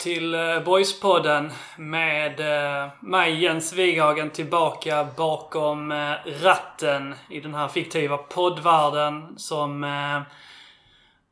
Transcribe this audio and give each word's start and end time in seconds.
till 0.00 0.34
eh, 0.34 0.60
Boyspodden 0.64 1.52
med 1.76 2.40
eh, 2.40 2.88
mig 3.00 3.42
Jens 3.42 3.72
Wighagen 3.72 4.30
tillbaka 4.30 5.06
bakom 5.16 5.92
eh, 5.92 6.12
ratten 6.42 7.14
i 7.28 7.40
den 7.40 7.54
här 7.54 7.68
fiktiva 7.68 8.16
poddvärlden 8.16 9.38
som 9.38 9.80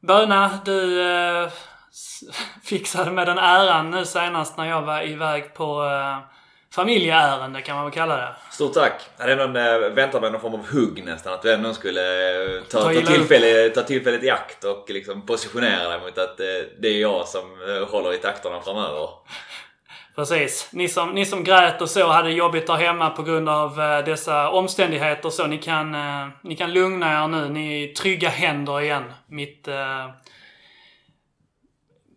Böna, 0.01 0.51
du 0.65 1.03
fixade 2.63 3.11
med 3.11 3.27
den 3.27 3.39
äran 3.39 3.91
nu 3.91 4.05
senast 4.05 4.57
när 4.57 4.65
jag 4.65 4.83
var 4.83 5.03
iväg 5.03 5.55
på 5.55 5.85
familjeärende 6.79 7.63
kan 7.63 7.77
man 7.77 7.85
väl 7.85 7.95
kalla 7.95 8.17
det. 8.17 8.35
Stort 8.51 8.75
tack! 8.75 8.93
Jag 9.17 9.25
hade 9.29 9.43
ändå 9.43 9.61
eh, 9.61 9.93
väntat 9.93 10.21
mig 10.21 10.31
någon 10.31 10.41
form 10.41 10.55
av 10.55 10.67
hugg 10.73 11.05
nästan. 11.05 11.33
Att 11.33 11.43
du 11.43 11.53
ändå 11.53 11.75
skulle 11.75 12.01
eh, 12.45 12.63
ta, 12.63 12.81
Ta 12.81 12.95
ta, 12.95 13.01
tillfälle, 13.01 13.69
ta 13.69 13.83
tillfället 13.83 14.23
i 14.23 14.31
akt 14.31 14.65
och 14.65 14.85
liksom 14.89 15.27
positionera 15.27 15.89
dig 15.89 16.01
mot 16.01 16.19
att 16.19 16.41
eh, 16.41 16.47
det 16.81 16.89
är 16.89 17.01
jag 17.01 17.29
som 17.29 17.41
håller 17.91 18.15
i 18.15 18.19
takterna 18.19 18.61
framöver. 18.61 19.09
Precis. 20.17 20.69
Ni 20.73 20.89
som, 20.89 21.11
ni 21.11 21.27
som 21.27 21.45
grät 21.45 21.83
och 21.83 21.91
så 21.91 22.07
hade 22.09 22.31
jobbigt 22.31 22.67
där 22.67 22.75
hemma 22.75 23.11
på 23.11 23.23
grund 23.23 23.49
av 23.49 23.77
dessa 24.07 24.51
omständigheter 24.51 25.31
så 25.31 25.47
ni 25.47 25.59
kan, 25.59 25.97
ni 26.43 26.57
kan 26.57 26.73
lugna 26.73 27.25
er 27.25 27.29
nu. 27.29 27.49
Ni 27.49 27.83
är 27.83 27.89
i 27.89 27.93
trygga 27.93 28.29
händer 28.29 28.81
igen. 28.81 29.05
Mitt... 29.27 29.69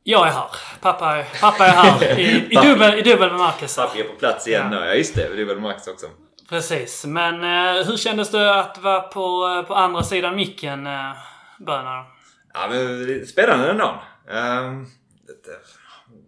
Eh, 0.05 0.11
jag 0.11 0.27
är 0.27 0.31
här. 0.31 0.49
Pappa, 0.81 1.17
är- 1.17 1.39
pappa 1.41 1.65
är 1.65 1.71
här 1.71 2.19
i, 2.19 2.47
i, 2.51 2.55
dubbel, 2.55 2.99
i 2.99 3.01
dubbel 3.01 3.29
bemärkelse. 3.29 3.81
Pappi 3.81 3.99
är 4.01 4.03
på 4.03 4.15
plats 4.15 4.47
igen 4.47 4.69
Ja. 4.71 4.79
nu. 4.79 4.85
Ja 4.85 4.93
just 4.93 5.15
det, 5.15 5.35
det 5.35 5.41
är 5.41 5.45
väl 5.45 5.59
Max 5.59 5.87
också. 5.87 6.05
Precis. 6.49 7.05
Men 7.05 7.33
eh, 7.43 7.85
hur 7.85 7.97
kändes 7.97 8.31
det 8.31 8.59
att 8.59 8.77
vara 8.77 8.99
på, 9.01 9.47
eh, 9.57 9.67
på 9.67 9.75
andra 9.75 10.03
sidan 10.03 10.35
micken, 10.35 10.87
eh, 10.87 11.11
Bönar? 11.59 12.05
Ja 12.53 12.67
men 12.69 13.07
det 13.07 13.25
spännande 13.29 13.69
ändå. 13.69 14.01
Um, 14.27 14.87
det, 15.27 15.59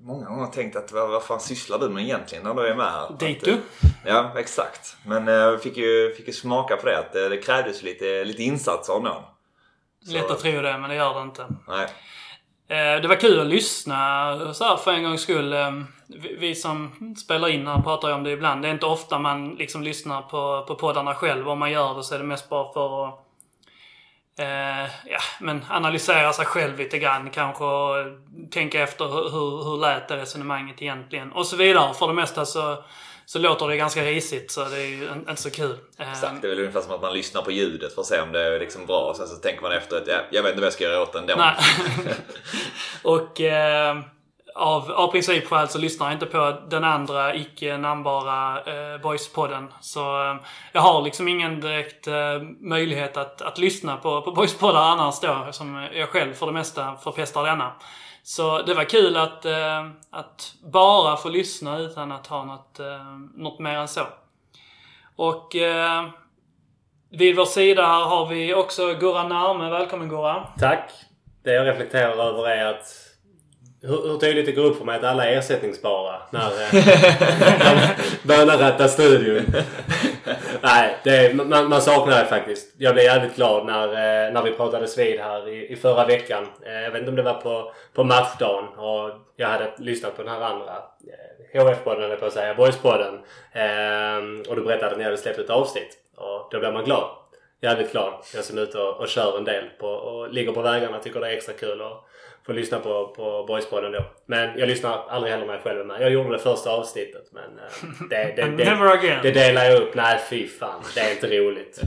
många 0.01 0.25
gånger 0.25 0.47
tänkt 0.47 0.75
att 0.75 0.91
vad, 0.91 1.09
vad 1.09 1.23
fan 1.23 1.39
sysslar 1.39 1.79
du 1.79 1.89
med 1.89 2.03
egentligen 2.03 2.43
när 2.43 2.53
du 2.53 2.67
är 2.67 2.75
med 2.75 2.85
här? 2.91 3.03
Att, 3.03 3.19
du? 3.19 3.51
eh, 3.51 3.57
Ja 4.05 4.31
exakt. 4.37 4.95
Men 5.05 5.27
jag 5.27 5.61
fick 5.63 5.77
ju, 5.77 6.13
fick 6.17 6.27
ju 6.27 6.33
smaka 6.33 6.75
på 6.77 6.85
det 6.85 6.99
att 6.99 7.15
eh, 7.15 7.23
det 7.29 7.37
krävdes 7.37 7.83
lite, 7.83 8.23
lite 8.23 8.43
insatser 8.43 8.93
av 8.93 9.03
någon. 9.03 9.23
Lätt 10.07 10.31
att 10.31 10.39
tro 10.39 10.51
det, 10.61 10.77
men 10.77 10.89
det 10.89 10.95
gör 10.95 11.13
det 11.13 11.21
inte. 11.21 11.45
Nej. 11.67 11.87
Eh, 12.73 13.01
det 13.01 13.07
var 13.07 13.15
kul 13.15 13.39
att 13.39 13.47
lyssna 13.47 14.53
så 14.53 14.63
här 14.63 14.77
för 14.77 14.91
en 14.91 15.03
gångs 15.03 15.21
skull. 15.21 15.53
Ehm, 15.53 15.87
vi 16.37 16.55
som 16.55 16.91
spelar 17.17 17.47
in 17.47 17.67
här 17.67 17.81
pratar 17.81 18.07
ju 18.07 18.13
om 18.13 18.23
det 18.23 18.31
ibland. 18.31 18.61
Det 18.61 18.67
är 18.67 18.71
inte 18.73 18.85
ofta 18.85 19.19
man 19.19 19.55
liksom 19.55 19.83
lyssnar 19.83 20.21
på, 20.21 20.65
på 20.67 20.75
poddarna 20.75 21.15
själv. 21.15 21.49
Om 21.49 21.59
man 21.59 21.71
gör 21.71 21.95
det 21.95 22.03
så 22.03 22.15
är 22.15 22.19
det 22.19 22.25
mest 22.25 22.49
bara 22.49 22.73
för 22.73 23.07
att 23.07 23.13
eh, 24.39 24.91
ja, 25.05 25.19
men 25.39 25.65
analysera 25.69 26.33
sig 26.33 26.45
själv 26.45 26.77
lite 26.77 26.99
grann 26.99 27.29
kanske 27.29 27.63
och 27.63 27.95
tänka 28.51 28.81
efter 28.81 29.05
hur, 29.05 29.63
hur 29.63 29.77
lät 29.77 30.07
det 30.07 30.17
resonemanget 30.17 30.81
egentligen 30.81 31.31
och 31.31 31.47
så 31.47 31.55
vidare. 31.55 31.93
För 31.93 32.07
det 32.07 32.13
mesta 32.13 32.45
så, 32.45 32.83
så 33.25 33.39
låter 33.39 33.67
det 33.67 33.77
ganska 33.77 34.01
risigt 34.03 34.51
så 34.51 34.63
det 34.63 34.77
är 34.81 34.85
ju 34.87 35.03
in- 35.03 35.25
inte 35.29 35.41
så 35.41 35.51
kul. 35.51 35.77
Eh, 35.99 36.11
Exakt, 36.11 36.41
det 36.41 36.47
är 36.47 36.49
väl 36.49 36.59
ungefär 36.59 36.81
som 36.81 36.91
att 36.91 37.01
man 37.01 37.13
lyssnar 37.13 37.41
på 37.41 37.51
ljudet 37.51 37.95
för 37.95 38.01
att 38.01 38.07
se 38.07 38.21
om 38.21 38.31
det 38.31 38.41
är 38.41 38.59
liksom 38.59 38.85
bra. 38.85 38.99
Och 38.99 39.15
sen 39.15 39.27
så 39.27 39.35
tänker 39.35 39.61
man 39.61 39.71
efter 39.71 39.97
att 39.97 40.07
ja, 40.07 40.17
jag 40.31 40.43
vet 40.43 40.49
inte 40.49 40.61
vad 40.61 40.65
jag 40.65 40.73
ska 40.73 40.83
göra 40.83 41.01
åt 41.01 41.13
den 41.13 41.27
då. 41.27 41.35
Nej. 41.35 41.53
och 43.03 43.41
eh, 43.41 43.97
av, 44.55 44.91
av 44.91 45.07
principskäl 45.11 45.67
så 45.69 45.77
lyssnar 45.77 46.05
jag 46.07 46.13
inte 46.15 46.25
på 46.25 46.57
den 46.69 46.83
andra 46.83 47.35
icke 47.35 47.77
namnbara 47.77 48.57
eh, 48.61 49.01
Boys-podden. 49.01 49.67
Så 49.81 49.99
eh, 50.31 50.35
jag 50.71 50.81
har 50.81 51.01
liksom 51.01 51.27
ingen 51.27 51.61
direkt 51.61 52.07
eh, 52.07 52.41
möjlighet 52.59 53.17
att, 53.17 53.41
att 53.41 53.57
lyssna 53.57 53.97
på, 53.97 54.21
på 54.21 54.31
Boys-poddar 54.31 54.81
annars 54.81 55.19
då. 55.19 55.47
Som 55.51 55.87
jag 55.93 56.09
själv 56.09 56.33
för 56.33 56.45
det 56.45 56.51
mesta 56.51 56.95
förpestar 56.95 57.43
denna. 57.43 57.71
Så 58.25 58.61
det 58.61 58.73
var 58.73 58.83
kul 58.83 59.17
att, 59.17 59.45
eh, 59.45 59.87
att 60.11 60.53
bara 60.63 61.17
få 61.17 61.29
lyssna 61.29 61.79
utan 61.79 62.11
att 62.11 62.27
ha 62.27 62.45
något, 62.45 62.79
eh, 62.79 63.17
något 63.35 63.59
mer 63.59 63.77
än 63.77 63.87
så. 63.87 64.01
Och 65.15 65.55
eh, 65.55 66.09
vid 67.11 67.35
vår 67.35 67.45
sida 67.45 67.85
här 67.85 68.05
har 68.05 68.27
vi 68.27 68.53
också 68.53 68.93
Gurra 68.93 69.27
Narme. 69.27 69.69
Välkommen 69.69 70.09
Gurra. 70.09 70.47
Tack. 70.59 70.91
Det 71.43 71.53
jag 71.53 71.67
reflekterar 71.67 72.17
över 72.17 72.49
är 72.49 72.65
att 72.65 72.85
hur, 73.81 74.07
hur 74.07 74.17
tydligt 74.17 74.45
det 74.45 74.51
går 74.51 74.63
upp 74.63 74.77
för 74.77 74.85
mig 74.85 74.97
att 74.97 75.03
alla 75.03 75.25
är 75.25 75.37
ersättningsbara 75.37 76.21
när, 76.29 76.51
eh, 76.51 76.73
när 77.59 77.95
Böna 78.23 78.59
rattar 78.59 78.87
studion. 78.87 79.45
Nej, 80.63 80.97
det 81.03 81.09
är, 81.17 81.33
man, 81.33 81.69
man 81.69 81.81
saknar 81.81 82.19
det 82.19 82.25
faktiskt. 82.25 82.75
Jag 82.77 82.93
blev 82.93 83.05
jävligt 83.05 83.35
glad 83.35 83.65
när, 83.65 83.87
eh, 83.87 84.33
när 84.33 84.41
vi 84.43 84.51
pratades 84.51 84.97
vid 84.97 85.19
här 85.19 85.49
i, 85.49 85.67
i 85.71 85.75
förra 85.75 86.05
veckan. 86.05 86.47
Eh, 86.65 86.81
Jag 86.81 86.91
vet 86.91 86.99
inte 86.99 87.09
om 87.09 87.15
det 87.15 87.23
var 87.23 87.33
på, 87.33 87.73
på 87.93 88.03
matchdagen 88.03 88.67
och 88.77 89.11
jag 89.35 89.47
hade 89.47 89.71
lyssnat 89.77 90.15
på 90.15 90.23
den 90.23 90.31
här 90.31 90.41
andra 90.41 90.75
eh, 91.53 91.61
HF-podden, 91.61 92.01
höll 92.01 92.09
jag 92.09 92.19
på 92.19 92.25
att 92.25 92.33
säga, 92.33 92.53
Boys-podden. 92.53 93.19
Ehm, 93.53 94.43
och 94.49 94.55
du 94.55 94.61
berättade 94.61 94.91
att 94.91 94.97
ni 94.97 95.03
hade 95.03 95.17
släppt 95.17 95.39
ett 95.39 95.49
avsnitt. 95.49 95.97
Och 96.15 96.47
då 96.51 96.59
blir 96.59 96.71
man 96.71 96.83
glad. 96.83 97.09
Jävligt 97.61 97.91
glad. 97.91 98.13
Jag 98.35 98.43
som 98.43 98.57
är 98.57 98.61
ute 98.61 98.77
och, 98.79 98.97
och 98.99 99.07
kör 99.07 99.37
en 99.37 99.43
del 99.43 99.63
på, 99.79 99.87
och 99.87 100.33
ligger 100.33 100.51
på 100.51 100.61
vägarna 100.61 100.99
tycker 100.99 101.19
det 101.19 101.27
är 101.27 101.31
extra 101.37 101.53
kul 101.53 101.81
Och, 101.81 102.07
få 102.45 102.51
lyssna 102.53 102.79
på, 102.79 103.13
på 103.15 103.45
Boys-podden 103.49 103.91
då. 103.91 104.05
Men 104.25 104.59
jag 104.59 104.67
lyssnar 104.67 105.07
aldrig 105.09 105.33
heller 105.33 105.45
när 105.45 105.53
jag 105.53 105.63
själv 105.63 105.85
med. 105.85 106.01
Jag 106.01 106.11
gjorde 106.11 106.31
det 106.31 106.39
första 106.39 106.69
avsnittet 106.71 107.23
men 107.31 107.43
eh, 107.59 107.99
det, 108.09 108.33
det, 108.35 108.41
det, 108.57 108.65
Never 108.69 108.85
again. 108.97 109.19
det 109.23 109.31
delar 109.31 109.65
jag 109.65 109.81
upp. 109.81 109.95
Nej 109.95 110.19
fy 110.29 110.47
fan. 110.47 110.83
Det 110.95 110.99
är 111.01 111.11
inte 111.11 111.27
roligt. 111.39 111.81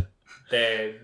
Det 0.51 0.75
är... 0.75 0.95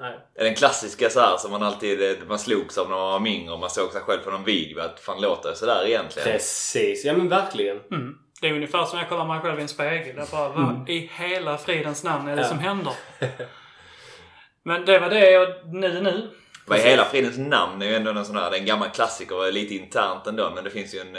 Nej. 0.00 0.14
Den 0.34 0.54
klassiska 0.54 1.10
så 1.10 1.20
här 1.20 1.36
som 1.36 1.50
man 1.50 1.62
alltid 1.62 2.18
man 2.28 2.38
slogs 2.38 2.78
av 2.78 2.88
när 2.88 2.96
man 2.96 3.06
var 3.12 3.20
mindre 3.20 3.54
och 3.54 3.60
man 3.60 3.70
såg 3.70 3.92
sig 3.92 4.00
själv 4.00 4.18
på 4.20 4.30
någon 4.30 4.44
video. 4.44 4.80
Att 4.80 5.00
fan 5.00 5.20
låter 5.20 5.48
jag 5.48 5.58
sådär 5.58 5.86
egentligen? 5.86 6.28
Precis. 6.32 7.04
Ja 7.04 7.12
men 7.12 7.28
verkligen. 7.28 7.76
Mm. 7.92 8.14
Det 8.40 8.48
är 8.48 8.52
ungefär 8.52 8.84
som 8.84 8.98
jag 8.98 9.08
kollar 9.08 9.24
mig 9.26 9.40
själv 9.40 9.58
i 9.58 9.62
en 9.62 9.68
spegel. 9.68 10.16
Jag 10.16 10.28
bara, 10.28 10.48
vad 10.48 10.88
i 10.90 11.10
hela 11.14 11.58
fridens 11.58 12.04
namn 12.04 12.28
är 12.28 12.36
det 12.36 12.42
Ja. 12.42 12.48
som 12.48 12.58
händer? 12.58 12.92
Men 14.62 14.84
det 14.84 14.98
var 14.98 15.10
det 15.10 15.38
och 15.38 15.48
nu 15.74 16.00
nu. 16.02 16.30
Vad 16.68 16.78
i 16.78 16.82
hela 16.82 17.04
fridens 17.04 17.38
namn 17.38 17.82
är 17.82 17.86
ju 17.86 17.94
ändå 17.94 18.10
en 18.10 18.24
sån 18.24 18.36
här, 18.36 18.50
det 18.50 18.56
är 18.56 18.60
en 18.60 18.66
gammal 18.66 18.90
klassiker 18.90 19.36
och 19.36 19.52
lite 19.52 19.74
internt 19.74 20.26
ändå. 20.26 20.52
Men 20.54 20.64
det 20.64 20.70
finns 20.70 20.94
ju 20.94 20.98
en, 20.98 21.16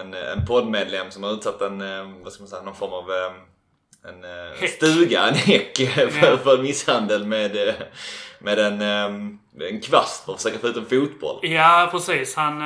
en, 0.00 0.14
en 0.14 0.46
poddmedlem 0.46 1.10
som 1.10 1.22
har 1.22 1.32
utsatt 1.32 1.62
en, 1.62 1.78
vad 2.22 2.32
ska 2.32 2.42
man 2.42 2.48
säga, 2.48 2.62
någon 2.62 2.74
form 2.74 2.92
av 2.92 3.10
en 4.08 4.24
eh, 4.24 4.60
Häck. 4.60 4.70
stuga, 4.70 5.28
en 5.28 5.34
häck 5.34 5.76
för, 6.10 6.36
för 6.36 6.62
misshandel 6.62 7.26
med, 7.26 7.68
eh, 7.68 7.74
med 8.38 8.58
en, 8.58 8.82
en 9.60 9.80
kvast 9.80 10.24
för 10.24 10.32
att 10.32 10.42
försöka 10.42 10.58
få 10.58 10.66
ut 10.68 10.76
en 10.76 10.86
fotboll. 10.86 11.38
Ja, 11.42 11.88
precis. 11.92 12.36
Han... 12.36 12.62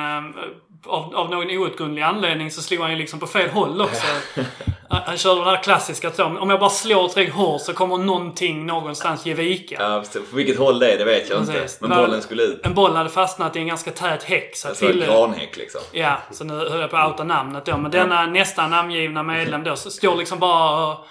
Av, 0.87 1.15
av 1.15 1.29
någon 1.29 1.49
outgrundlig 1.57 2.01
anledning 2.01 2.51
så 2.51 2.61
slog 2.61 2.79
han 2.81 2.91
ju 2.91 2.97
liksom 2.97 3.19
på 3.19 3.27
fel 3.27 3.49
håll 3.49 3.81
också. 3.81 4.05
Han 4.89 5.01
han 5.05 5.17
körde 5.17 5.39
den 5.41 5.49
här 5.49 5.63
klassiska 5.63 6.11
så, 6.11 6.23
om 6.25 6.49
jag 6.49 6.59
bara 6.59 6.69
slår 6.69 7.07
tillräckligt 7.07 7.35
hårt 7.35 7.61
så 7.61 7.73
kommer 7.73 7.97
någonting 7.97 8.65
någonstans 8.65 9.25
ge 9.25 9.33
vika. 9.33 9.75
Ja, 9.79 10.03
på 10.29 10.35
vilket 10.35 10.57
håll 10.57 10.79
det 10.79 10.91
är 10.91 10.97
det 10.97 11.05
vet 11.05 11.29
jag 11.29 11.39
Precis. 11.39 11.55
inte. 11.55 11.87
Men 11.87 11.97
bollen 11.97 12.21
skulle 12.21 12.43
ut. 12.43 12.65
En 12.65 12.73
boll 12.73 12.95
hade 12.95 13.09
fastnat 13.09 13.55
i 13.55 13.59
en 13.59 13.67
ganska 13.67 13.91
tät 13.91 14.23
häck. 14.23 14.55
Så 14.55 14.67
att 14.67 14.69
Alltså 14.69 14.85
en 14.85 14.91
Fille, 14.91 15.05
granhäck 15.05 15.57
liksom. 15.57 15.81
Ja, 15.91 16.17
så 16.31 16.43
nu 16.43 16.53
höll 16.53 16.79
jag 16.81 16.89
på 16.91 16.97
att 16.97 17.11
outa 17.11 17.23
namnet 17.23 17.65
då. 17.65 17.77
Men 17.77 17.91
denna 17.91 18.25
nästan 18.25 18.69
namngivna 18.69 19.23
medlem 19.23 19.63
då 19.63 19.75
så 19.75 19.89
står 19.91 20.15
liksom 20.15 20.39
bara 20.39 20.87
och- 20.91 21.05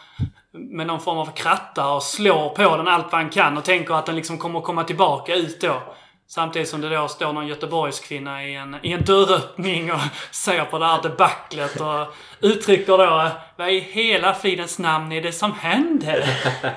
med 0.52 0.86
någon 0.86 1.00
form 1.00 1.18
av 1.18 1.30
kratta 1.36 1.88
och 1.88 2.02
slår 2.02 2.48
på 2.48 2.76
den 2.76 2.88
allt 2.88 3.04
vad 3.12 3.20
han 3.20 3.30
kan 3.30 3.58
och 3.58 3.64
tänker 3.64 3.94
att 3.94 4.06
den 4.06 4.16
liksom 4.16 4.38
kommer 4.38 4.58
att 4.58 4.64
komma 4.64 4.84
tillbaka 4.84 5.34
ut 5.34 5.60
då. 5.60 5.82
Samtidigt 6.26 6.68
som 6.68 6.80
det 6.80 6.88
då 6.88 7.08
står 7.08 7.32
någon 7.32 7.46
Göteborgskvinna 7.46 8.44
i 8.44 8.54
en, 8.54 8.76
i 8.82 8.92
en 8.92 9.04
dörröppning 9.04 9.92
och 9.92 10.00
ser 10.30 10.64
på 10.64 10.78
det 10.78 10.86
här 10.86 11.02
debaclet 11.02 11.80
och 11.80 12.14
uttrycker 12.40 12.98
då 12.98 13.30
Vad 13.56 13.70
i 13.70 13.80
hela 13.80 14.34
fridens 14.34 14.78
namn 14.78 15.12
är 15.12 15.22
det 15.22 15.32
som 15.32 15.52
händer? 15.52 16.24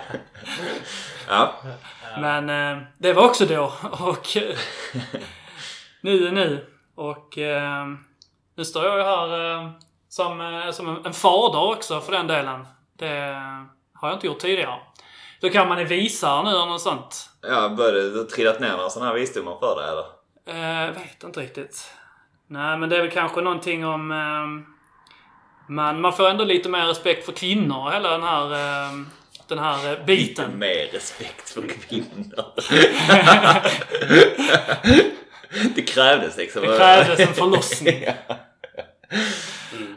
Ja. 1.30 1.54
Men 2.18 2.50
eh, 2.50 2.84
det 2.98 3.14
var 3.14 3.26
också 3.26 3.46
då. 3.46 3.74
Och 3.92 4.38
eh, 4.38 4.58
nu 6.02 6.28
är 6.28 6.32
nu. 6.32 6.66
Och 6.96 7.38
eh, 7.38 7.86
nu 8.56 8.66
står 8.66 8.86
jag 8.86 8.98
ju 8.98 9.04
här 9.04 9.52
eh, 9.52 9.72
som, 10.10 10.42
eh, 10.42 10.72
som 10.72 10.90
en, 10.90 11.06
en 11.06 11.14
fader 11.14 11.72
också 11.72 12.02
för 12.02 12.12
den 12.12 12.28
delen. 12.28 12.68
Det 12.98 13.42
har 13.94 14.08
jag 14.08 14.16
inte 14.16 14.28
gjort 14.28 14.40
tidigare. 14.40 14.80
Då 15.42 15.50
kan 15.50 15.68
man 15.68 15.80
är 15.80 15.86
visare 15.86 16.44
nu 16.44 16.50
eller 16.50 16.66
något 16.66 16.82
sånt. 16.82 17.30
Ja, 17.42 17.70
började 17.70 18.14
du 18.14 18.24
trillat 18.24 18.60
ner 18.60 18.72
några 18.72 18.90
sådana 18.90 19.12
här 19.12 19.18
visdomar 19.20 19.58
för 19.60 19.76
dig 19.76 19.90
eller? 19.90 20.06
Eh, 20.86 20.92
vet 20.94 21.24
inte 21.24 21.40
riktigt. 21.40 21.92
Nej, 22.48 22.78
men 22.78 22.90
det 22.90 22.98
är 22.98 23.02
väl 23.02 23.12
kanske 23.12 23.42
någonting 23.42 23.86
om... 23.86 24.12
Eh, 24.12 24.48
man, 25.70 26.02
man 26.02 26.14
får 26.14 26.30
ändå 26.30 26.44
lite 26.44 26.70
mer 26.70 26.86
respekt 26.86 27.26
för 27.26 27.32
kvinnor 27.32 27.92
hela 27.92 28.12
den 28.12 28.24
här, 28.24 28.52
eh, 28.54 28.92
den 29.48 29.60
här 29.60 29.86
eh, 29.86 29.92
Lite 29.92 30.04
biten. 30.06 30.60
mer 30.60 30.86
respekt 30.94 31.50
för 31.50 31.62
kvinnor. 31.62 32.46
det 35.76 35.82
krävdes 35.82 36.38
liksom. 36.38 36.62
Det 36.62 36.78
krävdes 36.78 37.20
en 37.20 37.34
förlossning. 37.34 38.06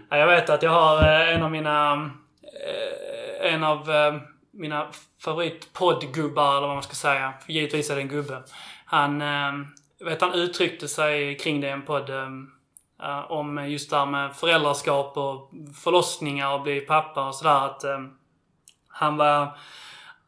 Ja, 0.09 0.17
jag 0.17 0.27
vet 0.27 0.51
att 0.51 0.63
jag 0.63 0.71
har 0.71 1.03
eh, 1.03 1.35
en 1.35 1.43
av 1.43 1.51
mina... 1.51 2.11
Eh, 2.67 3.55
en 3.55 3.65
av 3.65 3.91
eh, 3.91 4.15
mina 4.61 4.87
favoritpoddgubbar, 5.25 6.57
eller 6.57 6.67
vad 6.67 6.77
man 6.77 6.83
ska 6.83 6.95
säga. 6.95 7.33
För 7.45 7.53
givetvis 7.53 7.91
är 7.91 7.95
det 7.95 8.01
en 8.01 8.09
gubbe. 8.09 8.43
Han, 8.85 9.23
eh, 9.23 9.53
vet 10.05 10.21
han 10.21 10.33
uttryckte 10.33 10.89
sig 10.89 11.39
kring 11.39 11.61
det 11.61 11.67
i 11.67 11.71
en 11.71 11.83
podd. 11.83 12.11
Ehm, 12.11 12.51
eh, 13.03 13.31
om 13.31 13.71
just 13.71 13.91
det 13.91 13.97
här 13.97 14.07
med 14.07 14.37
föräldraskap 14.37 15.17
och 15.17 15.51
förlossningar 15.85 16.55
och 16.55 16.63
bli 16.63 16.81
pappa 16.81 17.29
och 17.29 17.35
sådär. 17.35 17.67
Att 17.67 17.85
eh, 17.85 17.99
han 18.89 19.17
var... 19.17 19.59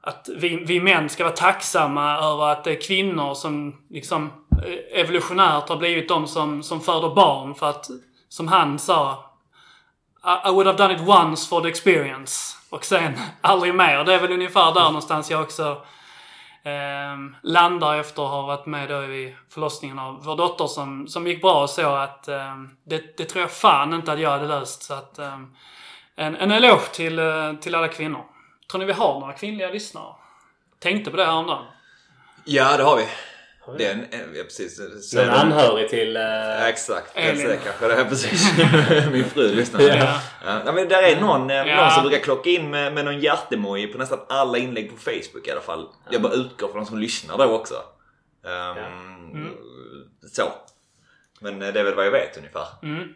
Att 0.05 0.29
vi, 0.37 0.56
vi 0.56 0.81
män 0.81 1.08
ska 1.08 1.25
vara 1.25 1.37
tacksamma 1.37 2.17
över 2.17 2.49
att 2.49 2.64
det 2.64 2.70
är 2.70 2.81
kvinnor 2.81 3.35
som 3.35 3.82
liksom 3.90 4.31
eh, 4.64 5.00
evolutionärt 5.00 5.69
har 5.69 5.76
blivit 5.76 6.08
de 6.08 6.26
som, 6.26 6.62
som 6.62 6.81
föder 6.81 7.14
barn. 7.14 7.55
För 7.55 7.70
att, 7.70 7.87
som 8.28 8.49
han 8.49 8.78
sa, 8.78 9.31
i, 10.24 10.48
I 10.48 10.50
would 10.50 10.66
have 10.66 10.78
done 10.78 10.94
it 10.94 11.00
once 11.00 11.48
for 11.48 11.60
the 11.60 11.69
experience. 11.69 12.56
Och 12.70 12.84
sen 12.84 13.12
aldrig 13.40 13.74
mer. 13.74 14.04
Det 14.04 14.14
är 14.14 14.20
väl 14.20 14.32
ungefär 14.32 14.74
där 14.74 14.84
någonstans 14.84 15.30
jag 15.30 15.42
också 15.42 15.86
eh, 16.62 17.16
landar 17.42 17.96
efter 17.96 18.22
att 18.22 18.30
ha 18.30 18.42
varit 18.42 18.66
med 18.66 18.88
då 18.88 19.04
i 19.04 19.36
förlossningen 19.48 19.98
av 19.98 20.24
vår 20.24 20.36
dotter 20.36 20.66
som, 20.66 21.08
som 21.08 21.26
gick 21.26 21.42
bra 21.42 21.62
och 21.62 21.70
så 21.70 21.94
att 21.94 22.28
eh, 22.28 22.56
det, 22.84 23.16
det 23.16 23.24
tror 23.24 23.40
jag 23.40 23.50
fan 23.50 23.94
inte 23.94 24.12
att 24.12 24.20
jag 24.20 24.30
hade 24.30 24.46
löst. 24.46 24.82
Så 24.82 24.94
att 24.94 25.19
eh, 25.19 25.38
en, 26.16 26.36
en 26.36 26.50
eloge 26.50 26.92
till, 26.92 27.18
eh, 27.18 27.52
till 27.52 27.75
alla 27.75 27.88
kvinnor. 27.88 28.25
Tror 28.70 28.78
ni 28.78 28.84
vi 28.84 28.92
har 28.92 29.20
några 29.20 29.32
kvinnliga 29.32 29.70
lyssnare? 29.70 30.14
Tänkte 30.78 31.10
på 31.10 31.16
det 31.16 31.25
häromdagen. 31.25 31.64
Ja, 32.44 32.76
det 32.76 32.82
har 32.82 32.96
vi. 32.96 33.06
Har 33.64 33.73
vi 33.73 33.79
Det 33.79 33.91
är 33.91 33.94
det? 33.94 34.17
en, 34.17 34.20
en, 34.31 34.35
ja, 34.37 34.43
precis. 34.44 34.76
Så 35.11 35.17
Någon 35.17 35.31
anhörig 35.31 35.88
till... 35.88 36.14
Ja, 36.14 36.69
exakt. 36.69 37.11
Elin. 37.14 37.49
Det 37.49 37.56
kanske 37.56 37.87
det 37.88 37.94
är 37.94 38.05
precis. 38.05 38.53
Min 39.12 39.25
fru 39.25 39.55
lyssnar. 39.55 39.81
Ja. 39.81 39.97
Ja. 40.44 40.61
Ja, 40.67 40.73
men 40.73 40.88
där 40.88 41.03
är 41.03 41.20
någon, 41.20 41.50
eh, 41.50 41.56
Ja. 41.56 41.76
någon 41.82 41.91
som 41.91 42.03
brukar 42.03 42.19
klocka 42.25 42.50
in 42.50 42.70
med, 42.70 42.93
med 42.94 43.05
någon 43.05 43.20
hjärtemoji 43.20 43.87
på 43.87 43.99
nästan 43.99 44.19
alla 44.29 44.59
inlägg 44.59 44.91
på 44.91 44.97
Facebook 44.97 45.47
i 45.47 45.50
alla 45.50 45.61
fall. 45.61 45.88
Jag 46.11 46.23
bara 46.23 46.32
utgår 46.32 46.69
från 46.69 46.76
de 46.81 46.87
som 46.87 46.99
lyssnar 46.99 47.38
då 47.38 47.44
också. 47.44 47.75
Ehm, 48.47 49.12
Mm. 49.35 49.50
Så. 50.32 50.43
Men 51.41 51.62
eh, 51.62 51.73
det 51.73 51.81
är 51.81 51.85
väl 51.85 51.94
vad 51.94 52.06
jag 52.06 52.11
vet 52.11 52.37
ungefär. 52.37 52.67
Mm. 52.82 53.09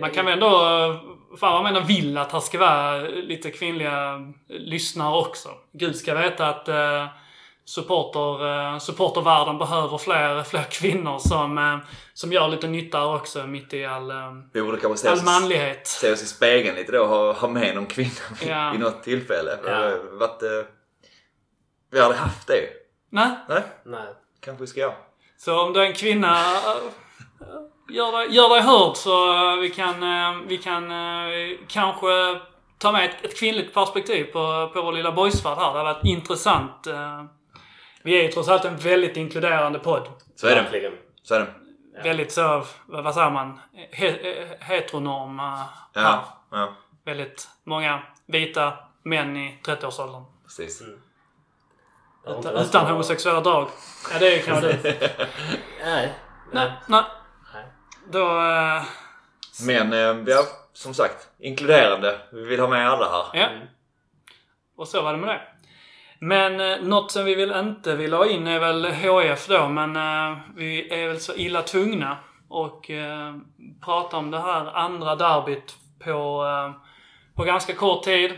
Man 0.00 0.10
kan 0.10 0.24
väl 0.24 0.34
ändå, 0.34 0.48
fan 1.40 1.62
vad 1.64 1.72
man 1.72 1.86
vill 1.86 2.18
att 2.18 2.30
det 2.30 2.40
ska 2.40 2.58
vara 2.58 2.98
lite 3.02 3.50
kvinnliga 3.50 4.20
lyssnare 4.48 5.14
också. 5.16 5.48
Gud 5.72 5.96
ska 5.96 6.14
veta 6.14 6.46
att 6.46 6.68
eh, 6.68 7.06
supporter, 7.64 8.46
eh, 8.72 8.78
supportervärlden 8.78 9.58
behöver 9.58 9.98
fler, 9.98 10.42
fler 10.42 10.62
kvinnor 10.70 11.18
som, 11.18 11.58
eh, 11.58 11.78
som 12.14 12.32
gör 12.32 12.48
lite 12.48 12.66
nytta 12.66 13.06
också 13.06 13.46
mitt 13.46 13.74
i 13.74 13.84
all, 13.84 14.10
eh, 14.10 14.16
Vi 14.52 14.62
borde 14.62 14.80
kanske 14.80 14.98
se 14.98 15.08
all 15.08 15.14
oss, 15.14 15.24
manlighet. 15.24 15.86
se 15.86 16.12
oss 16.12 16.22
i 16.22 16.26
spegeln 16.26 16.76
lite 16.76 16.92
då 16.92 17.02
och 17.02 17.08
ha, 17.08 17.32
ha 17.32 17.48
med 17.48 17.74
någon 17.74 17.86
kvinna 17.86 18.10
Ja. 18.48 18.70
vid 18.70 18.80
något 18.80 19.02
tillfälle. 19.02 19.58
Ja. 19.66 19.88
eh, 19.88 20.64
vi 21.92 22.02
hade 22.02 22.14
haft 22.14 22.46
det. 22.48 22.68
Nej, 23.10 23.30
Nej, 23.48 23.62
Nej. 23.84 24.06
kanske 24.40 24.60
vi 24.60 24.66
ska 24.66 24.80
göra. 24.80 24.94
så 25.36 25.62
om 25.62 25.72
du 25.72 25.80
är 25.80 25.86
en 25.86 25.92
kvinna, 25.92 26.36
gör 27.90 28.12
dig, 28.18 28.34
gör 28.36 28.48
dig 28.48 28.60
hörd 28.60 28.96
så 28.96 29.16
vi 29.56 29.70
kan, 29.70 30.00
vi 30.48 30.58
kan 30.58 30.90
kanske 31.68 32.40
ta 32.78 32.92
med 32.92 33.04
ett, 33.04 33.24
ett 33.24 33.38
kvinnligt 33.38 33.74
perspektiv 33.74 34.24
på, 34.24 34.70
på 34.74 34.82
vår 34.82 34.92
lilla 34.92 35.12
boysvärld 35.12 35.58
här. 35.58 35.72
Det 35.72 35.78
har 35.78 35.84
varit 35.84 36.04
intressant. 36.04 36.86
Vi 38.04 38.18
är 38.18 38.22
ju 38.22 38.28
trots 38.28 38.48
allt 38.48 38.64
en 38.64 38.76
väldigt 38.76 39.16
inkluderande 39.16 39.78
podd. 39.78 40.08
Så 40.36 40.46
är 40.46 40.54
det. 40.56 40.62
Verkligen. 40.62 40.92
Så 41.22 41.34
är 41.34 41.40
det. 41.40 41.54
Väldigt 42.02 42.32
så, 42.32 42.64
vad 42.86 43.04
vad 43.04 43.14
säger 43.14 43.30
man, 43.30 43.60
He, 43.92 44.08
eh, 44.08 44.48
heteronorm 44.60 45.38
här. 45.38 45.66
Ja, 45.92 46.24
ja 46.50 46.74
Väldigt 47.04 47.48
många 47.64 48.02
vita 48.26 48.72
män 49.02 49.36
i 49.36 49.58
30-årsåldern. 49.64 50.24
precis. 50.44 50.82
Inte 52.26 52.48
Utan, 52.48 52.56
utan 52.56 52.86
homosexuella 52.86 53.40
drag. 53.40 53.68
Ja, 54.12 54.18
det 54.18 54.38
är 54.38 54.42
kanske 54.42 54.72
du. 54.72 54.78
Nej. 55.84 56.14
Nej, 56.52 56.72
nej. 56.88 57.02
Då... 58.10 58.40
eh, 58.40 58.82
Men 59.66 59.92
eh, 59.92 60.24
ja, 60.34 60.42
som 60.72 60.94
sagt, 60.94 61.28
inkluderande. 61.38 62.20
Vi 62.32 62.44
vill 62.44 62.60
ha 62.60 62.68
med 62.68 62.90
alla 62.90 63.10
här. 63.10 63.40
Ja. 63.40 63.48
Och 64.76 64.88
så 64.88 65.02
var 65.02 65.12
det 65.12 65.18
med 65.18 65.28
det. 65.28 65.42
Men 66.18 66.60
eh, 66.60 66.82
något 66.82 67.10
som 67.10 67.24
vi 67.24 67.34
väl 67.34 67.52
inte 67.52 67.94
vill 67.94 68.12
ha 68.12 68.26
in 68.26 68.46
är 68.46 68.60
väl 68.60 68.84
HF 68.84 69.46
då, 69.46 69.68
men 69.68 69.96
eh, 69.96 70.38
vi 70.56 70.92
är 70.92 71.08
väl 71.08 71.20
så 71.20 71.34
illa 71.34 71.62
tvungna 71.62 72.16
och 72.48 72.90
eh, 72.90 73.34
prata 73.84 74.16
om 74.16 74.30
det 74.30 74.40
här 74.40 74.76
andra 74.76 75.14
derbyt 75.14 75.76
på, 76.04 76.44
eh, 76.44 76.82
på 77.36 77.44
ganska 77.44 77.74
kort 77.74 78.02
tid. 78.02 78.32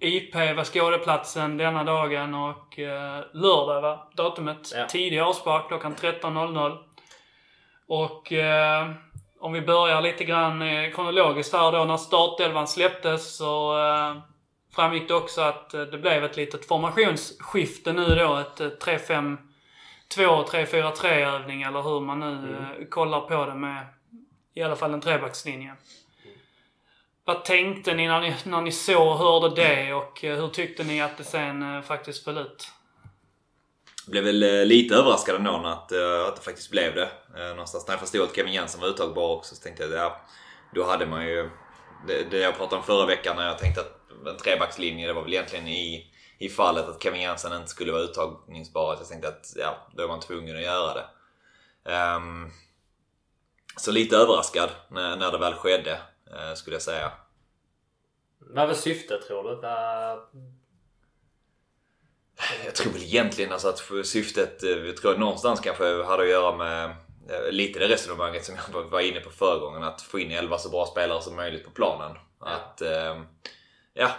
IP 0.00 0.34
var 0.34 0.64
skådeplatsen 0.64 1.56
denna 1.56 1.84
dagen 1.84 2.34
och 2.34 2.78
eh, 2.78 3.24
lördag 3.32 3.80
var 3.80 3.98
datumet. 4.16 4.72
Ja. 4.74 4.86
Tidig 4.86 5.18
avspark 5.18 5.68
klockan 5.68 5.94
13.00. 5.94 6.78
Och 7.88 8.32
eh, 8.32 8.90
om 9.40 9.52
vi 9.52 9.60
börjar 9.60 10.02
lite 10.02 10.24
grann 10.24 10.62
eh, 10.62 10.90
kronologiskt 10.90 11.54
här 11.54 11.72
då 11.72 11.84
när 11.84 11.96
startelvan 11.96 12.68
släpptes 12.68 13.36
så 13.36 13.78
eh, 13.78 14.16
framgick 14.74 15.08
det 15.08 15.14
också 15.14 15.40
att 15.40 15.74
eh, 15.74 15.82
det 15.82 15.98
blev 15.98 16.24
ett 16.24 16.36
litet 16.36 16.68
formationsskifte 16.68 17.92
nu 17.92 18.14
då. 18.14 18.36
Ett 18.36 18.60
eh, 18.60 18.66
3-5-2, 18.66 19.36
3-4-3 20.16 21.06
övning 21.06 21.62
eller 21.62 21.82
hur 21.82 22.00
man 22.00 22.20
nu 22.20 22.56
eh, 22.56 22.86
kollar 22.88 23.20
på 23.20 23.46
det 23.46 23.54
med 23.54 23.86
i 24.54 24.62
alla 24.62 24.76
fall 24.76 24.94
en 24.94 25.00
trebackslinje. 25.00 25.74
Vad 27.24 27.44
tänkte 27.44 27.94
ni 27.94 28.08
när, 28.08 28.20
ni 28.20 28.34
när 28.44 28.60
ni 28.60 28.72
såg 28.72 29.06
och 29.06 29.18
hörde 29.18 29.54
det 29.54 29.94
och 29.94 30.24
eh, 30.24 30.40
hur 30.40 30.48
tyckte 30.48 30.84
ni 30.84 31.02
att 31.02 31.18
det 31.18 31.24
sen 31.24 31.82
faktiskt 31.82 32.24
föll 32.24 32.38
ut? 32.38 32.68
Blev 34.06 34.24
väl 34.24 34.68
lite 34.68 34.94
överraskad 34.94 35.36
ändå 35.36 35.50
att, 35.50 35.92
att 36.28 36.36
det 36.36 36.42
faktiskt 36.44 36.70
blev 36.70 36.94
det. 36.94 37.08
Någonstans 37.48 37.86
när 37.86 37.94
jag 37.94 38.00
förstod 38.00 38.22
att 38.22 38.36
Kevin 38.36 38.52
Jensen 38.52 38.80
var 38.80 38.88
uttagbar 38.88 39.28
också 39.28 39.54
så 39.54 39.62
tänkte 39.62 39.82
jag 39.82 39.92
att 39.92 39.98
ja, 39.98 40.20
då 40.74 40.84
hade 40.84 41.06
man 41.06 41.26
ju 41.26 41.50
det, 42.06 42.30
det 42.30 42.38
jag 42.38 42.56
pratade 42.56 42.76
om 42.76 42.82
förra 42.82 43.06
veckan 43.06 43.36
när 43.36 43.46
jag 43.46 43.58
tänkte 43.58 43.80
att 43.80 44.01
en 44.30 44.36
trebackslinje 44.36 45.06
det 45.06 45.12
var 45.12 45.22
väl 45.22 45.32
egentligen 45.32 45.68
i, 45.68 46.12
i 46.38 46.48
fallet 46.48 46.88
att 46.88 47.02
Kevin 47.02 47.20
Jensen 47.20 47.52
inte 47.52 47.70
skulle 47.70 47.92
vara 47.92 48.02
uttagningsbar. 48.02 48.96
Jag 48.98 49.08
tänkte 49.08 49.28
att 49.28 49.52
ja, 49.56 49.88
då 49.96 50.02
är 50.02 50.08
man 50.08 50.20
tvungen 50.20 50.56
att 50.56 50.62
göra 50.62 50.94
det. 50.94 51.06
Ehm, 51.92 52.50
så 53.76 53.90
lite 53.92 54.16
överraskad 54.16 54.70
när, 54.90 55.16
när 55.16 55.32
det 55.32 55.38
väl 55.38 55.54
skedde 55.54 56.00
eh, 56.32 56.54
skulle 56.54 56.74
jag 56.74 56.82
säga. 56.82 57.12
Vad 58.38 58.68
var 58.68 58.74
syftet 58.74 59.26
tror 59.26 59.44
du? 59.44 59.60
Jag 62.64 62.74
tror 62.74 62.92
väl 62.92 63.02
egentligen 63.02 63.52
alltså 63.52 63.68
att 63.68 64.06
syftet, 64.06 64.62
eh, 64.62 64.70
jag 64.70 64.96
tror 64.96 65.16
någonstans 65.16 65.60
kanske 65.60 66.02
hade 66.02 66.22
att 66.22 66.28
göra 66.28 66.56
med 66.56 66.84
eh, 67.30 67.50
lite 67.50 67.78
det 67.78 67.88
resonemanget 67.88 68.44
som 68.44 68.54
jag 68.72 68.82
var 68.82 69.00
inne 69.00 69.20
på 69.20 69.30
förra 69.30 69.58
gången. 69.58 69.82
Att 69.82 70.02
få 70.02 70.18
in 70.18 70.30
11 70.30 70.58
så 70.58 70.68
bra 70.68 70.86
spelare 70.86 71.22
som 71.22 71.36
möjligt 71.36 71.64
på 71.64 71.70
planen. 71.70 72.16
Ja. 72.40 72.46
Att, 72.46 72.82
eh, 72.82 73.20
ja, 73.94 74.10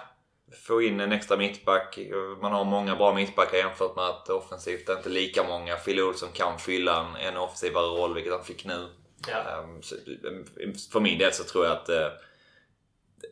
få 0.67 0.81
in 0.81 0.99
en 0.99 1.11
extra 1.11 1.37
mittback. 1.37 1.99
Man 2.41 2.51
har 2.51 2.63
många 2.63 2.95
bra 2.95 3.13
mittbackar 3.13 3.57
jämfört 3.57 3.95
med 3.95 4.05
att 4.05 4.29
offensivt 4.29 4.89
är 4.89 4.97
inte 4.97 5.09
lika 5.09 5.43
många. 5.43 5.77
Fille 5.77 6.01
Olsson 6.03 6.29
kan 6.33 6.59
fylla 6.59 6.99
en, 6.99 7.15
en 7.27 7.37
offensivare 7.37 7.85
roll, 7.85 8.13
vilket 8.13 8.33
han 8.33 8.43
fick 8.43 8.65
nu. 8.65 8.87
Ja. 9.27 9.37
Ehm, 9.37 9.81
så, 9.81 9.95
eh, 9.95 10.73
För 10.91 10.99
min 10.99 11.17
del 11.17 11.33
så 11.33 11.43
tror 11.43 11.65
jag 11.65 11.73
att 11.73 11.89
eh, 11.89 12.07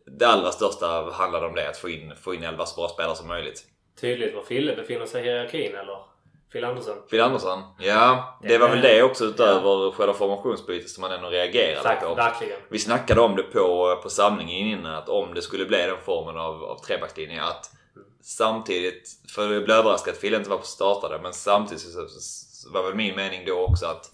det 0.05 0.27
allra 0.27 0.51
största 0.51 1.11
handlade 1.11 1.45
om 1.45 1.55
det. 1.55 1.69
Att 1.69 1.77
få 1.77 1.89
in, 1.89 2.13
få 2.15 2.33
in 2.33 2.43
11 2.43 2.65
så 2.65 2.75
bra 2.75 2.89
spelare 2.89 3.15
som 3.15 3.27
möjligt. 3.27 3.65
Tydligt 4.01 4.35
var 4.35 4.43
Fille 4.43 4.75
befinner 4.75 5.05
sig 5.05 5.21
i 5.21 5.23
hierarkin 5.23 5.75
eller? 5.75 6.10
Phil 6.51 6.63
Andersson? 6.63 6.95
Phil 7.09 7.21
Andersson? 7.21 7.63
Ja, 7.77 8.37
det 8.41 8.57
var 8.57 8.69
väl 8.69 8.81
det 8.81 9.03
också 9.03 9.25
utöver 9.25 9.91
själva 9.91 10.13
formationsbytet 10.13 10.89
som 10.89 11.01
man 11.01 11.11
ändå 11.11 11.29
reagerade 11.29 11.71
Exakt, 11.71 12.03
på. 12.03 12.15
verkligen. 12.15 12.59
Vi 12.69 12.79
snackade 12.79 13.21
om 13.21 13.35
det 13.35 13.43
på, 13.43 13.99
på 14.03 14.09
samlingen 14.09 14.67
innan 14.67 14.95
att 14.95 15.09
om 15.09 15.33
det 15.33 15.41
skulle 15.41 15.65
bli 15.65 15.77
den 15.77 15.97
formen 16.05 16.37
av, 16.37 16.63
av 16.63 16.77
trebackslinje 16.85 17.43
att 17.43 17.71
samtidigt, 18.23 19.09
för 19.35 19.53
jag 19.53 19.63
blev 19.65 19.77
överraskad 19.77 20.13
att 20.13 20.21
Phil 20.21 20.33
inte 20.33 20.49
var 20.49 20.57
på 20.57 20.65
startade, 20.65 21.19
men 21.23 21.33
samtidigt 21.33 21.81
så, 21.81 22.07
var 22.73 22.83
väl 22.83 22.95
min 22.95 23.15
mening 23.15 23.45
då 23.45 23.59
också 23.59 23.85
att 23.85 24.11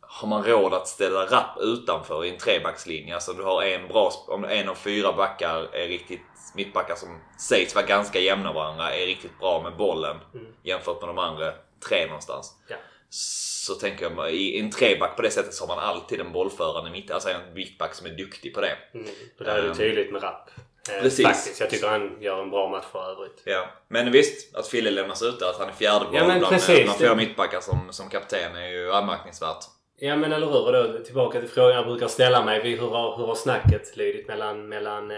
har 0.00 0.28
man 0.28 0.44
råd 0.44 0.74
att 0.74 0.88
ställa 0.88 1.26
rapp 1.26 1.58
utanför 1.60 2.24
i 2.24 2.30
en 2.30 2.38
trebackslinje, 2.38 3.14
alltså 3.14 3.32
du 3.32 3.42
har 3.42 3.62
en 3.62 3.88
bra, 3.88 4.12
om 4.28 4.44
en 4.44 4.68
av 4.68 4.74
fyra 4.74 5.12
backar 5.12 5.68
är 5.72 5.88
riktigt 5.88 6.20
mittbackar 6.54 6.94
som 6.94 7.20
sägs 7.40 7.74
vara 7.74 7.86
ganska 7.86 8.18
jämna 8.18 8.52
varandra, 8.52 8.94
är 8.94 9.06
riktigt 9.06 9.38
bra 9.38 9.60
med 9.62 9.76
bollen 9.76 10.16
jämfört 10.62 11.00
med 11.00 11.08
de 11.08 11.18
andra 11.18 11.52
tre 11.88 12.06
någonstans. 12.06 12.54
Ja. 12.68 12.76
Så 13.10 13.74
tänker 13.74 14.10
jag, 14.16 14.32
i 14.32 14.58
en 14.60 14.70
treback 14.70 15.16
på 15.16 15.22
det 15.22 15.30
sättet 15.30 15.54
så 15.54 15.66
har 15.66 15.76
man 15.76 15.84
alltid 15.84 16.20
en 16.20 16.32
bollförande 16.32 16.90
mitt, 16.90 17.10
alltså 17.10 17.28
en 17.28 17.54
mittback 17.54 17.94
som 17.94 18.06
är 18.06 18.10
duktig 18.10 18.54
på 18.54 18.60
det. 18.60 18.76
Mm. 18.94 19.06
Och 19.38 19.44
där 19.44 19.54
är 19.58 19.62
det 19.62 19.68
Ehm. 19.68 19.76
tydligt 19.76 20.12
med 20.12 20.22
Rapp. 20.22 20.50
Eh, 20.90 21.02
Precis. 21.02 21.26
Faktiskt. 21.26 21.60
Jag 21.60 21.70
tycker 21.70 21.88
han 21.88 22.16
gör 22.22 22.42
en 22.42 22.50
bra 22.50 22.68
match 22.68 22.84
för 22.92 23.10
övrigt. 23.10 23.42
Ja. 23.44 23.66
Men 23.88 24.12
visst, 24.12 24.56
att 24.56 24.68
Fille 24.68 24.90
lämnas 24.90 25.22
ute, 25.22 25.48
att 25.48 25.58
han 25.58 25.68
är 25.68 25.72
fjärde 25.72 26.06
Ja, 26.12 26.26
men 26.26 26.38
bland, 26.38 26.54
precis. 26.54 26.84
bland 26.84 26.98
fyra 26.98 27.14
mittbackar 27.14 27.60
som, 27.60 27.92
som 27.92 28.08
kapten 28.08 28.56
är 28.56 28.68
ju 28.68 28.92
anmärkningsvärt. 28.92 29.64
Ja 30.00 30.16
men 30.16 30.32
eller 30.32 30.46
hur. 30.46 30.64
Och 30.66 30.72
då 30.72 31.04
tillbaka 31.04 31.40
till 31.40 31.48
frågan 31.48 31.76
jag 31.76 31.86
brukar 31.86 32.08
ställa 32.08 32.44
mig. 32.44 32.76
Hur 32.76 32.88
har, 32.88 33.16
hur 33.16 33.26
har 33.26 33.34
snacket 33.34 33.96
lydit 33.96 34.28
mellan, 34.28 34.68
mellan 34.68 35.10
eh, 35.10 35.16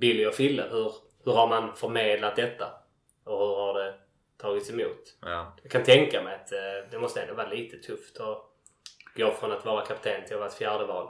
Billy 0.00 0.26
och 0.26 0.34
Fille? 0.34 0.66
Hur 0.70 0.92
hur 1.24 1.32
har 1.32 1.46
man 1.46 1.76
förmedlat 1.76 2.36
detta? 2.36 2.66
Och 3.24 3.38
hur 3.38 3.56
har 3.56 3.74
det 3.74 3.94
tagits 4.38 4.70
emot? 4.70 5.16
Ja. 5.20 5.56
Jag 5.62 5.72
kan 5.72 5.82
tänka 5.82 6.22
mig 6.22 6.34
att 6.34 6.52
eh, 6.52 6.90
det 6.90 6.98
måste 6.98 7.22
ändå 7.22 7.34
vara 7.34 7.48
lite 7.48 7.76
tufft 7.76 8.20
att 8.20 8.42
gå 9.16 9.30
från 9.30 9.52
att 9.52 9.64
vara 9.64 9.86
kapten 9.86 10.24
till 10.24 10.34
att 10.34 10.40
vara 10.40 10.48
ett 10.48 10.54
fjärde 10.54 10.86
val. 10.86 11.08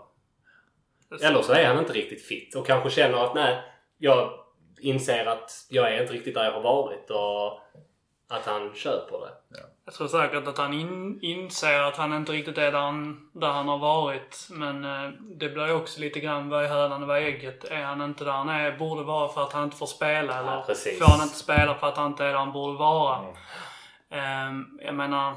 Eller 1.23 1.43
så 1.43 1.53
är 1.53 1.67
han 1.67 1.79
inte 1.79 1.93
riktigt 1.93 2.27
fit 2.27 2.55
och 2.55 2.67
kanske 2.67 2.91
känner 2.91 3.25
att 3.25 3.35
nej, 3.35 3.63
jag 3.99 4.45
inser 4.81 5.27
att 5.27 5.67
jag 5.71 5.95
är 5.95 6.03
inte 6.03 6.13
riktigt 6.13 6.35
där 6.35 6.45
jag 6.45 6.53
har 6.53 6.61
varit 6.61 7.11
och 7.11 7.61
att 8.29 8.47
han 8.47 8.75
köper 8.75 9.21
det. 9.21 9.59
Jag 9.91 9.97
tror 9.97 10.09
säkert 10.09 10.49
att 10.49 10.59
han 10.59 10.75
in, 10.75 11.19
inser 11.23 11.83
att 11.83 11.97
han 11.97 12.13
inte 12.13 12.33
riktigt 12.33 12.59
är 12.59 12.73
där 12.73 12.81
han, 12.81 13.29
där 13.33 13.49
han 13.49 13.69
har 13.69 13.79
varit. 13.79 14.49
Men 14.51 14.85
eh, 14.85 15.11
det 15.21 15.49
blir 15.49 15.75
också 15.75 16.01
lite 16.01 16.21
grann 16.21 16.49
vad 16.49 16.65
är 16.65 16.69
hönan 16.69 17.03
och 17.03 17.09
vad 17.09 17.19
är 17.19 17.23
ägget. 17.23 17.65
Är 17.65 17.83
han 17.83 18.01
inte 18.01 18.25
där 18.25 18.33
han 18.33 18.49
är, 18.49 18.79
borde 18.79 19.03
vara 19.03 19.29
för 19.29 19.43
att 19.43 19.53
han 19.53 19.65
inte 19.65 19.77
får 19.77 19.87
spela? 19.87 20.39
Eller 20.39 20.63
precis. 20.63 20.99
får 20.99 21.07
han 21.07 21.23
inte 21.23 21.37
spela 21.37 21.75
för 21.75 21.89
att 21.89 21.97
han 21.97 22.07
inte 22.07 22.25
är 22.25 22.29
där 22.29 22.35
han 22.35 22.53
borde 22.53 22.79
vara? 22.79 23.19
Ehm, 24.11 24.79
jag 24.85 24.95
menar, 24.95 25.37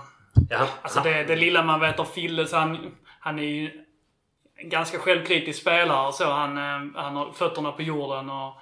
Ja, 0.50 0.68
alltså 0.82 1.00
det, 1.00 1.24
det 1.24 1.36
lilla 1.36 1.64
man 1.64 1.80
vet 1.80 2.00
om 2.00 2.06
Fille, 2.06 2.46
så 2.46 2.58
han, 2.58 2.92
han 3.20 3.40
är 3.40 3.44
ju 3.44 3.86
en 4.56 4.70
ganska 4.70 5.00
självkritisk 5.00 5.62
spelare 5.62 6.08
och 6.08 6.14
så. 6.14 6.32
Han, 6.32 6.58
eh, 6.58 7.02
han 7.02 7.16
har 7.16 7.32
fötterna 7.34 7.72
på 7.72 7.82
jorden 7.82 8.30
och 8.30 8.54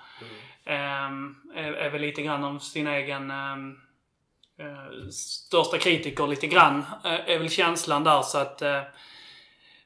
ehm, 0.66 1.36
är, 1.56 1.74
är 1.74 1.90
väl 1.90 2.02
lite 2.02 2.22
grann 2.22 2.44
av 2.44 2.60
sin 2.60 2.88
egen 2.88 3.32
ehm, 3.32 3.72
eh, 3.72 3.91
största 5.12 5.77
kritiker 5.77 6.27
lite 6.27 6.48
grann. 6.48 6.86
Eh, 7.03 7.30
är 7.30 7.38
väl 7.38 7.50
känslan 7.50 8.03
där 8.03 8.22
så 8.22 8.38
att 8.38 8.62
eh, 8.62 8.82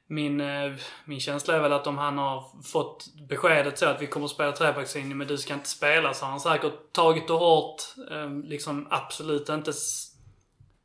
min, 0.08 0.42
eh, 0.42 0.74
min 1.06 1.20
känsla 1.20 1.56
är 1.56 1.60
väl 1.60 1.74
att 1.74 1.88
om 1.88 1.98
han 1.98 2.18
har 2.18 2.64
fått 2.64 3.06
beskedet 3.30 3.80
så 3.80 3.86
att 3.86 4.02
vi 4.02 4.08
kommer 4.08 4.26
att 4.26 4.32
spela 4.32 4.52
trebackslinje 4.52 5.16
men 5.16 5.28
du 5.28 5.38
ska 5.38 5.54
inte 5.54 5.70
spela 5.70 6.14
så 6.14 6.26
har 6.26 6.32
han 6.32 6.40
säkert 6.40 6.92
tagit 6.92 7.28
det 7.28 7.34
hårt. 7.34 7.82
Eh, 8.12 8.30
liksom 8.30 8.88
absolut 8.90 9.50
inte 9.50 9.72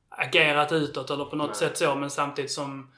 agerat 0.09 0.73
utåt 0.73 1.11
eller 1.11 1.25
på 1.25 1.37
något 1.37 1.49
Nej. 1.49 1.57
sätt 1.57 1.79
så 1.79 1.95
men 1.95 2.11
samtidigt 2.11 2.53
som 2.53 2.91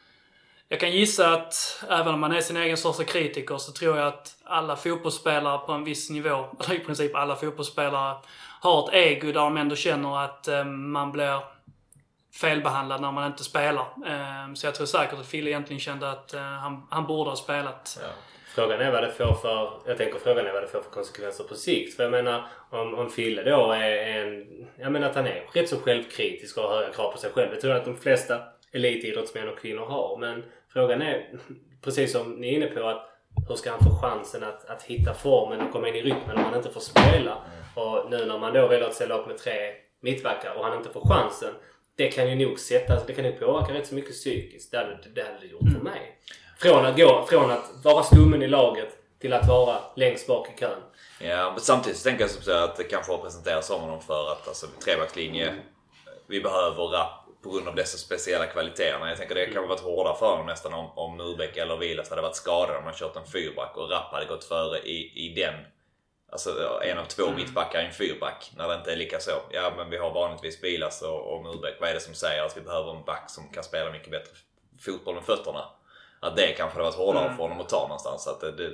jag 0.69 0.81
kan 0.81 0.93
gissa 0.93 1.33
att 1.33 1.85
även 1.89 2.15
om 2.15 2.21
man 2.21 2.33
är 2.33 2.41
sin 2.41 2.57
egen 2.57 2.77
största 2.77 3.05
kritiker 3.05 3.59
så 3.59 3.73
tror 3.73 3.99
jag 3.99 4.09
att 4.09 4.37
alla 4.45 4.77
fotbollsspelare 4.77 5.59
på 5.59 5.73
en 5.73 5.85
viss 5.85 6.11
nivå, 6.11 6.47
eller 6.65 6.75
i 6.75 6.79
princip 6.79 7.15
alla 7.15 7.37
fotbollsspelare, 7.37 8.17
har 8.63 8.89
ett 8.89 8.95
ego 8.95 9.27
där 9.27 9.33
de 9.33 9.57
ändå 9.57 9.77
känner 9.77 10.25
att 10.25 10.49
eh, 10.49 10.65
man 10.65 11.13
blir 11.13 11.41
felbehandlad 12.41 13.01
när 13.01 13.13
man 13.13 13.27
inte 13.27 13.45
spelar. 13.45 13.87
Eh, 14.07 14.55
så 14.55 14.67
jag 14.67 14.75
tror 14.75 14.87
säkert 14.87 15.19
att 15.19 15.27
Fille 15.27 15.51
egentligen 15.51 15.81
kände 15.81 16.11
att 16.11 16.35
eh, 16.35 16.41
han, 16.41 16.87
han 16.91 17.07
borde 17.07 17.31
ha 17.31 17.37
spelat. 17.37 17.99
Ja. 18.03 18.09
Frågan 18.55 18.81
är 18.81 18.91
vad 18.91 19.03
det 19.03 19.11
får 19.11 19.35
för... 19.35 19.73
Jag 19.87 19.99
tänker 19.99 20.19
frågan 20.19 20.47
är 20.47 20.53
vad 20.53 20.63
det 20.63 20.69
får 20.69 20.81
för 20.81 20.91
konsekvenser 20.91 21.45
på 21.45 21.55
sikt. 21.55 21.97
För 21.97 22.03
jag 22.03 22.11
menar 22.11 22.45
om, 22.71 22.95
om 22.95 23.11
Fille 23.11 23.43
då 23.43 23.73
är 23.73 23.97
en... 23.97 24.47
Jag 24.77 24.93
menar 24.93 25.11
att 25.11 25.17
han 25.17 25.27
är 25.27 25.45
rätt 25.53 25.69
så 25.69 25.77
självkritisk 25.77 26.59
och 26.59 26.63
har 26.63 26.77
höga 26.77 26.93
krav 26.93 27.13
på 27.13 27.19
sig 27.19 27.31
själv. 27.31 27.51
Det 27.51 27.61
tror 27.61 27.73
jag 27.73 27.81
att 27.81 27.87
de 27.87 27.97
flesta 27.97 28.39
elitidrottsmän 28.73 29.49
och 29.49 29.59
kvinnor 29.59 29.85
har. 29.85 30.17
Men 30.17 30.45
frågan 30.73 31.03
är, 31.03 31.39
precis 31.85 32.13
som 32.13 32.33
ni 32.33 32.49
är 32.49 32.53
inne 32.53 32.67
på, 32.67 32.89
att 32.89 33.12
hur 33.49 33.57
ska 33.57 33.71
han 33.71 33.81
få 33.81 33.99
chansen 34.01 34.45
att, 34.45 34.71
att 34.71 34.83
hitta 34.83 35.15
formen 35.15 35.61
och 35.61 35.73
komma 35.73 35.89
in 35.89 35.95
i 35.95 36.03
rytmen 36.03 36.37
om 36.37 36.45
han 36.45 36.57
inte 36.57 36.71
får 36.71 36.81
spela? 36.81 37.37
Och 37.75 38.11
nu 38.11 38.27
när 38.27 38.39
man 38.39 38.53
då 38.53 38.67
väljer 38.67 38.89
att 38.89 38.95
ställa 38.95 39.19
upp 39.19 39.27
med 39.27 39.39
tre 39.39 39.73
mittbackar 40.01 40.55
och 40.55 40.65
han 40.65 40.79
inte 40.79 40.91
får 40.91 41.09
chansen. 41.09 41.55
Det 41.97 42.09
kan 42.09 42.31
ju 42.31 42.47
nog 42.49 42.59
sätta, 42.59 43.05
det 43.07 43.13
kan 43.13 43.25
ju 43.25 43.33
påverka 43.33 43.75
rätt 43.75 43.87
så 43.87 43.95
mycket 43.95 44.13
psykiskt. 44.13 44.71
Det 44.71 44.79
hade 44.79 44.99
det, 45.15 45.23
hade 45.23 45.47
gjort 45.47 45.73
för 45.75 45.85
mig. 45.85 46.19
Från 46.59 46.87
att 46.87 46.97
gå 46.97 47.27
från 47.29 47.51
att 47.51 47.71
vara 47.85 48.03
stummen 48.03 48.43
i 48.43 48.49
laget 48.49 48.89
till 49.21 49.33
att 49.33 49.49
vara 49.49 49.79
längst 49.97 50.27
bak 50.27 50.49
i 50.49 50.61
kön. 50.61 50.81
Ja, 51.21 51.51
men 51.51 51.61
samtidigt 51.61 51.99
så 51.99 52.09
tänker 52.09 52.25
jag 52.25 52.31
så 52.31 52.53
att 52.53 52.77
det 52.77 52.85
kanske 52.85 53.13
har 53.13 53.19
presenterats 53.19 53.67
som 53.67 53.81
honom 53.81 54.01
för 54.01 54.33
att 54.33 54.49
alltså, 54.49 54.67
trebackslinje, 54.85 55.55
vi 56.27 56.41
behöver 56.41 56.83
Rapp 56.83 57.22
på 57.43 57.51
grund 57.51 57.69
av 57.69 57.75
dessa 57.75 57.99
speciella 57.99 58.47
kvaliteterna. 58.47 59.09
Jag 59.09 59.19
tänker 59.19 59.35
det 59.35 59.47
kanske 59.47 59.69
varit 59.69 59.81
hårdare 59.81 60.17
för 60.19 60.27
honom 60.27 60.47
nästan 60.47 60.75
om, 60.75 60.91
om 60.99 61.17
Murbeck 61.17 61.57
eller 61.57 61.77
Vilas 61.77 62.11
hade 62.11 62.23
varit 62.23 62.37
skadade 62.37 62.79
om 62.79 62.85
man 62.85 62.95
kört 62.95 63.17
en 63.17 63.27
fyrback 63.27 63.77
och 63.77 63.91
Rapp 63.91 64.13
hade 64.13 64.27
gått 64.27 64.45
före 64.45 64.79
i, 64.79 65.27
i 65.27 65.35
den. 65.35 65.55
Alltså 66.33 66.81
en 66.85 66.99
av 66.99 67.05
två 67.05 67.31
mittbackar 67.31 67.83
i 67.83 67.87
en 67.87 67.93
fyrback 67.93 68.53
när 68.57 68.69
det 68.69 68.75
inte 68.75 68.93
är 68.93 68.97
lika 68.97 69.21
så. 69.21 69.33
Ja 69.51 69.73
men 69.77 69.91
vi 69.91 69.97
har 69.97 70.15
vanligtvis 70.15 70.65
Vilas 70.65 71.03
och, 71.03 71.35
och 71.35 71.43
Murbeck. 71.43 71.77
Vad 71.81 71.91
är 71.91 71.95
det 71.95 72.01
som 72.01 72.15
säger 72.15 72.43
att 72.43 72.57
vi 72.57 72.61
behöver 72.61 72.97
en 72.97 73.05
back 73.05 73.31
som 73.31 73.49
kan 73.49 73.65
spela 73.65 73.91
mycket 73.91 74.11
bättre 74.11 74.33
fotboll 74.85 75.15
med 75.15 75.25
fötterna? 75.25 75.65
Att 76.21 76.37
det 76.37 76.47
kanske 76.47 76.79
hade 76.79 76.85
varit 76.85 76.95
hårdare 76.95 77.29
för 77.29 77.43
honom 77.43 77.61
att 77.61 77.69
ta 77.69 77.83
någonstans. 77.83 78.25
Så 78.25 78.31
att 78.31 78.41
det, 78.41 78.53
det, 78.53 78.71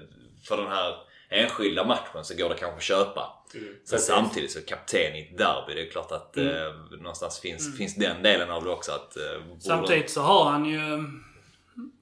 för 0.49 0.57
den 0.57 0.69
här 0.69 0.97
enskilda 1.31 1.85
matchen 1.85 2.25
så 2.25 2.35
går 2.37 2.49
det 2.49 2.55
kanske 2.55 2.77
att 2.77 2.83
köpa. 2.83 3.39
Sen 3.53 3.61
Precis. 3.91 4.07
samtidigt 4.07 4.53
så 4.53 4.61
kapten 4.61 5.15
i 5.15 5.21
ett 5.21 5.39
derby, 5.39 5.75
det 5.75 5.87
är 5.87 5.91
klart 5.91 6.13
att 6.13 6.37
eh, 6.37 6.45
någonstans 6.91 7.41
finns, 7.41 7.79
finns 7.79 7.95
den 7.95 8.23
delen 8.23 8.51
av 8.51 8.65
det 8.65 8.71
också. 8.71 8.93
Att, 8.93 9.17
eh, 9.17 9.59
Samtidigt 9.59 10.11
så 10.11 10.21
har 10.21 10.51
han 10.51 10.65
ju... 10.65 10.81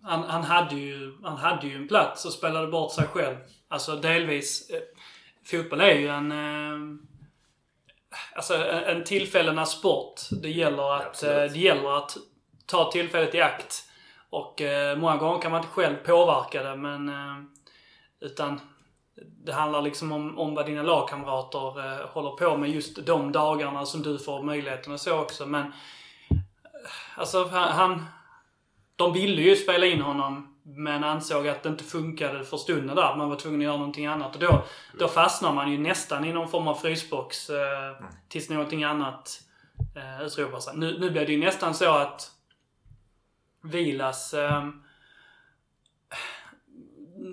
Han, 0.03 0.23
han, 0.23 0.43
hade 0.43 0.75
ju 0.77 1.13
han 1.23 1.37
hade 1.37 1.67
ju 1.67 1.77
en 1.77 1.89
plats 1.89 2.25
och 2.25 2.33
spelade 2.33 2.67
bort 2.67 2.93
sig 2.93 3.07
själv. 3.07 3.37
Alltså 3.69 3.97
delvis. 3.97 4.71
Eh, 4.71 4.81
fotboll 5.45 5.81
är 5.81 5.95
ju 5.95 6.09
en... 6.09 6.33
Eh, 6.33 6.99
alltså 8.35 8.55
en, 8.55 8.85
en 8.85 9.05
tillfällenas 9.05 9.79
sport. 9.79 10.21
Det 10.43 10.51
gäller 10.51 10.95
att, 10.95 11.23
eh, 11.23 11.31
det 11.31 11.59
gäller 11.59 11.99
att 11.99 12.17
ta 12.67 12.93
tillfället 12.93 13.35
i 13.35 13.41
akt. 13.41 13.83
Och 14.31 14.63
eh, 14.63 14.99
många 14.99 15.17
gånger 15.17 15.43
kan 15.43 15.51
man 15.51 15.61
inte 15.61 15.73
själv 15.73 15.97
påverka 15.97 16.63
det 16.63 16.77
men... 16.77 17.09
Eh, 17.09 17.37
utan 18.21 18.61
det 19.45 19.53
handlar 19.53 19.83
liksom 19.83 20.13
om, 20.13 20.39
om 20.39 20.55
vad 20.55 20.67
dina 20.67 20.83
lagkamrater 20.83 21.85
eh, 21.85 22.07
håller 22.09 22.31
på 22.31 22.57
med 22.57 22.71
just 22.71 23.07
de 23.07 23.33
dagarna 23.33 23.87
som 23.87 24.03
du 24.03 24.19
får 24.19 24.43
möjligheten 24.43 24.93
och 24.93 25.01
så 25.01 25.21
också. 25.21 25.47
Men 25.47 25.73
Alltså 27.15 27.49
han, 27.49 27.73
han... 27.73 28.05
De 28.97 29.13
ville 29.13 29.43
ju 29.43 29.57
spela 29.57 29.87
in 29.87 30.01
honom 30.01 30.57
men 30.63 31.05
ansåg 31.05 31.49
att 31.49 31.63
det 31.63 31.69
inte 31.69 31.85
funkade 31.85 32.45
för 32.45 32.57
stunden 32.57 32.97
där. 32.97 33.17
Man 33.17 33.29
var 33.29 33.37
tvungen 33.37 33.61
att 33.61 33.65
göra 33.65 33.77
någonting 33.77 34.07
annat. 34.07 34.35
Och 34.35 34.41
då, 34.41 34.65
då 34.99 35.09
fastnar 35.09 35.53
man 35.53 35.73
ju 35.73 35.79
nästan 35.79 36.25
i 36.25 36.33
någon 36.33 36.49
form 36.49 36.69
av 36.69 36.75
frysbox 36.75 37.51
eh, 37.51 37.97
tills 38.29 38.51
någonting 38.51 38.85
annat 38.85 39.41
eh, 39.97 40.27
utropar 40.27 40.61
sig. 40.61 40.77
Nu, 40.77 40.99
nu 40.99 41.11
blev 41.11 41.27
det 41.27 41.33
ju 41.33 41.39
nästan 41.39 41.75
så 41.75 41.91
att 41.91 42.31
Vilas 43.63 44.35
eh, 44.35 44.69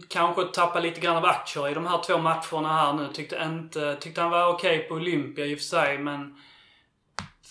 kanske 0.09 0.43
tappade 0.43 0.87
lite 0.87 1.01
grann 1.01 1.17
av 1.17 1.25
aktier 1.25 1.69
i 1.69 1.73
de 1.73 1.87
här 1.87 2.03
två 2.03 2.17
matcherna 2.17 2.73
här 2.73 2.93
nu. 2.93 3.09
Tyckte, 3.13 3.43
inte, 3.45 3.95
tyckte 3.95 4.21
han 4.21 4.31
var 4.31 4.53
okej 4.53 4.79
på 4.79 4.95
Olympia 4.95 5.45
i 5.45 5.55
och 5.55 5.59
för 5.59 5.65
sig 5.65 5.97
men 5.97 6.35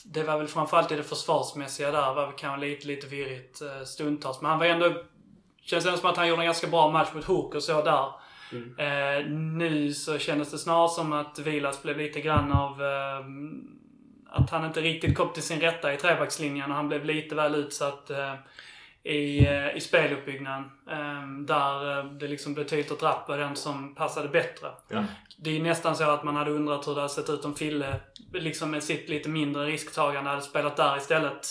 det 0.05 0.23
var 0.23 0.39
väl 0.39 0.49
framförallt 0.49 0.93
i 0.93 0.97
det 0.97 1.03
försvarsmässiga 1.03 1.91
där 1.91 2.15
var 2.15 2.27
väl 2.27 2.35
kanske 2.37 2.67
lite, 2.67 2.87
lite 2.87 3.07
virrigt 3.07 3.63
eh, 3.63 3.85
stundtals. 3.85 4.41
Men 4.41 4.51
han 4.51 4.59
var 4.59 4.67
ändå... 4.67 5.03
Känns 5.63 5.87
ändå 5.87 5.99
som 5.99 6.11
att 6.11 6.17
han 6.17 6.29
gjorde 6.29 6.43
en 6.43 6.47
ganska 6.47 6.67
bra 6.67 6.91
match 6.91 7.09
mot 7.15 7.25
Hook 7.25 7.55
och 7.55 7.63
så 7.63 7.83
där. 7.83 8.09
Eh, 8.79 9.27
nu 9.31 9.93
så 9.93 10.19
kändes 10.19 10.51
det 10.51 10.59
snarare 10.59 10.89
som 10.89 11.13
att 11.13 11.39
Vilas 11.39 11.83
blev 11.83 11.99
lite 11.99 12.21
grann 12.21 12.53
av... 12.53 12.83
Eh, 12.83 13.25
att 14.35 14.51
han 14.51 14.67
inte 14.67 14.81
riktigt 14.81 15.17
kom 15.17 15.33
till 15.33 15.43
sin 15.43 15.61
rätta 15.61 15.95
i 15.95 15.97
trebackslinjen 15.97 16.71
och 16.71 16.77
han 16.77 16.89
blev 16.89 17.05
lite 17.05 17.35
väl 17.35 17.55
utsatt 17.55 18.11
eh, 18.11 18.35
i, 19.05 19.47
eh, 19.47 19.77
i 19.77 19.81
speluppbyggnaden. 19.81 20.65
Eh, 20.91 21.27
där 21.47 21.99
eh, 21.99 22.05
det 22.05 22.29
liksom 22.29 22.55
blev 22.55 22.65
tydligt 22.65 22.93
att 22.93 23.03
Rapp 23.03 23.29
var 23.29 23.39
den 23.39 23.57
som 23.57 23.95
passade 23.95 24.29
bättre. 24.29 24.69
Ja. 24.89 25.05
Det 25.39 25.57
är 25.57 25.63
nästan 25.63 25.97
så 25.97 26.11
att 26.11 26.25
man 26.25 26.37
hade 26.37 26.51
undrat 26.51 26.89
hur 26.89 26.95
det 26.95 27.01
hade 27.01 27.13
sett 27.13 27.31
ut 27.31 27.45
om 27.45 27.55
Fille, 27.55 28.01
liksom 28.33 28.71
med 28.71 28.83
sitt 28.83 29.09
lite 29.09 29.29
mindre 29.29 29.67
risktagande, 29.67 30.31
hade 30.31 30.43
spelat 30.43 30.77
där 30.77 30.97
istället. 30.97 31.49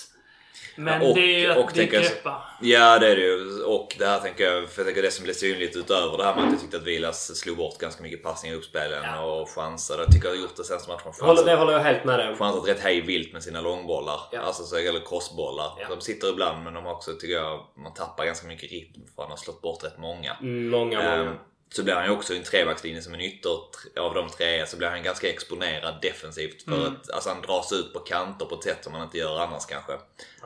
Men 0.75 1.01
och- 1.01 1.15
det 1.15 1.21
är 1.35 1.39
ju 1.39 1.51
och 1.55 1.67
att 1.69 1.73
det 1.75 1.79
är 1.81 1.83
tänker 1.83 1.95
jag- 2.01 2.03
greppa. 2.11 2.43
Ja 2.61 2.99
det 2.99 3.07
är 3.11 3.15
det 3.15 3.21
ju. 3.21 3.63
Och 3.63 3.95
det 3.99 4.05
här 4.05 4.19
tänker 4.19 4.43
jag, 4.43 4.69
för 4.69 4.79
jag 4.81 4.85
tänker 4.87 5.01
det 5.01 5.11
som 5.11 5.23
blev 5.23 5.33
synligt 5.33 5.75
utöver 5.75 6.17
det 6.17 6.23
här 6.23 6.35
med 6.35 6.43
att 6.43 6.51
jag 6.51 6.61
tyckte 6.61 6.77
att 6.77 6.83
Vilas 6.83 7.35
slog 7.39 7.57
bort 7.57 7.77
ganska 7.77 8.03
mycket 8.03 8.23
passningar 8.23 8.55
i 8.55 8.59
uppspelen 8.59 9.03
Ja. 9.03 9.21
och 9.23 9.49
chansade. 9.49 10.03
Jag 10.03 10.11
tycker 10.11 10.27
jag 10.27 10.35
har 10.35 10.41
gjort 10.41 10.55
det 10.57 10.63
senaste 10.63 10.89
matchen. 10.91 11.11
Håller, 11.21 11.33
det 11.33 11.37
Chansat, 11.37 11.59
håller 11.59 11.73
jag 11.73 11.79
helt 11.79 12.03
med 12.03 12.19
dig 12.19 12.29
om. 12.29 12.35
chansat 12.37 12.67
rätt 12.67 12.79
hej 12.79 13.01
vilt 13.01 13.33
med 13.33 13.43
sina 13.43 13.61
långbollar. 13.61 14.19
Ja. 14.31 14.39
Alltså 14.41 14.63
så, 14.63 14.75
eller 14.75 14.99
crossbollar. 15.09 15.71
Ja. 15.79 15.87
De 15.95 16.01
sitter 16.01 16.29
ibland 16.29 16.63
men 16.63 16.73
de 16.73 16.85
har 16.85 16.93
också, 16.93 17.11
tycker 17.13 17.33
jag, 17.35 17.59
man 17.77 17.93
tappar 17.93 18.25
ganska 18.25 18.47
mycket 18.47 18.71
rytm 18.71 19.01
för 19.15 19.21
han 19.21 19.31
har 19.31 19.37
slått 19.37 19.61
bort 19.61 19.83
rätt 19.83 19.97
många. 19.97 20.37
Mm, 20.41 20.69
Många, 20.69 20.97
många. 21.17 21.33
Så 21.73 21.83
blir 21.83 21.93
han 21.93 22.05
ju 22.05 22.11
också 22.11 22.33
i 22.33 22.37
en 22.37 22.43
trebackslinje 22.43 23.01
som 23.01 23.13
en 23.13 23.21
ytter 23.21 23.57
av 23.99 24.13
de 24.13 24.29
tre 24.29 24.67
så 24.67 24.77
blir 24.77 24.89
han 24.89 25.03
ganska 25.03 25.29
exponerad 25.29 25.95
defensivt. 26.01 26.63
För 26.63 26.87
att 26.87 27.11
alltså, 27.11 27.29
han 27.29 27.41
dras 27.41 27.71
ut 27.73 27.93
på 27.93 27.99
kanter 27.99 28.45
på 28.45 28.55
ett 28.55 28.63
sätt 28.63 28.83
som 28.83 28.93
man 28.93 29.03
inte 29.03 29.17
gör 29.17 29.39
annars 29.39 29.65
kanske. 29.65 29.93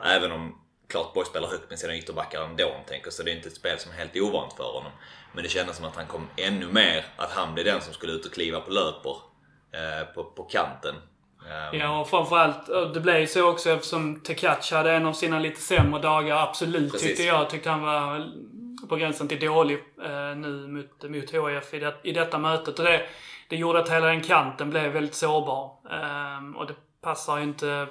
Även 0.04 0.32
om 0.32 0.58
klart 0.88 1.14
Borg 1.14 1.26
spelar 1.26 1.48
högt 1.48 1.70
med 1.70 1.78
sina 1.78 1.96
ytterbackar 1.96 2.42
ändå 2.44 2.72
han 2.76 2.84
tänker 2.84 3.10
så 3.10 3.22
det 3.22 3.30
är 3.30 3.36
inte 3.36 3.48
ett 3.48 3.56
spel 3.56 3.78
som 3.78 3.92
är 3.92 3.96
helt 3.96 4.16
ovant 4.16 4.52
för 4.52 4.64
honom. 4.64 4.92
Men 5.34 5.42
det 5.42 5.48
kändes 5.48 5.76
som 5.76 5.84
att 5.84 5.96
han 5.96 6.06
kom 6.06 6.28
ännu 6.36 6.66
mer 6.66 7.04
att 7.16 7.30
han 7.30 7.54
blev 7.54 7.66
den 7.66 7.80
som 7.80 7.94
skulle 7.94 8.12
ut 8.12 8.26
och 8.26 8.32
kliva 8.32 8.60
på 8.60 8.70
löper 8.70 9.16
eh, 9.72 10.14
på, 10.14 10.24
på 10.24 10.42
kanten. 10.42 10.94
Ehm, 11.50 11.80
Ja, 11.80 12.00
och 12.00 12.10
framförallt, 12.10 12.94
det 12.94 13.00
blev 13.00 13.20
ju 13.20 13.26
så 13.26 13.50
också 13.50 13.70
eftersom 13.70 14.20
Tekac 14.20 14.70
hade 14.70 14.92
en 14.92 15.06
av 15.06 15.12
sina 15.12 15.38
lite 15.38 15.60
sämre 15.60 16.00
dagar, 16.00 16.36
absolut, 16.36 16.92
Precis. 16.92 17.08
tyckte 17.08 17.22
jag. 17.22 17.50
Tyckte 17.50 17.70
han 17.70 17.82
var 17.82 18.32
på 18.88 18.96
gränsen 18.96 19.28
till 19.28 19.40
dålig 19.40 19.78
eh, 20.04 20.36
nu 20.36 20.68
mot, 20.68 21.10
mot 21.10 21.30
HIF 21.30 21.74
i, 21.74 21.78
det, 21.78 21.94
i 22.02 22.12
detta 22.12 22.38
mötet. 22.38 22.78
Och 22.78 22.84
det, 22.84 23.02
det 23.48 23.56
gjorde 23.56 23.78
att 23.78 23.90
hela 23.90 24.06
den 24.06 24.22
kanten 24.22 24.70
blev 24.70 24.92
väldigt 24.92 25.14
sårbar. 25.14 25.78
Eh, 25.90 26.56
och 26.56 26.66
det 26.66 26.74
passar 27.02 27.36
ju 27.36 27.42
inte... 27.42 27.86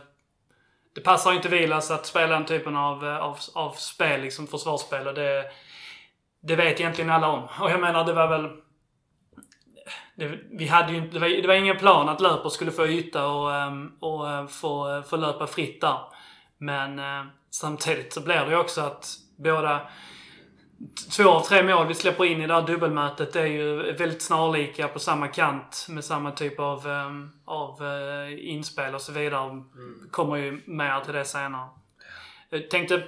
Det 0.95 1.01
passar 1.01 1.31
ju 1.31 1.37
inte 1.37 1.49
Vilas 1.49 1.91
att 1.91 2.05
spela 2.05 2.33
den 2.33 2.45
typen 2.45 2.75
av, 2.75 3.05
eh, 3.05 3.17
av, 3.17 3.37
av 3.53 3.71
spel, 3.71 4.21
liksom 4.21 4.47
försvarsspel. 4.47 5.07
Och 5.07 5.13
det, 5.13 5.45
det 6.41 6.55
vet 6.55 6.79
egentligen 6.79 7.11
alla 7.11 7.27
om. 7.27 7.47
Och 7.61 7.71
jag 7.71 7.79
menar, 7.79 8.05
det 8.05 8.13
var 8.13 8.27
väl... 8.27 8.49
Det, 10.15 10.39
vi 10.51 10.67
hade 10.67 10.93
ju, 10.93 11.01
det, 11.01 11.19
var, 11.19 11.27
det 11.27 11.47
var 11.47 11.55
ingen 11.55 11.77
plan 11.77 12.09
att 12.09 12.21
Löper 12.21 12.49
skulle 12.49 12.71
få 12.71 12.87
yta 12.87 13.27
och, 13.27 13.55
ehm, 13.55 13.91
och 13.99 14.31
eh, 14.31 14.47
få, 14.47 15.03
få 15.09 15.17
löpa 15.17 15.47
fritt 15.47 15.81
där. 15.81 15.99
Men 16.57 16.99
eh, 16.99 17.25
samtidigt 17.49 18.13
så 18.13 18.21
blir 18.21 18.45
det 18.45 18.51
ju 18.51 18.57
också 18.57 18.81
att 18.81 19.07
båda 19.37 19.81
Två 21.17 21.29
av 21.29 21.41
tre 21.41 21.63
mål 21.63 21.87
vi 21.87 21.93
släpper 21.93 22.25
in 22.25 22.41
i 22.41 22.47
det 22.47 22.53
här 22.53 22.67
dubbelmötet 22.67 23.35
är 23.35 23.45
ju 23.45 23.91
väldigt 23.91 24.21
snarlika 24.21 24.87
på 24.87 24.99
samma 24.99 25.27
kant 25.27 25.85
med 25.89 26.05
samma 26.05 26.31
typ 26.31 26.59
av, 26.59 26.87
um, 26.87 27.31
av 27.45 27.83
uh, 27.83 28.49
inspel 28.49 28.95
och 28.95 29.01
så 29.01 29.11
vidare. 29.11 29.49
Mm. 29.49 30.07
Kommer 30.11 30.35
ju 30.35 30.61
mer 30.65 30.99
till 30.99 31.13
det 31.13 31.25
senare. 31.25 31.69
Jag 32.49 32.69
tänkte, 32.69 33.03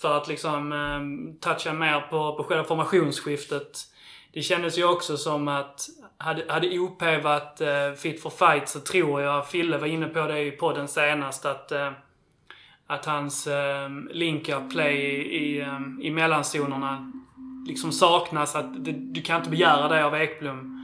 för 0.00 0.16
att 0.16 0.28
liksom 0.28 0.72
um, 0.72 1.38
toucha 1.40 1.72
mer 1.72 2.00
på, 2.00 2.34
på 2.34 2.44
själva 2.44 2.64
formationsskiftet. 2.64 3.78
Det 4.32 4.42
kändes 4.42 4.78
ju 4.78 4.84
också 4.84 5.16
som 5.16 5.48
att 5.48 5.88
hade, 6.18 6.52
hade 6.52 6.78
OP 6.78 7.02
varit 7.02 7.60
uh, 7.60 7.94
fit 7.96 8.22
for 8.22 8.30
fight 8.30 8.68
så 8.68 8.80
tror 8.80 9.20
jag, 9.20 9.48
Fille 9.48 9.78
var 9.78 9.86
inne 9.86 10.06
på 10.06 10.26
det 10.26 10.40
i 10.40 10.50
podden 10.50 10.88
senast, 10.88 11.46
att 11.46 11.72
uh, 11.72 11.92
att 12.90 13.04
hans 13.04 13.46
eh, 13.46 13.88
link-up 14.10 14.70
play 14.70 14.96
i, 14.96 15.36
i, 15.36 15.60
ehm, 15.60 16.00
i 16.02 16.10
mellanzonerna 16.10 17.12
liksom 17.66 17.92
saknas. 17.92 18.56
Att 18.56 18.84
det, 18.84 18.92
du 18.92 19.22
kan 19.22 19.36
inte 19.36 19.50
begära 19.50 19.88
det 19.88 20.04
av 20.04 20.14
Ekblom. 20.14 20.76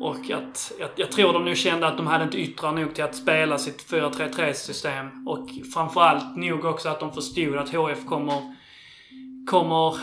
Och 0.00 0.30
att 0.30 0.72
jag, 0.78 0.88
jag 0.96 1.12
tror 1.12 1.32
de 1.32 1.44
nu 1.44 1.56
kände 1.56 1.86
att 1.86 1.96
de 1.96 2.06
hade 2.06 2.24
inte 2.24 2.40
yttrar 2.40 2.72
nog 2.72 2.94
till 2.94 3.04
att 3.04 3.14
spela 3.14 3.58
sitt 3.58 3.90
4-3-3 3.90 4.52
system. 4.52 5.28
Och 5.28 5.48
framförallt 5.74 6.36
nog 6.36 6.64
också 6.64 6.88
att 6.88 7.00
de 7.00 7.12
förstod 7.12 7.56
att 7.56 7.74
HF 7.74 8.06
kommer, 8.06 8.56
kommer 9.46 9.96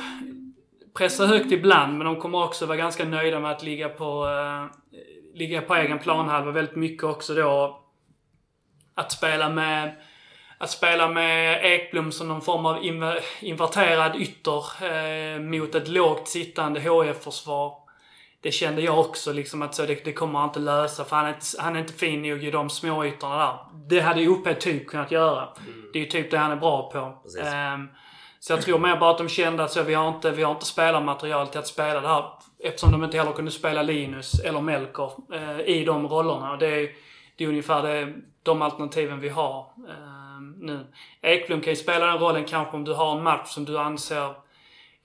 pressa 0.93 1.25
högt 1.25 1.51
ibland, 1.51 1.97
men 1.97 2.05
de 2.05 2.15
kommer 2.15 2.43
också 2.43 2.65
vara 2.65 2.77
ganska 2.77 3.05
nöjda 3.05 3.39
med 3.39 3.51
att 3.51 3.63
ligga 3.63 3.89
på, 3.89 4.27
eh, 4.27 4.77
ligga 5.37 5.61
på 5.61 5.75
egen 5.75 5.99
planhalva 5.99 6.51
väldigt 6.51 6.75
mycket 6.75 7.03
också 7.03 7.33
då. 7.33 7.83
Att 8.95 9.11
spela 9.11 9.49
med 9.49 9.95
att 10.57 10.69
spela 10.69 11.07
med 11.07 11.65
Ekblom 11.65 12.11
som 12.11 12.27
någon 12.27 12.41
form 12.41 12.65
av 12.65 12.85
inverterad 13.41 14.15
ytter 14.15 14.63
eh, 14.85 15.39
mot 15.39 15.75
ett 15.75 15.87
lågt 15.87 16.27
sittande 16.27 16.79
HF-försvar. 16.79 17.73
Det 18.41 18.51
kände 18.51 18.81
jag 18.81 18.99
också 18.99 19.33
liksom 19.33 19.61
att 19.61 19.75
så 19.75 19.85
det, 19.85 20.05
det 20.05 20.13
kommer 20.13 20.39
han 20.39 20.49
inte 20.49 20.59
lösa 20.59 21.05
för 21.05 21.15
han 21.15 21.25
är 21.25 21.33
inte, 21.33 21.45
han 21.59 21.75
är 21.75 21.79
inte 21.79 21.93
fin 21.93 22.21
nog 22.21 22.43
i 22.43 22.51
de 22.51 22.69
små 22.69 23.05
ytorna 23.05 23.37
där. 23.37 23.57
Det 23.87 23.99
hade 23.99 24.27
OP 24.27 24.59
typ 24.59 24.87
kunnat 24.87 25.11
göra. 25.11 25.49
Mm. 25.67 25.89
Det 25.93 25.99
är 25.99 26.03
ju 26.03 26.09
typ 26.09 26.31
det 26.31 26.37
han 26.37 26.51
är 26.51 26.55
bra 26.55 26.89
på. 26.91 26.99
Um, 26.99 27.89
så 28.39 28.53
jag 28.53 28.61
tror 28.61 28.79
mer 28.79 28.97
bara 28.97 29.11
att 29.11 29.17
de 29.17 29.29
kände 29.29 29.63
att 29.63 29.71
så, 29.71 29.83
vi 29.83 29.93
har 29.93 30.07
inte, 30.07 30.31
vi 30.31 30.43
har 30.43 30.51
inte 30.51 30.65
spelarmaterial 30.65 31.47
till 31.47 31.59
att 31.59 31.67
spela 31.67 32.01
det 32.01 32.07
här. 32.07 32.25
Eftersom 32.63 32.91
de 32.91 33.03
inte 33.03 33.17
heller 33.17 33.31
kunde 33.31 33.51
spela 33.51 33.81
Linus 33.81 34.39
eller 34.39 34.61
Melker 34.61 35.11
eh, 35.33 35.59
i 35.59 35.83
de 35.85 36.07
rollerna. 36.07 36.51
Och 36.51 36.57
det, 36.57 36.67
är, 36.67 36.89
det 37.35 37.43
är 37.43 37.47
ungefär 37.47 37.83
det, 37.83 38.13
de 38.43 38.61
alternativen 38.61 39.19
vi 39.19 39.29
har. 39.29 39.59
Eh, 39.59 40.27
nu. 40.59 40.87
Eklund 41.21 41.63
kan 41.63 41.73
ju 41.73 41.77
spela 41.77 42.05
den 42.05 42.17
rollen 42.17 42.45
kanske 42.45 42.77
om 42.77 42.83
du 42.83 42.93
har 42.93 43.17
en 43.17 43.23
match 43.23 43.49
som 43.49 43.65
du 43.65 43.79
anser 43.79 44.33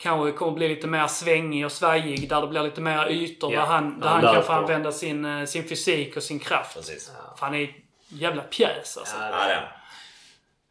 kanske 0.02 0.32
kommer 0.32 0.52
bli 0.52 0.68
lite 0.68 0.86
mer 0.86 1.06
svängig 1.06 1.64
och 1.64 1.72
svajig. 1.72 2.28
Där 2.28 2.40
det 2.40 2.46
blir 2.46 2.62
lite 2.62 2.80
mer 2.80 3.10
ytor. 3.10 3.52
Yeah. 3.52 3.64
Där 3.64 3.74
han, 3.74 4.00
där 4.00 4.08
han, 4.08 4.24
han 4.24 4.34
kan 4.34 4.42
få 4.42 4.52
använda 4.52 4.92
sin, 4.92 5.24
eh, 5.24 5.44
sin 5.44 5.68
fysik 5.68 6.16
och 6.16 6.22
sin 6.22 6.38
kraft. 6.38 6.76
Precis. 6.76 7.12
För 7.38 7.46
han 7.46 7.54
är 7.54 7.74
jävla 8.08 8.42
pjäs 8.42 8.96
alltså. 8.96 9.16
Ja, 9.20 9.46
det 9.46 9.52
är 9.52 9.78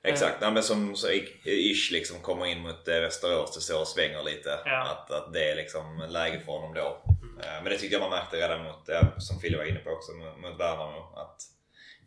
Exakt, 0.04 0.38
ja, 0.42 0.52
men 0.52 0.64
som 0.64 0.96
så 0.96 1.08
Ish 1.46 1.92
liksom 1.92 2.20
kommer 2.22 2.46
in 2.46 2.62
mot 2.62 2.88
eh, 2.88 3.00
Västerås, 3.00 3.56
det 3.56 3.62
står 3.62 3.82
och 3.82 3.88
svänger 3.88 4.24
lite. 4.24 4.60
Ja. 4.66 4.82
Att, 4.82 5.12
att 5.12 5.34
det 5.34 5.52
är 5.52 5.56
liksom 5.56 6.06
läge 6.10 6.40
för 6.40 6.52
honom 6.52 6.74
då. 6.74 7.02
Mm. 7.08 7.64
Men 7.64 7.74
det 7.74 7.78
tyckte 7.78 7.96
jag 7.96 8.02
man 8.02 8.10
märkte 8.10 8.38
redan 8.38 8.64
mot, 8.64 8.90
som 9.18 9.40
Fille 9.40 9.58
var 9.58 9.66
inne 9.66 9.80
på 9.80 9.90
också, 9.90 10.12
mot 10.12 10.60
Värnamo. 10.60 11.14
Att 11.16 11.38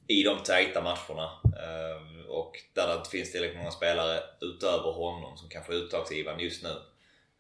i 0.07 0.23
de 0.23 0.39
tajta 0.39 0.83
matcherna 0.83 1.31
eh, 1.45 2.27
och 2.29 2.53
där 2.75 2.89
det 2.89 2.95
inte 2.95 3.11
finns 3.11 3.33
tillräckligt 3.33 3.59
många 3.59 3.71
spelare 3.71 4.21
utöver 4.41 4.93
honom 4.93 5.37
som 5.37 5.49
kan 5.49 5.65
få 5.65 5.73
uttagsgivande 5.73 6.45
just 6.45 6.63
nu 6.63 6.75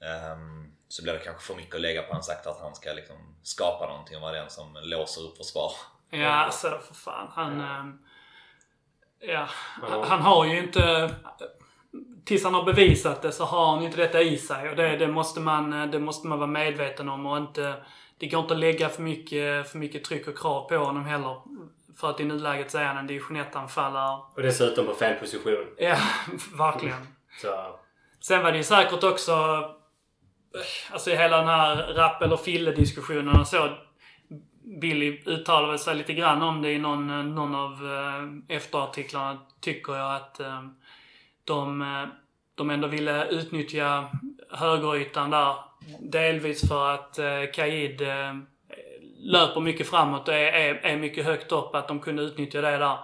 ehm, 0.06 0.72
så 0.88 1.02
blir 1.02 1.12
det 1.12 1.18
kanske 1.18 1.42
för 1.42 1.54
mycket 1.54 1.74
att 1.74 1.80
lägga 1.80 2.02
på 2.02 2.12
hans 2.12 2.30
akt 2.30 2.46
att 2.46 2.60
han 2.60 2.74
ska 2.74 2.92
liksom 2.92 3.16
skapa 3.42 3.86
någonting 3.86 4.16
och 4.16 4.22
vara 4.22 4.32
den 4.32 4.50
som 4.50 4.76
låser 4.82 5.22
upp 5.22 5.36
försvar. 5.36 5.72
Ja, 6.10 6.28
alltså 6.28 6.80
för 6.86 6.94
fan. 6.94 7.28
Han... 7.32 7.60
Ehm, 7.60 7.98
ja, 9.20 9.48
ja. 9.82 10.04
han 10.04 10.20
har 10.20 10.44
ju 10.44 10.58
inte... 10.58 11.10
Tills 12.24 12.44
han 12.44 12.54
har 12.54 12.64
bevisat 12.64 13.22
det 13.22 13.32
så 13.32 13.44
har 13.44 13.66
han 13.66 13.80
ju 13.80 13.86
inte 13.86 13.98
detta 13.98 14.22
i 14.22 14.38
sig 14.38 14.70
och 14.70 14.76
det, 14.76 14.96
det, 14.96 15.08
måste, 15.08 15.40
man, 15.40 15.90
det 15.90 15.98
måste 15.98 16.26
man 16.26 16.38
vara 16.38 16.50
medveten 16.50 17.08
om 17.08 17.26
och 17.26 17.36
inte... 17.36 17.84
Det 18.18 18.26
går 18.26 18.40
inte 18.40 18.54
att 18.54 18.60
lägga 18.60 18.88
för 18.88 19.02
mycket, 19.02 19.70
för 19.70 19.78
mycket 19.78 20.04
tryck 20.04 20.28
och 20.28 20.38
krav 20.38 20.68
på 20.68 20.76
honom 20.76 21.04
heller. 21.04 21.40
För 21.96 22.10
att 22.10 22.20
i 22.20 22.24
nuläget 22.24 22.70
så 22.70 22.78
är 22.78 22.84
han 22.84 22.96
en 22.96 23.06
division 23.06 23.36
1-anfallare. 23.36 24.20
Och 24.34 24.42
dessutom 24.42 24.86
på 24.86 24.94
fel 24.94 25.14
position. 25.14 25.66
Ja, 25.78 25.96
verkligen. 26.58 27.06
Så. 27.42 27.78
Sen 28.20 28.42
var 28.42 28.52
det 28.52 28.58
ju 28.58 28.64
säkert 28.64 29.04
också... 29.04 29.64
Alltså 30.92 31.10
hela 31.10 31.36
den 31.36 31.48
här 31.48 31.76
rap 31.94 32.22
eller 32.22 32.36
fille-diskussionen 32.36 33.40
och 33.40 33.46
så. 33.46 33.68
Billy 34.80 35.22
uttalade 35.26 35.78
sig 35.78 35.96
lite 35.96 36.14
grann 36.14 36.42
om 36.42 36.62
det 36.62 36.72
i 36.72 36.78
någon, 36.78 37.34
någon 37.34 37.54
av 37.54 37.72
eh, 37.72 38.56
efterartiklarna, 38.56 39.40
tycker 39.60 39.92
jag 39.92 40.16
att 40.16 40.40
eh, 40.40 40.62
de, 41.44 41.82
eh, 41.82 42.08
de 42.54 42.70
ändå 42.70 42.88
ville 42.88 43.28
utnyttja 43.28 44.10
högerytan 44.50 45.30
där. 45.30 45.54
Delvis 46.00 46.68
för 46.68 46.94
att 46.94 47.18
Kaid 47.54 48.02
löper 49.24 49.60
mycket 49.60 49.90
framåt 49.90 50.28
och 50.28 50.34
är, 50.34 50.52
är, 50.52 50.74
är 50.74 50.96
mycket 50.96 51.24
högt 51.24 51.52
upp, 51.52 51.74
att 51.74 51.88
de 51.88 52.00
kunde 52.00 52.22
utnyttja 52.22 52.60
det 52.60 52.78
där. 52.78 52.98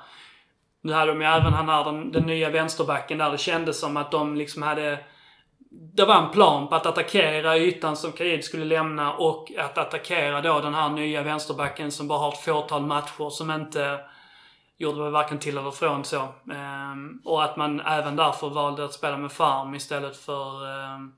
Nu 0.83 0.92
hade 0.92 1.12
de 1.12 1.20
ju 1.20 1.26
även 1.26 1.52
han 1.52 1.68
här, 1.68 1.85
den, 1.85 2.12
den 2.12 2.26
nya 2.26 2.50
vänsterbacken 2.50 3.18
där. 3.18 3.30
Det 3.30 3.38
kändes 3.38 3.80
som 3.80 3.96
att 3.96 4.11
de 4.11 4.37
liksom 4.37 4.62
hade... 4.62 4.98
Det 5.70 6.04
var 6.04 6.22
en 6.22 6.30
plan 6.30 6.68
på 6.68 6.74
att 6.74 6.87
attackera 6.87 7.59
ytan 7.59 7.96
som 7.96 8.12
Kaid 8.12 8.44
skulle 8.44 8.64
lämna 8.64 9.12
och 9.12 9.52
att 9.59 9.78
attackera 9.78 10.40
då 10.40 10.61
den 10.61 10.74
här 10.74 10.88
nya 10.88 11.22
vänsterbacken 11.22 11.92
som 11.92 12.09
bara 12.09 12.18
har 12.18 12.33
ett 12.33 12.44
fåtal 12.44 12.83
matcher 12.83 13.30
som 13.30 13.50
inte 13.50 14.00
gjorde 14.78 15.11
varken 15.11 15.38
till 15.38 15.59
eller 15.59 15.70
från 15.70 16.04
så. 16.04 16.28
Ehm, 16.52 17.20
och 17.24 17.44
att 17.44 17.56
man 17.56 17.80
även 17.80 18.16
därför 18.16 18.48
valde 18.48 18.85
att 18.85 18.92
spela 18.92 19.16
med 19.16 19.33
Farm 19.33 19.74
istället 19.74 20.16
för 20.16 20.66
ehm, 20.66 21.12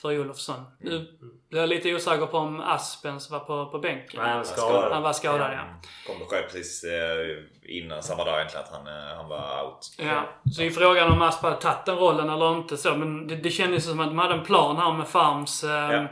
för 0.00 0.20
Olofsson. 0.20 0.64
Nu 0.80 0.96
mm. 0.96 1.06
blev 1.50 1.62
jag 1.62 1.68
lite 1.68 1.94
osäker 1.94 2.26
på 2.26 2.38
om 2.38 2.60
Aspens 2.60 3.30
var 3.30 3.40
på, 3.40 3.66
på 3.66 3.78
bänken. 3.78 4.20
Nej, 4.20 4.28
han 4.28 4.38
var 4.38 4.44
skadad. 4.44 4.92
Han 4.92 5.02
var 5.02 5.12
skadad, 5.12 5.52
ja. 5.52 5.80
Kom 6.06 6.18
besked 6.18 6.44
precis 6.44 6.84
eh, 6.84 7.76
innan, 7.76 8.02
samma 8.02 8.24
dag 8.24 8.36
egentligen, 8.36 8.64
att 8.64 8.72
han, 8.72 8.86
eh, 8.86 9.16
han 9.16 9.28
var 9.28 9.64
out. 9.64 9.94
Ja, 9.98 10.28
så 10.52 10.62
är 10.62 10.70
frågan 10.70 11.12
om 11.12 11.22
Asp 11.22 11.42
hade 11.42 11.56
tagit 11.56 11.86
den 11.86 11.96
rollen 11.96 12.30
eller 12.30 12.56
inte 12.56 12.76
så. 12.76 12.94
Men 12.96 13.26
det, 13.26 13.36
det 13.36 13.50
kändes 13.50 13.84
som 13.84 14.00
att 14.00 14.08
de 14.08 14.18
hade 14.18 14.34
en 14.34 14.44
plan 14.44 14.76
här 14.76 14.92
med 14.92 15.08
Farms 15.08 15.64
eh, 15.64 15.70
ja. 15.70 16.06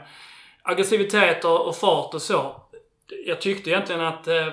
aggressivitet 0.61 1.45
och, 1.45 1.67
och 1.67 1.75
fart 1.75 2.13
och 2.13 2.21
så 2.21 2.63
jag 3.25 3.41
tyckte 3.41 3.69
egentligen 3.69 4.01
att 4.01 4.27
eh, 4.27 4.47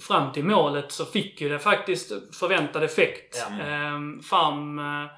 fram 0.00 0.32
till 0.32 0.44
målet 0.44 0.92
så 0.92 1.04
fick 1.04 1.40
ju 1.40 1.48
det 1.48 1.58
faktiskt 1.58 2.12
förväntad 2.38 2.82
effekt. 2.82 3.44
Ja. 3.48 3.54
Mm. 3.54 4.18
Eh, 4.18 4.22
Farm 4.22 4.78
eh, 4.78 5.10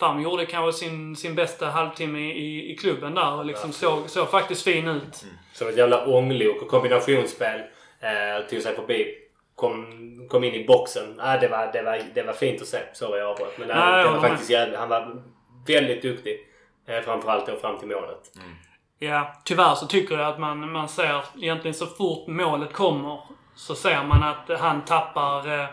Fam 0.00 0.22
gjorde 0.22 0.46
kanske 0.46 0.78
sin, 0.78 1.16
sin 1.16 1.34
bästa 1.34 1.66
halvtimme 1.66 2.18
i, 2.18 2.72
i 2.72 2.76
klubben 2.76 3.14
där 3.14 3.32
och 3.32 3.44
liksom 3.44 3.72
såg, 3.72 4.10
såg 4.10 4.30
faktiskt 4.30 4.62
fin 4.62 4.88
ut. 4.88 5.22
Mm. 5.22 5.34
Som 5.52 5.68
ett 5.68 5.76
jävla 5.76 6.06
ånglok 6.06 6.62
och 6.62 6.68
kombinationsspel. 6.68 7.60
Eh, 8.00 8.46
tog 8.50 8.62
sig 8.62 8.74
förbi. 8.74 9.14
Kom, 9.54 9.86
kom 10.30 10.44
in 10.44 10.54
i 10.54 10.66
boxen. 10.66 11.20
Ah, 11.20 11.36
det, 11.36 11.48
var, 11.48 11.70
det, 11.72 11.82
var, 11.82 12.00
det 12.14 12.22
var 12.22 12.32
fint 12.32 12.62
att 12.62 12.68
se. 12.68 12.78
Sorry 12.92 13.18
jag 13.18 13.30
avbröt. 13.30 13.58
Men 13.58 13.68
det, 13.68 13.74
Nej, 13.74 14.04
det 14.04 14.10
var 14.10 14.20
faktiskt 14.20 14.50
jävligt, 14.50 14.78
han 14.78 14.88
var 14.88 15.22
väldigt 15.66 16.02
duktig. 16.02 16.40
Eh, 16.86 17.00
framförallt 17.00 17.46
då 17.46 17.56
fram 17.56 17.78
till 17.78 17.88
målet. 17.88 18.36
Mm. 18.36 18.54
Ja, 18.98 19.34
tyvärr 19.44 19.74
så 19.74 19.86
tycker 19.86 20.18
jag 20.18 20.26
att 20.26 20.38
man, 20.38 20.72
man 20.72 20.88
ser 20.88 21.24
egentligen 21.42 21.74
så 21.74 21.86
fort 21.86 22.26
målet 22.26 22.72
kommer 22.72 23.20
så 23.54 23.74
ser 23.74 24.04
man 24.04 24.22
att 24.22 24.60
han 24.60 24.84
tappar 24.84 25.60
eh, 25.60 25.66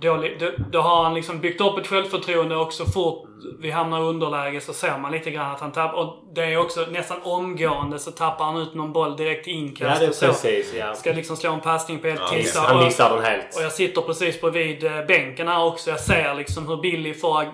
dålig, 0.00 0.40
då, 0.40 0.50
då, 0.70 0.80
har 0.80 1.04
han 1.04 1.14
liksom 1.14 1.40
byggt 1.40 1.60
upp 1.60 1.78
ett 1.78 1.86
självförtroende 1.86 2.56
och 2.56 2.72
så 2.72 2.86
fort 2.86 3.26
vi 3.60 3.70
hamnar 3.70 4.00
i 4.00 4.02
underläge 4.02 4.60
så 4.60 4.72
ser 4.72 4.98
man 4.98 5.12
lite 5.12 5.30
grann 5.30 5.54
att 5.54 5.60
han 5.60 5.72
tappar. 5.72 5.98
Och 5.98 6.24
det 6.34 6.44
är 6.44 6.56
också 6.56 6.86
nästan 6.90 7.22
omgående 7.22 7.98
så 7.98 8.10
tappar 8.10 8.44
han 8.44 8.56
ut 8.56 8.74
någon 8.74 8.92
boll 8.92 9.16
direkt 9.16 9.48
i 9.48 9.50
inkast. 9.50 10.02
Ja, 10.02 10.08
det 10.08 10.24
är 10.24 10.28
precis, 10.28 10.74
ja. 10.74 10.94
Ska 10.94 11.12
liksom 11.12 11.36
slå 11.36 11.52
en 11.52 11.60
passning 11.60 11.98
på 11.98 12.06
helt 12.06 12.20
ja, 12.20 12.28
tissa. 12.28 12.60
Han 12.60 12.84
missar 12.84 13.16
den 13.16 13.24
helt. 13.24 13.56
Och 13.56 13.62
jag 13.62 13.72
sitter 13.72 14.02
precis 14.02 14.40
bredvid 14.40 14.84
eh, 14.84 15.06
bänken 15.06 15.48
här 15.48 15.64
också. 15.64 15.90
Jag 15.90 16.00
ser 16.00 16.34
liksom 16.34 16.68
hur 16.68 16.76
Billy 16.76 17.14
får 17.14 17.42
eh, 17.42 17.48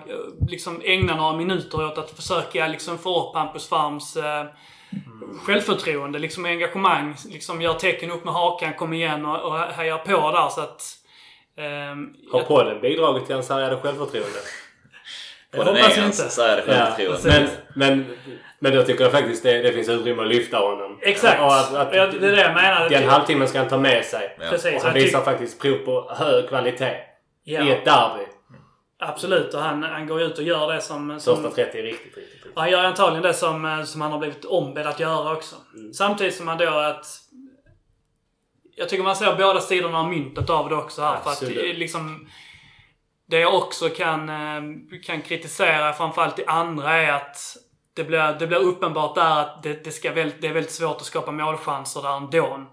liksom 0.49 0.81
ägna 0.83 1.15
några 1.15 1.37
minuter 1.37 1.85
åt 1.85 1.97
att 1.97 2.11
försöka 2.11 2.67
liksom 2.67 2.97
få 2.97 3.29
upp 3.29 3.35
Hampus 3.35 3.69
Farms 3.69 4.17
eh, 4.17 4.45
självförtroende, 5.45 6.19
liksom 6.19 6.45
engagemang. 6.45 7.15
Liksom 7.29 7.61
gör 7.61 7.73
tecken 7.73 8.11
upp 8.11 8.25
med 8.25 8.33
hakan, 8.33 8.73
kom 8.73 8.93
igen 8.93 9.25
och, 9.25 9.41
och 9.41 9.59
hejar 9.59 9.97
på 9.97 10.31
där 10.31 10.49
så 10.49 10.61
att... 10.61 10.96
ehm, 11.57 12.13
Har 12.31 12.39
jag- 12.39 12.47
podden 12.47 12.81
bidragit 12.81 13.25
till 13.25 13.35
hans 13.35 13.47
sargade 13.47 13.77
självförtroende? 13.77 14.39
jag 15.51 15.59
Och 15.59 15.65
den 15.65 15.75
hoppas 15.75 15.97
är 15.97 16.05
inte. 16.05 16.21
hans 16.21 16.35
så 16.35 16.41
är 16.41 16.55
det 16.55 16.63
Ja, 16.67 16.73
självförtroende. 16.97 17.49
men, 17.75 17.95
men, 17.97 18.17
men 18.59 18.73
då 18.75 18.83
tycker 18.83 19.03
jag 19.03 19.11
faktiskt 19.11 19.43
det, 19.43 19.61
det 19.61 19.71
finns 19.73 19.89
utrymme 19.89 20.21
att 20.21 20.27
lyfta 20.27 20.57
honom. 20.57 20.99
Exakt! 21.01 21.41
Och 21.41 21.53
att, 21.55 21.73
att, 21.73 21.95
Ja, 21.95 22.05
det 22.07 22.27
är 22.27 22.31
det 22.35 22.41
jag 22.41 22.53
menar. 22.53 22.89
Den 22.89 23.09
halvtimmen 23.09 23.47
ska 23.47 23.59
han 23.59 23.67
ta 23.67 23.77
med 23.77 24.05
sig. 24.05 24.37
Ja. 24.39 24.49
Precis. 24.49 24.75
Och 24.75 24.81
han 24.81 24.95
jag 24.95 25.03
visar 25.03 25.21
faktiskt 25.21 25.61
prov 25.61 25.77
på 25.77 26.11
hög 26.17 26.47
kvalitet. 26.49 26.93
ja, 27.43 27.61
I 27.63 27.71
ett 27.71 27.85
derby. 27.85 28.23
Absolut. 28.99 29.53
Och 29.53 29.61
han, 29.61 29.83
han 29.83 30.07
går 30.07 30.21
ut 30.21 30.37
och 30.37 30.43
gör 30.43 30.73
det 30.73 30.81
som... 30.81 31.19
som 31.19 31.35
Första 31.43 31.55
30 31.55 31.79
är 31.79 31.83
riktigt, 31.83 32.05
riktigt, 32.17 32.33
riktigt. 32.33 32.51
Och 32.55 32.61
han 32.61 32.71
gör 32.71 32.83
antagligen 32.83 33.23
det 33.23 33.33
som, 33.33 33.65
eh, 33.65 33.83
som 33.83 34.01
han 34.01 34.11
har 34.11 34.19
blivit 34.19 34.45
ombedd 34.45 34.87
att 34.87 34.99
göra 34.99 35.31
också. 35.33 35.55
Samtidigt 35.93 36.35
som 36.35 36.47
han 36.47 36.57
då 36.57 36.69
att... 36.69 37.05
Jag 38.79 38.89
tycker 38.89 39.03
man 39.03 39.15
ser 39.15 39.35
båda 39.35 39.61
sidorna 39.61 39.99
av 39.99 40.09
myntet 40.09 40.49
av 40.49 40.69
det 40.69 40.75
också 40.75 41.01
här. 41.01 41.11
För 41.11 41.19
att 41.19 41.27
Absolut. 41.27 41.55
det 41.55 41.69
är 41.69 41.73
liksom... 41.73 42.27
Det 43.29 43.39
jag 43.39 43.55
också 43.55 43.89
kan, 43.89 44.29
eh, 44.29 44.61
kan 45.05 45.21
kritisera 45.21 45.93
framförallt 45.93 46.39
i 46.39 46.45
andra 46.45 46.93
är 46.93 47.11
att 47.11 47.37
det 47.93 48.03
blir, 48.03 48.39
det 48.39 48.47
blir 48.47 48.57
uppenbart 48.57 49.15
där 49.15 49.39
att 49.41 49.63
det, 49.63 49.83
det, 49.83 49.91
ska 49.91 50.11
väl, 50.11 50.31
det 50.39 50.47
är 50.47 50.53
väldigt 50.53 50.71
svårt 50.71 50.95
att 50.95 51.05
skapa 51.05 51.31
målchanser 51.31 52.01
där 52.01 52.17
ändå. 52.17 52.65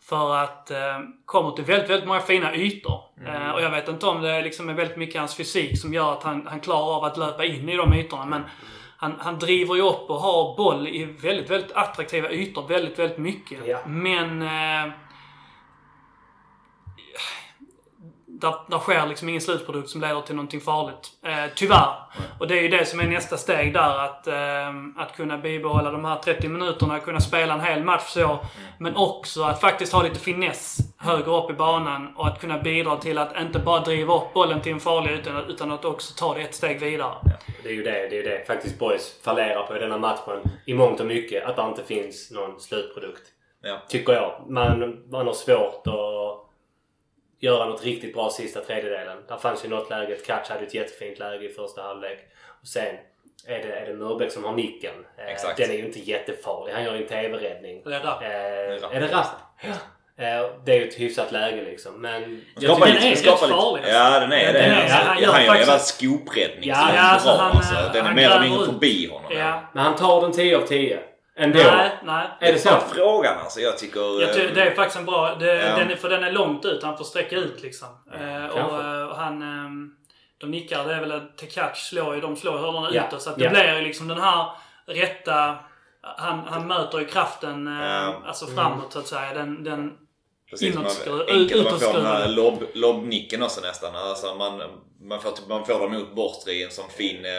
För 0.00 0.36
att 0.36 0.70
eh, 0.70 0.98
kommer 1.24 1.50
till 1.50 1.64
väldigt, 1.64 1.90
väldigt 1.90 2.08
många 2.08 2.20
fina 2.20 2.54
ytor. 2.54 3.00
Eh, 3.26 3.50
och 3.50 3.62
jag 3.62 3.70
vet 3.70 3.88
inte 3.88 4.06
om 4.06 4.22
det 4.22 4.42
liksom 4.42 4.68
är 4.68 4.74
väldigt 4.74 4.96
mycket 4.96 5.20
hans 5.20 5.36
fysik 5.36 5.80
som 5.80 5.94
gör 5.94 6.12
att 6.12 6.22
han, 6.22 6.46
han 6.46 6.60
klarar 6.60 6.96
av 6.96 7.04
att 7.04 7.16
löpa 7.16 7.44
in 7.44 7.68
i 7.68 7.76
de 7.76 7.94
ytorna. 7.94 8.26
Men 8.26 8.42
han, 8.96 9.14
han 9.18 9.38
driver 9.38 9.74
ju 9.74 9.82
upp 9.82 10.10
och 10.10 10.20
har 10.20 10.56
boll 10.56 10.88
i 10.88 11.04
väldigt, 11.04 11.50
väldigt 11.50 11.72
attraktiva 11.72 12.30
ytor 12.30 12.68
väldigt, 12.68 12.98
väldigt 12.98 13.18
mycket. 13.18 13.58
Ja. 13.66 13.78
Men... 13.86 14.42
Eh, 14.42 14.92
där, 18.40 18.54
där 18.66 18.78
sker 18.78 19.06
liksom 19.06 19.28
ingen 19.28 19.40
slutprodukt 19.40 19.88
som 19.88 20.00
leder 20.00 20.20
till 20.20 20.34
någonting 20.34 20.60
farligt. 20.60 21.08
Eh, 21.26 21.52
tyvärr. 21.54 21.94
Och 22.38 22.48
det 22.48 22.58
är 22.58 22.62
ju 22.62 22.68
det 22.68 22.84
som 22.84 23.00
är 23.00 23.06
nästa 23.06 23.36
steg 23.36 23.72
där. 23.72 23.98
Att, 23.98 24.26
eh, 24.26 24.68
att 24.96 25.16
kunna 25.16 25.38
bibehålla 25.38 25.90
de 25.90 26.04
här 26.04 26.16
30 26.16 26.48
minuterna, 26.48 26.98
kunna 26.98 27.20
spela 27.20 27.54
en 27.54 27.60
hel 27.60 27.84
match 27.84 28.06
så. 28.06 28.38
Men 28.78 28.96
också 28.96 29.42
att 29.42 29.60
faktiskt 29.60 29.92
ha 29.92 30.02
lite 30.02 30.20
finess 30.20 30.78
högre 30.98 31.30
upp 31.30 31.50
i 31.50 31.54
banan 31.54 32.16
och 32.16 32.26
att 32.26 32.40
kunna 32.40 32.58
bidra 32.58 32.96
till 32.96 33.18
att 33.18 33.40
inte 33.40 33.58
bara 33.58 33.80
driva 33.80 34.16
upp 34.16 34.34
bollen 34.34 34.60
till 34.60 34.72
en 34.72 34.80
farlig 34.80 35.10
utan, 35.12 35.50
utan 35.50 35.72
att 35.72 35.84
också 35.84 36.14
ta 36.18 36.34
det 36.34 36.40
ett 36.40 36.54
steg 36.54 36.80
vidare. 36.80 37.14
Det 37.62 37.68
är 37.68 37.72
ju 37.72 37.82
det, 37.82 37.90
det, 37.90 38.18
är 38.18 38.22
ju 38.22 38.22
det 38.22 38.46
faktiskt 38.46 38.78
Boys 38.78 39.20
fallerar 39.24 39.62
på 39.62 39.76
i 39.76 39.78
denna 39.78 39.98
matchen. 39.98 40.40
I 40.66 40.74
mångt 40.74 41.00
och 41.00 41.06
mycket. 41.06 41.44
Att 41.44 41.56
det 41.56 41.62
inte 41.62 41.84
finns 41.84 42.30
någon 42.30 42.60
slutprodukt. 42.60 43.22
Ja. 43.62 43.82
Tycker 43.88 44.12
jag. 44.12 44.44
Man, 44.48 44.98
man 45.10 45.26
har 45.26 45.34
svårt 45.34 45.86
att 45.86 46.47
göra 47.40 47.64
något 47.64 47.84
riktigt 47.84 48.14
bra 48.14 48.30
sista 48.30 48.60
tredjedelen. 48.60 49.18
Där 49.28 49.36
fanns 49.36 49.64
ju 49.64 49.68
något 49.68 49.90
läge. 49.90 50.14
Katch 50.26 50.48
hade 50.50 50.66
ett 50.66 50.74
jättefint 50.74 51.18
läge 51.18 51.44
i 51.46 51.48
första 51.52 51.82
halvlek. 51.82 52.18
Och 52.60 52.66
sen 52.66 52.94
är 53.46 53.58
det, 53.58 53.72
är 53.72 53.86
det 53.86 53.94
Murbeck 53.94 54.32
som 54.32 54.44
har 54.44 54.52
nicken. 54.52 54.94
Eh, 55.18 55.26
Exakt. 55.32 55.56
Den 55.56 55.70
är 55.70 55.74
ju 55.74 55.84
inte 55.86 55.98
jättefarlig. 56.00 56.72
Han 56.72 56.84
gör 56.84 56.94
ju 56.94 57.02
en 57.02 57.08
TV-räddning. 57.08 57.82
Det 57.84 57.94
är 57.94 58.00
rapp. 58.00 58.22
Eh, 58.22 58.28
är 58.96 59.00
det 59.00 59.06
Rapp? 59.12 59.26
Ja. 59.62 59.68
Eh, 60.24 60.50
det 60.64 60.72
är 60.72 60.80
ju 60.80 60.88
ett 60.88 60.94
hyfsat 61.00 61.32
läge 61.32 61.62
liksom. 61.62 62.00
Men... 62.02 62.44
jag 62.54 62.64
Skapa 62.76 62.86
den 62.86 62.96
är 62.96 63.10
rätt 63.10 63.24
farlig, 63.38 63.82
alltså. 63.82 63.94
Ja, 63.98 64.20
den 64.20 64.32
är 64.32 64.44
Den 64.44 64.52
det. 64.52 64.60
är- 64.60 64.82
Alltså, 64.82 64.96
han 64.96 65.46
han 65.46 65.56
gör 65.58 65.72
en 65.74 65.80
skopräddning 65.80 66.68
Ja, 66.68 66.74
som 66.76 66.88
ja, 66.94 67.00
är 67.02 67.12
alltså, 67.12 67.28
bra. 67.28 67.36
han, 67.36 67.56
alltså. 67.56 67.74
Den 67.74 67.96
är 67.96 68.00
han 68.02 68.14
mer 68.14 68.30
eller 68.30 68.40
mindre 68.40 68.66
förbi 68.66 69.08
honom. 69.12 69.32
Ja. 69.36 69.62
Men 69.72 69.84
han 69.84 69.96
tar 69.96 70.20
den 70.20 70.32
10 70.32 70.56
av 70.56 70.66
10. 70.66 70.98
Ändå. 71.40 71.58
Nej, 71.58 71.90
nej. 72.04 72.26
Är 72.40 72.52
det 72.52 72.58
så? 72.58 72.70
Frågan 72.94 73.38
alltså. 73.38 73.60
Jag 73.60 73.78
tycker... 73.78 74.20
Jag 74.20 74.34
tycker, 74.34 74.54
det 74.54 74.62
är 74.62 74.74
faktiskt 74.74 74.98
en 74.98 75.06
bra... 75.06 75.34
Det, 75.34 75.54
Ja. 75.54 75.76
den 75.76 75.90
är, 75.90 75.96
för 75.96 76.08
den 76.08 76.24
är 76.24 76.32
långt 76.32 76.64
ut. 76.64 76.82
Han 76.82 76.96
får 76.96 77.04
sträcka 77.04 77.36
ut 77.36 77.62
liksom. 77.62 77.88
Eh, 78.14 78.44
och, 78.46 78.56
kanske. 78.58 78.88
eh, 78.88 79.02
och 79.02 79.16
han... 79.16 79.42
ehm, 79.42 79.94
de 80.38 80.50
nickar. 80.50 80.84
Det 80.84 80.94
är 80.94 81.00
väl 81.00 81.12
att 81.12 81.36
Tekac 81.38 81.76
slår 81.88 82.14
ju. 82.14 82.20
De 82.20 82.36
slår 82.36 82.58
hörnorna 82.58 82.88
Ja. 82.92 83.06
utåt. 83.08 83.22
Så 83.22 83.30
att 83.30 83.36
det 83.38 83.44
Ja. 83.44 83.50
blir 83.50 83.74
ju 83.74 83.80
liksom 83.80 84.08
den 84.08 84.20
här 84.20 84.46
rätta... 84.86 85.56
Han, 86.02 86.40
han 86.50 86.66
möter 86.66 86.98
ju 86.98 87.04
kraften 87.06 87.80
eh, 87.80 87.86
Ja. 87.86 88.14
alltså 88.26 88.46
framåt 88.46 88.92
så 88.92 88.98
att 88.98 89.06
säga. 89.06 89.34
Den, 89.34 89.64
den, 89.64 89.92
Precis, 90.50 90.74
man, 90.74 90.86
enkelt 91.28 91.64
man 91.70 91.80
får 91.80 91.92
den 91.92 92.06
här 92.06 92.28
lobb, 92.28 92.64
lobbnicken 92.74 93.42
också 93.42 93.60
nästan. 93.60 93.96
Alltså 93.96 94.34
man, 94.34 94.62
man, 95.02 95.20
får, 95.20 95.32
man 95.48 95.66
får 95.66 95.78
dem 95.80 95.92
mot 95.92 96.14
bortre 96.14 96.52
i 96.52 96.62
en 96.64 96.70
sån 96.70 96.90
fin... 96.96 97.16
eh, 97.24 97.30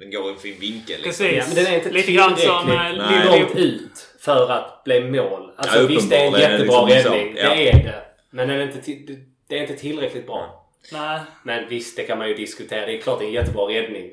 Den 0.00 0.10
går 0.10 0.28
i 0.30 0.32
en 0.32 0.38
fin 0.38 0.56
vinkel. 0.60 1.00
Liksom. 1.02 1.26
precis. 1.26 1.38
Ja, 1.38 1.44
men 1.46 1.64
den 1.64 1.72
är 1.72 1.76
inte 1.76 1.90
Lite 1.90 2.12
grann 2.12 2.36
som... 2.36 2.70
eh, 2.70 3.26
långt 3.26 3.56
ut 3.56 4.06
för 4.20 4.50
att 4.50 4.84
bli 4.84 5.00
mål. 5.00 5.50
Alltså 5.56 5.78
Ja, 5.80 5.86
visst, 5.86 6.10
det 6.10 6.16
är 6.16 6.26
en 6.26 6.34
uppenbarligen 6.34 6.52
är 6.52 6.58
det 6.58 6.64
jättebra 6.64 6.86
liksom 6.86 7.12
så. 7.12 7.18
räddning. 7.18 7.36
Ja. 7.36 7.48
Det 7.54 7.68
är 7.68 7.72
det. 7.84 8.02
Men 8.30 8.48
den 8.48 8.56
är 8.60 8.62
inte 8.62 8.78
det- 9.12 9.18
det 9.48 9.58
är 9.58 9.60
inte 9.62 9.76
tillräckligt 9.76 10.26
bra. 10.26 10.70
Nej. 10.92 11.20
Men 11.44 11.68
visst, 11.68 11.96
det 11.96 12.02
kan 12.02 12.18
man 12.18 12.28
ju 12.28 12.34
diskutera. 12.34 12.86
Det 12.86 12.96
är 12.96 13.00
klart 13.00 13.18
det 13.18 13.24
är 13.24 13.28
en 13.28 13.32
jättebra 13.34 13.62
räddning. 13.68 14.10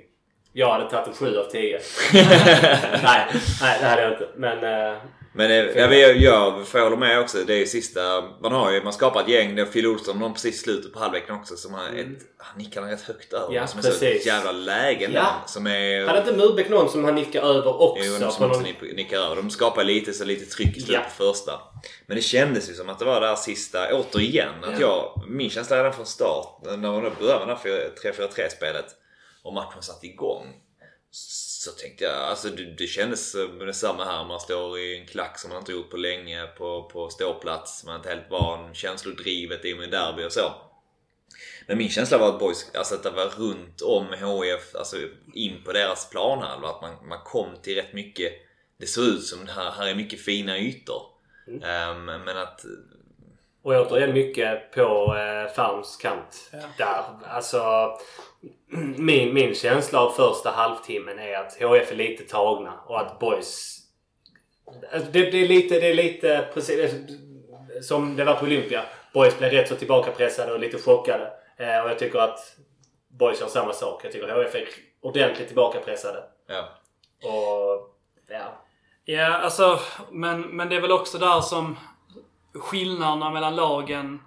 Jag 0.54 0.70
hade 0.72 0.90
tagit 0.90 1.08
en 1.08 1.14
7 1.14 1.38
av 1.38 1.44
10. 1.52 1.80
nej, 2.14 3.26
nej, 3.62 3.78
det 3.82 3.86
hade 3.88 4.02
jag 4.02 4.12
inte. 4.14 4.28
Men... 4.36 4.64
Men 5.38 5.52
jag, 5.52 5.76
jag, 6.00 6.18
jag 6.18 6.68
får 6.68 6.80
hålla 6.80 6.96
med 6.96 7.20
också. 7.20 7.38
Det 7.48 7.54
är 7.54 7.58
ju 7.58 7.66
sista... 7.66 8.24
Man 8.42 8.52
har 8.52 8.72
ju 8.72 8.84
man 8.84 8.94
skapar 8.94 9.22
ett 9.22 9.28
gäng. 9.30 9.56
Det 9.56 9.62
är 9.62 9.66
Phil 9.66 9.88
Olsson 9.88 10.20
någon 10.20 10.34
precis 10.34 10.62
slutet 10.62 10.94
på 10.94 11.00
halvleken 11.00 11.36
också. 11.36 11.58
Som 11.58 11.74
har 11.74 11.84
ett, 11.86 12.08
han 12.38 12.58
nickar 12.58 12.82
rätt 12.82 13.02
högt 13.02 13.34
över. 13.34 13.46
Mm. 13.46 13.56
Ja, 13.56 13.68
som 13.68 13.80
är 13.80 13.84
precis. 13.84 14.24
så 14.24 14.28
jävla 14.30 14.52
lägen 14.52 15.12
Ja. 15.14 15.20
där, 15.22 15.48
Som 15.48 15.68
är... 15.68 16.08
hade 16.08 16.20
inte 16.20 16.34
Murbeck 16.34 16.70
någon 16.70 16.90
som 16.90 17.04
han 17.04 17.16
nickar 17.16 17.42
över 17.42 17.82
också? 17.82 18.04
Jo, 18.06 18.14
de 18.14 18.20
som 18.20 18.28
också 18.28 18.48
någon... 18.60 18.64
nick- 18.66 18.96
nickar 18.96 19.18
över. 19.18 19.36
De 19.36 19.50
skapar 19.50 19.84
lite, 19.84 20.14
så 20.14 20.26
lite 20.26 20.46
tryck 20.46 20.78
i 20.78 20.82
slutet 20.82 20.94
Ja. 21.04 21.10
på 21.18 21.34
första. 21.34 21.62
Men 22.08 22.16
det 22.18 22.22
kändes 22.24 22.70
ju 22.70 22.74
som 22.74 22.90
att 22.90 23.00
det 23.00 23.06
var 23.06 23.22
där 23.22 23.36
sista, 23.36 23.94
återigen. 23.96 24.64
Att 24.64 24.80
jag, 24.80 25.24
min 25.28 25.50
känsla 25.50 25.78
redan 25.78 25.94
från 25.94 26.06
start, 26.06 26.60
när 26.64 26.78
man 26.78 27.02
började 27.20 27.46
med 27.46 27.58
det 27.64 27.70
här 28.04 28.12
3-4-3 28.14 28.50
spelet 28.50 28.86
och 29.44 29.54
matchen 29.54 29.82
satt 29.82 30.04
igång. 30.04 30.46
Så 31.66 31.72
tänkte 31.72 32.04
jag, 32.04 32.16
alltså 32.16 32.50
det, 32.50 32.66
det 32.66 32.88
kändes 32.88 33.36
detsamma 33.60 34.06
här. 34.06 34.26
Man 34.26 34.40
står 34.40 34.80
i 34.80 35.00
en 35.00 35.08
klack 35.08 35.40
som 35.40 35.50
man 35.50 35.60
inte 35.60 35.72
gjort 35.72 35.90
på 35.90 35.98
länge 35.98 36.48
på, 36.48 36.90
på 36.94 37.10
ståplats. 37.10 37.86
Man 37.86 37.94
är 37.94 37.98
inte 37.98 38.10
helt 38.10 38.30
van. 38.30 38.74
Känslodrivet 38.74 39.66
i 39.66 39.74
och 39.74 39.78
med 39.78 39.92
derby 39.92 40.24
och 40.24 40.32
så. 40.32 40.54
Men 41.68 41.78
min 41.78 41.90
känsla 41.90 42.18
var 42.18 42.30
att 42.30 42.40
boys, 42.40 42.72
alltså 42.74 42.96
att 42.96 43.04
det 43.04 43.10
var 43.10 43.26
runt 43.26 43.82
om 43.82 44.08
HIF, 44.08 44.76
alltså 44.76 44.98
in 45.34 45.64
på 45.64 45.72
deras 45.72 46.10
planhalva. 46.10 46.68
Att 46.68 46.82
man, 46.82 47.08
man 47.08 47.20
kom 47.26 47.50
till 47.62 47.76
rätt 47.76 47.94
mycket. 47.94 48.34
Det 48.78 48.88
såg 48.88 49.06
ut 49.06 49.24
som 49.24 49.46
det 49.46 49.52
här, 49.52 49.72
här 49.72 49.88
är 49.88 49.96
mycket 49.96 50.22
fina 50.22 50.58
ytor. 50.58 51.02
Ehm, 51.64 52.06
men 52.06 52.38
att... 52.38 52.66
Och 53.66 53.74
återigen 53.74 54.14
mycket 54.14 54.72
på 54.72 55.16
eh, 55.16 55.54
Farms 55.54 55.98
kant. 55.98 56.52
Där. 56.78 57.04
Alltså, 57.30 57.92
min, 58.98 59.34
min 59.34 59.56
känsla 59.56 60.00
av 60.00 60.10
första 60.10 60.50
halvtimmen 60.52 61.20
är 61.20 61.38
att 61.38 61.54
HF 61.54 61.92
är 61.92 61.96
lite 61.96 62.24
tagna 62.24 62.74
och 62.88 63.00
att 63.00 63.20
Boys... 63.20 63.80
Alltså, 64.94 65.12
det, 65.12 65.32
det, 65.32 65.38
är 65.38 65.48
lite, 65.48 65.80
det 65.80 65.90
är 65.90 65.94
lite 65.94 66.48
precis 66.54 66.92
som 67.82 68.16
det 68.16 68.24
var 68.24 68.34
på 68.34 68.46
Olympia. 68.46 68.82
Boys 69.14 69.38
blev 69.38 69.52
rätt 69.52 69.68
så 69.68 69.76
tillbakapressade 69.76 70.54
och 70.54 70.60
lite 70.60 70.78
chockade. 70.78 71.32
Eh, 71.58 71.84
och 71.84 71.90
jag 71.90 72.00
tycker 72.00 72.20
att 72.20 72.40
Boys 73.08 73.42
gör 73.42 73.48
samma 73.48 73.74
sak. 73.74 74.06
Jag 74.06 74.12
tycker 74.12 74.44
HF 74.44 74.56
är 74.56 74.68
ordentligt 75.02 75.48
tillbakapressade. 75.48 76.24
Ja. 76.48 76.70
Och 77.30 77.96
ja, 78.28 78.66
Ja, 79.08 79.28
alltså, 79.28 79.80
men, 80.12 80.42
men 80.42 80.70
det 80.70 80.76
är 80.76 80.82
väl 80.82 80.92
också 80.92 81.18
där 81.18 81.42
som 81.42 81.78
skillnaderna 82.56 83.30
mellan 83.30 83.56
lagen 83.56 84.22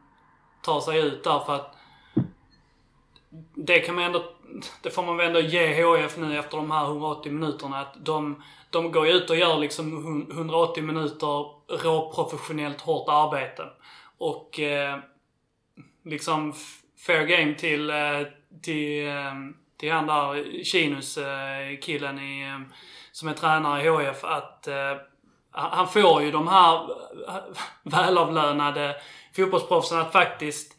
tar 0.62 0.80
sig 0.80 0.98
ut 0.98 1.24
där 1.24 1.38
för 1.38 1.54
att 1.54 1.74
det 3.54 3.80
kan 3.80 3.94
man 3.94 4.04
ändå, 4.04 4.32
det 4.82 4.90
får 4.90 5.02
man 5.02 5.16
väl 5.16 5.26
ändå 5.26 5.40
ge 5.40 5.66
HIF 5.66 6.16
nu 6.16 6.38
efter 6.38 6.56
de 6.56 6.70
här 6.70 6.84
180 6.84 7.32
minuterna 7.32 7.80
att 7.80 8.04
de, 8.04 8.42
de 8.70 8.92
går 8.92 9.06
ju 9.06 9.12
ut 9.12 9.30
och 9.30 9.36
gör 9.36 9.58
liksom 9.58 10.26
180 10.30 10.82
minuter 10.82 11.46
råprofessionellt 11.84 12.80
hårt 12.80 13.08
arbete. 13.08 13.68
Och 14.18 14.60
eh, 14.60 14.98
liksom 16.04 16.54
fair 17.06 17.26
game 17.26 17.54
till, 17.54 17.90
eh, 17.90 18.22
till, 18.62 19.06
eh, 19.06 19.34
till 19.76 19.92
han 19.92 20.06
där, 20.06 20.64
Kinus 20.64 21.18
eh, 21.18 21.78
killen 21.82 22.18
i, 22.18 22.64
som 23.12 23.28
är 23.28 23.34
tränare 23.34 23.84
i 23.84 23.88
HF, 23.88 24.24
att 24.24 24.68
eh, 24.68 24.94
han 25.52 25.88
får 25.88 26.22
ju 26.22 26.30
de 26.30 26.48
här 26.48 26.74
eh, 27.28 27.34
välavlönade 27.82 28.96
fotbollsproffsen 29.36 29.98
att 29.98 30.12
faktiskt 30.12 30.76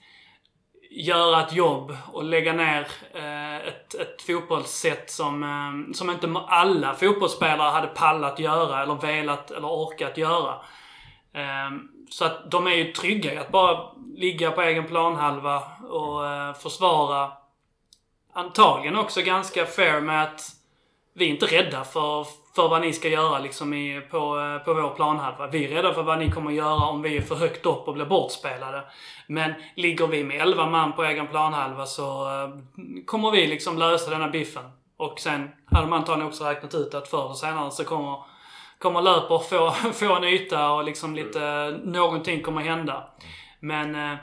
göra 0.92 1.42
ett 1.44 1.54
jobb 1.54 1.98
och 2.12 2.24
lägga 2.24 2.54
ner 2.54 2.88
eh, 3.14 3.58
ett, 3.58 3.96
ett 3.96 4.22
fotbollssätt 4.22 5.12
som, 5.12 5.44
eh, 5.44 5.94
som 5.94 6.10
inte 6.10 6.34
alla 6.48 6.94
fotbollsspelare 6.94 7.72
hade 7.72 7.88
pallat 7.88 8.40
göra 8.40 8.84
eller 8.84 8.96
velat 8.96 9.52
eller 9.52 9.68
orkat 9.68 10.18
göra. 10.18 10.56
Så 12.10 12.26
att 12.26 12.52
de 12.52 12.68
är 12.68 12.72
ju 12.72 12.92
trygga 12.92 13.34
i 13.34 13.38
att 13.38 13.52
bara 13.52 13.92
ligga 14.16 14.52
på 14.52 14.62
egen 14.62 14.88
planhalva 14.88 15.64
och 15.90 16.22
försvara 16.62 17.32
antagligen 18.34 18.96
också 18.96 19.22
ganska 19.22 19.66
fair 19.66 20.02
med 20.02 20.24
att 20.24 20.42
vi 21.14 21.26
är 21.26 21.30
inte 21.30 21.46
rädda 21.46 21.84
för, 21.84 22.28
för 22.60 22.70
vad 22.70 22.82
ni 22.82 22.94
ska 22.94 23.10
göra 23.10 23.40
liksom 23.40 23.74
i, 23.74 24.02
på, 24.02 24.40
eh, 24.40 24.66
på 24.66 24.74
vår 24.74 24.90
planhalva. 24.96 25.48
Vi 25.48 25.66
är 25.66 25.70
rädda 25.70 25.94
för 25.94 26.04
vad 26.04 26.20
ni 26.20 26.32
kommer 26.32 26.52
göra 26.52 26.86
om 26.86 27.02
vi 27.02 27.18
är 27.18 27.22
för 27.22 27.36
högt 27.36 27.66
upp 27.66 27.88
och 27.88 27.94
blir 27.94 28.06
bortspelade. 28.06 28.84
Men 29.28 29.54
ligger 29.76 30.08
vi 30.08 30.24
med 30.24 30.42
11 30.42 30.66
man 30.66 30.94
på 30.94 31.04
egen 31.04 31.28
planhalva 31.28 31.86
så 31.86 32.04
eh, 32.04 32.50
kommer 33.06 33.32
vi 33.32 33.48
liksom 33.48 33.78
lösa 33.78 34.12
denna 34.12 34.30
biffen. 34.30 34.64
Och 34.98 35.20
sen 35.20 35.50
hade 35.72 35.88
man 35.88 36.00
antagligen 36.00 36.28
också 36.28 36.44
räknat 36.44 36.76
ut 36.76 36.94
att 36.94 37.08
förr 37.08 37.26
eller 37.26 37.34
senare 37.34 37.72
så 37.72 37.84
kommer, 37.84 38.18
kommer 38.80 39.02
löper 39.02 39.38
få, 39.38 39.72
få 39.94 40.16
en 40.16 40.24
yta 40.24 40.72
och 40.72 40.84
liksom 40.84 41.16
lite, 41.16 41.46
eh, 41.46 41.92
någonting 41.92 42.42
kommer 42.42 42.62
hända. 42.62 43.08
Men 43.60 44.18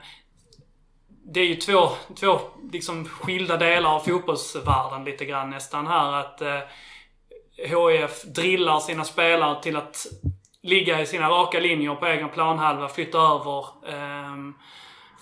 det 1.32 1.40
är 1.40 1.46
ju 1.46 1.54
två, 1.54 1.88
två 2.20 2.38
liksom 2.72 3.04
skilda 3.04 3.56
delar 3.56 3.94
av 3.94 4.00
fotbollsvärlden 4.00 5.04
lite 5.04 5.24
grann 5.24 5.50
nästan 5.50 5.86
här. 5.86 6.12
Att 6.12 6.42
HIF 7.56 8.22
drillar 8.22 8.80
sina 8.80 9.04
spelare 9.04 9.62
till 9.62 9.76
att 9.76 10.06
ligga 10.62 11.00
i 11.00 11.06
sina 11.06 11.28
raka 11.28 11.60
linjer 11.60 11.94
på 11.94 12.06
egen 12.06 12.28
planhalva, 12.28 12.88
flytta 12.88 13.18
över, 13.18 13.64
eh, 13.88 14.36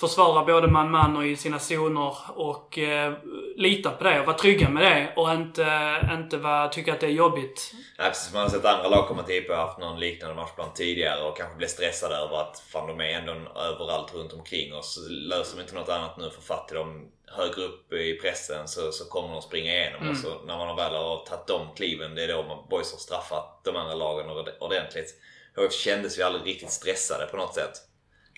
försvara 0.01 0.45
både 0.45 0.69
man-man 0.69 1.17
och 1.17 1.27
i 1.27 1.37
sina 1.37 1.59
zoner 1.59 2.17
och 2.35 2.79
eh, 2.79 3.13
lita 3.57 3.91
på 3.91 4.05
det 4.05 4.21
och 4.21 4.27
vara 4.27 4.39
trygga 4.39 4.69
med 4.69 4.83
det 4.83 5.13
och 5.17 5.33
inte, 5.33 6.01
inte 6.13 6.37
tycka 6.69 6.93
att 6.93 7.01
det 7.01 7.07
är 7.07 7.11
jobbigt. 7.11 7.75
Ja, 7.99 8.05
precis. 8.05 8.33
Man 8.33 8.43
har 8.43 8.49
sett 8.49 8.65
andra 8.65 8.89
lag 8.89 9.09
komma 9.09 9.23
till 9.23 9.51
och 9.51 9.57
haft 9.57 9.79
någon 9.79 10.01
liknande 10.01 10.37
matchplan 10.37 10.69
tidigare 10.75 11.23
och 11.23 11.37
kanske 11.37 11.57
blir 11.57 11.69
stressade 11.69 12.17
över 12.17 12.37
att 12.37 12.63
fan 12.73 12.87
de 12.87 13.01
är 13.01 13.19
ändå 13.19 13.33
överallt 13.57 14.15
runt 14.15 14.33
omkring 14.33 14.75
oss. 14.75 15.07
Löser 15.11 15.57
de 15.57 15.63
inte 15.63 15.75
något 15.75 15.89
annat 15.89 16.17
nu 16.19 16.31
för 16.31 16.43
i 16.73 16.75
dem 16.75 17.11
högre 17.37 17.63
upp 17.63 17.93
i 17.93 18.19
pressen 18.23 18.69
så, 18.69 18.93
så 18.93 19.05
kommer 19.05 19.29
de 19.29 19.43
springa 19.43 19.73
igenom. 19.73 20.01
Mm. 20.01 20.13
Och 20.13 20.17
så 20.17 20.45
när 20.47 20.59
man 20.59 20.77
väl 20.77 20.95
har 20.95 21.25
tagit 21.27 21.47
de 21.47 21.75
kliven, 21.77 22.15
det 22.15 22.25
är 22.25 22.29
då 22.29 22.43
man 22.43 22.69
boys 22.71 22.93
har 22.93 22.99
straffat 22.99 23.61
de 23.65 23.77
andra 23.77 23.95
lagen 23.95 24.27
ordentligt. 24.61 25.15
HF 25.57 25.73
kändes 25.73 26.19
ju 26.19 26.23
aldrig 26.23 26.47
riktigt 26.47 26.71
stressade 26.71 27.27
på 27.27 27.37
något 27.37 27.55
sätt. 27.55 27.73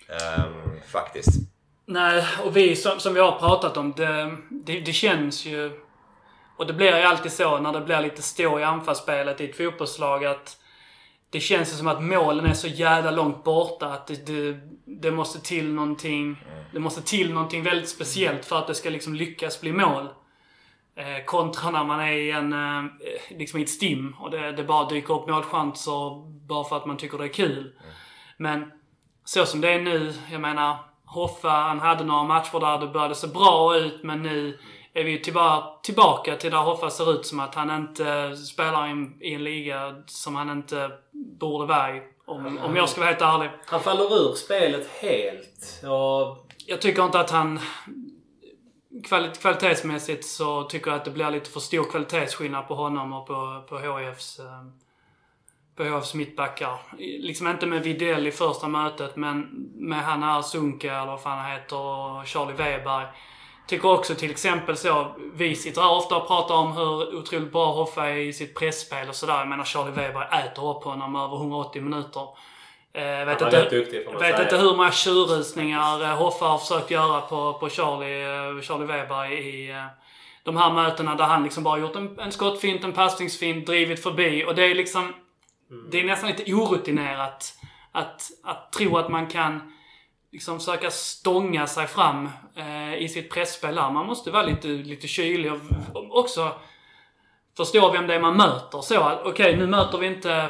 Um, 0.09 0.81
faktiskt. 0.87 1.29
Nej, 1.85 2.25
och 2.45 2.57
vi 2.57 2.75
som, 2.75 2.99
som 2.99 3.13
vi 3.13 3.19
har 3.19 3.39
pratat 3.39 3.77
om, 3.77 3.93
det, 3.97 4.37
det, 4.49 4.79
det, 4.79 4.93
känns 4.93 5.45
ju... 5.45 5.81
Och 6.57 6.67
det 6.67 6.73
blir 6.73 6.97
ju 6.97 7.03
alltid 7.03 7.31
så 7.31 7.59
när 7.59 7.73
det 7.73 7.81
blir 7.81 8.01
lite 8.01 8.21
stå 8.21 8.59
i 8.59 8.63
anfallsspelet 8.63 9.41
i 9.41 9.49
ett 9.49 9.57
fotbollslag 9.57 10.25
att 10.25 10.57
det 11.29 11.39
känns 11.39 11.77
som 11.77 11.87
att 11.87 12.03
målen 12.03 12.45
är 12.45 12.53
så 12.53 12.67
jävla 12.67 13.11
långt 13.11 13.43
borta 13.43 13.87
att 13.87 14.07
det, 14.07 14.25
det, 14.25 14.59
det, 14.85 15.11
måste 15.11 15.39
till 15.39 15.73
någonting. 15.73 16.43
Det 16.73 16.79
måste 16.79 17.01
till 17.01 17.33
någonting 17.33 17.63
väldigt 17.63 17.89
speciellt 17.89 18.45
för 18.45 18.59
att 18.59 18.67
det 18.67 18.75
ska 18.75 18.89
liksom 18.89 19.13
lyckas 19.13 19.61
bli 19.61 19.71
mål. 19.71 20.07
Eh, 20.95 21.25
kontra 21.25 21.71
när 21.71 21.83
man 21.83 21.99
är 21.99 22.11
i 22.11 22.31
en, 22.31 22.53
eh, 22.53 22.89
liksom 23.29 23.59
i 23.59 23.63
ett 23.63 23.69
stim 23.69 24.15
och 24.19 24.31
det, 24.31 24.51
det 24.51 24.63
bara 24.63 24.89
dyker 24.89 25.13
upp 25.13 25.29
målchanser 25.29 26.25
bara 26.47 26.63
för 26.63 26.77
att 26.77 26.85
man 26.85 26.97
tycker 26.97 27.17
det 27.17 27.23
är 27.23 27.33
kul. 27.33 27.73
Men 28.37 28.71
så 29.25 29.45
som 29.45 29.61
det 29.61 29.73
är 29.73 29.81
nu, 29.81 30.13
jag 30.31 30.41
menar 30.41 30.77
Hoffa, 31.05 31.49
han 31.49 31.79
hade 31.79 32.03
några 32.03 32.23
matcher 32.23 32.59
där 32.59 32.79
det 32.79 32.87
började 32.87 33.15
se 33.15 33.27
bra 33.27 33.77
ut 33.77 34.03
men 34.03 34.23
nu 34.23 34.59
är 34.97 35.03
vi 35.03 35.21
tillbaka, 35.21 35.79
tillbaka 35.83 36.35
till 36.35 36.51
där 36.51 36.57
Hoffa 36.57 36.89
ser 36.89 37.11
ut 37.11 37.25
som 37.25 37.39
att 37.39 37.55
han 37.55 37.75
inte 37.75 38.37
spelar 38.37 38.87
i 38.87 38.91
en, 38.91 39.17
i 39.21 39.33
en 39.33 39.43
liga 39.43 40.03
som 40.05 40.35
han 40.35 40.49
inte 40.49 40.91
borde 41.39 41.65
vara 41.65 41.97
i. 41.97 42.01
Om, 42.25 42.57
om 42.57 42.75
jag 42.75 42.89
ska 42.89 43.01
vara 43.01 43.09
helt 43.09 43.21
ärlig. 43.21 43.49
Han 43.65 43.79
faller 43.79 44.29
ur 44.29 44.35
spelet 44.35 44.87
helt. 44.87 45.83
Och... 45.83 46.47
Jag 46.65 46.81
tycker 46.81 47.05
inte 47.05 47.19
att 47.19 47.31
han... 47.31 47.59
kvalitetsmässigt 49.41 50.25
så 50.25 50.63
tycker 50.63 50.91
jag 50.91 50.97
att 50.97 51.05
det 51.05 51.11
blir 51.11 51.31
lite 51.31 51.49
för 51.49 51.59
stor 51.59 51.83
kvalitetsskillnad 51.83 52.67
på 52.67 52.75
honom 52.75 53.13
och 53.13 53.27
på, 53.27 53.63
på 53.69 53.79
HIFs 53.79 54.39
eh, 54.39 54.45
på 55.75 55.83
HFs 55.83 56.13
mittbackar. 56.13 56.79
Liksom 56.97 57.47
inte 57.47 57.65
med 57.65 57.83
Videll 57.83 58.27
i 58.27 58.31
första 58.31 58.67
mötet, 58.67 59.15
men 59.15 59.67
med 59.75 59.99
han 59.99 60.23
här 60.23 60.41
Sunke, 60.41 60.91
eller 60.91 61.05
vad 61.05 61.21
fan 61.21 61.37
han 61.37 61.51
heter, 61.51 61.77
och 61.77 62.27
Charlie 62.27 62.53
Weber. 62.53 63.07
Tycker 63.67 63.91
också 63.91 64.15
till 64.15 64.31
exempel 64.31 64.77
så, 64.77 65.15
vi 65.33 65.55
sitter 65.55 65.81
här 65.81 65.91
ofta 65.91 66.15
och 66.15 66.27
pratar 66.27 66.55
om 66.55 66.71
hur 66.71 67.15
otroligt 67.15 67.51
bra 67.51 67.71
Hoffa 67.71 68.09
är 68.09 68.17
i 68.17 68.33
sitt 68.33 68.55
pressspel 68.55 69.09
och 69.09 69.15
sådär. 69.15 69.37
Jag 69.37 69.47
menar 69.47 69.63
Charlie 69.63 69.91
Weber 69.91 70.45
äter 70.45 70.69
upp 70.69 70.83
honom 70.83 71.15
över 71.15 71.35
180 71.35 71.81
minuter. 71.81 72.27
Eh, 72.93 73.25
vet 73.25 73.41
inte, 73.41 73.69
duktig, 73.69 74.07
vet 74.19 74.39
inte 74.39 74.57
hur 74.57 74.75
många 74.75 74.91
tjurrusningar 74.91 76.01
eh, 76.01 76.17
Hoffa 76.17 76.45
har 76.45 76.57
försökt 76.57 76.91
göra 76.91 77.21
på, 77.21 77.53
på 77.53 77.69
Charlie, 77.69 78.23
eh, 78.23 78.61
Charlie 78.61 78.85
Weber 78.85 79.31
i 79.31 79.75
de 80.43 80.57
här 80.57 80.73
mötena 80.73 81.15
där 81.15 81.25
han 81.25 81.43
liksom 81.43 81.63
bara 81.63 81.79
gjort 81.79 81.95
en, 81.95 82.19
en 82.19 82.31
skottfint, 82.31 82.83
en 82.83 82.93
passningsfint, 82.93 83.65
drivit 83.65 84.03
förbi. 84.03 84.45
Och 84.47 84.55
det 84.55 84.63
är 84.63 84.75
liksom 84.75 85.13
Mm. 85.71 85.89
Det 85.89 85.99
är 85.99 86.05
nästan 86.05 86.29
lite 86.29 86.53
orutinerat 86.53 87.53
att, 87.91 88.31
att 88.43 88.71
tro 88.71 88.97
att 88.97 89.09
man 89.09 89.27
kan 89.27 89.73
liksom 90.31 90.59
försöka 90.59 90.91
stånga 90.91 91.67
sig 91.67 91.87
fram 91.87 92.29
eh, 92.55 92.95
i 92.95 93.09
sitt 93.09 93.31
pressspel 93.31 93.75
där. 93.75 93.91
Man 93.91 94.05
måste 94.05 94.31
vara 94.31 94.43
lite, 94.43 94.67
lite 94.67 95.07
kylig 95.07 95.51
och 95.93 96.19
också 96.19 96.51
förstå 97.57 97.91
vem 97.91 98.07
det 98.07 98.15
är 98.15 98.19
man 98.19 98.37
möter. 98.37 98.81
Så 98.81 99.11
okej, 99.11 99.31
okay, 99.31 99.55
nu 99.55 99.67
möter 99.67 99.97
vi 99.97 100.07
inte 100.07 100.49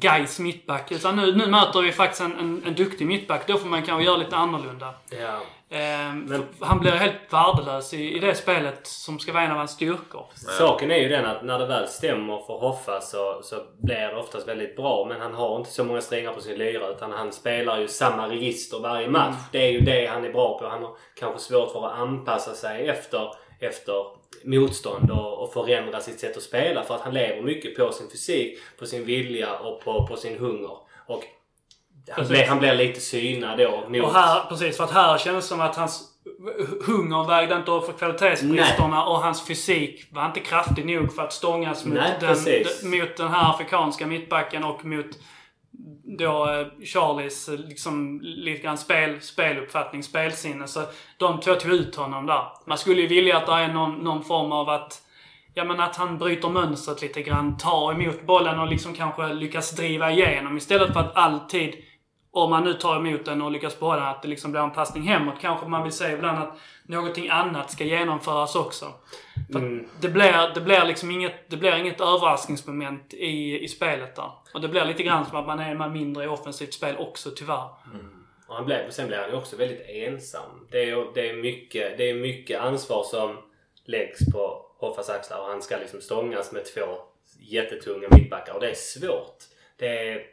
Gais 0.00 0.38
mittback. 0.38 0.92
Utan 0.92 1.16
nu, 1.16 1.36
nu 1.36 1.46
möter 1.46 1.82
vi 1.82 1.92
faktiskt 1.92 2.22
en, 2.22 2.38
en, 2.38 2.62
en 2.66 2.74
duktig 2.74 3.06
mittback. 3.06 3.46
Då 3.46 3.58
får 3.58 3.68
man 3.68 3.82
kanske 3.82 4.04
göra 4.04 4.16
lite 4.16 4.36
annorlunda. 4.36 4.94
Ja. 5.10 5.40
Eh, 5.76 6.14
Men, 6.14 6.44
han 6.60 6.80
blir 6.80 6.90
helt 6.92 7.32
värdelös 7.32 7.94
i, 7.94 8.16
i 8.16 8.18
det 8.18 8.34
spelet 8.34 8.86
som 8.86 9.18
ska 9.18 9.32
vara 9.32 9.42
en 9.42 9.50
av 9.50 9.56
hans 9.58 9.70
styrkor. 9.70 10.26
Saken 10.58 10.90
är 10.90 10.98
ju 10.98 11.08
den 11.08 11.26
att 11.26 11.42
när 11.42 11.58
det 11.58 11.66
väl 11.66 11.88
stämmer 11.88 12.38
för 12.46 12.58
Hoffa 12.58 13.00
så, 13.00 13.40
så 13.42 13.56
blir 13.82 13.96
det 13.96 14.16
oftast 14.16 14.48
väldigt 14.48 14.76
bra. 14.76 15.06
Men 15.08 15.20
han 15.20 15.34
har 15.34 15.58
inte 15.58 15.70
så 15.70 15.84
många 15.84 16.00
strängar 16.00 16.32
på 16.32 16.40
sin 16.40 16.58
lyra 16.58 16.88
utan 16.88 17.12
han 17.12 17.32
spelar 17.32 17.80
ju 17.80 17.88
samma 17.88 18.28
register 18.28 18.78
varje 18.78 19.08
match. 19.08 19.28
Mm. 19.28 19.44
Det 19.52 19.58
är 19.58 19.70
ju 19.70 19.80
det 19.80 20.06
han 20.06 20.24
är 20.24 20.32
bra 20.32 20.58
på. 20.58 20.68
Han 20.68 20.82
har 20.82 20.96
kanske 21.20 21.38
svårt 21.38 21.72
för 21.72 21.86
att 21.86 21.98
anpassa 21.98 22.54
sig 22.54 22.88
efter, 22.88 23.30
efter 23.60 24.23
motstånd 24.44 25.10
och, 25.10 25.42
och 25.42 25.52
förändra 25.52 26.00
sitt 26.00 26.20
sätt 26.20 26.36
att 26.36 26.42
spela. 26.42 26.82
För 26.82 26.94
att 26.94 27.00
han 27.00 27.14
lever 27.14 27.42
mycket 27.42 27.76
på 27.76 27.92
sin 27.92 28.10
fysik, 28.10 28.58
på 28.78 28.86
sin 28.86 29.04
vilja 29.04 29.58
och 29.58 29.80
på, 29.80 30.06
på 30.06 30.16
sin 30.16 30.38
hunger. 30.38 30.76
Och 31.06 31.24
han 32.10 32.28
blir, 32.28 32.46
han 32.46 32.58
blir 32.58 32.74
lite 32.74 33.00
synad 33.00 33.58
då. 33.58 33.84
Mot... 33.88 34.04
Och 34.04 34.12
här, 34.12 34.44
precis, 34.48 34.76
för 34.76 34.84
att 34.84 34.90
här 34.90 35.18
känns 35.18 35.44
det 35.44 35.48
som 35.48 35.60
att 35.60 35.76
hans 35.76 36.10
hunger 36.86 37.28
vägde 37.28 37.54
inte 37.54 37.70
upp 37.70 37.86
för 37.86 37.92
kvalitetsbristerna 37.92 39.04
och 39.04 39.22
hans 39.22 39.46
fysik 39.46 40.06
var 40.10 40.26
inte 40.26 40.40
kraftig 40.40 40.86
nog 40.86 41.14
för 41.14 41.22
att 41.22 41.32
stångas 41.32 41.84
mot, 41.84 41.94
Nej, 41.94 42.12
den, 42.20 42.90
mot 42.90 43.16
den 43.16 43.28
här 43.28 43.50
afrikanska 43.50 44.06
mittbacken 44.06 44.64
och 44.64 44.84
mot 44.84 45.06
då 46.04 46.50
eh, 46.50 46.66
Charlies 46.84 47.48
eh, 47.48 47.58
liksom 47.58 48.20
lite 48.22 48.62
grann 48.62 48.78
spel, 48.78 49.20
speluppfattning, 49.20 50.02
spelsinne. 50.02 50.66
Så 50.66 50.82
de 51.18 51.40
två 51.40 51.54
tog 51.54 51.72
ut 51.72 51.96
honom 51.96 52.26
där. 52.26 52.44
Man 52.66 52.78
skulle 52.78 53.00
ju 53.00 53.06
vilja 53.06 53.36
att 53.36 53.46
det 53.46 53.52
är 53.52 53.68
någon, 53.68 53.94
någon 53.94 54.24
form 54.24 54.52
av 54.52 54.68
att 54.68 55.00
Ja 55.56 55.64
men 55.64 55.80
att 55.80 55.96
han 55.96 56.18
bryter 56.18 56.48
mönstret 56.48 57.02
lite 57.02 57.22
grann, 57.22 57.56
tar 57.56 57.92
emot 57.92 58.26
bollen 58.26 58.60
och 58.60 58.66
liksom 58.66 58.94
kanske 58.94 59.32
lyckas 59.32 59.70
driva 59.70 60.10
igenom 60.10 60.56
istället 60.56 60.92
för 60.92 61.00
att 61.00 61.16
alltid 61.16 61.74
om 62.34 62.50
man 62.50 62.64
nu 62.64 62.74
tar 62.74 62.96
emot 62.96 63.24
den 63.24 63.42
och 63.42 63.50
lyckas 63.50 63.80
behålla 63.80 64.00
den, 64.00 64.08
att 64.08 64.22
det 64.22 64.28
liksom 64.28 64.50
blir 64.50 64.60
en 64.60 64.70
passning 64.70 65.02
hemåt. 65.02 65.34
Kanske 65.40 65.66
man 65.66 65.82
vill 65.82 65.92
säga 65.92 66.16
ibland 66.16 66.38
att 66.38 66.58
någonting 66.86 67.28
annat 67.28 67.70
ska 67.70 67.84
genomföras 67.84 68.56
också. 68.56 68.92
För 69.52 69.58
mm. 69.58 69.88
det, 70.00 70.08
blir, 70.08 70.54
det 70.54 70.60
blir 70.60 70.84
liksom 70.84 71.10
inget, 71.10 71.50
det 71.50 71.56
blir 71.56 71.76
inget 71.76 72.00
överraskningsmoment 72.00 73.14
i, 73.14 73.64
i 73.64 73.68
spelet 73.68 74.16
där. 74.16 74.30
Och 74.54 74.60
det 74.60 74.68
blir 74.68 74.84
lite 74.84 75.02
grann 75.02 75.26
som 75.26 75.38
att 75.38 75.46
man 75.46 75.58
är 75.58 75.88
mindre 75.88 76.24
i 76.24 76.26
offensivt 76.26 76.74
spel 76.74 76.96
också, 76.96 77.30
tyvärr. 77.30 77.68
Mm. 77.92 78.24
Och 78.46 78.54
han 78.54 78.64
blev, 78.64 78.90
sen 78.90 79.06
blir 79.06 79.18
han 79.18 79.30
ju 79.30 79.36
också 79.36 79.56
väldigt 79.56 79.82
ensam. 79.88 80.66
Det 80.70 80.90
är, 80.90 81.14
det, 81.14 81.30
är 81.30 81.34
mycket, 81.34 81.98
det 81.98 82.10
är 82.10 82.14
mycket 82.14 82.60
ansvar 82.60 83.02
som 83.02 83.36
läggs 83.84 84.32
på 84.32 84.66
Hoffas 84.78 85.10
axlar 85.10 85.38
och 85.38 85.46
han 85.46 85.62
ska 85.62 85.76
liksom 85.76 86.00
stångas 86.00 86.52
med 86.52 86.64
två 86.74 86.80
jättetunga 87.38 88.08
mittbackar 88.10 88.54
och 88.54 88.60
det 88.60 88.70
är 88.70 88.74
svårt. 88.74 89.38
Det 89.76 90.08
är... 90.08 90.26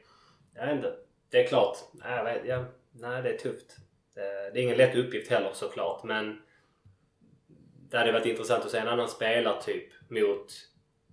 Jag 0.55 0.65
vet 0.65 0.75
inte. 0.75 0.93
Det 1.31 1.43
är 1.43 1.47
klart. 1.47 1.77
Jag 2.03 2.23
vet, 2.23 2.41
ja, 2.45 2.65
nej, 2.91 3.21
det 3.21 3.29
är 3.29 3.37
tufft. 3.37 3.77
Eh, 4.15 4.53
det 4.53 4.59
är 4.59 4.63
ingen 4.63 4.77
lätt 4.77 4.95
uppgift 4.95 5.31
heller 5.31 5.51
såklart 5.53 6.03
men 6.03 6.41
det 7.91 7.97
hade 7.97 8.11
varit 8.11 8.25
intressant 8.25 8.65
att 8.65 8.71
se 8.71 8.77
en 8.77 8.87
annan 8.87 9.09
spelartyp 9.09 9.89
mot 10.07 10.51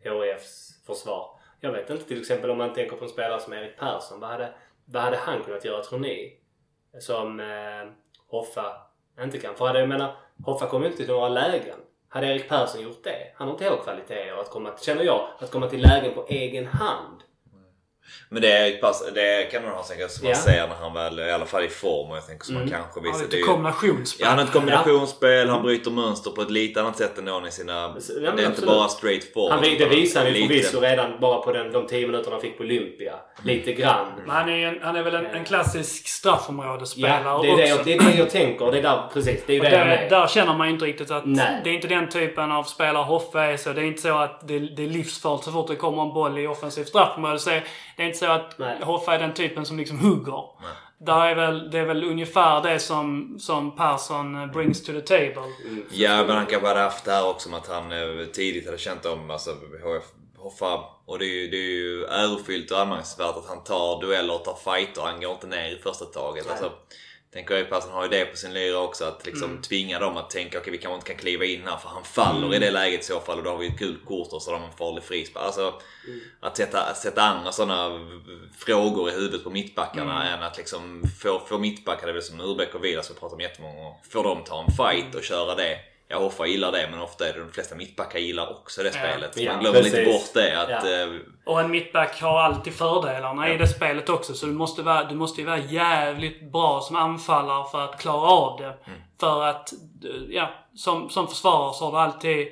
HIFs 0.02 0.84
försvar. 0.86 1.38
Jag 1.60 1.72
vet 1.72 1.90
inte 1.90 2.04
till 2.04 2.20
exempel 2.20 2.50
om 2.50 2.58
man 2.58 2.74
tänker 2.74 2.96
på 2.96 3.04
en 3.04 3.10
spelare 3.10 3.40
som 3.40 3.52
Erik 3.52 3.76
Persson. 3.78 4.20
Vad 4.20 4.30
hade, 4.30 4.54
vad 4.84 5.02
hade 5.02 5.16
han 5.16 5.42
kunnat 5.42 5.64
göra 5.64 5.82
tror 5.82 5.98
ni? 5.98 6.40
Som 7.00 7.40
eh, 7.40 7.92
Hoffa 8.26 8.76
inte 9.20 9.38
kan. 9.38 9.54
För 9.54 9.66
hade, 9.66 9.78
jag 9.78 9.88
menar, 9.88 10.16
Hoffa 10.44 10.66
kom 10.66 10.82
ju 10.82 10.86
inte 10.86 10.98
till 10.98 11.08
några 11.08 11.28
lägen. 11.28 11.78
Hade 12.08 12.26
Erik 12.26 12.48
Persson 12.48 12.82
gjort 12.82 13.04
det? 13.04 13.32
Han 13.34 13.48
har 13.48 13.54
inte 13.54 13.64
heller 13.64 13.82
kvaliteter 13.82 14.40
att 14.40 14.50
komma, 14.50 14.78
känner 14.80 15.04
jag, 15.04 15.28
att 15.38 15.50
komma 15.50 15.68
till 15.68 15.82
lägen 15.82 16.14
på 16.14 16.26
egen 16.28 16.66
hand. 16.66 17.22
Men 18.28 18.42
det, 18.42 18.52
är, 18.52 18.76
pass, 18.80 19.04
det 19.14 19.50
kan 19.52 19.62
man 19.62 19.72
ha 19.72 19.82
tänka 19.82 20.08
som 20.08 20.24
man 20.24 20.30
Ja. 20.30 20.36
ser 20.36 20.68
när 20.68 20.74
han 20.80 20.94
väl 20.94 21.20
i 21.20 21.30
alla 21.32 21.46
fall 21.46 21.64
i 21.64 21.68
form 21.68 22.10
och 22.10 22.16
jag 22.16 22.26
tänker 22.26 22.44
som 22.44 22.56
Mm. 22.56 22.72
han 22.72 22.80
kanske 22.82 23.00
Ja, 23.00 23.02
visar. 23.04 23.18
lite 23.18 23.30
det 23.30 23.36
är 23.36 23.38
ju- 23.40 23.46
kombinationsspel. 23.46 24.24
Ja, 24.24 24.28
han 24.28 24.38
har 24.38 24.44
ett 24.44 24.52
kombinationsspel, 24.52 25.48
han 25.48 25.62
bryter 25.62 25.90
mönster 25.90 26.30
på 26.30 26.42
ett 26.42 26.50
lite 26.50 26.80
annat 26.80 26.96
sätt 26.96 27.18
än 27.18 27.46
i 27.46 27.50
sina... 27.50 27.72
Ja, 28.22 28.30
det 28.36 28.42
är 28.42 28.46
inte 28.46 28.66
bara 28.66 28.88
straight 28.88 29.32
forward. 29.34 29.52
Han, 29.52 29.62
det 29.78 29.86
visade 29.88 30.24
han 30.24 30.34
ju 30.34 30.40
lite- 30.40 30.54
förvisso 30.54 30.80
redan 30.80 31.20
bara 31.20 31.40
på 31.40 31.52
den, 31.52 31.72
de 31.72 31.86
10 31.86 32.06
minuterna 32.06 32.34
han 32.34 32.40
fick 32.40 32.58
på 32.58 32.64
Olympia. 32.64 33.14
Lite 33.42 33.72
grann. 33.72 34.06
Men 34.26 34.30
han 34.36 34.48
är, 34.48 34.66
en, 34.68 34.78
han 34.82 34.96
är 34.96 35.02
väl 35.02 35.14
en, 35.14 35.26
en 35.26 35.44
klassisk 35.44 36.08
straffområdesspelare 36.08 37.22
Ja, 37.24 37.40
det 37.42 37.50
är 37.50 37.56
det, 37.56 37.66
jag, 37.68 37.74
också. 37.74 37.84
det 37.84 37.94
är 37.94 38.00
det 38.12 38.18
jag 38.18 38.30
tänker. 38.30 38.72
Det 38.72 38.78
är 38.78 38.82
där, 38.82 39.02
precis. 39.14 39.40
Det 39.46 39.56
är 39.56 39.60
det 39.70 39.78
han 39.78 39.88
där, 39.88 39.96
är. 39.96 40.10
där 40.10 40.26
känner 40.26 40.54
man 40.54 40.66
ju 40.66 40.72
inte 40.72 40.84
riktigt 40.86 41.10
att 41.10 41.22
Nej. 41.26 41.60
det 41.64 41.70
är 41.70 41.74
inte 41.74 41.88
den 41.88 42.08
typen 42.08 42.52
av 42.52 42.64
spelare 42.64 43.04
Hoffe 43.04 43.38
är. 43.40 43.56
Så 43.56 43.72
det 43.72 43.80
är 43.80 43.84
inte 43.84 44.02
så 44.02 44.18
att 44.18 44.48
det, 44.48 44.58
det 44.58 44.82
är 44.84 44.88
livsfarligt 44.88 45.44
så 45.44 45.52
fort 45.52 45.68
det 45.68 45.76
kommer 45.76 46.02
en 46.02 46.08
boll 46.14 46.38
i 46.38 46.46
offensiv 46.46 46.84
straffområde. 46.84 47.62
Det 47.98 48.04
är 48.04 48.06
inte 48.06 48.18
så 48.18 48.26
att 48.26 48.58
Nej. 48.58 48.78
Hoffe 48.82 49.12
är 49.12 49.18
den 49.18 49.34
typen 49.34 49.66
som 49.66 49.78
liksom 49.78 49.98
hugger. 49.98 50.44
Där 50.98 51.26
är 51.26 51.34
väl, 51.34 51.70
det 51.70 51.78
är 51.78 51.84
väl 51.84 52.04
ungefär 52.04 52.62
det 52.62 52.78
som, 52.78 53.36
som 53.40 53.76
Persson 53.76 54.50
brings 54.52 54.84
to 54.84 54.92
the 54.92 55.00
table. 55.00 55.42
Ja, 55.90 56.24
men 56.26 56.36
han 56.36 56.46
kanske 56.46 56.68
hade 56.68 56.80
haft 56.80 57.04
det 57.04 57.12
här 57.12 57.28
också 57.28 57.48
med 57.48 57.58
att 57.58 57.68
han 57.68 57.92
eh, 57.92 58.26
tidigt 58.26 58.66
hade 58.66 58.78
känt 58.78 59.06
om 59.06 59.30
alltså, 59.30 59.50
HF, 59.50 60.04
Hoffa. 60.36 60.84
Och 61.06 61.18
det 61.18 61.24
är, 61.24 61.40
ju, 61.40 61.48
det 61.48 61.56
är 61.56 61.70
ju 61.70 62.04
ärofyllt 62.04 62.70
och 62.70 62.80
anmärkningsvärt 62.80 63.36
att 63.36 63.48
han 63.48 63.64
tar 63.64 64.00
dueller 64.00 64.34
och 64.34 64.44
tar 64.44 64.72
fighter. 64.72 65.02
Han 65.02 65.20
går 65.20 65.32
inte 65.32 65.46
ner 65.46 65.70
i 65.70 65.78
första 65.82 66.04
taget. 66.04 66.50
Alltså, 66.50 66.72
tänker 67.32 67.54
jag 67.54 67.70
Persson 67.70 67.92
har 67.92 68.02
ju 68.02 68.08
det 68.08 68.24
på 68.24 68.36
sin 68.36 68.52
lyra 68.54 68.78
också. 68.78 69.04
Att 69.04 69.26
liksom 69.26 69.62
tvinga 69.62 69.98
dem 69.98 70.16
att 70.16 70.30
tänka 70.30 70.58
okej 70.58 70.72
vi 70.72 70.78
kanske 70.78 70.94
inte 70.94 71.06
kan 71.06 71.16
kliva 71.16 71.44
in 71.44 71.62
här 71.66 71.76
för 71.76 71.88
han 71.88 72.04
faller 72.04 72.54
i 72.54 72.58
det 72.58 72.70
läget 72.70 73.00
i 73.00 73.04
så 73.04 73.20
fall. 73.20 73.38
Och 73.38 73.44
då 73.44 73.50
har 73.50 73.58
vi 73.58 73.66
ett 73.66 73.78
gult 73.78 74.04
kort 74.04 74.32
och 74.32 74.42
så 74.42 74.50
har 74.50 74.58
de 74.58 74.66
en 74.66 74.76
farlig 74.76 75.04
frispark. 75.04 75.44
Alltså, 75.44 75.74
att 76.40 76.56
sätta, 76.56 76.94
sätta 76.94 77.22
andra 77.22 77.52
sådana 77.52 78.00
frågor 78.58 79.08
i 79.08 79.12
huvudet 79.12 79.44
på 79.44 79.50
mittbackarna 79.50 80.28
än 80.28 80.42
att 80.42 80.56
liksom 80.56 81.02
få, 81.22 81.40
få 81.40 81.58
mittbackar, 81.58 82.06
det 82.06 82.10
är 82.10 82.14
väl 82.14 82.22
som 82.22 82.40
Urbeck 82.40 82.74
och 82.74 82.84
Vilas 82.84 83.10
vi 83.10 83.14
pratar 83.14 83.34
om 83.34 83.40
jättemånga 83.40 83.74
gånger. 83.74 83.94
Får 84.10 84.24
de 84.24 84.44
ta 84.44 84.64
en 84.64 84.72
fight 84.72 85.14
och 85.14 85.22
köra 85.22 85.54
det. 85.54 85.78
Ja, 86.10 86.18
Hoffa 86.18 86.46
gillar 86.46 86.72
det 86.72 86.88
men 86.90 87.00
ofta 87.00 87.28
är 87.28 87.32
det 87.32 87.40
de 87.40 87.50
flesta 87.52 87.74
mittbackar 87.74 88.18
gillar 88.18 88.50
också 88.50 88.82
det 88.82 88.92
spelet. 88.92 89.36
Ja, 89.36 89.52
Man 89.52 89.60
glömmer 89.60 89.82
lite 89.82 89.96
precis. 89.96 90.34
bort 90.34 90.34
det. 90.34 90.62
Att, 90.62 90.84
Ja. 90.84 91.02
eh, 91.02 91.08
Och 91.44 91.60
en 91.60 91.70
mittback 91.70 92.20
har 92.22 92.40
alltid 92.40 92.74
fördelarna 92.74 93.54
i 93.54 93.56
det 93.58 93.68
spelet 93.68 94.08
också. 94.08 94.34
Så 94.34 94.46
du 94.46 94.52
måste, 94.52 94.82
vara, 94.82 95.04
du 95.04 95.14
måste 95.14 95.40
ju 95.40 95.46
vara 95.46 95.58
jävligt 95.58 96.52
bra 96.52 96.80
som 96.80 96.96
anfallare 96.96 97.64
för 97.70 97.84
att 97.84 98.00
klara 98.00 98.30
av 98.30 98.60
det. 98.60 98.74
För 99.20 99.42
att, 99.44 99.72
eh, 99.72 100.10
ja, 100.28 100.50
som, 100.74 101.10
som 101.10 101.28
försvarare 101.28 101.74
så 101.74 101.84
har 101.84 101.92
du 101.92 101.98
alltid, 101.98 102.48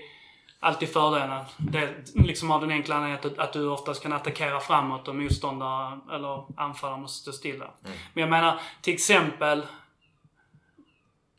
alltid 0.60 0.92
fördelen. 0.92 1.44
Det 1.56 1.88
liksom 2.14 2.50
av 2.50 2.60
den 2.60 2.70
enkla 2.70 2.94
anledningen 2.94 3.32
att, 3.32 3.38
att 3.38 3.52
du 3.52 3.68
oftast 3.68 4.02
kan 4.02 4.12
attackera 4.12 4.60
framåt 4.60 5.08
och 5.08 5.14
motståndare 5.14 5.98
eller 6.12 6.44
anfallare 6.56 6.98
måste 6.98 7.22
stå 7.22 7.32
stilla. 7.32 7.66
Men 8.14 8.20
jag 8.20 8.30
menar, 8.30 8.60
till 8.82 8.94
exempel 8.94 9.62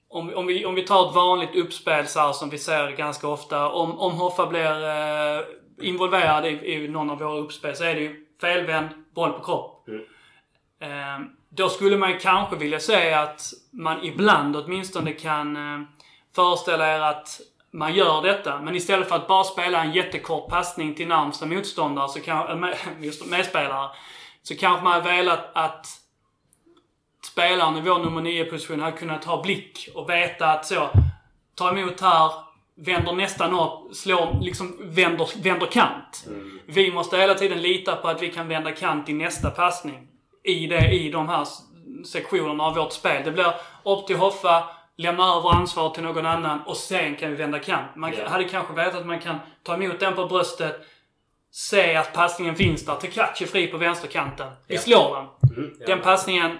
om, 0.10 0.28
vi- 0.28 0.36
om, 0.36 0.46
vi, 0.48 0.66
om 0.66 0.76
vi 0.76 0.82
tar 0.82 1.10
ett 1.10 1.16
vanligt 1.16 1.56
uppspel 1.56 2.08
så 2.08 2.20
här 2.20 2.34
som 2.34 2.50
vi 2.50 2.58
ser 2.58 2.92
ganska 2.92 3.28
ofta. 3.28 3.70
Om, 3.70 4.00
om 4.00 4.14
Hoffa 4.14 4.46
blir 4.48 4.84
eh, 4.90 5.42
involverad 5.82 6.46
i, 6.46 6.50
i 6.50 6.88
någon 6.88 7.10
av 7.10 7.20
våra 7.20 7.38
uppspel 7.38 7.76
så 7.76 7.84
är 7.84 7.96
det 7.96 8.02
ju 8.02 8.26
felvänd, 8.42 8.88
boll 9.16 9.32
på 9.32 9.44
kropp. 9.44 9.88
Eh, 10.82 11.20
då 11.50 11.70
skulle 11.70 11.98
man 11.98 12.12
ju 12.12 12.18
kanske 12.20 12.56
vilja 12.56 12.80
säga 12.80 13.20
att 13.20 13.42
man 13.72 14.04
ibland 14.04 14.56
åtminstone 14.56 15.12
kan 15.12 15.56
eh, 15.58 15.88
föreställa 16.36 16.96
er 16.96 17.00
att 17.00 17.40
man 17.72 17.94
gör 17.94 18.22
detta. 18.22 18.62
Men 18.62 18.76
istället 18.76 19.10
för 19.10 19.16
att 19.16 19.28
bara 19.28 19.44
spela 19.44 19.84
en 19.84 19.92
jättekort 19.92 20.50
passning 20.50 20.96
till 20.96 21.08
närmsta 21.08 21.46
motståndare, 21.46 22.10
så 22.10 22.20
kan, 22.20 22.64
äh, 22.64 22.70
medspelare, 23.30 23.90
så 24.44 24.56
kanske 24.56 24.84
man 24.84 24.94
har 24.94 25.02
velat 25.02 25.50
att 25.54 25.88
spelaren 27.38 27.78
i 27.78 27.82
vår 27.82 28.00
nummer 28.00 28.22
9-position 28.22 28.80
hade 28.80 28.98
kunnat 28.98 29.26
ha 29.26 29.42
blick 29.42 29.90
och 29.96 30.10
veta 30.10 30.48
att 30.48 30.66
så, 30.66 30.90
ta 31.56 31.70
emot 31.70 32.02
här, 32.02 32.32
vänder 32.76 33.14
nästan 33.14 33.54
upp, 33.60 33.96
slår, 33.96 34.38
liksom 34.42 34.78
vänder, 34.82 35.30
vänder 35.44 35.66
kant. 35.68 36.28
Vi 36.66 36.92
måste 36.92 37.18
hela 37.18 37.34
tiden 37.34 37.62
lita 37.62 37.96
på 37.96 38.08
att 38.08 38.22
vi 38.22 38.32
kan 38.32 38.48
vända 38.48 38.72
kant 38.72 39.10
i 39.10 39.14
nästa 39.14 39.50
passning. 39.50 40.08
I, 40.44 40.68
det, 40.68 40.92
i 40.92 41.10
de 41.12 41.30
här 41.30 41.48
sektionerna 42.06 42.64
av 42.64 42.76
vårt 42.76 42.94
spel. 42.94 43.22
Det 43.26 43.32
blir 43.32 43.54
upp 43.84 44.08
till 44.08 44.16
Hoffa, 44.18 44.64
lämna 44.98 45.24
över 45.36 45.56
ansvaret 45.56 45.94
till 45.94 46.04
någon 46.04 46.26
annan 46.26 46.62
och 46.62 46.78
sen 46.78 47.16
kan 47.16 47.30
vi 47.30 47.36
vända 47.36 47.60
kant. 47.60 47.96
Man 47.96 48.14
Ja. 48.18 48.30
hade 48.30 48.44
kanske 48.44 48.74
vetat 48.74 48.96
att 48.96 49.06
man 49.06 49.20
kan 49.20 49.36
ta 49.64 49.74
emot 49.74 50.00
den 50.00 50.16
på 50.16 50.26
bröstet, 50.26 50.76
se 51.52 51.96
att 51.96 52.14
passningen 52.14 52.56
finns 52.56 52.86
där. 52.86 52.96
Tekachi 52.96 53.46
fri 53.46 53.68
på 53.68 53.78
vänsterkanten. 53.78 54.48
Vi 54.68 54.76
Ja. 54.76 54.82
slår 54.82 55.16
den. 55.16 55.58
Mm. 55.58 55.74
Den 55.88 56.02
passningen, 56.02 56.58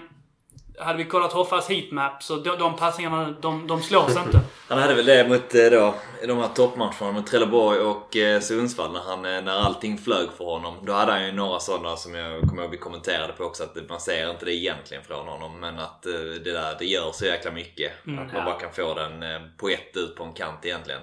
hade 0.80 0.98
vi 0.98 1.04
kollat 1.04 1.32
Hoffas 1.32 1.68
heatmap, 1.70 2.22
så 2.22 2.36
de, 2.36 2.58
de 2.58 2.76
passningarna, 2.76 3.34
de, 3.40 3.66
de 3.66 3.82
slås 3.82 4.16
inte. 4.16 4.40
Han 4.68 4.78
hade 4.78 4.94
väl 4.94 5.06
det 5.06 5.28
mot 5.28 5.54
eh, 5.54 5.64
då, 5.70 5.94
i 6.22 6.26
de 6.26 6.38
här 6.38 6.48
toppmatcherna 6.48 7.12
mot 7.12 7.26
Trelleborg 7.26 7.78
och 7.80 8.16
eh, 8.16 8.40
Sundsvall 8.40 8.92
när, 8.92 9.00
han, 9.00 9.24
eh, 9.24 9.42
när 9.42 9.52
allting 9.60 9.98
flög 9.98 10.28
för 10.36 10.44
honom. 10.44 10.74
Då 10.82 10.92
hade 10.92 11.12
han 11.12 11.26
ju 11.26 11.32
några 11.32 11.60
sådana 11.60 11.96
som 11.96 12.14
jag 12.14 12.40
kommer 12.40 12.62
ihåg 12.62 12.70
vi 12.70 12.76
kommenterade 12.78 13.32
på 13.32 13.44
också 13.44 13.62
att 13.62 13.88
man 13.88 14.00
ser 14.00 14.30
inte 14.30 14.44
det 14.44 14.54
egentligen 14.54 15.04
från 15.04 15.28
honom 15.28 15.60
men 15.60 15.78
att 15.78 16.06
eh, 16.06 16.12
det 16.44 16.52
där 16.52 16.76
det 16.78 16.84
gör 16.86 17.10
så 17.12 17.24
jäkla 17.24 17.50
mycket. 17.50 17.92
Att 18.00 18.06
man 18.06 18.30
Ja. 18.34 18.44
bara 18.44 18.58
kan 18.60 18.72
få 18.72 18.94
den 18.94 19.22
eh, 19.22 19.40
på 19.58 19.68
ett 19.68 19.96
ut 19.96 20.16
på 20.16 20.24
en 20.24 20.32
kant 20.32 20.64
egentligen. 20.66 21.00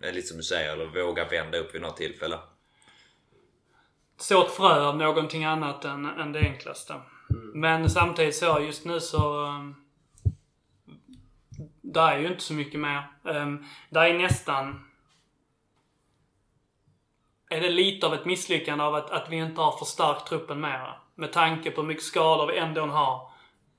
Det 0.00 0.08
är 0.08 0.12
lite 0.12 0.28
som 0.28 0.36
du 0.36 0.42
säger, 0.42 0.72
eller 0.72 0.86
våga 1.04 1.24
vända 1.28 1.58
upp 1.58 1.74
vid 1.74 1.82
något 1.82 1.96
tillfälle. 1.96 2.38
Så 4.18 4.44
ett 4.44 4.50
frö 4.50 4.84
av 4.84 4.96
någonting 4.96 5.44
annat 5.44 5.84
än, 5.84 6.06
än 6.06 6.32
det 6.32 6.38
enklaste. 6.38 6.94
Men 7.54 7.90
samtidigt 7.90 8.36
så, 8.36 8.60
just 8.60 8.84
nu 8.84 9.00
så... 9.00 9.44
Um, 9.44 9.74
där 11.80 12.12
är 12.12 12.18
ju 12.18 12.26
inte 12.26 12.42
så 12.42 12.54
mycket 12.54 12.80
mer. 12.80 13.02
Um, 13.22 13.64
där 13.90 14.04
är 14.04 14.18
nästan... 14.18 14.86
Är 17.50 17.60
det 17.60 17.70
lite 17.70 18.06
av 18.06 18.14
ett 18.14 18.24
misslyckande 18.24 18.84
av 18.84 18.94
att, 18.94 19.10
att 19.10 19.30
vi 19.30 19.36
inte 19.36 19.60
har 19.60 19.78
förstärkt 19.78 20.26
truppen 20.26 20.60
mera. 20.60 20.94
Med 21.14 21.32
tanke 21.32 21.70
på 21.70 21.80
hur 21.80 21.88
mycket 21.88 22.04
skador 22.04 22.46
vi 22.46 22.58
ändå 22.58 22.86
har. 22.86 23.30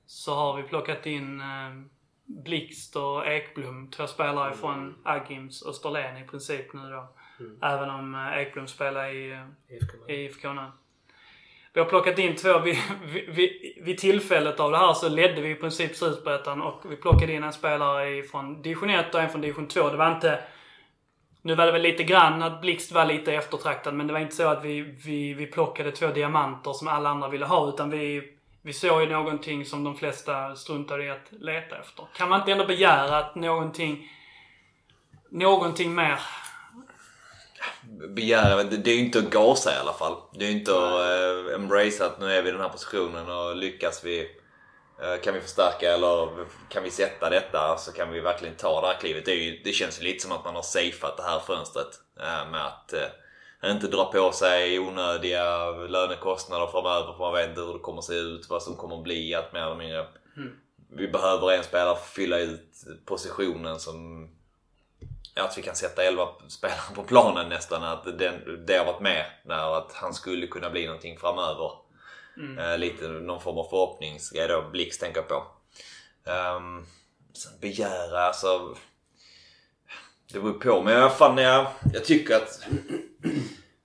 Så 0.06 0.34
har 0.34 0.56
vi 0.56 0.62
plockat 0.62 1.06
in 1.06 1.40
um, 1.40 1.90
Blixt 2.24 2.96
och 2.96 3.26
Ekblom, 3.26 3.90
två 3.90 4.06
spelare 4.06 4.54
från 4.54 4.94
Agims 5.04 5.66
Österlen 5.66 6.16
i 6.16 6.26
princip 6.26 6.72
nu 6.72 6.90
då. 6.90 7.08
Även 7.62 7.90
om 7.90 8.14
eh, 8.14 8.38
Ekblom 8.38 8.66
spelar 8.66 9.14
i, 9.14 9.32
eh, 9.32 10.14
i 10.14 10.24
IFK 10.24 10.52
nu. 10.52 10.70
Vi 11.74 11.80
har 11.80 11.88
plockat 11.88 12.18
in 12.18 12.36
två. 12.36 12.58
Vid, 12.58 12.76
vid, 13.28 13.50
vid 13.82 13.98
tillfället 13.98 14.60
av 14.60 14.70
det 14.70 14.78
här 14.78 14.92
så 14.92 15.08
ledde 15.08 15.40
vi 15.40 15.50
i 15.50 15.54
princip 15.54 15.96
Superettan 15.96 16.62
och 16.62 16.82
vi 16.90 16.96
plockade 16.96 17.32
in 17.32 17.44
en 17.44 17.52
spelare 17.52 18.22
från 18.22 18.62
division 18.62 18.90
1 18.90 19.14
och 19.14 19.20
en 19.20 19.30
från 19.30 19.40
division 19.40 19.68
2. 19.68 19.88
Det 19.88 19.96
var 19.96 20.14
inte... 20.14 20.44
Nu 21.42 21.54
var 21.54 21.66
det 21.66 21.72
väl 21.72 21.82
lite 21.82 22.02
grann 22.02 22.42
att 22.42 22.60
Blixt 22.60 22.92
var 22.92 23.04
lite 23.04 23.34
eftertraktad 23.34 23.94
men 23.94 24.06
det 24.06 24.12
var 24.12 24.20
inte 24.20 24.34
så 24.34 24.48
att 24.48 24.64
vi, 24.64 24.80
vi, 24.80 25.34
vi 25.34 25.46
plockade 25.46 25.92
två 25.92 26.06
diamanter 26.06 26.72
som 26.72 26.88
alla 26.88 27.10
andra 27.10 27.28
ville 27.28 27.46
ha 27.46 27.68
utan 27.68 27.90
vi, 27.90 28.22
vi 28.62 28.72
såg 28.72 29.00
ju 29.00 29.08
någonting 29.08 29.64
som 29.64 29.84
de 29.84 29.96
flesta 29.96 30.56
struntade 30.56 31.04
i 31.04 31.10
att 31.10 31.28
leta 31.30 31.78
efter. 31.78 32.04
Kan 32.16 32.28
man 32.28 32.40
inte 32.40 32.52
ändå 32.52 32.66
begära 32.66 33.18
att 33.18 33.34
någonting... 33.34 34.08
Någonting 35.30 35.94
mer 35.94 36.18
begära, 38.08 38.62
det 38.62 38.76
det 38.76 38.90
är 38.90 38.94
ju 38.94 39.00
inte 39.00 39.18
att 39.18 39.30
gasa 39.30 39.74
i 39.74 39.78
alla 39.78 39.92
fall. 39.92 40.16
Det 40.32 40.44
är 40.44 40.48
ju 40.48 40.58
inte 40.58 40.72
att 40.72 41.46
uh, 41.48 41.54
embrace 41.54 42.06
att 42.06 42.20
nu 42.20 42.32
är 42.32 42.42
vi 42.42 42.48
i 42.48 42.52
den 42.52 42.60
här 42.60 42.68
positionen 42.68 43.30
och 43.30 43.56
lyckas 43.56 44.04
vi 44.04 44.20
eh, 45.02 45.20
kan 45.22 45.34
vi 45.34 45.40
förstärka 45.40 45.94
eller 45.94 46.28
kan 46.68 46.82
vi 46.82 46.90
sätta 46.90 47.30
detta 47.30 47.76
så 47.78 47.92
kan 47.92 48.10
vi 48.12 48.20
verkligen 48.20 48.56
ta 48.56 48.80
det 48.80 48.86
här 48.86 49.00
klivet. 49.00 49.24
Det, 49.24 49.34
ju, 49.34 49.60
det 49.64 49.72
känns 49.72 50.00
ju 50.00 50.04
lite 50.04 50.22
som 50.22 50.32
att 50.32 50.44
man 50.44 50.54
har 50.54 50.62
safeat 50.62 51.16
det 51.16 51.22
här 51.22 51.40
fönstret 51.40 52.00
eh, 52.20 52.50
med 52.50 52.66
att 52.66 52.92
eh, 52.92 53.70
inte 53.70 53.86
dra 53.86 54.12
på 54.12 54.32
sig 54.32 54.78
onödiga 54.78 55.70
lönekostnader 55.70 56.66
framöver 56.66 57.12
för 57.12 57.18
man 57.18 57.32
vet 57.32 57.48
inte 57.48 57.60
hur 57.60 57.72
det 57.72 57.78
kommer 57.78 57.98
att 57.98 58.04
se 58.04 58.14
ut, 58.14 58.48
vad 58.48 58.62
som 58.62 58.76
kommer 58.76 58.96
att 58.96 59.04
bli 59.04 59.34
allt 59.34 59.52
mer 59.52 59.62
eller 59.62 59.76
mindre. 59.76 60.06
Vi 60.94 61.08
behöver 61.08 61.52
en 61.52 61.64
spelare 61.64 61.96
för 61.96 62.02
att 62.02 62.08
fylla 62.08 62.38
ut 62.38 62.70
positionen 63.04 63.80
som 63.80 64.28
att 65.34 65.58
vi 65.58 65.62
kan 65.62 65.74
sätta 65.74 66.02
11 66.04 66.28
spelare 66.48 66.94
på 66.94 67.02
planen 67.02 67.48
nästan. 67.48 67.82
Att 67.84 68.18
den, 68.18 68.64
det 68.66 68.76
har 68.76 68.84
varit 68.84 69.00
med 69.00 69.24
när 69.44 69.78
att 69.78 69.92
han 69.94 70.14
skulle 70.14 70.46
kunna 70.46 70.70
bli 70.70 70.86
någonting 70.86 71.18
framöver. 71.18 71.70
Eh, 72.58 72.78
lite 72.78 73.08
någon 73.08 73.40
form 73.40 73.58
av 73.58 73.64
förhoppningsgrej 73.70 74.48
då. 74.48 74.64
Blix 74.72 74.98
tänker 74.98 75.20
jag 75.20 75.28
på. 75.28 75.34
Um, 76.56 76.86
sen 77.32 77.52
begära, 77.60 78.20
alltså. 78.26 78.76
Det 80.32 80.40
beror 80.40 80.52
på. 80.52 80.82
Men 80.82 80.94
jag, 80.94 81.16
fan, 81.16 81.38
jag, 81.38 81.66
jag 81.92 82.04
tycker 82.04 82.36
att 82.36 82.60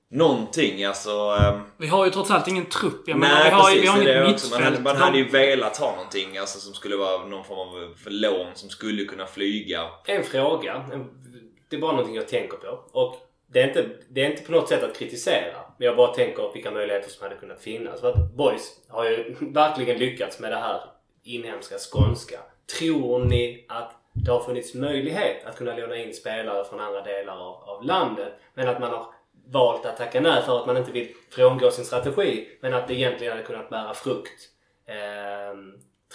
någonting 0.10 0.84
alltså. 0.86 1.12
ehm, 1.12 1.62
Vi 1.78 1.88
har 1.88 2.06
ju 2.06 2.12
trots 2.12 2.32
allt 2.32 2.48
ingen 2.48 2.66
trupp. 2.66 3.04
Jag 3.08 3.18
menar, 3.20 3.36
Nej 3.36 3.44
vi 3.50 3.52
har, 3.56 3.64
precis, 3.64 3.82
vi 3.84 3.88
har 3.88 3.98
inget. 4.02 4.18
Man 4.22 4.32
mittfält. 4.32 4.82
man 4.84 4.96
De- 4.96 5.02
hade 5.02 5.18
ju 5.18 5.30
velat 5.30 5.78
ha 5.78 5.92
någonting 5.92 6.38
alltså, 6.38 6.60
som 6.60 6.74
skulle 6.74 6.96
vara 6.96 7.26
någon 7.26 7.46
form 7.46 7.60
av 7.60 7.96
lån 8.06 8.52
som 8.56 8.70
skulle 8.70 9.06
kunna 9.06 9.26
flyga. 9.26 9.84
En 10.06 10.24
fråga. 10.24 10.86
En, 10.94 11.24
det 11.70 11.76
är 11.76 11.80
bara 11.80 11.92
någonting 11.92 12.16
jag 12.16 12.28
tänker 12.28 12.58
på. 12.58 12.80
Och 12.92 13.16
det, 13.48 13.62
är 13.62 13.68
inte, 13.68 13.90
det 14.10 14.26
är 14.26 14.30
inte 14.32 14.44
på 14.44 14.52
något 14.52 14.70
sätt 14.70 14.84
att 14.84 14.98
kritisera. 14.98 15.56
Men 15.78 15.86
jag 15.86 15.98
bara 15.98 16.14
tänker 16.14 16.54
vilka 16.54 16.72
möjligheter 16.72 17.10
som 17.10 17.24
hade 17.24 17.36
kunnat 17.36 17.62
finnas. 17.62 18.02
För 18.02 18.10
att 18.10 18.32
Boys 18.34 18.82
har 18.88 19.06
ju 19.06 19.36
verkligen 19.40 19.98
lyckats 19.98 20.40
med 20.40 20.52
det 20.52 20.58
här 20.58 20.82
inhemska 21.24 21.76
skånska. 21.78 22.40
Tror 22.80 23.20
ni 23.20 23.66
att 23.70 23.94
det 24.14 24.32
har 24.32 24.40
funnits 24.40 24.74
möjlighet 24.74 25.46
att 25.46 25.58
kunna 25.58 25.76
låna 25.76 25.98
in 25.98 26.14
spelare 26.14 26.66
från 26.66 26.80
andra 26.80 27.02
delar 27.02 27.34
av, 27.34 27.70
av 27.70 27.84
landet 27.84 28.34
men 28.54 28.68
att 28.68 28.80
man 28.80 28.92
har 28.92 29.06
valt 29.52 29.86
att 29.86 29.98
tacka 29.98 30.22
nej 30.22 30.42
för 30.42 30.60
att 30.60 30.68
man 30.68 30.78
inte 30.78 30.92
vill 30.92 31.14
frångå 31.30 31.72
sin 31.72 31.86
strategi 31.86 32.48
men 32.62 32.74
att 32.74 32.88
det 32.88 32.94
egentligen 32.94 33.34
hade 33.34 33.46
kunnat 33.46 33.70
bära 33.70 33.94
frukt. 33.94 34.50
Eh, 34.86 35.58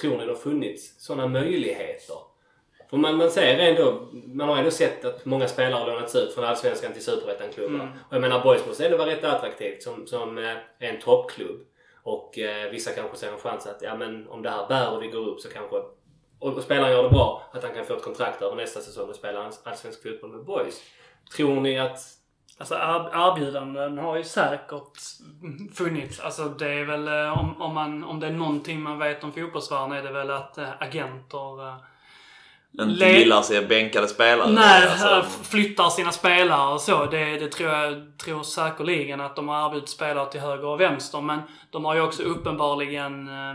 tror 0.00 0.18
ni 0.18 0.24
det 0.24 0.32
har 0.32 0.38
funnits 0.38 1.04
sådana 1.04 1.26
möjligheter? 1.26 2.16
För 2.92 2.96
man, 2.98 3.16
man 3.16 3.30
ser 3.30 3.58
ändå, 3.58 4.08
man 4.12 4.48
har 4.48 4.56
ändå 4.56 4.70
sett 4.70 5.04
att 5.04 5.24
många 5.24 5.48
spelare 5.48 5.80
har 5.80 5.86
lånats 5.86 6.14
ut 6.14 6.34
från 6.34 6.44
Allsvenskan 6.44 6.92
till 6.92 7.04
Superettan-klubbar. 7.04 7.74
Mm. 7.74 7.88
Och 8.08 8.14
jag 8.14 8.20
menar 8.20 8.42
Boys 8.42 8.66
måste 8.66 8.84
ändå 8.84 8.96
vara 8.96 9.10
rätt 9.10 9.24
attraktivt 9.24 9.82
som, 9.82 10.06
som 10.06 10.38
eh, 10.38 10.56
en 10.78 11.00
toppklubb. 11.00 11.60
Och 12.02 12.38
eh, 12.38 12.70
vissa 12.70 12.90
kanske 12.90 13.16
ser 13.16 13.32
en 13.32 13.38
chans 13.38 13.66
att 13.66 13.82
ja, 13.82 13.96
men 13.96 14.28
om 14.28 14.42
det 14.42 14.50
här 14.50 14.68
bär 14.68 14.90
och 14.90 15.02
vi 15.02 15.08
går 15.08 15.28
upp 15.28 15.40
så 15.40 15.48
kanske 15.48 15.76
och, 15.76 16.52
och 16.56 16.62
spelaren 16.62 16.92
gör 16.92 17.02
det 17.02 17.08
bra, 17.08 17.42
att 17.52 17.62
han 17.62 17.74
kan 17.74 17.84
få 17.84 17.94
ett 17.94 18.02
kontrakt 18.02 18.42
över 18.42 18.56
nästa 18.56 18.80
säsong 18.80 19.08
och 19.08 19.14
spela 19.14 19.50
allsvensk 19.64 20.02
fotboll 20.02 20.30
med 20.30 20.44
Boys. 20.44 20.82
Tror 21.36 21.60
ni 21.60 21.78
att... 21.78 21.98
Alltså 22.58 22.74
er- 22.74 23.10
erbjudanden 23.12 23.98
har 23.98 24.16
ju 24.16 24.24
säkert 24.24 24.98
funnits. 25.74 26.20
Alltså 26.20 26.44
det 26.44 26.68
är 26.68 26.84
väl 26.84 27.08
eh, 27.08 27.38
om, 27.38 27.62
om, 27.62 27.74
man, 27.74 28.04
om 28.04 28.20
det 28.20 28.26
är 28.26 28.30
någonting 28.30 28.80
man 28.80 28.98
vet 28.98 29.24
om 29.24 29.32
fotbollsvärlden 29.32 29.92
är 29.92 30.02
det 30.02 30.12
väl 30.12 30.30
att 30.30 30.58
eh, 30.58 30.68
agenter 30.78 31.68
eh, 31.68 31.76
Inte 32.80 32.94
Le- 32.94 33.18
gillar 33.18 33.42
sig 33.42 33.66
bänkade 33.66 34.08
spelare. 34.08 34.50
Nej, 34.52 34.88
Alltså, 34.88 35.22
flyttar 35.44 35.88
sina 35.90 36.12
spelare 36.12 36.72
och 36.74 36.80
så. 36.80 37.06
Det, 37.06 37.24
det 37.38 37.48
tror 37.48 37.70
jag 37.70 37.94
tror 38.24 38.42
säkerligen 38.42 39.20
att 39.20 39.36
de 39.36 39.48
har 39.48 39.66
erbjudit 39.68 39.88
spelare 39.88 40.30
till 40.30 40.40
höger 40.40 40.66
och 40.66 40.80
vänster. 40.80 41.20
Men 41.20 41.40
de 41.70 41.84
har 41.84 41.94
ju 41.94 42.00
också 42.00 42.22
uppenbarligen 42.22 43.28
eh, 43.28 43.54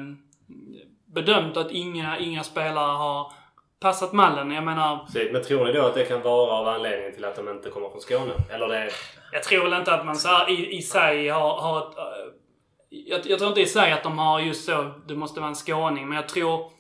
bedömt 1.06 1.58
att 1.58 1.72
inga, 1.72 2.20
inga 2.20 2.44
spelare 2.44 2.92
har 2.98 3.32
passat 3.80 4.14
mallen. 4.14 4.52
Jag 4.52 4.64
menar, 4.64 5.06
Så, 5.14 5.20
men 5.32 5.44
tror 5.44 5.66
ni 5.66 5.74
då 5.74 5.86
att 5.86 5.94
det 5.94 6.06
kan 6.06 6.22
vara 6.22 6.52
av 6.52 6.68
anledningen 6.68 7.14
till 7.16 7.26
att 7.26 7.36
de 7.36 7.50
inte 7.50 7.70
kommer 7.70 7.90
från 7.90 8.02
Skåne? 8.02 8.34
Eller 8.50 8.68
det... 8.68 8.90
jag 9.32 9.44
tror 9.44 9.64
väl 9.64 9.74
inte 9.80 9.94
att 9.94 10.06
man 10.06 10.16
så 10.16 10.28
här, 10.28 10.50
i, 10.50 10.78
i 10.78 10.82
sig 10.82 11.30
har, 11.30 11.62
har 11.62 11.78
ett, 11.80 11.98
eh, 11.98 12.04
jag, 12.90 13.22
jag 13.26 13.40
tror 13.40 13.50
inte 13.50 13.62
i 13.62 13.66
sig 13.66 13.92
att 13.92 14.04
de 14.04 14.18
har 14.20 14.40
just 14.40 14.66
så, 14.66 14.92
du 15.08 15.16
måste 15.16 15.40
vara 15.40 15.50
en 15.50 15.56
skåning. 15.56 16.08
Men 16.10 16.16
jag 16.16 16.30
tror, 16.30 16.72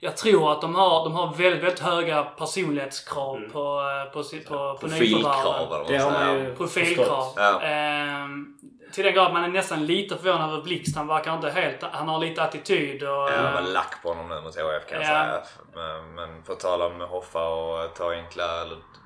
jag 0.00 0.16
tror 0.16 0.52
att 0.52 0.60
de 0.60 0.74
har, 0.74 1.04
de 1.04 1.14
har 1.14 1.34
väldigt, 1.34 1.62
väldigt 1.62 1.80
höga 1.80 2.22
personlighetskrav 2.24 3.36
Mm. 3.36 3.50
på, 3.50 3.80
eh, 4.06 4.12
på, 4.12 4.22
på, 4.22 4.74
på 4.74 4.78
Profilkrav 4.88 5.56
eller 5.56 5.78
vad 5.78 5.86
Det 5.88 5.98
man 5.98 6.02
har 6.04 6.10
man 6.12 6.26
säger. 6.36 6.48
ju 6.48 6.54
Profilkrav. 6.56 7.06
förstått. 7.06 7.32
Ja. 7.36 7.60
Ehm, 7.62 8.46
till 8.92 9.04
den 9.04 9.14
grad 9.14 9.32
man 9.32 9.44
är 9.44 9.48
nästan 9.48 9.86
lite 9.86 10.16
förvånad 10.16 10.50
över 10.52 10.62
Blixt. 10.62 10.96
Han 10.96 11.06
verkar 11.06 11.34
inte 11.34 11.50
helt... 11.50 11.82
Han 11.92 12.08
har 12.08 12.18
lite 12.18 12.42
attityd 12.42 13.02
och... 13.02 13.08
Jag 13.08 13.34
eh, 13.44 13.54
var 13.54 13.60
lack 13.60 14.02
på 14.02 14.08
honom 14.08 14.28
nu 14.28 14.40
mot 14.40 14.54
HF 14.56 14.86
kan 14.88 15.00
jag 15.00 15.10
Ja. 15.10 15.24
säga. 15.24 15.42
Men, 15.74 16.14
men 16.14 16.42
på 16.42 16.54
tal 16.54 16.82
om 16.82 17.00
Hoffa 17.00 17.48
och 17.48 17.94
ta 17.94 18.12
enkla 18.12 18.44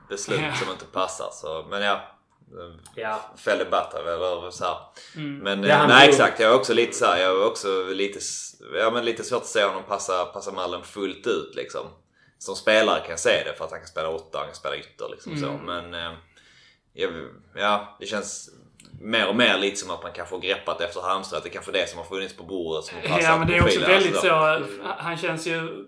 beslut 0.09 0.41
Ja. 0.43 0.55
som 0.55 0.73
inte 0.73 0.85
passar 0.85 1.29
så. 1.33 1.65
Men 1.71 1.83
ja. 1.83 2.01
Ja. 2.95 3.21
Fälle 3.37 3.65
Batra 3.65 4.01
eller 4.01 4.51
så. 4.51 4.79
Mm. 5.17 5.39
Men 5.39 5.63
Ja, 5.63 5.83
eh, 5.83 5.89
nej 5.89 6.09
exakt, 6.09 6.41
jag 6.41 6.51
är 6.51 6.55
också 6.55 6.75
lite 6.75 6.97
så 6.97 7.07
här, 7.07 7.19
Jag 7.19 7.31
är 7.31 7.47
också 7.47 7.85
lite, 7.89 8.19
ja, 8.79 8.91
men 8.91 9.05
lite 9.05 9.25
svårt 9.25 9.43
att 9.43 9.47
se 9.47 9.65
honom 9.65 9.83
passa, 9.89 10.25
passa 10.25 10.53
mallen 10.53 10.83
fullt 10.83 11.27
ut 11.27 11.55
liksom. 11.55 11.87
Som 12.39 12.57
spelare 12.57 13.01
kan 13.01 13.11
jag 13.11 13.19
se 13.19 13.43
det 13.45 13.55
för 13.59 13.65
att 13.65 13.71
han 13.71 13.81
kan 13.81 13.89
spela 13.89 14.09
åtta, 14.09 14.39
han 14.39 14.47
kan 14.47 14.55
spela 14.55 14.77
ytter 14.77 15.09
liksom 15.11 15.37
så. 15.37 15.49
Mm. 15.49 15.65
Men 15.65 15.95
eh, 15.95 16.13
ja, 17.55 17.97
det 18.01 18.07
känns 18.07 18.51
mer 19.01 19.29
och 19.29 19.37
mer 19.37 19.59
lite 19.59 19.77
som 19.77 19.91
att 19.91 20.03
man 20.03 20.13
kanske 20.13 20.35
har 20.35 20.41
greppat 20.43 20.81
efter 20.81 21.01
Halmstad. 21.01 21.37
Att 21.39 21.45
det 21.45 21.51
kanske 21.51 21.71
är 21.71 21.73
det 21.73 21.89
som 21.89 21.99
har 21.99 22.05
funnits 22.05 22.37
på 22.37 22.43
bordet 22.43 22.85
som 22.85 22.97
har 22.97 23.03
passat 23.03 23.23
Ja 23.23 23.37
men 23.39 23.49
det 23.49 23.57
är 23.57 23.65
också 23.65 23.81
väldigt 23.81 24.13
alltså. 24.13 24.29
så. 24.29 24.83
Han 24.99 25.17
känns 25.17 25.47
ju... 25.47 25.87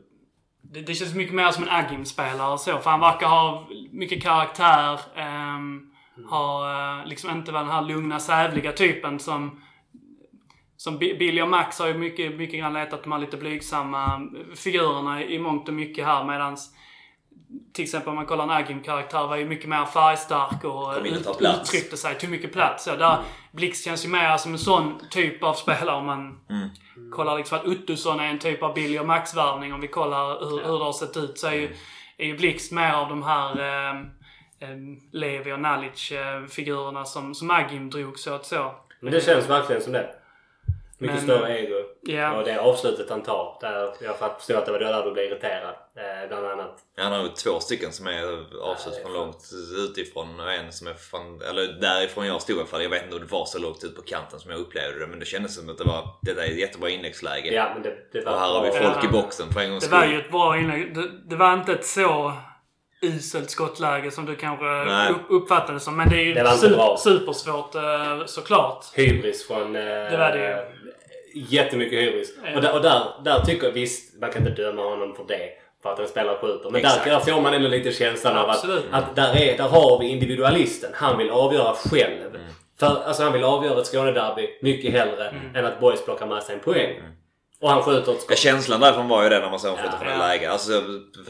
Det, 0.62 0.80
det 0.80 0.94
känns 0.94 1.14
mycket 1.14 1.34
mer 1.34 1.50
som 1.50 1.62
en 1.62 1.70
Agim-spelare 1.70 2.58
så. 2.58 2.78
För 2.78 2.90
han 2.90 3.00
verkar 3.00 3.26
ha 3.26 3.68
mycket 3.92 4.22
karaktär. 4.22 5.00
ehm, 5.16 5.91
har 6.28 6.98
eh, 7.00 7.06
liksom 7.06 7.30
inte 7.30 7.52
vara 7.52 7.62
den 7.62 7.72
här 7.72 7.82
lugna, 7.82 8.20
sävliga 8.20 8.72
typen 8.72 9.18
som... 9.18 9.60
Som 10.76 10.98
Bi- 10.98 11.18
Billy 11.18 11.42
och 11.42 11.48
Max 11.48 11.78
har 11.78 11.86
ju 11.86 11.94
mycket, 11.94 12.34
mycket 12.36 12.60
grann 12.60 12.72
letat 12.72 13.02
de 13.02 13.12
här 13.12 13.18
lite 13.18 13.36
blygsamma 13.36 14.20
figurerna 14.56 15.22
i 15.24 15.38
mångt 15.38 15.68
och 15.68 15.74
mycket 15.74 16.04
här 16.06 16.24
medans 16.24 16.74
till 17.72 17.82
exempel 17.84 18.08
om 18.10 18.16
man 18.16 18.26
kollar 18.26 18.44
en 18.44 18.50
Agim-karaktär 18.50 19.26
var 19.26 19.36
ju 19.36 19.44
mycket 19.44 19.68
mer 19.68 19.84
färgstark 19.84 20.64
och 20.64 20.94
uttryckte 21.60 21.96
sig, 21.96 22.14
tog 22.18 22.30
mycket 22.30 22.52
plats. 22.52 22.84
Så 22.84 22.96
där, 22.96 23.18
Blix 23.52 23.84
känns 23.84 24.04
ju 24.04 24.08
mer 24.08 24.36
som 24.36 24.52
en 24.52 24.58
sån 24.58 24.94
typ 25.10 25.42
av 25.42 25.54
spelare 25.54 25.96
om 25.96 26.06
man 26.06 26.38
Mm. 26.50 27.10
kollar 27.10 27.36
liksom 27.38 27.58
att 27.58 27.64
Uttusson 27.66 28.20
är 28.20 28.24
en 28.26 28.38
typ 28.38 28.62
av 28.62 28.74
Billy 28.74 28.98
och 28.98 29.06
Max-värvning. 29.06 29.74
Om 29.74 29.80
vi 29.80 29.88
kollar 29.88 30.40
hur, 30.50 30.64
hur 30.64 30.78
det 30.78 30.84
har 30.84 30.92
sett 30.92 31.16
ut 31.16 31.38
så 31.38 31.46
är 31.46 31.52
ju, 31.52 31.76
är 32.18 32.26
ju 32.26 32.36
Blixt 32.36 32.72
mer 32.72 32.92
av 32.92 33.08
de 33.08 33.22
här 33.22 33.50
eh, 33.50 34.00
Levi 35.12 35.52
och 35.52 35.58
Nalic-figurerna 35.60 37.04
som, 37.04 37.34
som 37.34 37.50
Agim 37.50 37.90
drog 37.90 38.18
så 38.18 38.34
att 38.34 38.46
så. 38.46 38.74
Men 39.00 39.12
det 39.12 39.20
känns 39.20 39.50
verkligen 39.50 39.82
som 39.82 39.92
det. 39.92 40.14
Mycket 40.98 41.16
Men- 41.16 41.24
större 41.24 41.58
ego. 41.60 41.74
Ja. 42.02 42.32
Och 42.32 42.44
det 42.44 42.60
avslutet 42.60 43.10
han 43.10 43.22
tar. 43.22 43.58
Där 43.60 43.94
jag 44.00 44.18
förstår 44.18 44.54
att 44.58 44.66
det 44.66 44.72
var 44.72 44.78
där 44.78 45.04
du 45.04 45.12
blev 45.12 45.24
irriterad. 45.26 45.74
Eh, 45.96 46.28
bland 46.28 46.46
annat. 46.46 46.78
Han 46.96 47.12
har 47.12 47.22
ju 47.22 47.28
två 47.28 47.60
stycken 47.60 47.92
som 47.92 48.06
är 48.06 48.22
avslut 48.62 48.94
från 49.02 49.12
långt 49.12 49.50
utifrån 49.90 50.40
och 50.40 50.52
en 50.52 50.72
som 50.72 50.86
är 50.86 50.94
från, 50.94 51.42
eller 51.42 51.80
därifrån 51.80 52.26
jag 52.26 52.42
stod 52.42 52.56
i 52.56 52.58
alla 52.60 52.68
fall. 52.68 52.82
Jag 52.82 52.90
vet 52.90 53.02
inte 53.04 53.14
om 53.16 53.22
det 53.22 53.32
var 53.32 53.44
så 53.46 53.58
långt 53.58 53.84
ut 53.84 53.96
på 53.96 54.02
kanten 54.02 54.38
som 54.40 54.50
jag 54.50 54.60
upplevde 54.60 54.98
det 54.98 55.06
men 55.06 55.18
det 55.18 55.24
kändes 55.24 55.54
som 55.56 55.68
att 55.68 55.78
det 55.78 55.84
var, 55.84 56.08
det 56.22 56.34
där 56.34 56.42
är 56.42 56.46
ett 56.50 56.58
jättebra 56.58 56.90
inläggsläge. 56.90 57.52
Ja 57.54 57.70
men 57.74 57.82
det, 57.82 57.96
det 58.12 58.24
var 58.24 58.32
Och 58.32 58.38
här 58.40 58.48
har 58.48 58.62
vi 58.64 58.70
folk 58.70 59.04
i 59.04 59.08
boxen 59.08 59.52
för 59.52 59.60
en 59.60 59.70
gångs 59.70 59.82
Det 59.84 59.88
skull. 59.88 60.00
var 60.00 60.06
ju 60.06 60.20
ett 60.20 60.30
bra 60.30 60.58
inlägg. 60.58 60.94
Det, 60.94 61.08
det 61.30 61.36
var 61.36 61.52
inte 61.54 61.72
ett 61.72 61.86
så 61.86 62.32
uselt 63.02 63.50
skottläge 63.50 64.10
som 64.10 64.26
du 64.26 64.36
kanske 64.36 64.64
Nej. 64.64 65.12
uppfattade 65.28 65.80
som. 65.80 65.96
Men 65.96 66.08
det 66.08 66.16
är 66.16 66.24
ju 66.24 66.34
Det 66.34 66.42
su- 66.42 66.96
supersvårt 66.96 67.74
eh, 67.74 68.24
såklart. 68.26 68.84
Hybris 68.94 69.46
från... 69.46 69.76
Eh, 69.76 69.82
Det 69.82 70.16
var 70.18 70.30
det 70.32 70.48
ju. 70.48 70.56
Jättemycket 71.34 71.98
hybris. 71.98 72.32
Ja. 72.44 72.56
Och, 72.56 72.62
där, 72.62 72.74
och 72.74 72.82
där, 72.82 73.02
där 73.24 73.40
tycker 73.40 73.66
jag 73.66 73.72
visst, 73.72 74.20
man 74.20 74.30
kan 74.32 74.46
inte 74.48 74.62
döma 74.62 74.82
honom 74.82 75.14
för 75.16 75.24
det. 75.28 75.48
För 75.82 75.92
att 75.92 75.98
en 75.98 76.08
spelare 76.08 76.36
skjuter. 76.40 76.70
Men 76.70 76.72
där, 76.72 76.78
Exakt. 76.88 77.04
där 77.04 77.18
får 77.18 77.40
man 77.40 77.54
ändå 77.54 77.68
lite 77.68 77.92
känslan 77.92 78.36
av 78.36 78.50
att, 78.50 78.64
att 78.90 79.16
där, 79.16 79.36
är, 79.36 79.56
där 79.56 79.68
har 79.68 79.98
vi 80.00 80.06
individualisten. 80.08 80.90
Han 80.94 81.18
vill 81.18 81.30
avgöra 81.30 81.72
själv. 81.74 82.26
Mm. 82.28 82.40
För, 82.80 82.86
alltså 83.06 83.22
han 83.22 83.32
vill 83.32 83.44
avgöra 83.44 83.80
ett 83.80 83.86
Skånederby 83.86 84.48
mycket 84.62 84.92
hellre 84.92 85.28
Mm. 85.28 85.56
än 85.56 85.64
att 85.64 85.80
Boys 85.80 86.04
plockar 86.04 86.26
med 86.26 86.42
sig 86.42 86.54
en 86.54 86.60
poäng. 86.60 87.00
Och 87.62 87.70
han 87.70 87.82
skjuter 87.82 88.00
ett 88.12 88.18
Ja, 88.18 88.24
skott. 88.24 88.38
känslan 88.38 88.80
därifrån 88.80 89.08
var 89.08 89.22
ju 89.22 89.28
det 89.28 89.38
när 89.38 89.50
man 89.50 89.58
såg 89.60 89.70
honom 89.70 89.84
skjuta 89.84 89.94
Ja, 89.94 89.98
från 89.98 90.18
det 90.18 90.24
ja. 90.24 90.28
läget. 90.28 90.50
Alltså 90.50 90.82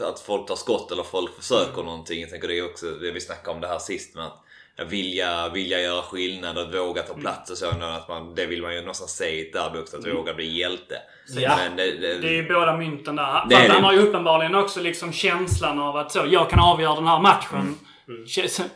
att 0.09 0.19
folk 0.19 0.47
tar 0.47 0.55
skott 0.55 0.91
eller 0.91 1.03
folk 1.03 1.35
försöker 1.35 1.83
någonting. 1.83 2.21
Jag 2.21 2.29
tänker 2.29 2.47
det 2.47 2.59
är 2.59 2.65
också, 2.65 2.85
vi 3.13 3.21
snackade 3.21 3.55
om 3.55 3.61
det 3.61 3.67
här 3.67 3.79
sist 3.79 4.15
med 4.15 4.25
att 4.25 4.43
ja, 4.75 4.83
vilja, 4.85 5.49
vilja 5.49 5.79
göra 5.81 6.01
skillnad 6.01 6.57
och 6.57 6.73
våga 6.73 7.01
ta 7.01 7.13
plats 7.13 7.51
och 7.51 7.57
så. 7.57 7.65
Att 7.67 8.07
man, 8.09 8.35
det 8.35 8.45
vill 8.45 8.61
man 8.61 8.73
ju 8.73 8.79
någonstans 8.79 9.11
se 9.17 9.29
i 9.29 9.47
ett 9.47 9.53
derby 9.53 9.79
också, 9.79 9.97
att 9.97 10.07
våga 10.07 10.33
bli 10.33 10.59
hjälte. 10.59 10.95
Ja. 11.37 11.55
Men 11.57 11.75
det, 11.77 11.91
det, 11.91 12.17
Det 12.17 12.27
är 12.27 12.33
ju 12.33 12.47
båda 12.53 12.77
mynten 12.77 13.15
där. 13.15 13.45
Det 13.49 13.55
han 13.55 13.83
har 13.83 13.93
ju 13.93 13.99
uppenbarligen 13.99 14.55
också 14.55 14.81
liksom 14.81 15.11
känslan 15.11 15.79
av 15.79 15.97
att 15.97 16.11
så, 16.11 16.25
jag 16.29 16.49
kan 16.49 16.59
avgöra 16.59 16.95
den 16.95 17.07
här 17.07 17.19
matchen. 17.19 17.75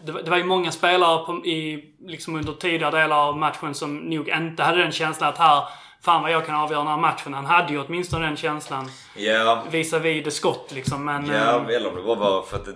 Det, 0.06 0.12
var, 0.12 0.22
det 0.22 0.30
var 0.30 0.38
ju 0.38 0.44
många 0.44 0.72
spelare 0.72 1.26
på, 1.26 1.46
i, 1.46 1.84
liksom 2.08 2.36
under 2.36 2.54
tidigare 2.54 3.02
delar 3.02 3.28
av 3.28 3.38
matchen 3.38 3.74
som 3.74 3.98
nog 3.98 4.30
inte 4.30 4.64
hade 4.64 4.78
den 4.82 4.92
känslan 4.92 5.30
att 5.30 5.38
här, 5.38 5.64
fan 6.08 6.22
vad 6.22 6.32
jag 6.32 6.46
kan 6.46 6.56
avgöra 6.56 6.80
den 6.80 6.88
här 6.88 6.98
matchen. 6.98 7.34
Han 7.34 7.46
hade 7.46 7.74
ju 7.74 7.80
åtminstone 7.80 8.26
den 8.26 8.38
känslan 8.38 8.92
ja, 9.16 9.64
visavi 9.72 10.22
det 10.22 10.32
skott 10.32 10.72
liksom. 10.72 11.06
Men, 11.06 11.26
Ja, 11.26 11.70
eh, 11.70 11.76
eller 11.76 11.90
om 11.90 11.96
det 11.96 12.02
bara 12.02 12.16
var 12.16 12.42
för 12.42 12.58
att 12.58 12.66
det, 12.66 12.74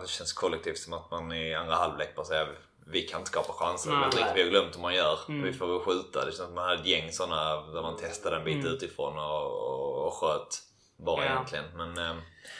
det, 0.00 0.08
känns 0.08 0.32
kollektivt 0.32 0.78
som 0.78 0.92
att 0.92 1.10
man 1.10 1.32
i 1.32 1.54
andra 1.54 1.74
halvlek 1.74 2.16
bara 2.16 2.26
säger 2.26 2.48
vi 2.86 3.02
kan 3.02 3.20
inte 3.20 3.30
skapa 3.30 3.52
chanser. 3.52 3.90
Vet 3.90 4.14
inte, 4.14 4.32
vi 4.34 4.42
har 4.42 4.50
glömt 4.50 4.76
hur 4.76 4.82
man 4.82 4.94
gör. 4.94 5.18
Vi 5.28 5.52
får 5.52 5.66
väl 5.66 5.80
skjuta. 5.80 6.18
Det 6.18 6.24
känns 6.24 6.36
som 6.36 6.46
att 6.46 6.54
man 6.54 6.64
hade 6.64 6.80
ett 6.80 6.86
gäng 6.86 7.12
sådana 7.12 7.60
där 7.60 7.82
man 7.82 7.96
testade 7.96 8.36
en 8.36 8.44
bit 8.44 8.66
utifrån 8.66 9.18
och, 9.18 9.46
och, 9.46 10.06
och 10.06 10.12
sköt 10.12 10.62
bara 10.96 11.24
Ja. 11.24 11.30
egentligen. 11.32 11.64
Men 11.76 11.98
eh, 11.98 12.16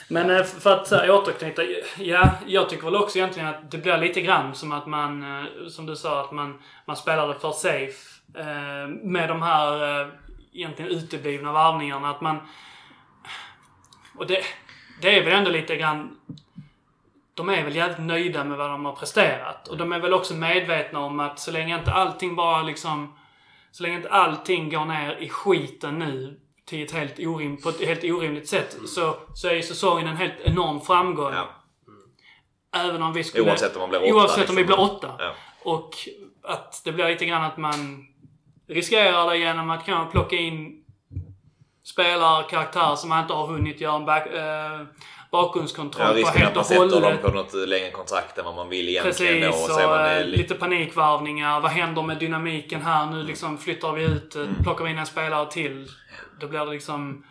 Men 0.09 0.31
eh, 0.31 0.43
för 0.43 0.73
att 0.73 0.87
så 0.87 0.97
här, 0.97 1.11
återknyta. 1.11 1.63
Ja, 1.99 2.31
jag 2.47 2.69
tycker 2.69 2.85
väl 2.85 2.97
också 2.97 3.19
egentligen 3.19 3.49
att 3.49 3.71
det 3.71 3.79
blir 3.79 3.99
lite 3.99 4.21
grann 4.21 4.55
som 4.55 4.73
att 4.73 4.87
man, 4.87 5.23
eh, 5.23 5.69
som 5.69 5.87
du 5.87 5.97
sa, 5.97 6.21
att 6.21 6.33
man, 6.33 6.63
man 6.87 6.97
spelade 6.97 7.35
för 7.35 7.53
safe. 7.53 8.15
Eh, 8.39 8.89
med 8.89 9.29
de 9.29 9.43
här 9.43 10.01
eh, 10.01 10.09
egentligen 10.53 10.91
uteblivna 10.91 11.53
varvningarna. 11.53 12.11
Att 12.11 12.21
man... 12.21 12.37
Och 14.19 14.27
det, 14.27 14.43
det 15.03 15.19
är 15.19 15.25
väl 15.25 15.33
ändå 15.33 15.51
lite 15.51 15.77
grann... 15.77 16.17
De 17.35 17.49
är 17.49 17.65
väl 17.65 17.77
jävligt 17.77 17.99
nöjda 17.99 18.45
med 18.45 18.59
vad 18.59 18.71
de 18.71 18.85
har 18.85 18.93
presterat. 18.93 19.69
Och 19.69 19.77
de 19.77 19.93
är 19.93 19.99
väl 19.99 20.15
också 20.15 20.35
medvetna 20.35 20.99
om 20.99 21.21
att 21.21 21.39
så 21.39 21.51
länge 21.51 21.79
inte 21.79 21.93
allting 21.93 22.37
bara 22.37 22.63
liksom... 22.63 23.19
Så 23.71 23.83
länge 23.83 23.97
inte 23.97 24.11
allting 24.11 24.71
går 24.71 24.85
ner 24.85 25.17
i 25.17 25.29
skiten 25.29 25.99
nu 25.99 26.41
till 26.69 26.83
ett 26.83 26.93
helt 26.93 27.19
orim, 27.19 27.57
på 27.63 27.69
ett 27.69 27.81
helt 27.81 28.05
orimligt 28.05 28.49
sätt 28.49 28.77
så, 28.87 29.17
så 29.35 29.49
är 29.49 29.53
ju 29.55 29.63
säsongen 29.63 30.07
en 30.07 30.17
helt 30.17 30.41
enorm 30.45 30.81
framgång. 30.81 31.33
ja. 31.33 31.49
även 32.77 33.03
om 33.03 33.13
vi 33.13 33.25
skulle... 33.25 33.45
Oavsett 33.51 33.75
om 33.77 33.81
man 33.81 33.89
blir 33.91 34.03
åtta. 34.03 34.15
Oavsett 34.15 34.51
om 34.51 34.57
vi 34.57 34.63
liksom. 34.63 34.77
blir 34.77 34.81
åtta. 34.95 35.15
Ja. 35.19 35.35
Och 35.63 35.91
att 36.43 36.83
det 36.85 36.93
blir 36.93 37.09
lite 37.09 37.25
grann 37.25 37.45
att 37.45 37.57
man 37.57 38.05
riskerar 38.69 39.31
det 39.31 39.37
genom 39.37 39.71
att 39.71 39.87
kanske 39.87 40.13
plocka 40.13 40.37
in 40.37 40.85
spelare, 41.85 42.45
karaktärer 42.51 42.97
som 42.97 43.09
man 43.09 43.23
inte 43.23 43.35
har 43.35 43.47
hunnit 43.47 43.81
göra 43.81 43.97
en 43.97 44.05
back, 44.05 44.27
eh, 44.27 44.81
bakgrundskontroll 45.31 46.07
Ja, 46.07 46.13
på 46.13 46.17
risken 46.19 46.37
är 46.37 46.39
helt 46.39 46.49
att 46.51 46.55
man 46.55 46.61
och 46.61 46.67
sätter 46.67 47.01
dem 47.01 47.03
hållet. 47.03 47.23
på 47.23 47.29
något 47.29 47.69
längre 47.69 47.91
kontrakt 47.91 48.39
än 48.39 48.45
vad 48.45 48.55
man 48.55 48.69
vill 48.69 48.89
egentligen. 48.89 49.43
Precis, 49.53 49.71
Och 49.71 49.77
och, 49.91 50.01
eh, 50.01 50.19
det 50.19 50.25
lite... 50.25 50.55
panikvarvningar. 50.55 51.61
Vad 51.61 51.71
händer 51.71 52.03
med 52.03 52.19
dynamiken 52.19 52.83
här? 52.83 53.07
Nu 53.07 53.23
liksom 53.23 53.59
flyttar 53.59 53.93
vi 53.93 54.05
ut, 54.05 54.35
Mm. 54.35 54.55
plockar 54.63 54.85
vi 54.85 54.91
in 54.91 54.99
en 54.99 55.07
spelare 55.07 55.51
till. 55.51 55.87
Då 56.41 56.49
blir 56.49 56.61
det 56.61 56.71
liksom... 56.73 57.25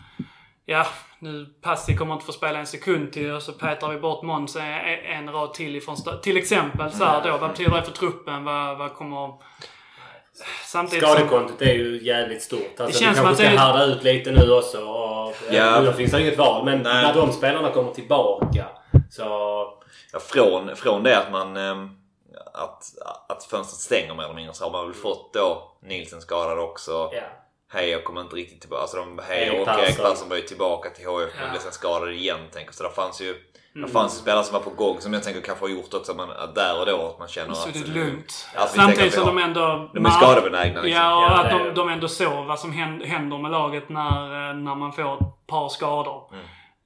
Ja, 0.65 0.85
nu 1.19 1.45
Passi 1.61 1.95
kommer 1.97 2.13
inte 2.13 2.25
få 2.25 2.31
spela 2.31 2.59
en 2.59 2.67
sekund 2.67 3.11
till 3.13 3.31
och 3.31 3.41
så 3.43 3.51
petar 3.53 3.89
vi 3.89 3.97
bort 3.99 4.23
Måns 4.23 4.55
en, 4.55 4.63
en 5.05 5.31
rad 5.31 5.53
till 5.53 5.75
ifrån 5.75 5.95
Till 6.23 6.37
exempel 6.37 6.91
så 6.91 7.03
här 7.05 7.23
då. 7.31 7.37
Vad 7.37 7.49
betyder 7.49 7.71
det 7.75 7.83
för 7.83 7.91
truppen? 7.91 8.43
Vad, 8.43 8.77
vad 8.77 8.93
kommer... 8.93 9.33
Samtidigt 10.65 11.03
som... 11.05 11.13
Skadekontot 11.15 11.61
är 11.61 11.73
ju 11.73 12.03
jävligt 12.03 12.41
stort. 12.41 12.79
Alltså, 12.79 12.85
Det 12.85 13.05
känns 13.05 13.17
vi 13.17 13.21
kanske 13.23 13.29
att 13.31 13.35
ska 13.37 13.43
det 13.47 13.53
är- 13.53 13.57
härda 13.57 13.83
ut 13.85 14.03
lite 14.03 14.31
nu 14.31 14.51
också. 14.51 14.77
Och, 14.85 15.33
Ja. 15.51 15.81
Nu 15.81 15.93
finns 15.93 16.11
det 16.11 16.21
inget 16.21 16.37
val. 16.37 16.65
Men 16.65 16.79
Nej. 16.81 17.03
när 17.03 17.13
de 17.13 17.31
spelarna 17.31 17.71
kommer 17.71 17.91
tillbaka 17.91 18.65
så... 19.09 19.23
Ja, 20.13 20.19
från, 20.19 20.75
från 20.75 21.03
det 21.03 21.17
att 21.17 21.31
man... 21.31 21.57
ehm, 21.57 21.89
Att, 22.53 22.83
att 23.29 23.43
fönstret 23.43 23.79
stänger 23.79 24.15
mer 24.15 24.23
eller 24.23 24.33
mindre 24.35 24.53
så 24.53 24.63
har 24.65 24.71
man 24.71 24.85
väl 24.85 24.93
fått 24.93 25.33
då 25.33 25.71
Nielsen 25.83 26.21
skadad 26.21 26.59
också. 26.59 26.91
Ja. 27.13 27.21
Heijer 27.73 28.01
kommer 28.01 28.21
inte 28.21 28.35
riktigt 28.35 28.61
tillbaka. 28.61 28.81
Alltså 28.81 28.97
de, 28.97 29.19
Erik 29.29 29.67
och 29.67 29.79
Erik 29.79 29.97
Persson. 29.97 30.29
Var 30.29 30.35
ju 30.35 30.41
tillbaka 30.41 30.89
till 30.89 31.05
HF 31.05 31.29
men 31.35 31.45
Ja. 31.45 31.51
blev 31.51 31.59
sen 31.59 31.71
skadade 31.71 32.13
igen. 32.13 32.39
Tänker. 32.53 32.73
Så 32.73 32.83
det 32.83 32.89
fanns 32.89 33.21
ju 33.21 33.35
Mm. 33.75 33.87
det 33.87 33.93
fanns 33.93 34.17
spelare 34.17 34.43
som 34.43 34.53
var 34.53 34.59
på 34.61 34.69
gång 34.69 35.01
som 35.01 35.13
jag 35.13 35.23
tänker 35.23 35.41
kanske 35.41 35.65
har 35.65 35.69
gjort 35.69 35.93
också 35.93 36.11
att 36.11 36.17
man, 36.17 36.31
att 36.31 36.55
där 36.55 36.79
och 36.79 36.85
då 36.85 37.07
att 37.07 37.19
man 37.19 37.27
känner 37.27 37.53
Så 37.53 37.67
att... 37.67 37.73
det 37.73 37.79
är 37.79 37.83
lugnt. 37.83 38.47
Vi 38.53 38.67
Samtidigt 38.79 39.13
som 39.13 39.25
de 39.25 39.37
ändå... 39.37 39.89
De 39.93 40.05
är 40.05 40.09
skadebenägna 40.09 40.81
liksom. 40.81 41.01
Ja, 41.03 41.25
och 41.31 41.39
att 41.39 41.51
de, 41.51 41.73
de 41.75 41.89
ändå 41.89 42.07
såg 42.07 42.45
vad 42.45 42.59
som 42.59 42.71
hän- 42.73 43.01
händer 43.05 43.37
med 43.37 43.51
laget 43.51 43.89
när, 43.89 44.49
eh, 44.49 44.55
när 44.55 44.75
man 44.75 44.93
får 44.93 45.13
ett 45.13 45.47
par 45.47 45.69
skador. 45.69 46.29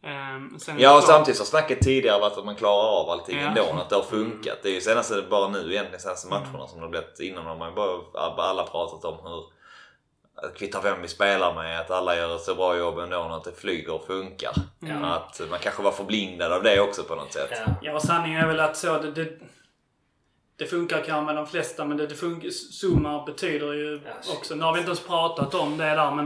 Är 0.03 0.75
det 0.75 0.81
Ja 0.83 0.97
och 0.97 1.03
samtidigt 1.03 1.39
har 1.39 1.45
snacket 1.45 1.81
tidigare 1.81 2.19
varit 2.19 2.37
att 2.37 2.45
man 2.45 2.55
klarar 2.55 3.01
av 3.01 3.09
allting 3.09 3.37
Ja. 3.41 3.47
ändå. 3.47 3.61
Att 3.81 3.89
det 3.89 3.95
har 3.95 4.03
funkat. 4.03 4.57
Det 4.63 4.69
är 4.69 4.73
ju 4.73 4.81
senaste, 4.81 5.23
bara 5.29 5.47
nu 5.47 5.57
egentligen, 5.71 5.99
senaste 5.99 6.27
matcherna 6.29 6.67
som 6.67 6.79
det 6.79 6.85
har 6.85 6.89
blivit. 6.89 7.19
Innan 7.19 7.45
har 7.45 7.55
man 7.55 7.69
ju 7.69 7.75
bara 7.75 8.49
alla 8.49 8.63
pratat 8.63 9.05
om 9.05 9.17
hur 9.23 9.56
att 10.43 10.57
kvittar 10.57 10.81
vem 10.81 11.01
vi 11.01 11.07
spelar 11.07 11.53
med, 11.53 11.79
att 11.79 11.91
alla 11.91 12.15
gör 12.15 12.35
ett 12.35 12.41
så 12.41 12.55
bra 12.55 12.77
jobb 12.77 12.97
ändå, 12.99 13.21
att 13.21 13.43
det 13.43 13.51
flyger 13.51 13.93
och 13.93 14.07
funkar. 14.07 14.53
Att 15.03 15.41
man 15.49 15.59
kanske 15.59 15.83
var 15.83 15.91
förblindad 15.91 16.53
av 16.53 16.63
det 16.63 16.79
också 16.81 17.03
på 17.03 17.15
något 17.15 17.33
sätt. 17.33 17.49
Ja. 17.51 17.73
Ja, 17.81 17.93
och 17.93 18.01
sanningen 18.01 18.41
är 18.41 18.47
väl 18.47 18.59
att 18.59 18.77
så 18.77 18.97
det, 18.97 19.11
det, 19.11 19.39
det 20.55 20.65
funkar 20.65 21.03
kanske 21.03 21.21
med 21.25 21.35
de 21.35 21.47
flesta, 21.47 21.85
men 21.85 21.97
det, 21.97 22.07
det 22.07 22.15
funkar, 22.15 22.49
Zuma 22.81 23.25
betyder 23.25 23.73
ju 23.73 24.01
Ja, 24.05 24.33
också, 24.37 24.55
nu 24.55 24.63
har 24.63 24.73
vi 24.73 24.79
inte 24.79 24.89
ens 24.89 25.07
pratat 25.07 25.53
om 25.55 25.77
det 25.77 25.83
där, 25.85 26.11
men 26.11 26.25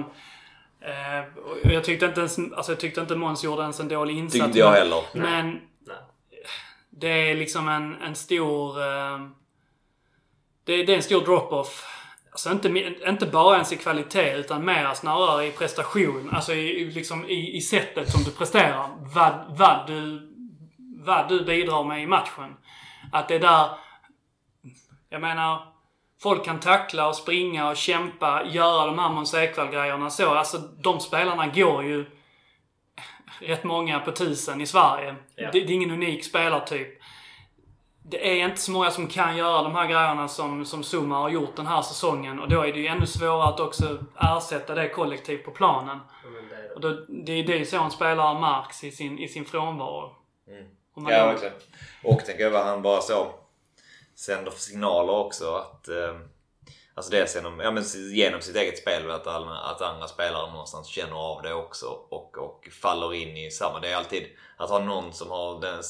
eh, 0.81 1.37
och 1.65 1.71
jag 1.73 1.83
tyckte 1.83 2.05
inte 2.05 2.19
ens, 2.19 2.37
alltså 2.55 2.71
jag 2.71 2.79
tyckte 2.79 3.01
inte 3.01 3.15
Måns 3.15 3.43
gjorde 3.43 3.61
ens 3.61 3.79
en 3.79 3.87
dålig 3.87 4.17
insats. 4.17 4.43
Tyckte 4.45 4.59
jag 4.59 4.71
men- 4.71 4.79
heller. 4.79 5.03
Men 5.13 5.45
Nej. 5.87 5.95
det 6.89 7.31
är 7.31 7.35
liksom 7.35 7.69
en, 7.69 8.01
en 8.01 8.15
stor... 8.15 8.81
Eh, 8.81 9.19
det, 10.63 10.83
det 10.83 10.91
är 10.93 10.97
en 10.97 11.03
stor 11.03 11.21
drop-off. 11.21 11.85
Alltså 12.31 12.51
inte, 12.51 12.93
inte 13.07 13.25
bara 13.25 13.55
ens 13.55 13.73
i 13.73 13.77
kvalitet 13.77 14.33
utan 14.33 14.65
mer 14.65 14.93
snarare 14.93 15.45
i 15.45 15.51
prestation. 15.51 16.29
Alltså 16.33 16.53
i, 16.53 16.85
liksom 16.85 17.25
i, 17.25 17.57
i 17.57 17.61
sättet 17.61 18.11
som 18.11 18.23
du 18.23 18.31
presterar. 18.31 18.89
Vad, 19.15 19.33
vad, 19.49 19.87
du, 19.87 20.31
vad 21.05 21.29
du 21.29 21.45
bidrar 21.45 21.83
med 21.83 22.03
i 22.03 22.07
matchen. 22.07 22.55
Att 23.11 23.27
det 23.27 23.35
är 23.35 23.39
där... 23.39 23.69
Jag 25.09 25.21
menar... 25.21 25.71
Folk 26.23 26.45
kan 26.45 26.59
tackla 26.59 27.07
och 27.07 27.15
springa 27.15 27.69
och 27.69 27.77
kämpa, 27.77 28.43
göra 28.45 28.85
de 28.85 28.99
här 28.99 29.09
Måns 29.09 29.33
Ekvall-grejerna 29.33 30.09
så. 30.09 30.29
Alltså 30.29 30.57
de 30.57 30.99
spelarna 30.99 31.47
går 31.47 31.83
ju 31.83 32.05
rätt 33.39 33.63
många 33.63 33.99
på 33.99 34.11
tusen 34.11 34.61
i 34.61 34.65
Sverige. 34.65 35.15
Ja. 35.35 35.49
Det, 35.51 35.59
det 35.59 35.73
är 35.73 35.75
ingen 35.75 35.91
unik 35.91 36.25
spelartyp. 36.25 37.00
Det 38.03 38.41
är 38.41 38.45
inte 38.45 38.61
så 38.61 38.71
många 38.71 38.91
som 38.91 39.07
kan 39.07 39.37
göra 39.37 39.63
de 39.63 39.75
här 39.75 39.87
grejerna 39.87 40.27
som, 40.27 40.65
som 40.65 40.83
Zuma 40.83 41.15
har 41.17 41.29
gjort 41.29 41.55
den 41.55 41.67
här 41.67 41.81
säsongen. 41.81 42.39
Och 42.39 42.49
då 42.49 42.61
är 42.61 42.73
det 42.73 42.79
ju 42.79 42.87
ännu 42.87 43.05
svårare 43.05 43.43
att 43.49 43.59
också 43.59 43.99
ersätta 44.19 44.75
det 44.75 44.89
kollektivt 44.89 45.45
på 45.45 45.51
planen. 45.51 45.99
Men 46.23 46.49
det 46.49 46.55
är 46.55 46.61
det. 46.63 46.73
Och 46.73 46.81
då, 46.81 46.89
det, 47.07 47.31
är- 47.31 47.43
det 47.43 47.53
är 47.53 47.57
ju 47.59 47.65
så 47.65 47.79
en 47.83 47.91
spelare 47.91 48.39
märks 48.39 48.83
i 48.83 48.91
sin, 48.91 49.19
i 49.19 49.27
sin 49.27 49.45
frånvaro. 49.45 50.15
Man 50.97 51.13
Ja, 51.13 51.25
verkligen. 51.25 51.53
Och 52.03 52.25
tänker 52.25 52.43
jag 52.43 52.51
vad 52.51 52.65
han 52.65 52.81
bara 52.81 53.01
så 53.01 53.27
sänder 54.15 54.51
signaler 54.51 55.13
också. 55.13 55.55
Att, 55.55 55.87
eh, 55.87 56.15
alltså 57.01 57.11
dels 57.11 57.35
genom, 57.35 57.59
ja, 57.59 57.71
men 57.71 57.83
genom 58.13 58.41
sitt 58.41 58.55
eget 58.55 58.77
spel. 58.77 59.11
Att, 59.11 59.27
alla, 59.27 59.51
att 59.51 59.81
andra 59.81 60.07
spelare 60.07 60.51
någonstans 60.51 60.87
känner 60.87 61.15
av 61.15 61.41
det 61.41 61.53
också. 61.53 61.85
Och, 61.85 62.37
och 62.37 62.69
faller 62.81 63.13
in 63.13 63.37
i 63.37 63.51
samma. 63.51 63.79
Det 63.79 63.89
är 63.89 63.95
alltid 63.95 64.27
att 64.57 64.69
ha 64.69 64.79
någon 64.79 65.13
som 65.13 65.29
har 65.29 65.61
den 65.61 65.83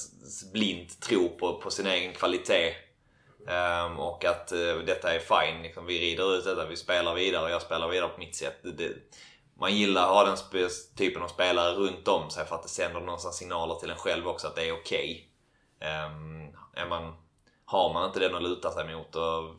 blint 0.54 1.02
tro 1.02 1.30
på, 1.30 1.62
på 1.62 1.72
sin 1.72 1.88
egen 1.88 2.14
kvalitet. 2.14 2.76
um, 3.86 4.00
och 4.00 4.26
att 4.26 4.52
uh, 4.52 4.86
detta 4.86 5.14
är 5.16 5.20
fine. 5.20 5.64
Liksom, 5.64 5.86
vi 5.86 6.00
rider 6.00 6.38
ut 6.38 6.46
detta, 6.46 6.66
vi 6.66 6.78
spelar 6.78 7.16
vidare 7.16 7.44
och 7.44 7.52
jag 7.52 7.62
spelar 7.62 7.88
vidare 7.88 8.10
på 8.10 8.20
mitt 8.20 8.36
sätt. 8.36 8.60
Det, 8.64 8.72
det, 8.72 8.94
man 9.60 9.76
gillar 9.76 10.02
att 10.02 10.10
ha 10.10 10.26
den 10.26 10.70
typen 10.98 11.22
av 11.24 11.28
spelare 11.28 11.74
runt 11.74 12.08
om 12.08 12.30
sig 12.30 12.46
för 12.46 12.56
att 12.56 12.64
det 12.64 12.70
sänder 12.70 13.00
någonstans 13.00 13.38
signaler 13.38 13.76
till 13.76 13.90
en 13.90 13.98
själv 13.98 14.28
också 14.28 14.48
att 14.48 14.56
det 14.56 14.70
är 14.70 14.74
okej. 14.74 15.28
Ehm, 15.82 16.56
är 16.76 16.88
man, 16.90 17.14
har 17.72 17.94
man 17.94 18.06
inte 18.06 18.20
den 18.20 18.36
att 18.36 18.44
luta 18.44 18.72
sig 18.72 18.96
mot 18.96 19.16
och 19.16 19.56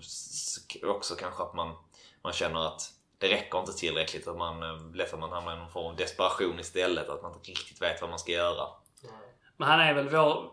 också 0.96 1.14
kanske 1.14 1.42
att 1.42 1.54
man, 1.54 1.74
man 2.22 2.32
känner 2.32 2.66
att 2.66 2.92
det 3.18 3.28
räcker 3.28 3.58
inte 3.58 3.72
tillräckligt. 3.72 4.28
Att 4.28 4.36
man, 4.36 4.62
eh, 4.62 4.94
lätt 4.94 5.14
att 5.14 5.20
man 5.20 5.32
hamnar 5.32 5.56
i 5.56 5.58
någon 5.58 5.70
form 5.70 5.86
av 5.86 5.96
desperation 5.96 6.60
istället. 6.60 7.08
Att 7.08 7.22
man 7.22 7.32
inte 7.32 7.50
riktigt 7.50 7.82
vet 7.82 8.00
vad 8.00 8.10
man 8.10 8.18
ska 8.18 8.32
göra. 8.32 8.66
Men 9.56 9.68
han 9.68 9.80
är 9.80 9.94
väl 9.94 10.08
vår... 10.08 10.50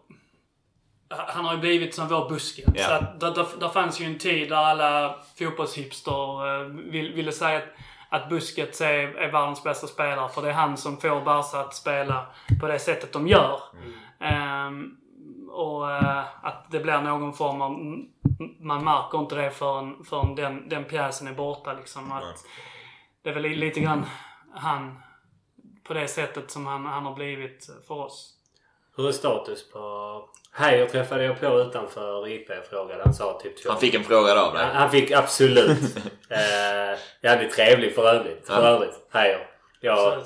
Han 1.09 1.45
har 1.45 1.53
ju 1.53 1.59
blivit 1.59 1.95
som 1.95 2.07
vår 2.07 2.29
buske. 2.29 2.63
Ja. 2.75 2.83
Så 2.83 2.91
att 2.91 3.19
där, 3.19 3.31
där, 3.31 3.47
där 3.59 3.69
fanns 3.69 4.01
ju 4.01 4.05
en 4.05 4.19
tid 4.19 4.49
där 4.49 4.55
alla 4.55 5.15
fotbollshipster 5.39 6.61
eh, 6.61 6.67
vill, 6.67 7.13
ville 7.13 7.31
säga 7.31 7.57
att, 7.57 7.69
att 8.09 8.29
Busquets 8.29 8.81
är, 8.81 9.15
är 9.15 9.31
världens 9.31 9.63
bästa 9.63 9.87
spelare. 9.87 10.29
För 10.29 10.41
det 10.41 10.49
är 10.49 10.53
han 10.53 10.77
som 10.77 10.97
får 10.97 11.21
Barca 11.21 11.59
att 11.59 11.75
spela 11.75 12.27
på 12.59 12.67
det 12.67 12.79
sättet 12.79 13.13
de 13.13 13.27
gör. 13.27 13.61
Ehm, 14.19 14.97
och 15.59 15.91
eh, 15.91 16.23
att 16.43 16.71
det 16.71 16.79
blir 16.79 17.01
någon 17.01 17.33
form 17.33 17.61
av... 17.61 17.71
Man 18.59 18.83
märker 18.83 19.17
inte 19.19 19.35
det 19.35 19.51
förrän, 19.51 20.03
förrän 20.03 20.35
den, 20.35 20.69
den 20.69 20.85
pjäsen 20.85 21.27
är 21.27 21.33
borta. 21.33 21.73
Liksom. 21.73 22.11
Att 22.11 22.45
det 23.21 23.29
är 23.29 23.33
väl 23.33 23.43
lite 23.43 23.79
grann 23.79 24.05
han 24.53 24.99
på 25.83 25.93
det 25.93 26.07
sättet 26.07 26.51
som 26.51 26.65
han, 26.65 26.85
han 26.85 27.05
har 27.05 27.13
blivit 27.13 27.67
för 27.87 27.95
oss. 27.95 28.33
Hur 28.97 29.07
är 29.07 29.11
status 29.11 29.71
på... 29.71 29.79
Heijer 30.51 30.85
träffade 30.85 31.23
jag 31.23 31.39
på 31.39 31.59
utanför 31.59 32.27
IP 32.27 32.47
frågade. 32.69 33.03
Han 33.03 33.13
sa 33.13 33.39
typ 33.43 33.63
två. 33.63 33.69
Han 33.69 33.79
fick 33.79 33.93
en 33.93 34.03
fråga 34.03 34.41
av 34.41 34.53
dig. 34.53 34.65
Han, 34.65 34.75
han 34.75 34.91
fick 34.91 35.11
absolut. 35.11 35.95
eh, 36.29 36.99
jävligt 37.21 37.55
trevlig 37.55 37.95
för 37.95 38.03
övrigt. 38.09 38.47
För 38.47 38.53
Ja. 38.53 38.67
övrigt. 38.67 39.07
Heijer. 39.11 39.47
Jag, 39.79 39.97
jag, 39.97 40.23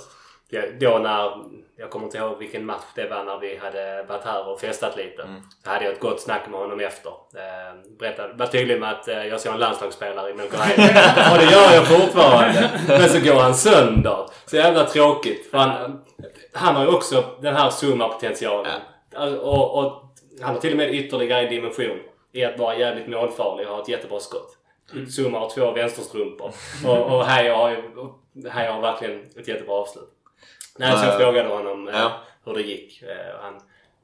då 0.80 0.98
när... 0.98 1.32
Jag 1.76 1.90
kommer 1.90 2.06
inte 2.06 2.18
ihåg 2.18 2.38
vilken 2.40 2.66
match 2.66 2.84
det 2.96 3.08
var 3.10 3.24
när 3.24 3.40
vi 3.40 3.58
hade 3.58 4.04
varit 4.04 4.24
här 4.24 4.48
och 4.48 4.60
festat 4.60 4.98
lite. 4.98 5.22
Mm. 5.22 5.42
Så 5.64 5.70
hade 5.70 5.86
jag 5.86 5.94
ett 5.94 6.00
gott 6.00 6.22
snack 6.22 6.42
med 6.50 6.60
honom 6.60 6.80
efter. 6.80 7.10
Eh, 7.10 7.98
berättade, 8.00 8.34
var 8.34 8.48
tydlig 8.48 8.80
med 8.80 8.92
att 8.92 9.08
eh, 9.08 9.26
jag 9.26 9.42
såg 9.42 9.54
en 9.54 9.60
landslagsspelare 9.60 10.30
i 10.30 10.34
Melker 10.34 10.58
Heijer. 10.58 11.32
Och 11.32 11.38
det 11.38 11.52
gör 11.52 11.74
jag 11.74 11.88
fortfarande. 11.88 12.70
Men 12.88 13.10
så 13.10 13.20
går 13.20 13.40
han 13.40 13.56
sönder. 13.56 14.26
Så 14.46 14.56
jävla 14.56 14.86
tråkigt. 14.86 15.52
För 15.52 15.58
han, 15.58 16.02
han 16.54 16.76
har 16.76 16.84
ju 16.84 16.90
också 16.90 17.24
den 17.42 17.56
här 17.56 17.70
Zuma-potentialen. 17.70 18.82
Och, 19.42 19.80
och 19.80 20.04
han 20.42 20.54
har 20.54 20.62
till 20.62 20.72
och 20.72 20.78
med 20.78 20.94
ytterligare 20.94 21.42
en 21.42 21.50
dimension 21.50 22.00
i 22.32 22.46
att 22.46 22.60
vara 22.60 22.78
jävligt 22.78 23.08
målfarlig 23.08 23.68
och 23.68 23.76
ha 23.76 23.82
ett 23.82 23.90
jättebra 23.90 24.20
skott. 24.20 24.58
Zuma 25.18 25.40
har 25.40 25.50
två 25.50 25.72
vänsterstrumpor. 25.72 26.52
Och, 26.88 27.16
och 27.16 27.26
Heijer 27.26 27.54
har 27.54 27.78
Heijer 28.50 28.72
har 28.72 28.82
verkligen 28.82 29.26
ett 29.40 29.48
jättebra 29.48 29.76
avslut. 29.76 30.10
Nej, 30.80 30.98
så 30.98 31.06
jag 31.06 31.14
Äh, 31.14 31.20
frågade 31.20 31.50
honom 31.50 31.88
eh, 31.88 31.96
ja. 31.98 32.12
hur 32.46 32.54
det 32.54 32.62
gick. 32.62 33.02
Eh, 33.02 33.36
och 33.36 33.44
han 33.44 33.62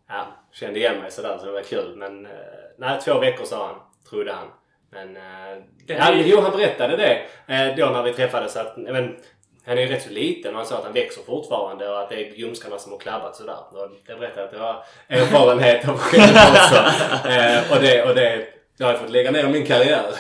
ja, 0.10 0.26
kände 0.52 0.80
igen 0.80 1.00
mig 1.00 1.12
sådär 1.12 1.38
så 1.40 1.46
det 1.46 1.52
var 1.52 1.62
kul. 1.62 1.96
Men 1.96 2.26
eh, 2.26 2.32
nej, 2.78 3.00
två 3.02 3.20
veckor 3.20 3.46
sa 3.46 3.66
han. 3.68 3.76
Trodde 4.10 4.34
han. 4.34 4.48
Men 4.92 5.18
eh, 5.18 5.64
Det 5.88 5.94
ja, 5.94 6.04
är- 6.12 6.24
jo, 6.26 6.42
han 6.42 6.52
berättade 6.52 6.98
det 6.98 7.22
eh, 7.54 7.76
då 7.76 7.86
när 7.86 8.04
vi 8.04 8.14
träffades. 8.14 8.56
Att, 8.56 8.78
men, 8.78 9.18
han 9.66 9.78
är 9.78 9.82
ju 9.82 9.88
rätt 9.88 10.04
så 10.04 10.10
liten 10.10 10.52
och 10.52 10.58
han 10.58 10.66
sa 10.66 10.78
att 10.78 10.84
han 10.84 10.94
växer 10.94 11.22
fortfarande 11.24 11.90
och 11.90 12.00
att 12.00 12.10
det 12.10 12.16
är 12.16 12.34
ljumskarna 12.34 12.78
som 12.78 12.92
har 12.92 13.00
klabbat 13.00 13.36
sådär. 13.36 13.56
Och 13.72 13.92
jag 14.08 14.20
berättade 14.20 14.44
att 14.46 14.52
det 14.52 14.58
var 14.58 14.84
erfarenhet 15.08 15.90
av 15.90 15.98
själv 15.98 16.36
också. 16.36 16.76
Eh, 17.30 17.72
och 17.72 17.82
det, 17.82 18.04
och 18.10 18.16
det, 18.16 18.48
jag 18.80 18.88
har 18.88 18.94
fått 18.94 19.10
lägga 19.10 19.32
ner 19.32 19.50
min 19.50 19.66
karriär. 19.66 20.16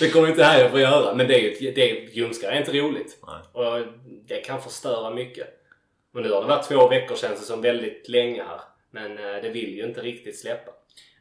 Det 0.00 0.10
kommer 0.10 0.28
inte 0.28 0.44
här 0.44 0.64
att 0.64 0.70
få 0.70 0.78
göra. 0.78 1.14
Men 1.14 1.28
det 1.28 1.34
är 1.34 1.60
ju, 1.60 1.70
det 1.72 1.90
är, 1.90 2.10
ljumskar 2.10 2.50
är 2.50 2.58
inte 2.58 2.72
roligt. 2.72 3.18
Nej. 3.26 3.36
Och 3.52 3.86
det 4.26 4.40
kan 4.40 4.62
förstöra 4.62 5.10
mycket. 5.10 5.48
Och 6.14 6.22
nu 6.22 6.32
har 6.32 6.40
det 6.40 6.48
varit 6.48 6.68
två 6.68 6.88
veckor 6.88 7.16
känns 7.16 7.40
det 7.40 7.46
som 7.46 7.62
väldigt 7.62 8.08
länge 8.08 8.42
här. 8.42 8.60
Men 8.90 9.18
eh, 9.18 9.42
det 9.42 9.48
vill 9.48 9.74
ju 9.74 9.84
inte 9.84 10.00
riktigt 10.00 10.38
släppa. 10.40 10.72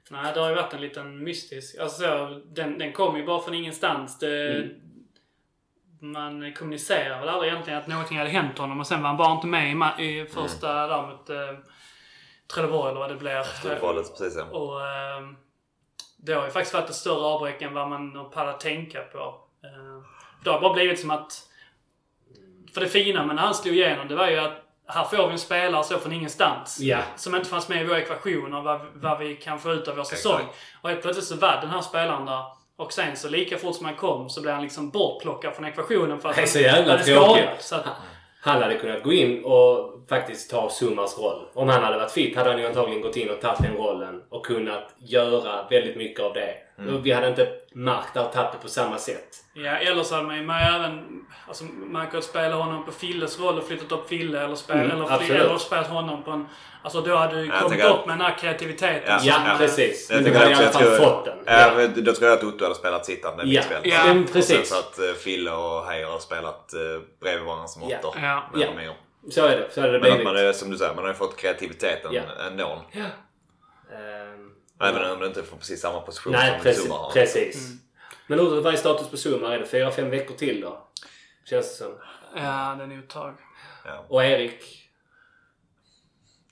Nej, 0.10 0.34
det 0.34 0.40
har 0.40 0.50
ju 0.50 0.56
varit 0.56 0.74
en 0.74 0.82
liten 0.82 1.24
mystisk... 1.24 1.80
Alltså 1.80 2.02
så, 2.02 2.42
den, 2.46 2.78
den 2.78 2.94
kom 2.94 3.18
ju 3.18 3.26
bara 3.26 3.42
från 3.42 3.54
ingenstans. 3.54 4.20
Det, 4.20 4.66
Mm. 6.02 6.12
Man 6.12 6.54
kommunicerar 6.54 7.20
väl 7.20 7.30
aldrig 7.30 7.52
egentligen 7.52 7.80
att 7.80 7.88
någonting 7.88 8.18
hade 8.18 8.30
hänt 8.30 8.58
honom 8.58 8.80
och 8.80 8.88
sen 8.88 9.02
var 9.02 9.08
han 9.08 9.18
bara 9.18 9.34
inte 9.34 9.48
med 9.48 10.00
i, 10.00 10.20
i 10.20 10.26
första 10.26 10.88
där 10.88 11.08
mot 11.08 11.30
eh, 11.30 11.36
Trelleborg 12.54 12.90
eller 12.90 13.00
vad 13.00 13.10
det 13.10 13.16
blev. 13.16 13.44
Valet, 13.82 14.18
precis 14.18 14.38
ja. 14.38 14.44
Och 14.58 14.82
eh, 14.82 15.22
det 16.24 16.34
har 16.34 16.46
ju 16.46 16.52
faktiskt 16.52 16.74
varit 16.74 16.90
ett 16.90 16.96
större 16.96 17.26
avbräck 17.26 17.62
än 17.62 17.74
vad 17.74 17.90
man 17.90 18.16
har 18.16 18.26
pallat 18.26 18.60
tänka 18.60 19.02
på. 19.02 19.20
Eh, 19.64 20.04
det 20.44 20.50
har 20.50 20.62
bara 20.62 20.74
blivit 20.74 21.00
som 21.00 21.12
att... 21.12 21.46
För 22.74 22.82
det 22.82 22.88
fina 22.88 23.26
med 23.26 23.36
när 23.36 23.44
han 23.44 23.56
slog 23.56 23.76
igenom, 23.76 24.08
det 24.08 24.16
var 24.16 24.28
ju 24.30 24.38
att 24.40 24.66
här 24.88 25.04
får 25.04 25.28
vi 25.28 25.34
en 25.34 25.40
spelare 25.40 25.84
så 25.84 25.98
från 25.98 26.14
ingenstans. 26.14 26.80
Ja. 26.80 26.98
Som 27.16 27.36
inte 27.36 27.50
fanns 27.50 27.70
med 27.70 27.82
i 27.82 27.86
vår 27.86 27.96
ekvation 27.96 28.54
av 28.54 28.64
vad, 28.64 28.82
vad 28.94 29.20
vi 29.20 29.36
kan 29.36 29.60
få 29.60 29.72
ut 29.72 29.88
av 29.88 29.96
vår 29.96 30.04
säsong. 30.04 30.40
Exakt. 30.40 30.58
Och 30.82 30.90
helt 30.90 31.02
plötsligt 31.02 31.26
så 31.26 31.36
var 31.36 31.62
den 31.62 31.70
här 31.70 31.82
spelaren 31.82 32.26
där. 32.26 32.44
Och 32.76 32.94
sen 32.94 33.18
så 33.18 33.30
lika 33.30 33.58
fort 33.58 33.76
som 33.76 33.86
han 33.86 33.96
kom 33.96 34.30
så 34.30 34.42
blev 34.42 34.54
han 34.54 34.64
liksom 34.64 34.90
bortplockad 34.90 35.54
från 35.54 35.66
ekvationen 35.66 36.20
för 36.20 36.30
att 36.30 36.36
han 36.36 36.48
han 36.90 37.00
är 37.00 37.04
skadad. 37.04 37.50
Så 37.60 37.76
att, 37.76 37.86
han 38.42 38.62
hade 38.62 38.76
kunnat 38.76 39.04
gå 39.04 39.14
in 39.14 39.44
och 39.44 40.00
faktiskt 40.10 40.52
ta 40.52 40.70
Sumas 40.70 41.18
roll. 41.20 41.46
Om 41.54 41.70
han 41.70 41.84
hade 41.84 41.98
varit 41.98 42.12
fit 42.12 42.36
hade 42.36 42.50
han 42.50 42.60
ju 42.60 42.66
antagligen 42.66 43.02
gått 43.02 43.18
in 43.18 43.30
och 43.30 43.42
tagit 43.42 43.62
den 43.62 43.76
rollen 43.76 44.24
och 44.30 44.46
kunnat 44.46 44.96
göra 44.98 45.68
väldigt 45.70 45.98
mycket 45.98 46.24
av 46.24 46.34
det. 46.34 46.54
Och 46.88 47.06
Vi 47.06 47.12
hade 47.12 47.28
inte 47.28 47.48
märkt 47.74 48.14
det 48.14 48.20
här 48.20 48.28
tappet 48.30 48.62
på 48.62 48.68
samma 48.68 48.98
sätt. 48.98 49.28
Ja, 49.54 49.72
eller 49.72 50.04
så 50.04 50.16
hade 50.16 50.28
man 50.28 50.36
ju 50.38 50.44
man 50.44 50.60
ju 50.62 50.76
även... 50.76 51.26
Alltså, 51.48 51.64
man 51.64 52.08
kunde 52.08 52.26
spela 52.26 52.56
honom 52.56 52.86
på 52.86 52.92
Filles 52.92 53.40
roll 53.40 53.58
och 53.58 53.68
flyttat 53.68 53.92
upp 53.92 54.08
Fille 54.10 54.42
eller, 54.44 54.56
spela, 54.56 54.80
Mm, 54.82 54.92
eller, 54.92 55.12
absolut. 55.14 55.42
eller 55.42 55.58
spelat 55.58 55.88
honom 55.88 56.24
på 56.24 56.32
en... 56.32 56.48
Alltså 56.84 57.02
då 57.02 57.16
hade 57.16 57.36
du 57.36 57.46
Jag 57.48 57.60
kommit 57.62 57.84
upp 57.86 58.06
med 58.06 58.18
den 58.18 58.26
här 58.26 58.38
kreativiteten. 58.38 59.02
Ja, 59.08 59.20
Ja, 59.24 59.42
ja. 59.48 59.56
precis. 59.58 60.10
Jag 60.12 60.24
Du 60.24 60.34
hade 60.34 60.52
i 60.52 60.54
alla 60.54 60.66
fall 60.72 60.82
tror, 60.84 60.96
fått 60.98 61.26
den. 61.26 61.38
ja. 61.46 61.72
men 61.76 62.04
Då 62.04 62.14
tror 62.14 62.30
jag 62.30 62.38
att 62.38 62.44
Otto 62.44 62.64
hade 62.64 62.76
spelat 62.76 63.06
sittande 63.06 63.44
Ja. 63.44 63.48
mittfält. 63.62 63.86
Ja. 63.86 64.04
Men 64.06 64.22
Och 64.22 64.28
sen 64.30 64.34
precis. 64.34 64.70
så 64.70 64.80
att 64.80 65.00
eh, 65.00 65.06
Fille 65.14 65.52
och 65.52 65.86
Heijer 65.86 66.08
har 66.08 66.20
spelat 66.20 66.74
eh, 66.74 66.80
bredvid 67.22 67.46
varandra 67.46 67.68
som 67.68 67.90
Ja. 67.90 67.98
åttor. 68.00 68.14
Ja. 68.22 68.44
mer 68.54 68.62
Ja. 68.66 68.68
mindre. 68.74 68.96
Så 69.32 69.46
är 69.46 69.58
det. 69.58 69.68
Så 69.74 69.82
hade 69.82 69.94
det 69.94 70.00
Men 70.00 70.12
att 70.18 70.24
man 70.24 70.36
är, 70.38 70.54
som 70.54 70.70
du 70.72 70.78
säger, 70.78 70.94
man 70.96 71.04
har 71.04 71.12
ju 71.12 71.18
fått 71.18 71.38
kreativiteten 71.38 72.14
Ja. 72.14 72.22
ändå. 72.48 72.82
Ehm, 73.94 74.49
Även 74.80 75.12
om 75.12 75.20
du 75.20 75.26
inte 75.28 75.44
får 75.44 75.58
precis 75.58 75.82
samma 75.82 76.02
position 76.02 76.34
Nej, 76.34 76.52
som 76.54 76.64
precis. 76.64 76.84
Zuma 76.84 76.96
har. 76.96 77.12
precis. 77.12 77.70
Men 78.28 78.40
hur- 78.40 78.62
vad 78.62 78.74
är 78.74 78.78
status 78.78 79.10
på 79.10 79.18
Summar? 79.18 79.52
Är 79.52 79.60
det 79.60 79.66
fyra, 79.66 79.92
fem 79.92 80.10
veckor 80.10 80.36
till 80.36 80.62
då? 80.62 80.88
Känns 81.46 81.68
det 81.70 81.84
som. 81.86 81.96
Ja, 82.36 82.76
det 82.78 82.84
är 82.84 82.88
nog 82.88 83.00
ett 83.00 83.10
tag. 83.10 83.36
Ja. 83.86 84.06
Och 84.10 84.24
Erik? 84.26 84.90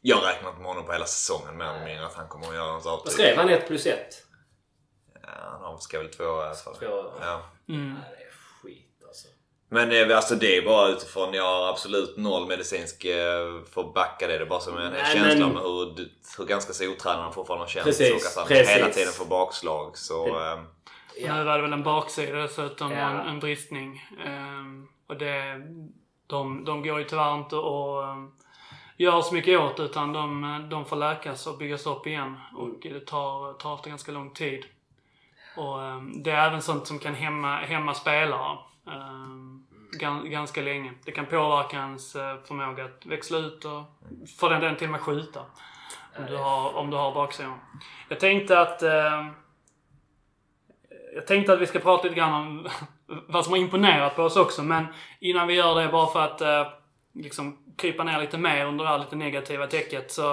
Jag 0.02 0.18
räknar 0.26 0.50
inte 0.50 0.62
med 0.62 0.68
honom 0.68 0.86
på 0.86 0.92
hela 0.92 1.06
säsongen 1.06 1.58
mer 1.58 1.66
eller 1.66 1.86
mindre 1.86 2.06
att 2.06 2.14
han 2.14 2.28
kommer 2.28 2.48
att 2.48 2.56
göra 2.56 2.72
något 2.72 2.86
Vad 2.86 2.94
avtryck. 2.94 3.14
skrev 3.14 3.38
han? 3.38 3.50
1 3.50 3.68
plus 3.68 3.86
1? 3.86 4.24
Ja, 5.24 5.60
han 5.62 5.80
ska 5.82 5.98
väl 6.00 6.10
två 6.14 6.24
år 6.24 6.44
i 6.44 6.46
alla 6.46 6.56
fall. 6.56 6.76
Två. 6.76 7.14
Ja. 7.22 7.44
Mm. 7.70 7.94
Nej, 7.94 8.16
det 8.18 8.24
är 8.24 8.32
skit 8.62 9.04
alltså. 9.08 9.28
Men 9.70 9.92
eh, 9.92 10.16
alltså 10.18 10.36
det 10.36 10.58
är 10.58 10.62
bara 10.66 10.88
utifrån, 10.90 11.34
jag 11.34 11.44
har 11.44 11.70
absolut 11.70 12.18
noll 12.18 12.48
medicinsk 12.48 13.06
eh, 13.06 13.64
för 13.74 13.82
att 13.82 13.94
backa 13.94 14.28
det. 14.28 14.38
Det 14.38 14.44
är 14.44 14.50
bara 14.50 14.60
som 14.60 14.78
en 14.78 14.94
Nej, 14.94 15.02
känsla 15.14 15.46
men- 15.48 15.54
med 15.54 15.64
hur, 15.64 16.10
hur 16.38 16.46
ganska 16.46 16.74
så 16.74 16.92
otränad 16.92 17.34
fortfarande 17.34 17.64
har 17.64 17.70
känts. 17.70 17.86
Precis, 17.86 18.38
och 18.38 18.48
precis. 18.48 18.70
hela 18.76 18.90
tiden 18.90 19.14
får 19.14 19.26
bakslag. 19.26 19.98
Så 19.98 20.28
eh, 20.28 20.60
Nu 21.22 21.44
var 21.44 21.56
det 21.56 21.62
väl 21.62 21.74
en 21.74 21.84
baksida 21.84 22.38
dessutom 22.38 22.92
och 22.92 22.98
Ja. 22.98 23.10
en, 23.10 23.28
en 23.28 23.40
bristning. 23.40 24.04
Ehm, 24.26 24.88
och 25.08 25.18
det, 25.18 25.62
de, 26.28 26.66
de 26.66 26.84
går 26.84 27.00
ju 27.00 27.06
tyvärr 27.06 27.36
inte 27.38 27.56
att 27.58 28.04
um, 28.18 28.32
göra 28.98 29.22
så 29.22 29.34
mycket 29.34 29.60
åt 29.60 29.80
utan 29.80 30.14
de, 30.14 30.68
de 30.72 30.86
får 30.86 30.96
läkas 30.96 31.48
och 31.48 31.58
byggas 31.58 31.86
upp 31.86 32.08
igen. 32.08 32.38
Och 32.56 32.70
det 32.82 33.06
tar, 33.06 33.54
tar 33.54 33.74
ofta 33.74 33.90
ganska 33.90 34.12
lång 34.12 34.34
tid. 34.34 34.66
Och 35.58 35.84
ehm, 35.84 36.24
det 36.24 36.32
är 36.32 36.48
även 36.48 36.62
sånt 36.62 36.88
som 36.88 37.00
kan 37.00 37.16
hämma, 37.16 37.56
hämma 37.58 37.94
spelare. 37.94 38.58
Um, 38.86 39.57
ganska 40.24 40.62
länge. 40.62 40.94
Det 41.06 41.12
kan 41.12 41.26
påverka 41.26 41.78
ens 41.78 42.16
eh, 42.16 42.38
förmåga 42.48 42.86
att 42.86 43.06
växla 43.06 43.38
ut 43.38 43.66
och 43.66 43.84
för 44.40 44.50
den 44.50 44.62
delen 44.62 44.76
till 44.76 44.88
och 44.88 44.92
med 44.92 45.02
skjuta. 45.02 45.40
Om 46.18 46.26
du 46.26 46.36
har, 46.36 46.76
om 46.76 46.90
du 46.90 46.98
har 46.98 47.14
baksidan. 47.14 47.60
Jag 48.10 48.20
tänkte 48.20 48.60
att 48.60 48.84
Eh, 48.84 49.28
jag 51.18 51.28
tänkte 51.28 51.54
att 51.54 51.60
vi 51.60 51.68
ska 51.68 51.80
prata 51.80 52.04
lite 52.04 52.16
grann 52.16 52.34
om 52.34 52.68
vad 53.28 53.44
som 53.44 53.54
har 53.54 53.60
imponerat 53.60 54.16
på 54.16 54.24
oss 54.24 54.38
också, 54.38 54.64
men 54.64 54.86
innan 55.20 55.48
vi 55.48 55.54
gör 55.54 55.82
det, 55.82 55.88
bara 55.88 56.08
för 56.08 56.22
att 56.22 56.42
eh, 56.42 56.68
liksom 57.14 57.58
krypa 57.78 58.04
ner 58.04 58.20
lite 58.20 58.38
mer 58.38 58.66
under 58.66 58.84
det 58.84 58.90
här 58.90 59.00
lite 59.00 59.16
negativa 59.16 59.68
täcket, 59.68 60.12
så, 60.12 60.32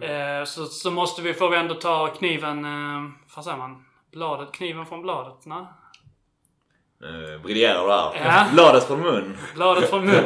eh, 0.00 0.44
så, 0.44 0.66
så 0.66 0.90
måste 0.90 1.22
vi, 1.22 1.34
får 1.34 1.50
vi 1.50 1.56
ändå 1.56 1.74
ta 1.74 2.08
kniven, 2.08 2.64
eh, 2.64 3.10
vad 3.36 3.44
säger 3.44 3.56
man? 3.56 3.84
Bladet, 4.12 4.52
kniven 4.52 4.86
från 4.86 5.02
bladet? 5.02 5.46
Nej? 5.46 5.64
Nu 7.02 7.40
briljerar 7.42 7.84
du 7.84 7.92
här. 7.92 8.12
Ja. 8.24 8.44
Bladet 8.52 8.84
från 8.84 9.00
mun. 9.00 9.36
Bladet 9.54 9.90
från 9.90 10.04
mun. 10.04 10.24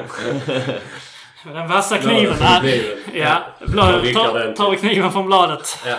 Den 1.54 1.68
vassa 1.68 1.98
kniven. 1.98 2.36
Bladet 2.36 2.60
kniven. 2.60 2.98
Ja, 3.12 3.42
Jag 3.58 3.70
bladet, 3.70 4.14
tar, 4.14 4.52
tar 4.52 4.70
vi 4.70 4.76
kniven 4.76 5.12
från 5.12 5.26
bladet. 5.26 5.78
Ja. 5.86 5.96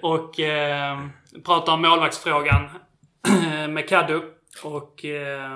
Och 0.00 0.40
eh, 0.40 0.98
pratar 1.44 1.72
om 1.72 1.82
målvaktsfrågan 1.82 2.68
med 3.68 3.88
Kaddu. 3.88 4.20
Och 4.62 5.04
eh, 5.04 5.50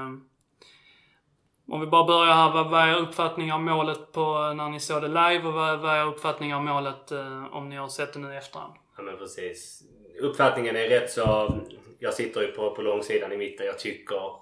om 1.68 1.80
vi 1.80 1.86
bara 1.86 2.04
börjar 2.04 2.34
här. 2.34 2.50
Vad, 2.50 2.82
är 2.82 2.88
er 2.88 2.96
uppfattning 2.96 3.52
om 3.52 3.64
målet 3.64 4.12
på 4.12 4.52
när 4.56 4.68
ni 4.68 4.80
såg 4.80 5.02
det 5.02 5.08
live 5.08 5.42
och 5.44 5.52
vad, 5.52 5.78
vad 5.78 5.96
är 5.96 6.00
er 6.00 6.06
uppfattning 6.06 6.54
om 6.54 6.64
målet 6.64 7.12
eh, 7.12 7.54
om 7.54 7.68
ni 7.68 7.76
har 7.76 7.88
sett 7.88 8.12
det 8.12 8.18
nu 8.18 8.34
i 8.34 8.36
efterhand? 8.36 8.72
Ja 8.96 9.02
men 9.02 9.16
precis. 9.16 9.82
Uppfattningen 10.20 10.76
är 10.76 10.88
rätt 10.88 11.10
så... 11.10 11.54
Jag 11.98 12.14
sitter 12.14 12.40
ju 12.40 12.46
på, 12.46 12.70
på 12.70 12.82
långsidan 12.82 13.32
i 13.32 13.36
mitten. 13.36 13.66
Jag 13.66 13.78
tycker... 13.78 14.41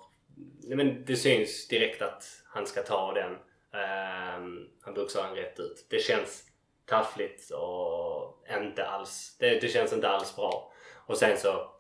Men 0.62 1.05
det 1.05 1.16
syns 1.16 1.68
direkt 1.68 2.03
att 2.03 2.24
han 2.47 2.66
ska 2.66 2.82
ta 2.82 3.12
den. 3.12 3.32
Ehm, 3.80 4.68
han 4.82 4.95
boxar 4.95 5.22
den 5.22 5.34
rätt 5.34 5.61
ut. 5.61 5.86
Det 5.91 5.99
känns 5.99 6.45
taffligt 6.86 7.51
och 7.51 8.45
inte 8.62 8.86
alls... 8.86 9.36
Det, 9.38 9.61
det 9.61 9.68
känns 9.68 9.93
inte 9.93 10.09
alls 10.09 10.36
bra. 10.36 10.72
Och 11.07 11.16
sen 11.16 11.38
så 11.38 11.70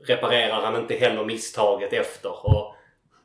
reparerar 0.00 0.60
han 0.60 0.82
inte 0.82 0.94
heller 0.94 1.24
misstaget 1.24 1.92
efter. 1.92 2.46
Och 2.46 2.74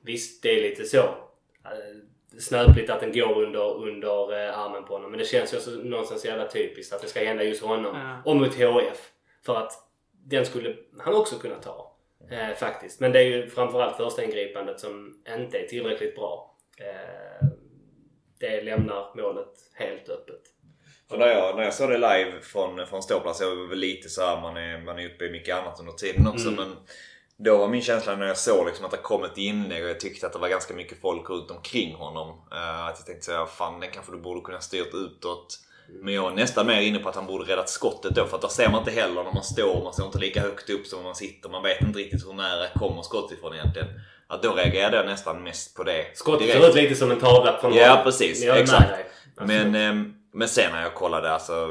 visst, 0.01 0.43
det 0.43 0.49
är 0.49 0.70
lite 0.70 0.86
så 0.86 0.97
eh, 0.97 2.39
snöpligt 2.39 2.89
att 2.89 2.99
den 2.99 3.11
går 3.11 3.43
under, 3.43 3.76
under 3.76 4.47
eh, 4.47 4.59
armen 4.59 4.84
på 4.84 4.93
honom. 4.93 5.11
Men 5.11 5.20
det 5.20 5.26
känns 5.26 5.53
ju 5.53 5.57
också 5.57 5.72
någonstans 5.72 6.26
jävla 6.26 6.47
typiskt 6.47 6.93
att 6.93 7.01
det 7.01 7.07
ska 7.07 7.20
hända 7.20 7.43
just 7.43 7.63
honom. 7.63 7.95
Ja. 7.95 8.22
Och 8.26 8.36
mot 8.36 8.55
HF. 8.55 9.11
För 9.45 9.55
att 9.55 9.72
den 10.26 10.45
skulle 10.45 10.76
han 10.99 11.15
också 11.15 11.36
kunna 11.36 11.55
ta. 11.55 11.87
Eh, 12.32 12.56
faktiskt. 12.56 13.00
Men 13.00 13.12
det 13.12 13.20
är 13.20 13.24
ju 13.24 13.50
framförallt 13.50 13.98
första 13.98 14.24
ingripandet 14.24 14.80
som 14.80 15.24
inte 15.38 15.58
är 15.58 15.68
tillräckligt 15.68 16.16
bra. 16.16 16.58
Eh, 16.80 17.48
det 18.40 18.62
lämnar 18.62 19.16
målet 19.16 19.54
helt 19.74 20.10
öppet. 20.10 20.42
För 21.10 21.18
när 21.18 21.28
jag, 21.28 21.56
när 21.56 21.64
jag 21.64 21.74
såg 21.74 21.90
det 21.90 21.98
live 21.98 22.42
från, 22.42 22.88
från 22.88 23.04
ståplats, 23.04 23.42
jag 23.42 23.56
var 23.56 23.68
väl 23.68 23.80
lite 23.80 24.10
så 24.10 24.22
här, 24.22 24.42
man 24.42 24.58
är, 24.58 24.78
man 24.82 25.00
är 25.00 25.06
uppe 25.06 25.26
i 25.26 25.32
mycket 25.32 25.56
annat 25.56 25.80
under 25.80 25.94
tiden 25.94 26.28
också. 26.28 26.48
Mm. 26.48 26.56
Men 26.56 26.76
då 27.38 27.58
var 27.58 27.68
min 27.68 27.82
känsla 27.82 28.16
när 28.16 28.28
jag 28.28 28.38
såg 28.38 28.66
liksom 28.66 28.86
att 28.86 28.92
det 28.92 28.98
kom 28.98 29.24
ett 29.24 29.38
inlägg 29.38 29.84
och 29.84 29.90
jag 29.90 30.00
tyckte 30.00 30.28
att 30.28 30.34
det 30.34 30.40
var 30.40 30.50
ganska 30.50 30.74
mycket 30.74 31.02
folk 31.02 31.30
runt 31.30 31.52
omkring 31.52 31.96
honom. 31.96 32.30
eh, 32.52 32.86
att 32.86 32.96
jag 32.98 33.06
tänkte 33.06 33.26
såhär, 33.26 33.46
fan 33.46 33.80
den 33.80 33.92
kanske 33.92 34.12
du 34.12 34.18
borde 34.18 34.42
kunna 34.42 34.60
styrt 34.60 34.94
utåt. 34.94 35.60
Men 35.90 36.14
jag 36.14 36.32
är 36.32 36.36
nästan 36.36 36.68
mer 36.68 36.82
inne 36.82 37.00
på 37.00 37.10
att 37.10 37.16
han 37.16 37.26
borde 37.26 37.52
räddat 37.52 37.70
skottet 37.70 38.16
då. 38.16 38.26
För 38.26 38.36
att 38.36 38.42
där 38.42 38.48
ser 38.48 38.70
man 38.70 38.80
inte 38.80 38.92
heller 38.92 39.24
när 39.24 39.34
man 39.34 39.44
står. 39.44 39.84
Man 39.84 39.94
står 39.94 40.06
inte 40.06 40.20
lika 40.20 40.42
högt 40.42 40.70
upp 40.70 40.88
som 40.88 41.04
man 41.04 41.16
sitter. 41.16 41.50
Man 41.50 41.64
vet 41.64 41.82
inte 41.82 42.00
riktigt 42.00 42.26
hur 42.26 42.34
nära 42.34 42.68
kommer 42.76 43.02
skottet 43.02 43.38
ifrån 43.38 43.54
egentligen. 43.54 43.88
Att 44.28 44.44
då 44.44 44.54
reagerade 44.54 44.98
jag 44.98 45.06
nästan 45.06 45.44
mest 45.44 45.76
på 45.76 45.84
det. 45.84 46.18
Skottet 46.18 46.52
ser 46.52 46.70
ut 46.70 46.76
lite 46.76 46.96
som 46.96 47.12
en 47.12 47.20
tavla 47.20 47.58
från 47.62 47.74
Ja, 47.74 48.02
precis. 48.04 48.46
Exakt. 48.46 48.92
Men, 49.36 49.76
ehm, 49.76 50.14
men 50.34 50.48
sen 50.48 50.72
när 50.72 50.82
jag 50.82 50.94
kollade, 50.94 51.32
alltså 51.32 51.68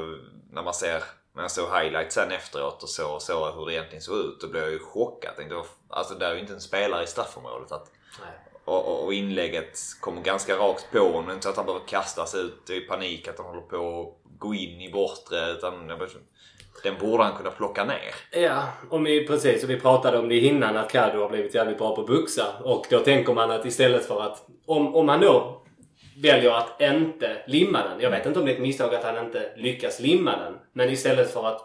när 0.53 0.62
man 0.62 0.75
ser 0.75 1.03
när 1.35 1.43
jag 1.43 1.51
såg 1.51 1.69
highlights 1.81 2.14
sen 2.14 2.31
efteråt 2.31 2.83
och 2.83 2.89
så, 2.89 3.21
så 3.21 3.53
hur 3.53 3.67
det 3.67 3.73
egentligen 3.73 4.03
såg 4.03 4.19
ut, 4.19 4.41
då 4.41 4.49
blev 4.49 4.62
jag 4.62 4.73
ju 4.73 4.79
chockad. 4.79 5.37
Tänkte, 5.37 5.62
alltså 5.89 6.14
där 6.14 6.31
är 6.31 6.35
ju 6.35 6.41
inte 6.41 6.53
en 6.53 6.61
spelare 6.61 7.05
i 7.05 7.07
straffområdet. 7.07 7.73
Att, 7.73 7.91
Nej 8.21 8.31
och, 8.67 8.89
och, 8.89 9.05
och 9.05 9.14
inlägget 9.14 9.79
kommer 10.01 10.23
ganska 10.23 10.57
rakt 10.57 10.87
på 10.93 10.99
honom. 10.99 11.31
Inte 11.31 11.43
så 11.43 11.49
att 11.49 11.57
han 11.57 11.67
behöver 11.67 11.87
kastas 11.87 12.35
ut 12.35 12.71
i 12.71 12.81
panik, 12.81 13.29
att 13.29 13.39
han 13.39 13.47
håller 13.47 13.61
på 13.61 14.01
att 14.01 14.39
gå 14.39 14.55
in 14.55 14.81
i 14.81 14.93
bortre. 14.93 15.53
Utan 15.53 15.89
den 16.83 16.99
borde 17.01 17.25
han 17.25 17.37
kunna 17.37 17.51
plocka 17.51 17.85
ner. 17.85 18.43
Ja, 18.43 18.62
och 18.91 19.07
vi, 19.07 19.27
precis. 19.27 19.64
Och 19.64 19.71
vi 19.71 19.81
pratade 19.81 20.19
om 20.19 20.29
det 20.29 20.39
innan 20.39 20.77
att 20.77 20.93
Kaddo 20.93 21.21
har 21.21 21.29
blivit 21.29 21.55
jävligt 21.55 21.79
bra 21.79 21.95
på 21.95 22.01
att 22.01 22.07
buxa. 22.07 22.47
Och 22.64 22.87
då 22.91 22.99
tänker 22.99 23.35
man 23.35 23.51
att 23.51 23.67
istället 23.67 24.07
för 24.07 24.23
att... 24.23 24.47
Om, 24.67 24.95
om 24.95 25.09
han 25.09 25.21
då 25.21 25.62
väljer 26.23 26.51
att 26.51 26.81
inte 26.81 27.43
limma 27.47 27.83
den. 27.83 28.01
Jag 28.01 28.11
vet 28.11 28.27
inte 28.27 28.39
om 28.39 28.47
det 28.47 28.53
är 28.53 28.57
ett 28.57 28.62
misstag 28.62 28.95
att 28.95 29.05
han 29.05 29.27
inte 29.27 29.53
lyckas 29.57 30.01
limma 30.01 30.37
den. 30.37 30.55
Men 30.73 30.91
istället 30.91 31.33
för 31.33 31.47
att 31.47 31.61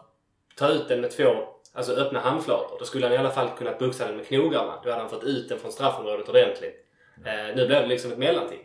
ta 0.57 0.67
ut 0.67 0.87
den 0.87 1.01
med 1.01 1.11
två 1.11 1.33
alltså 1.73 1.91
öppna 1.91 2.19
handflator. 2.19 2.75
Då 2.79 2.85
skulle 2.85 3.05
han 3.05 3.15
i 3.15 3.17
alla 3.17 3.31
fall 3.31 3.49
kunnat 3.57 3.79
buxa 3.79 4.07
den 4.07 4.17
med 4.17 4.27
knogarna. 4.27 4.81
Då 4.83 4.89
hade 4.89 5.01
han 5.01 5.09
fått 5.09 5.23
ut 5.23 5.49
den 5.49 5.59
från 5.59 5.71
straffområdet 5.71 6.29
ordentligt. 6.29 6.87
Eh, 7.25 7.55
nu 7.55 7.67
blev 7.67 7.81
det 7.81 7.87
liksom 7.87 8.11
ett 8.11 8.17
mellanting. 8.17 8.59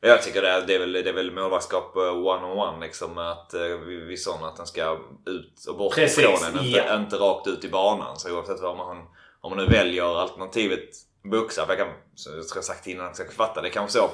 Jag 0.00 0.22
tycker 0.22 0.42
det 0.42 0.48
är, 0.48 0.62
det 0.66 0.74
är 0.74 0.78
väl, 0.78 0.92
det 0.92 1.08
är 1.08 1.12
väl 1.12 1.30
målvaktsskap 1.30 1.96
eh, 1.96 2.02
one-on-one 2.02 2.80
liksom. 2.86 3.18
Att 3.18 3.54
eh, 3.54 3.60
vid 3.60 4.06
vid 4.06 4.20
sån 4.20 4.44
att 4.44 4.56
den 4.56 4.66
ska 4.66 4.98
ut 5.26 5.64
och 5.68 5.76
bort 5.76 5.94
Precis, 5.94 6.18
ifrån 6.18 6.34
en. 6.48 6.64
Inte, 6.64 6.78
ja. 6.78 6.96
inte 6.96 7.16
rakt 7.16 7.46
ut 7.46 7.64
i 7.64 7.68
banan. 7.68 8.16
Så 8.18 8.36
oavsett 8.36 8.60
vad 8.60 8.76
man, 8.76 8.96
om 9.40 9.56
man 9.56 9.58
nu 9.58 9.66
väljer 9.66 10.20
alternativet 10.20 10.88
buxa. 11.30 11.66
För 11.66 11.76
jag 11.76 11.86
kan, 11.86 11.96
så 12.14 12.30
jag 12.30 12.44
jag 12.54 12.64
sagt 12.64 12.86
innan 12.86 13.06
att 13.06 13.18
jag 13.18 13.32
fatta. 13.32 13.62
Det 13.62 13.68
är 13.68 13.72
kanske 13.72 13.98
så 13.98 14.10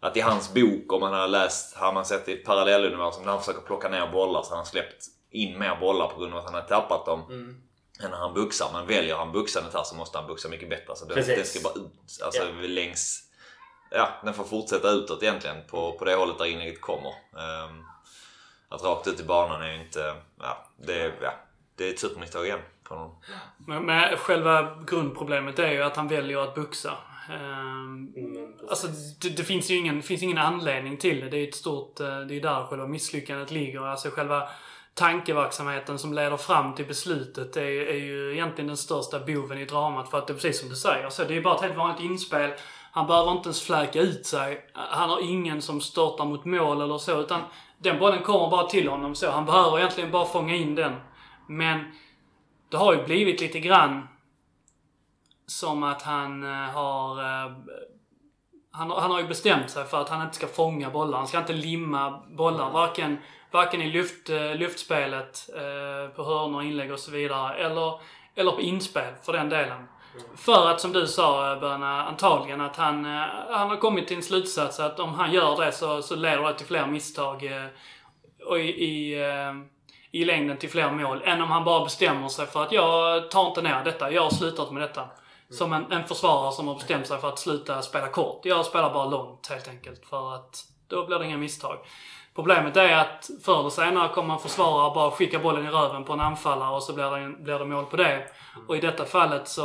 att 0.00 0.16
i 0.16 0.20
hans 0.20 0.54
bok, 0.54 0.92
om 0.92 1.00
man 1.00 1.12
har 1.12 1.28
läst, 1.28 1.76
har 1.76 1.92
man 1.92 2.04
sett 2.04 2.28
i 2.28 2.32
ett 2.32 2.44
parallelluniversum 2.44 3.22
när 3.24 3.30
han 3.30 3.40
försöker 3.40 3.60
plocka 3.60 3.88
ner 3.88 4.06
bollar 4.12 4.42
så 4.42 4.50
har 4.50 4.56
han 4.56 4.66
släppt 4.66 5.04
in 5.30 5.58
mer 5.58 5.76
bollar 5.80 6.08
på 6.08 6.20
grund 6.20 6.32
av 6.32 6.38
att 6.38 6.44
han 6.44 6.54
har 6.54 6.62
tappat 6.62 7.06
dem. 7.06 7.22
Mm. 7.28 7.56
Än 8.04 8.10
när 8.10 8.18
han 8.18 8.34
buxar. 8.34 8.68
Men 8.72 8.86
väljer 8.86 9.16
han 9.16 9.32
buxandet 9.32 9.74
här 9.74 9.82
så 9.82 9.94
måste 9.94 10.18
han 10.18 10.26
buxa 10.26 10.48
mycket 10.48 10.70
bättre. 10.70 10.96
Så 10.96 11.06
Precis. 11.06 11.36
den 11.36 11.44
ska 11.46 11.60
bara 11.60 11.84
ut. 11.84 12.22
Alltså 12.24 12.42
Ja. 12.42 12.66
längs... 12.68 13.23
Ja, 13.96 14.08
den 14.24 14.34
får 14.34 14.44
fortsätta 14.44 14.90
utåt 14.90 15.22
egentligen 15.22 15.56
på, 15.70 15.92
på 15.92 16.04
det 16.04 16.14
hållet 16.14 16.38
där 16.38 16.44
inlägget 16.44 16.80
kommer. 16.80 17.10
Ehm, 17.10 17.84
att 18.68 18.82
rakt 18.84 19.06
ut 19.06 19.20
i 19.20 19.24
banan 19.24 19.62
är 19.62 19.72
ju 19.72 19.80
inte... 19.80 20.14
Ja, 20.40 20.66
det, 20.86 21.00
är- 21.02 21.12
ja, 21.22 21.34
det 21.76 21.88
är 21.88 21.90
ett 21.92 21.98
supermisstag 21.98 22.44
igen. 22.46 22.58
Från 22.88 22.98
honom. 22.98 23.16
Men, 23.66 23.86
men 23.86 24.16
själva 24.16 24.78
grundproblemet 24.86 25.58
är 25.58 25.72
ju 25.72 25.82
att 25.82 25.96
han 25.96 26.08
väljer 26.08 26.38
att 26.38 26.54
buxa. 26.54 26.92
Ehm, 27.30 28.12
alltså 28.70 28.86
det, 29.22 29.28
det 29.36 29.44
finns 29.44 29.70
ju 29.70 29.76
ingen, 29.76 30.02
finns 30.02 30.22
ingen 30.22 30.38
anledning 30.38 30.96
till 30.96 31.20
det. 31.20 31.28
Det 31.28 31.36
är 31.36 31.40
ju 31.40 31.48
ett 31.48 31.54
stort, 31.54 32.00
eh, 32.00 32.06
det 32.06 32.12
är 32.32 32.34
ju 32.34 32.40
där 32.40 32.66
själva 32.66 32.86
misslyckandet 32.86 33.50
ligger. 33.50 33.80
Alltså 33.80 34.10
själva 34.10 34.48
tankeverksamheten 34.94 35.98
som 35.98 36.12
leder 36.14 36.36
fram 36.36 36.74
till 36.74 36.86
beslutet 36.86 37.56
är, 37.56 37.62
är 37.62 37.94
ju 37.98 38.32
egentligen 38.32 38.68
den 38.68 38.76
största 38.76 39.18
boven 39.20 39.58
i 39.58 39.64
dramat. 39.64 40.10
För 40.10 40.18
att 40.18 40.26
det 40.26 40.32
är 40.32 40.34
precis 40.34 40.60
som 40.60 40.68
du 40.68 40.76
säger, 40.76 41.10
så 41.10 41.22
det 41.24 41.28
är 41.28 41.34
ju 41.34 41.42
bara 41.42 41.54
ett 41.56 41.62
helt 41.62 41.76
vanligt 41.76 42.00
inspel. 42.02 42.50
Han 42.94 43.06
behöver 43.06 43.32
inte 43.32 43.46
ens 43.46 43.62
fläka 43.62 44.00
ut 44.00 44.26
sig. 44.26 44.64
Han 44.74 45.10
har 45.10 45.30
ingen 45.30 45.62
som 45.62 45.80
störtar 45.80 46.24
mot 46.24 46.44
mål 46.44 46.80
eller 46.80 46.98
så. 46.98 47.20
Utan 47.20 47.40
den 47.78 47.98
bollen 47.98 48.22
kommer 48.22 48.50
bara 48.50 48.66
till 48.66 48.88
honom 48.88 49.14
så. 49.14 49.30
Han 49.30 49.44
behöver 49.44 49.78
egentligen 49.78 50.10
bara 50.10 50.24
fånga 50.26 50.54
in 50.54 50.74
den. 50.74 50.96
Men 51.48 51.92
det 52.68 52.76
har 52.76 52.94
ju 52.94 53.04
blivit 53.04 53.40
lite 53.40 53.60
grann 53.60 54.08
som 55.46 55.82
att 55.82 56.02
han 56.02 56.42
eh, 56.42 56.70
har... 56.70 57.18
Eh, 57.20 57.52
han, 58.70 58.90
har- 58.90 59.00
han 59.00 59.10
har 59.10 59.20
ju 59.20 59.26
bestämt 59.28 59.70
sig 59.70 59.84
för 59.84 60.00
att 60.00 60.08
han 60.08 60.22
inte 60.22 60.34
ska 60.36 60.46
fånga 60.46 60.90
bollar. 60.90 61.18
Han 61.18 61.28
ska 61.28 61.38
inte 61.38 61.52
limma 61.52 62.22
bollar. 62.28 62.70
Varken, 62.70 63.18
varken 63.50 63.82
i 63.82 63.90
luft, 63.90 64.30
eh, 64.30 64.54
luftspelet, 64.54 65.50
på 66.16 66.24
hörnor, 66.24 66.62
inlägg 66.62 66.92
och 66.92 66.98
så 66.98 67.10
vidare. 67.10 67.54
Eller, 67.54 68.00
eller 68.34 68.52
på 68.52 68.60
inspel 68.60 69.14
för 69.22 69.32
den 69.32 69.48
delen. 69.48 69.86
För 70.36 70.70
att 70.70 70.80
som 70.80 70.92
du 70.92 71.06
sa 71.06 71.56
Böna, 71.60 72.04
antagligen 72.04 72.60
att 72.60 72.76
han, 72.76 73.04
eh, 73.04 73.26
han 73.50 73.70
har 73.70 73.76
kommit 73.76 74.08
till 74.08 74.16
en 74.16 74.22
slutsats 74.22 74.80
att 74.80 75.00
om 75.00 75.14
han 75.14 75.32
gör 75.32 75.64
det 75.64 75.72
så, 75.72 76.02
så 76.02 76.16
leder 76.16 76.42
det 76.42 76.54
till 76.54 76.66
fler 76.66 76.86
misstag. 76.86 77.44
Eh, 77.44 77.66
och 78.46 78.58
i, 78.58 78.84
i, 78.84 79.22
eh, 79.22 79.52
i 80.10 80.24
längden 80.24 80.58
till 80.58 80.70
fler 80.70 80.90
mål. 80.90 81.22
Än 81.24 81.42
om 81.42 81.50
han 81.50 81.64
bara 81.64 81.84
bestämmer 81.84 82.28
sig 82.28 82.46
för 82.46 82.62
att 82.62 82.72
jag 82.72 83.30
tar 83.30 83.48
inte 83.48 83.62
ner 83.62 83.84
detta, 83.84 84.12
jag 84.12 84.22
har 84.22 84.30
slutat 84.30 84.72
med 84.72 84.82
detta. 84.82 85.08
Som 85.50 85.72
en, 85.72 85.92
en 85.92 86.04
försvarare 86.04 86.52
som 86.52 86.68
har 86.68 86.74
bestämt 86.74 87.06
sig 87.06 87.18
för 87.18 87.28
att 87.28 87.38
sluta 87.38 87.82
spela 87.82 88.08
kort. 88.08 88.40
Jag 88.44 88.66
spelar 88.66 88.94
bara 88.94 89.04
långt 89.04 89.46
helt 89.46 89.68
enkelt 89.68 90.06
för 90.06 90.34
att 90.34 90.64
då 90.88 91.06
blir 91.06 91.18
det 91.18 91.24
inga 91.24 91.38
misstag. 91.38 91.78
Problemet 92.34 92.76
är 92.76 92.96
att 92.96 93.30
förr 93.44 93.60
eller 93.60 93.70
senare 93.70 94.08
kommer 94.08 94.34
en 94.34 94.40
försvarare 94.40 94.94
bara 94.94 95.10
skicka 95.10 95.38
bollen 95.38 95.66
i 95.66 95.70
röven 95.70 96.04
på 96.04 96.12
en 96.12 96.20
anfallare 96.20 96.74
och 96.76 96.82
så 96.82 96.92
blir 96.92 97.10
det, 97.10 97.42
blir 97.42 97.58
det 97.58 97.64
mål 97.64 97.84
på 97.84 97.96
det. 97.96 98.22
Och 98.68 98.76
i 98.76 98.80
detta 98.80 99.04
fallet 99.04 99.48
så, 99.48 99.64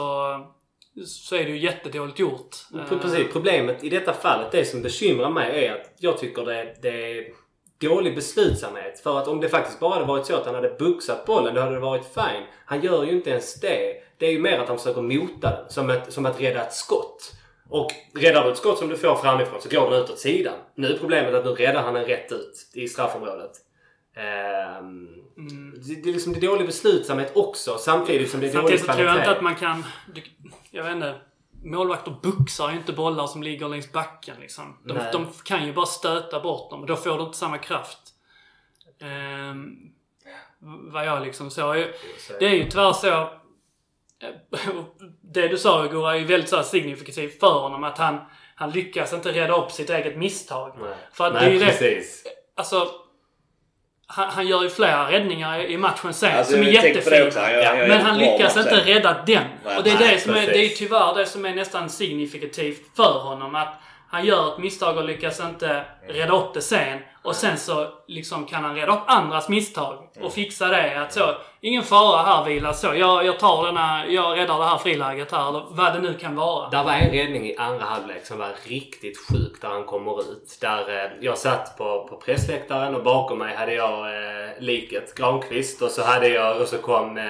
så 1.05 1.35
är 1.35 1.43
det 1.43 1.49
ju 1.49 1.57
jättedåligt 1.57 2.19
gjort. 2.19 2.55
P- 2.89 2.95
Precis. 3.01 3.33
Problemet 3.33 3.83
i 3.83 3.89
detta 3.89 4.13
fallet, 4.13 4.51
det 4.51 4.65
som 4.65 4.81
bekymrar 4.81 5.29
mig 5.29 5.65
är 5.65 5.73
att 5.73 5.93
jag 5.99 6.17
tycker 6.17 6.45
det, 6.45 6.75
det 6.81 7.17
är 7.17 7.25
dålig 7.81 8.15
beslutsamhet. 8.15 8.99
För 8.99 9.19
att 9.19 9.27
om 9.27 9.39
det 9.41 9.49
faktiskt 9.49 9.79
bara 9.79 9.93
hade 9.93 10.05
varit 10.05 10.25
så 10.25 10.35
att 10.35 10.45
han 10.45 10.55
hade 10.55 10.75
buxat 10.79 11.25
bollen, 11.25 11.55
då 11.55 11.61
hade 11.61 11.73
det 11.73 11.79
varit 11.79 12.05
fine. 12.13 12.43
Han 12.65 12.81
gör 12.81 13.03
ju 13.03 13.11
inte 13.11 13.29
ens 13.29 13.59
det. 13.61 13.93
Det 14.17 14.25
är 14.25 14.31
ju 14.31 14.39
mer 14.39 14.59
att 14.59 14.67
han 14.67 14.77
försöker 14.77 15.01
mota 15.01 15.49
den. 15.51 15.69
Som, 15.69 15.89
ett, 15.89 16.13
som 16.13 16.25
att 16.25 16.41
rädda 16.41 16.61
ett 16.65 16.73
skott. 16.73 17.31
Och 17.69 17.91
räddar 18.15 18.43
du 18.43 18.51
ett 18.51 18.57
skott 18.57 18.77
som 18.77 18.89
du 18.89 18.97
får 18.97 19.15
framifrån 19.15 19.61
så 19.61 19.69
går 19.69 19.91
den 19.91 20.03
ut 20.03 20.09
åt 20.09 20.19
sidan. 20.19 20.53
Nu 20.75 20.87
är 20.87 20.97
problemet 20.97 21.33
att 21.33 21.45
nu 21.45 21.51
räddar 21.51 21.83
han 21.83 21.93
den 21.93 22.05
rätt 22.05 22.31
ut 22.31 22.71
i 22.73 22.87
straffområdet. 22.87 23.51
Ehm, 24.15 25.07
det, 25.87 25.95
det 26.03 26.09
är 26.09 26.13
liksom 26.13 26.33
det 26.33 26.39
är 26.39 26.47
dålig 26.47 26.65
beslutsamhet 26.65 27.31
också 27.35 27.77
samtidigt 27.77 28.31
som 28.31 28.39
det 28.39 28.47
är 28.47 28.53
dålig 28.53 28.79
Samtidigt 28.79 28.85
så 28.85 28.93
tror 28.93 29.05
jag 29.05 29.15
inte 29.15 29.23
kvalitet. 29.23 29.37
att 29.37 29.43
man 29.43 29.55
kan... 29.55 29.85
Jag 30.71 30.83
vet 30.83 30.93
inte. 30.93 31.15
Målvakter 31.63 32.15
buxar 32.23 32.69
ju 32.71 32.77
inte 32.77 32.93
bollar 32.93 33.27
som 33.27 33.43
ligger 33.43 33.69
längs 33.69 33.91
backen 33.91 34.35
liksom. 34.39 34.77
De, 34.83 34.97
de 35.11 35.27
kan 35.43 35.65
ju 35.65 35.73
bara 35.73 35.85
stöta 35.85 36.39
bort 36.39 36.71
dem 36.71 36.81
och 36.81 36.87
då 36.87 36.95
får 36.95 37.17
du 37.17 37.23
inte 37.23 37.37
samma 37.37 37.57
kraft. 37.57 37.99
Ehm, 39.01 39.75
vad 40.91 41.05
jag 41.05 41.21
liksom 41.21 41.51
så. 41.51 41.73
Det 42.39 42.45
är 42.45 42.53
ju 42.53 42.69
tyvärr 42.69 42.93
så. 42.93 43.29
Det 45.21 45.47
du 45.47 45.57
sa 45.57 45.87
Gora 45.87 46.13
är 46.13 46.19
ju 46.19 46.25
väldigt 46.25 46.49
så 46.49 46.63
signifikativt 46.63 47.39
för 47.39 47.59
honom 47.59 47.83
att 47.83 47.97
han, 47.97 48.19
han 48.55 48.71
lyckas 48.71 49.13
inte 49.13 49.31
rädda 49.31 49.55
upp 49.57 49.71
sitt 49.71 49.89
eget 49.89 50.17
misstag. 50.17 50.75
Nej. 50.81 50.93
För 51.11 51.27
att 51.27 51.33
Nej, 51.33 51.41
det 51.43 51.49
är 51.49 51.53
ju 51.53 51.59
det, 51.59 51.65
precis. 51.65 52.23
alltså 52.55 52.87
han, 54.07 54.29
han 54.29 54.47
gör 54.47 54.63
ju 54.63 54.69
flera 54.69 55.11
räddningar 55.11 55.59
i 55.59 55.77
matchen 55.77 56.13
sen 56.13 56.37
Alltså, 56.37 56.53
som 56.53 56.61
är 56.61 56.65
jättefina. 56.65 57.27
också. 57.27 57.39
Men 57.87 58.01
han 58.01 58.17
lyckas 58.17 58.57
inte 58.57 58.85
rädda 58.85 59.23
den. 59.27 59.43
Nej, 59.65 59.77
och 59.77 59.83
det 59.83 59.89
är, 59.89 59.99
nej, 59.99 60.13
det, 60.15 60.21
som 60.21 60.31
är, 60.31 60.35
precis. 60.35 60.53
det 60.53 60.65
är 60.65 60.69
tyvärr 60.69 61.15
det 61.15 61.25
som 61.25 61.45
är 61.45 61.55
nästan 61.55 61.89
signifikativt 61.89 62.95
för 62.95 63.19
honom. 63.19 63.55
Att 63.55 63.73
han 64.11 64.25
gör 64.25 64.53
ett 64.53 64.57
misstag 64.57 64.97
och 64.97 65.05
lyckas 65.05 65.39
inte 65.39 65.85
rädda 66.07 66.35
upp 66.35 66.53
det 66.53 66.61
sen. 66.61 66.99
Och 67.21 67.35
sen 67.35 67.57
så 67.57 67.87
liksom 68.07 68.45
kan 68.45 68.63
han 68.63 68.75
rädda 68.75 68.93
upp 68.93 69.03
andras 69.05 69.49
misstag 69.49 70.09
och 70.21 70.33
fixa 70.33 70.67
det. 70.67 71.01
Att 71.01 71.13
så, 71.13 71.35
ingen 71.61 71.83
fara 71.83 72.21
här 72.23 72.45
Vila. 72.45 72.73
Så, 72.73 72.87
jag, 72.95 73.25
jag 73.25 73.39
tar 73.39 73.65
denna, 73.65 74.07
jag 74.07 74.37
räddar 74.37 74.59
det 74.59 74.65
här 74.65 74.77
friläget 74.77 75.31
här. 75.31 75.49
Eller 75.49 75.63
vad 75.69 75.93
det 75.93 75.99
nu 75.99 76.13
kan 76.13 76.35
vara. 76.35 76.69
Där 76.69 76.83
var 76.83 76.93
en 76.93 77.11
räddning 77.11 77.45
i 77.45 77.55
andra 77.57 77.85
halvlek 77.85 78.25
som 78.25 78.37
var 78.37 78.51
riktigt 78.63 79.17
sjuk 79.17 79.61
där 79.61 79.69
han 79.69 79.83
kommer 79.83 80.21
ut. 80.21 80.57
Där 80.61 81.05
eh, 81.05 81.11
jag 81.21 81.37
satt 81.37 81.77
på, 81.77 82.07
på 82.09 82.15
pressläktaren 82.15 82.95
och 82.95 83.03
bakom 83.03 83.37
mig 83.37 83.55
hade 83.55 83.73
jag 83.73 83.99
eh, 83.99 84.49
liket 84.59 85.15
Granqvist 85.15 85.81
och 85.81 85.91
så 85.91 86.03
hade 86.03 86.27
jag 86.27 86.61
och 86.61 86.67
så 86.67 86.77
kom 86.77 87.17
eh, 87.17 87.23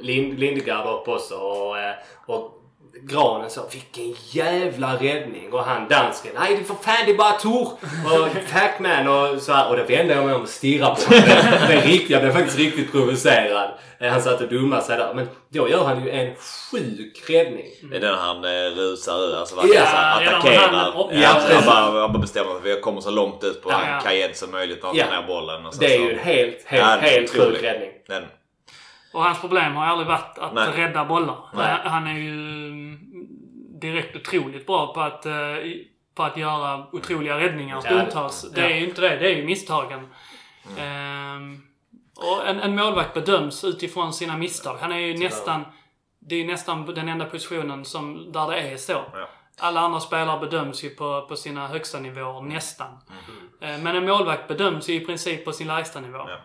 Lind, 0.00 0.38
Lindegard 0.38 0.86
upp 0.86 1.08
också 1.08 1.34
och, 1.34 1.78
eh, 1.78 1.94
och 2.26 2.61
Granen 3.00 3.50
sa 3.50 3.62
vilken 3.72 4.14
jävla 4.30 4.94
räddning 4.96 5.52
och 5.52 5.64
han 5.64 5.88
dansken 5.88 6.32
nej 6.38 6.56
det 6.56 6.64
för 6.64 6.74
fan 6.74 6.96
det 7.06 7.12
är 7.12 7.16
bara 7.16 7.32
Tor 7.32 7.66
och 8.04 8.28
Pac-Man 8.52 9.08
och 9.08 9.42
så 9.42 9.52
här. 9.52 9.70
och 9.70 9.76
då 9.76 9.84
vände 9.84 10.14
jag 10.14 10.24
mig 10.26 10.34
om 10.34 10.42
och 10.42 10.48
stirrade 10.48 10.94
på 10.94 11.14
honom. 11.14 11.28
Är 11.70 11.82
riktigt, 11.82 12.10
Jag 12.10 12.22
blev 12.22 12.32
faktiskt 12.32 12.58
riktigt 12.58 12.92
provocerad. 12.92 13.70
Han 14.00 14.22
satt 14.22 14.40
och 14.40 14.48
dummade 14.48 14.82
sig 14.82 14.96
där 14.98 15.14
men 15.14 15.28
då 15.48 15.68
gör 15.68 15.84
han 15.84 16.04
ju 16.04 16.10
en 16.10 16.34
sjuk 16.36 17.22
räddning. 17.30 17.66
Det 17.90 17.96
är 17.96 18.00
den 18.00 18.14
han 18.18 18.44
eh, 18.44 18.50
rusar 18.50 19.18
ur. 19.18 19.36
Alltså 19.36 19.56
Ja, 19.56 19.62
verkligen 19.62 19.86
så 19.86 19.96
här 19.96 20.20
redan 20.20 20.34
attackerar. 20.34 20.92
Ja, 20.94 21.08
Ja, 21.12 21.28
han, 21.54 21.64
bara, 21.66 22.00
han 22.00 22.12
bara 22.12 22.18
bestämmer 22.18 22.56
att 22.56 22.64
vi 22.64 22.80
kommer 22.80 23.00
så 23.00 23.10
långt 23.10 23.44
ut 23.44 23.62
på 23.62 23.70
Ja, 23.70 23.80
ja, 23.86 23.94
ja. 23.94 24.00
Kajed 24.00 24.36
som 24.36 24.50
möjligt 24.50 24.82
när 24.82 24.88
han 24.88 24.96
Ja. 24.96 25.06
tar 25.06 25.20
ner 25.20 25.26
bollen. 25.26 25.66
Och 25.66 25.74
sen 25.74 25.80
Det 25.80 25.94
är 25.94 25.98
så- 25.98 26.04
ju 26.04 26.12
en 26.12 26.18
helt, 26.18 26.62
helt, 26.64 26.82
Ja, 26.82 26.96
helt 27.00 27.30
sjuk 27.30 27.62
räddning. 27.62 27.90
Den, 28.08 28.22
Och 29.14 29.22
hans 29.24 29.40
problem 29.40 29.76
har 29.76 29.86
aldrig 29.86 30.08
varit 30.08 30.38
att 30.38 30.54
Nej. 30.54 30.72
rädda 30.76 31.04
bollar. 31.04 31.36
Nej. 31.54 31.76
Han- 31.84 32.06
är 32.06 32.12
ju 32.14 32.30
mm, 32.68 32.98
direkt 33.80 34.16
otroligt 34.16 34.66
bra 34.66 34.94
på 34.94 35.00
att, 35.00 35.26
eh, 35.26 35.32
på 36.14 36.22
att 36.22 36.36
göra 36.36 36.86
otroliga 36.92 37.38
räddningar 37.38 37.74
Ja, 37.76 37.80
stundtals. 37.80 38.42
det- 38.50 38.60
Det 38.60 38.66
är 38.66 38.70
ja. 38.70 38.76
ju 38.76 38.88
inte 38.88 39.00
det. 39.00 39.16
Det 39.16 39.32
är 39.32 39.36
ju 39.36 39.44
misstagen. 39.44 40.08
Mm. 40.78 40.88
Ehm, 40.88 41.62
och 42.16 42.48
en, 42.48 42.60
en 42.60 42.76
målvakt 42.76 43.14
bedöms 43.14 43.64
utifrån 43.64 44.12
sina 44.12 44.36
misstag. 44.36 44.76
Han 44.80 44.92
är 44.92 44.98
ju 44.98 45.18
nästan... 45.18 45.64
Det 46.24 46.34
är 46.34 46.38
ju 46.38 46.46
nästan 46.46 46.86
den 46.94 47.08
enda 47.08 47.24
positionen 47.24 47.84
som, 47.84 48.32
där 48.32 48.50
det 48.50 48.56
är 48.60 48.76
så. 48.76 48.92
Ja. 48.92 49.28
Alla 49.58 49.80
andra 49.80 50.00
spelare 50.00 50.40
bedöms 50.40 50.84
ju 50.84 50.90
på, 50.90 51.26
på 51.28 51.36
sina 51.36 51.68
högsta 51.68 51.98
nivåer, 51.98 52.42
nästan. 52.42 52.98
Mm. 53.60 53.82
Men 53.82 53.96
en 53.96 54.06
målvakt 54.06 54.48
bedöms 54.48 54.88
ju 54.88 54.94
i 54.94 55.00
princip 55.00 55.44
på 55.44 55.52
sin 55.52 55.66
lägsta 55.66 56.00
nivå. 56.00 56.18
Ja. 56.18 56.38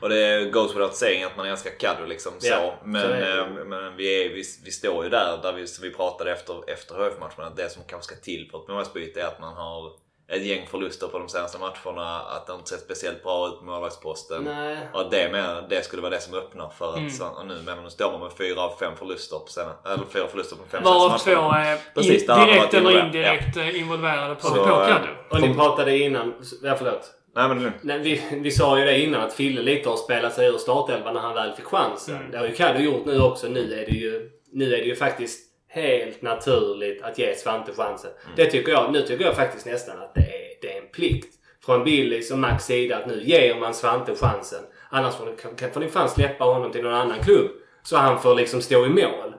Och 0.00 0.08
det 0.08 0.50
goes 0.52 0.70
without 0.76 0.94
saying 0.94 1.22
att 1.24 1.36
man 1.36 1.46
älskar 1.46 1.70
Caddo 1.80 2.06
liksom. 2.06 2.32
Så. 2.38 2.46
Ja, 2.46 2.74
men 2.84 3.02
så 3.02 3.08
är 3.08 3.20
det. 3.20 3.40
eh, 3.40 3.64
men 3.64 3.96
vi, 3.96 4.24
är, 4.24 4.28
vi, 4.28 4.42
vi 4.64 4.70
står 4.70 5.04
ju 5.04 5.10
där, 5.10 5.38
där 5.42 5.52
vi, 5.52 5.66
som 5.66 5.82
vi 5.82 5.90
pratade 5.90 6.32
efter, 6.32 6.70
efter 6.70 6.94
HF-matchen. 6.94 7.44
Att 7.44 7.56
det 7.56 7.70
som 7.70 7.82
kanske 7.86 8.14
ska 8.14 8.24
till 8.24 8.48
för 8.50 8.58
ett 8.62 8.68
målvaktsbyte 8.68 9.20
är 9.20 9.26
att 9.26 9.40
man 9.40 9.54
har 9.56 9.92
ett 10.28 10.42
gäng 10.42 10.66
förluster 10.66 11.06
på 11.06 11.18
de 11.18 11.28
senaste 11.28 11.58
matcherna. 11.58 12.20
Att 12.20 12.46
det 12.46 12.52
inte 12.52 12.68
sett 12.68 12.80
speciellt 12.80 13.22
bra 13.22 13.48
ut 13.48 13.58
på 13.58 13.64
målvaktsposten. 13.64 14.44
Nej. 14.44 14.76
Och 14.92 15.10
det, 15.10 15.28
med, 15.32 15.64
det 15.68 15.84
skulle 15.84 16.02
vara 16.02 16.10
det 16.14 16.20
som 16.20 16.34
öppnar 16.34 16.68
för 16.68 16.90
att 16.90 16.96
Mm. 16.98 17.10
så, 17.10 17.26
och 17.26 17.46
nu, 17.46 17.62
men 17.66 17.82
nu 17.84 17.90
står 17.90 18.12
man 18.12 18.20
med 18.20 18.32
fyra 18.38 18.60
av 18.60 18.76
fem 18.80 18.92
förluster 18.96 19.38
på 19.38 19.46
sena, 19.46 19.72
eller 19.84 20.04
fyra 20.12 20.26
förluster 20.28 20.56
på 20.56 20.62
fem 20.70 20.82
Varav 20.84 21.08
senaste 21.08 21.34
två 21.34 21.42
matcherna. 21.42 21.66
är 21.66 21.78
Precis, 21.94 22.22
in, 22.22 22.28
direkt 22.28 22.74
eller 22.74 23.04
indirekt 23.06 23.56
eh, 23.56 23.80
involverade 23.80 24.34
på, 24.34 24.40
Så, 24.40 24.54
på 24.54 24.82
eh. 24.82 24.96
Och 25.30 25.40
ni 25.40 25.54
pratade 25.54 25.98
innan, 25.98 26.34
ja 26.62 26.74
förlåt. 26.78 27.10
Nej 27.36 27.48
men. 27.48 27.72
Nej, 27.82 27.98
vi, 27.98 28.22
vi 28.42 28.50
sa 28.50 28.78
ju 28.78 28.84
det 28.84 29.00
innan 29.00 29.20
att 29.20 29.32
Fille 29.32 29.62
lite 29.62 29.88
har 29.88 29.96
spelat 29.96 30.34
sig 30.34 30.46
ur 30.46 30.58
startelvan 30.58 31.14
när 31.14 31.20
han 31.20 31.34
väl 31.34 31.52
fick 31.52 31.64
chansen. 31.64 32.16
Mm. 32.16 32.30
Det 32.30 32.38
har 32.38 32.46
ju 32.46 32.54
Kaddo 32.54 32.80
gjort 32.80 33.06
nu 33.06 33.20
också. 33.20 33.46
Nu 33.48 33.72
är 33.72 33.86
det 33.86 33.92
ju, 33.96 34.30
nu 34.52 34.64
är 34.74 34.78
det 34.78 34.84
ju 34.84 34.96
faktiskt 34.96 35.40
helt 35.74 36.22
naturligt 36.22 37.02
att 37.02 37.18
ge 37.18 37.34
Svante 37.34 37.72
chansen. 37.72 38.10
Mm. 38.24 38.36
Det 38.36 38.46
tycker 38.46 38.72
jag. 38.72 38.92
Nu 38.92 39.02
tycker 39.02 39.24
jag 39.24 39.36
faktiskt 39.36 39.66
nästan 39.66 39.98
att 39.98 40.14
det 40.14 40.20
är 40.20 40.44
det 40.64 40.76
är 40.76 40.82
en 40.82 40.88
plikt 40.88 41.34
från 41.64 41.84
Billys 41.84 42.30
och 42.30 42.38
Max 42.38 42.64
sida 42.64 42.96
att 42.96 43.06
nu 43.06 43.22
ger 43.24 43.54
man 43.60 43.74
Svante 43.74 44.14
chansen. 44.14 44.62
Annars 44.90 45.14
får 45.14 45.26
ni, 45.26 45.56
kan, 45.56 45.70
får 45.70 45.80
ni 45.80 45.88
fan 45.88 46.08
släppa 46.08 46.44
honom 46.44 46.72
till 46.72 46.82
någon 46.82 46.94
annan 46.94 47.18
klubb. 47.18 47.50
Så 47.82 47.96
han 47.96 48.20
får 48.20 48.34
liksom 48.34 48.62
stå 48.62 48.86
i 48.86 48.88
mål. 48.88 49.34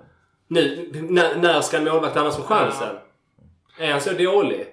Nu, 0.47 0.91
när, 1.09 1.36
när 1.36 1.61
ska 1.61 1.77
en 1.77 1.83
målvakt 1.83 2.17
annars 2.17 2.36
få 2.36 2.41
chansen? 2.41 2.95
Är 3.79 3.91
han 3.91 4.01
så 4.01 4.11
dålig? 4.11 4.65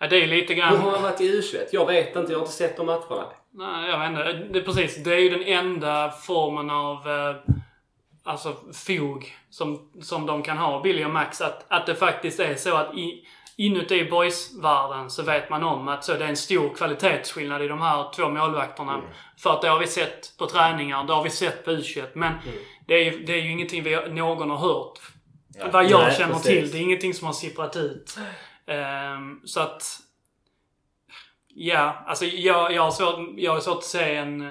Ja, 0.00 0.06
det 0.06 0.22
är 0.22 0.26
lite 0.26 0.54
Hur 0.54 0.62
har 0.62 0.70
grann... 0.70 0.90
han 0.90 1.02
varit 1.02 1.20
i 1.20 1.40
U21? 1.40 1.66
Jag 1.70 1.86
vet 1.86 2.16
inte. 2.16 2.32
Jag 2.32 2.38
har 2.38 2.44
inte 2.44 2.56
sett 2.56 2.76
de 2.76 2.86
matcherna. 2.86 3.24
Nej, 3.50 3.90
jag 3.90 3.98
vet 3.98 4.08
inte. 4.08 4.52
Det, 4.52 4.64
precis. 4.64 5.04
Det 5.04 5.14
är 5.14 5.18
ju 5.18 5.28
den 5.28 5.42
enda 5.42 6.10
formen 6.10 6.70
av 6.70 6.96
eh, 7.08 7.36
alltså 8.28 8.56
fog 8.86 9.36
som, 9.50 9.90
som 10.02 10.26
de 10.26 10.42
kan 10.42 10.58
ha, 10.58 10.80
Billy 10.82 11.04
och 11.04 11.10
Max. 11.10 11.40
Att, 11.40 11.64
att 11.68 11.86
det 11.86 11.94
faktiskt 11.94 12.40
är 12.40 12.54
så 12.54 12.76
att 12.76 12.94
i, 12.94 13.24
inuti 13.56 14.04
boys-världen 14.10 15.10
så 15.10 15.22
vet 15.22 15.50
man 15.50 15.64
om 15.64 15.88
att 15.88 16.04
så 16.04 16.12
det 16.14 16.24
är 16.24 16.28
en 16.28 16.36
stor 16.36 16.74
kvalitetsskillnad 16.74 17.62
i 17.62 17.68
de 17.68 17.80
här 17.80 18.12
två 18.12 18.28
målvakterna. 18.28 18.92
För 19.38 19.50
att 19.50 19.62
det 19.62 19.68
har 19.68 19.78
vi 19.78 19.86
sett 19.86 20.34
på 20.38 20.46
träningar, 20.46 21.04
det 21.04 21.12
har 21.12 21.22
vi 21.22 21.30
sett 21.30 21.64
på 21.64 21.70
U21. 21.70 22.06
Men 22.14 22.34
det, 22.86 22.94
är, 22.94 23.04
ju- 23.12 23.24
det 23.24 23.32
är 23.32 23.42
ju 23.42 23.50
ingenting 23.50 23.82
vi, 23.82 23.94
har- 23.94 24.06
någon 24.08 24.50
har 24.50 24.56
hört. 24.58 24.98
Vad 25.72 25.84
jag 25.90 26.00
Nej, 26.02 26.16
känner 26.16 26.32
precis. 26.34 26.46
till. 26.50 26.70
Det 26.70 26.78
är 26.78 26.82
ingenting 26.82 27.14
som 27.14 27.26
har 27.26 27.34
sipprat 27.34 27.76
ut. 27.76 28.18
Ehm, 28.66 29.40
så 29.44 29.60
att... 29.60 29.84
Ja, 31.60 32.04
alltså 32.06 32.24
jag, 32.24 32.72
jag, 32.72 32.82
har 32.82 32.90
svårt, 32.90 33.18
jag 33.36 33.52
har 33.52 33.60
svårt 33.60 33.78
att 33.78 33.84
se 33.84 34.14
en, 34.16 34.50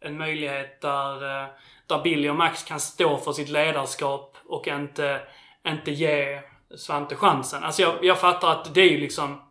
en 0.00 0.18
möjlighet 0.18 0.80
där, 0.80 1.42
eh, 1.42 1.48
där 1.88 2.02
Billy 2.02 2.28
och 2.28 2.36
Max 2.36 2.62
kan 2.62 2.80
stå 2.80 3.16
för 3.16 3.32
sitt 3.32 3.48
ledarskap 3.48 4.36
och 4.46 4.68
inte, 4.68 5.20
inte 5.66 5.90
ge 5.90 6.40
Svante 6.76 7.16
chansen. 7.16 7.64
Alltså 7.64 7.82
jag, 7.82 8.04
jag 8.04 8.18
fattar 8.18 8.52
att 8.52 8.74
det 8.74 8.80
är 8.80 8.90
ju 8.90 9.00
liksom 9.00 9.42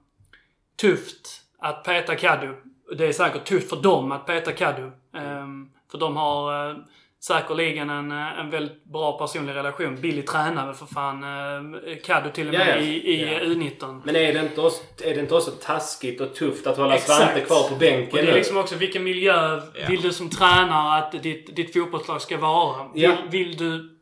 tufft 0.81 1.41
att 1.59 1.83
peta 1.83 2.15
Kaddu. 2.15 2.55
Det 2.97 3.05
är 3.05 3.13
säkert 3.13 3.45
tufft 3.45 3.69
för 3.69 3.81
dem 3.81 4.11
att 4.11 4.25
peta 4.25 4.51
Kaddu. 4.51 4.81
Um, 4.81 4.93
ehm, 5.13 5.69
för 5.91 5.97
de 5.97 6.17
har 6.17 6.69
uh, 6.69 6.77
säkerligen 7.23 7.89
en, 7.89 8.11
eh, 8.11 8.39
en 8.39 8.49
väldigt 8.49 8.83
bra 8.85 9.17
personlig 9.17 9.53
relation. 9.55 9.95
Billy 10.01 10.21
tränar 10.21 10.65
väl 10.65 10.75
för 10.75 10.85
fan 10.85 11.23
uh, 11.23 11.97
Kaddu 12.05 12.29
till 12.31 12.47
och 12.47 12.53
med 12.53 12.77
ja. 12.77 12.81
i, 12.81 13.13
i 13.13 13.33
Ja. 13.33 13.39
U19. 13.39 14.01
Men 14.05 14.15
är 14.15 14.33
det, 14.33 14.39
inte 14.39 14.61
också, 14.61 14.83
är 15.03 15.13
det 15.15 15.19
inte 15.19 15.35
också 15.35 15.51
taskigt 15.51 16.21
och 16.21 16.35
tufft 16.35 16.67
att 16.67 16.77
hålla 16.77 16.95
Exakt. 16.95 17.17
Svante 17.23 17.41
kvar 17.41 17.69
på 17.69 17.75
bänken 17.75 18.09
Och 18.11 18.15
det 18.17 18.21
är 18.21 18.25
nu? 18.25 18.33
liksom 18.37 18.57
också 18.57 18.75
vilken 18.75 19.03
miljö 19.03 19.61
Ja. 19.73 19.87
vill 19.89 20.01
du 20.01 20.13
som 20.13 20.29
tränare 20.29 20.97
att 20.97 21.23
ditt, 21.23 21.55
ditt 21.55 21.73
fotbollslag 21.73 22.21
ska 22.21 22.37
vara? 22.37 22.87
Vill, 22.93 23.15
vill 23.29 23.57
du... 23.57 23.93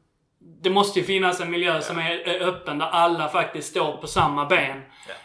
Det 0.63 0.69
måste 0.69 0.99
ju 0.99 1.05
finnas 1.05 1.41
en 1.41 1.51
miljö 1.51 1.81
som 1.81 1.99
är, 1.99 2.27
är 2.27 2.47
öppen 2.47 2.77
där 2.77 2.85
alla 2.85 3.27
faktiskt 3.29 3.67
står 3.69 3.97
på 3.97 4.07
samma 4.07 4.45
ben. 4.45 4.81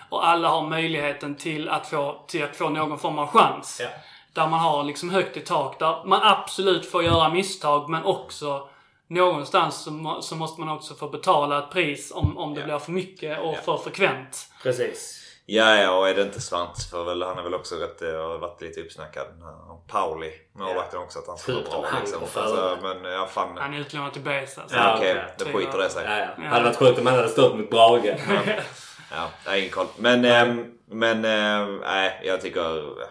Och 0.09 0.29
alla 0.29 0.49
har 0.49 0.69
möjligheten 0.69 1.35
till 1.35 1.69
att 1.69 1.87
få, 1.87 2.25
till 2.29 2.45
att 2.45 2.57
få 2.57 2.69
någon 2.69 2.99
form 2.99 3.19
av 3.19 3.27
chans. 3.27 3.83
Ja. 4.35 4.43
Där 4.43 4.49
man 4.51 4.61
har 4.61 4.85
liksom 4.85 5.11
högt 5.11 5.37
i 5.37 5.41
tak. 5.41 5.79
Där 5.79 6.05
man 6.05 6.21
absolut 6.23 6.91
får 6.91 7.03
göra 7.05 7.29
misstag 7.29 7.91
men 7.91 8.05
också 8.05 8.69
någonstans 9.09 9.83
så, 9.85 10.19
så 10.23 10.37
måste 10.37 10.61
man 10.61 10.77
också 10.77 10.95
få 10.95 11.09
betala 11.09 11.59
ett 11.59 11.71
pris 11.71 12.13
om, 12.15 12.39
om 12.39 12.55
det 12.55 12.61
Ja. 12.61 12.67
blir 12.67 12.79
för 12.79 12.93
mycket 12.93 13.41
och 13.41 13.55
Ja. 13.55 13.61
för 13.65 13.77
frekvent. 13.79 14.47
Precis. 14.63 15.17
Ja, 15.47 15.75
ja, 15.77 15.91
och 15.99 16.09
är 16.09 16.15
det 16.15 16.23
inte 16.23 16.41
Svante 16.41 16.81
för 16.91 17.05
väl, 17.05 17.23
han 17.23 17.39
är 17.39 17.43
väl 17.43 17.55
också 17.55 17.75
rätt, 17.75 17.99
det 17.99 18.13
har 18.17 18.39
varit 18.39 18.61
lite 18.63 18.81
uppsnackad. 18.81 19.27
Han- 19.43 19.81
Pauli, 19.89 20.33
målvakten 20.53 21.01
också, 21.01 21.19
att 21.19 21.27
han 21.27 21.39
ska 21.39 21.53
vara 21.53 21.63
bra 21.65 21.85
liksom. 22.01 22.23
Alltså, 22.23 22.79
men 22.83 23.13
ja, 23.13 23.27
fan. 23.27 23.57
Han 23.59 23.75
är 23.75 23.79
utlånad 23.79 24.13
till 24.13 24.23
BS 24.23 24.59
alltså. 24.59 24.77
Ja, 24.77 24.95
okej, 24.97 25.13
okej. 25.13 25.35
det 25.39 25.45
skiter 25.59 25.79
det 25.79 25.91
sig. 25.91 26.05
Ja, 26.05 26.19
ja. 26.19 26.27
Ja. 26.45 26.49
Hade 26.49 26.65
varit 26.65 26.77
sjukt 26.77 26.99
om 26.99 27.07
han 27.07 27.17
hade 27.17 27.29
stått 27.29 27.57
mot 27.57 27.71
Brage. 27.71 28.05
Ja, 29.13 29.29
jag 29.45 29.51
har 29.51 29.59
ingen 29.59 29.71
koll. 29.71 29.87
Men, 29.97 30.25
ehm, 30.25 30.65
men 30.91 31.25
ehm, 31.25 31.77
nej, 31.77 32.21
jag 32.25 32.41
tycker 32.41 32.79
eh, 32.79 33.07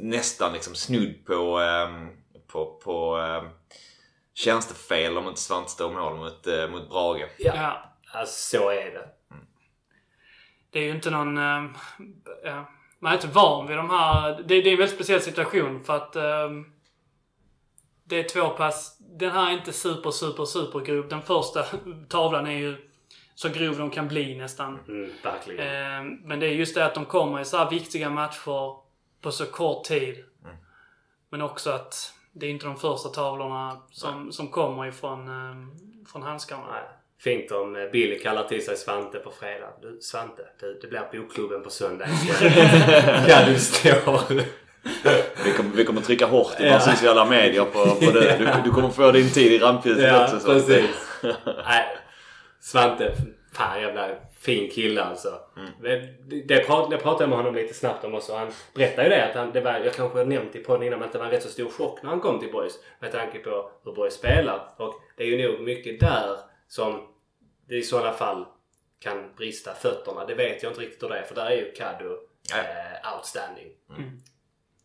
nästan 0.00 0.52
liksom 0.52 0.74
snudd 0.74 1.26
på, 1.26 1.58
ehm, 1.58 2.08
på, 2.46 2.80
på 2.84 3.16
ehm, 3.16 3.48
tjänstefel 4.34 5.18
om 5.18 5.28
inte 5.28 5.40
Svante 5.40 5.70
står 5.70 5.92
mål 5.92 6.16
mot, 6.16 6.46
eh, 6.46 6.68
mot 6.68 6.90
Brage. 6.90 7.28
Ja. 7.38 7.52
Ja. 7.56 7.86
Alltså, 8.12 8.58
så 8.58 8.70
är 8.70 8.90
det. 8.90 9.08
Det 10.70 10.78
är 10.78 10.84
ju 10.84 10.90
inte 10.90 11.10
någon... 11.10 11.38
eh, 11.38 11.64
ja, 12.44 12.70
man 12.98 13.12
är 13.12 13.16
inte 13.16 13.28
van 13.28 13.66
vid 13.66 13.76
de 13.76 13.90
här... 13.90 14.32
Det, 14.32 14.42
det 14.42 14.54
är 14.54 14.72
en 14.72 14.78
väldigt 14.78 14.94
speciell 14.94 15.20
situation 15.20 15.84
för 15.84 15.96
att... 15.96 16.16
eh, 16.16 16.50
det 18.04 18.18
är 18.18 18.28
två 18.28 18.48
pass... 18.48 18.96
Den 18.98 19.30
här 19.30 19.50
är 19.50 19.52
inte 19.52 19.72
super, 19.72 20.10
super, 20.10 20.44
super 20.44 20.80
grov. 20.80 21.08
Den 21.08 21.22
första 21.22 21.62
tavlan 22.08 22.46
är 22.46 22.58
ju 22.58 22.90
så 23.34 23.48
grov 23.48 23.78
de 23.78 23.90
kan 23.90 24.08
bli 24.08 24.34
nästan. 24.38 24.78
Mm, 24.88 25.10
verkligen. 25.22 25.66
Eh, 25.66 26.18
men 26.22 26.40
det 26.40 26.46
är 26.46 26.52
just 26.52 26.74
det 26.74 26.86
att 26.86 26.94
de 26.94 27.04
kommer 27.04 27.40
i 27.40 27.44
så 27.44 27.56
här 27.56 27.70
viktiga 27.70 28.10
matcher 28.10 28.89
på 29.22 29.32
så 29.32 29.46
kort 29.46 29.84
tid. 29.84 30.24
Men 31.30 31.42
också 31.42 31.70
att 31.70 32.12
det 32.32 32.46
är 32.46 32.50
inte 32.50 32.66
de 32.66 32.76
första 32.76 33.08
tavlorna 33.08 33.82
som, 33.90 34.32
som 34.32 34.48
kommer 34.48 34.86
ifrån 34.86 35.28
eh, 35.28 35.54
från 36.12 36.22
handskarna. 36.22 36.62
Nej. 36.72 36.82
Fint 37.20 37.50
om 37.50 37.76
eh, 37.76 37.86
Billy 37.92 38.18
kallar 38.18 38.44
till 38.48 38.64
sig 38.64 38.76
Svante 38.76 39.18
på 39.18 39.30
fredag. 39.30 39.68
Du 39.82 39.98
Svante, 40.00 40.42
du, 40.60 40.78
det 40.82 40.86
blir 40.86 41.20
bokklubben 41.22 41.62
på 41.62 41.70
söndag 41.70 42.06
kan 43.28 43.46
du 43.52 43.58
stå? 43.58 44.20
Vi 45.44 45.52
kommer, 45.52 45.70
vi 45.76 45.84
kommer 45.84 46.00
trycka 46.00 46.26
hårt 46.26 46.60
i 46.60 46.66
Ja. 46.66 46.80
sociala 46.80 47.24
medier 47.24 47.64
på, 47.64 47.84
på 47.84 48.10
det. 48.10 48.36
Du, 48.38 48.50
du 48.64 48.70
kommer 48.70 48.88
få 48.88 49.12
din 49.12 49.30
tid 49.30 49.52
i 49.52 49.58
rampljuset 49.58 50.04
ja, 50.04 50.24
också. 50.24 50.40
Så. 50.40 50.46
precis. 50.46 50.90
Nej, 51.64 51.86
Svante, 52.60 53.12
fan 53.52 53.80
jävla 53.80 54.08
fin 54.40 54.70
kille 54.70 55.02
alltså. 55.02 55.40
Det, 55.82 56.14
det, 56.44 56.66
prat, 56.66 56.90
det 56.90 56.96
pratade 56.96 57.22
jag 57.22 57.28
med 57.28 57.38
honom 57.38 57.54
lite 57.54 57.74
snabbt 57.74 58.04
om 58.04 58.14
också. 58.14 58.34
Han 58.34 58.52
berättade 58.74 59.02
ju 59.02 59.14
det 59.14 59.28
att 59.28 59.34
han, 59.34 59.52
det 59.52 59.60
var, 59.60 59.72
jag 59.72 59.94
kanske 59.94 60.18
har 60.18 60.24
nämnt 60.24 60.56
i 60.56 60.58
podden 60.58 60.86
innan, 60.86 60.98
men 60.98 61.06
att 61.06 61.12
det 61.12 61.18
var 61.18 61.26
en 61.26 61.32
rätt 61.32 61.42
så 61.42 61.48
stor 61.48 61.68
chock 61.70 62.02
när 62.02 62.10
han 62.10 62.20
kom 62.20 62.40
till 62.40 62.52
Boys. 62.52 62.78
Med 63.00 63.12
tanke 63.12 63.38
på 63.38 63.70
hur 63.84 63.92
Boys 63.92 64.14
spelar. 64.14 64.74
Och 64.78 64.94
det 65.16 65.22
är 65.22 65.26
ju 65.26 65.48
nog 65.48 65.60
mycket 65.60 66.00
där 66.00 66.36
som 66.68 67.08
det 67.68 67.76
i 67.76 67.82
sådana 67.82 68.12
fall 68.12 68.46
kan 69.00 69.34
brista 69.36 69.74
fötterna. 69.74 70.26
Det 70.26 70.34
vet 70.34 70.62
jag 70.62 70.70
inte 70.70 70.80
riktigt 70.80 71.02
hur 71.02 71.08
det 71.08 71.18
är 71.18 71.22
för 71.22 71.34
där 71.34 71.46
är 71.46 71.56
ju 71.56 71.72
Kaddo 71.72 72.16
Ja. 72.50 72.56
eh, 72.56 73.14
outstanding. 73.16 73.68
Mm. 73.98 74.10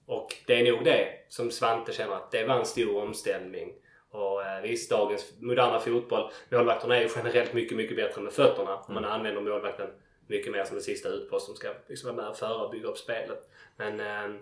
Och 0.06 0.36
det 0.47 0.60
är 0.60 0.72
nog 0.72 0.84
det 0.84 1.08
som 1.30 1.51
Svante 1.51 1.93
känner 1.93 2.16
att 2.16 2.32
det 2.32 2.43
var 2.45 2.60
en 2.60 2.66
stor 2.66 3.01
omställning. 3.01 3.74
Och 4.16 4.43
eh, 4.43 4.61
visst, 4.61 4.89
dagens 4.89 5.34
moderna 5.39 5.80
fotboll, 5.80 6.32
målvakterna 6.49 6.97
är 6.97 7.01
ju 7.01 7.09
generellt 7.16 7.53
mycket, 7.53 7.78
mycket 7.78 7.95
bättre 7.95 8.22
med 8.22 8.34
fötterna. 8.34 8.80
Man 8.89 9.05
använder 9.05 9.41
målvakten 9.41 9.89
mycket 10.28 10.51
mer 10.51 10.63
som 10.63 10.78
en 10.78 10.84
sista 10.84 11.09
utpost 11.09 11.45
som 11.45 11.55
ska 11.55 11.74
liksom 11.88 12.07
vara 12.07 12.22
med 12.22 12.32
och 12.32 12.38
föra 12.38 12.55
och 12.55 12.72
bygga 12.72 12.88
upp 12.88 12.97
spelet. 12.97 13.49
Men 13.78 13.99
eh, 13.99 14.39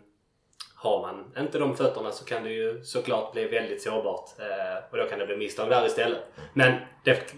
har 0.76 1.02
man 1.02 1.34
inte 1.38 1.60
de 1.60 1.78
fötterna 1.78 2.12
så 2.12 2.26
kan 2.26 2.44
det 2.44 2.52
ju 2.52 2.84
såklart 2.84 3.34
bli 3.34 3.48
väldigt 3.48 3.82
sårbart. 3.82 4.30
Eh, 4.40 4.84
och 4.92 4.98
då 4.98 5.06
kan 5.06 5.20
det 5.20 5.26
bli 5.26 5.38
misstag 5.38 5.70
där 5.70 5.86
istället. 5.86 6.24
Men 6.54 6.80
det, 7.04 7.34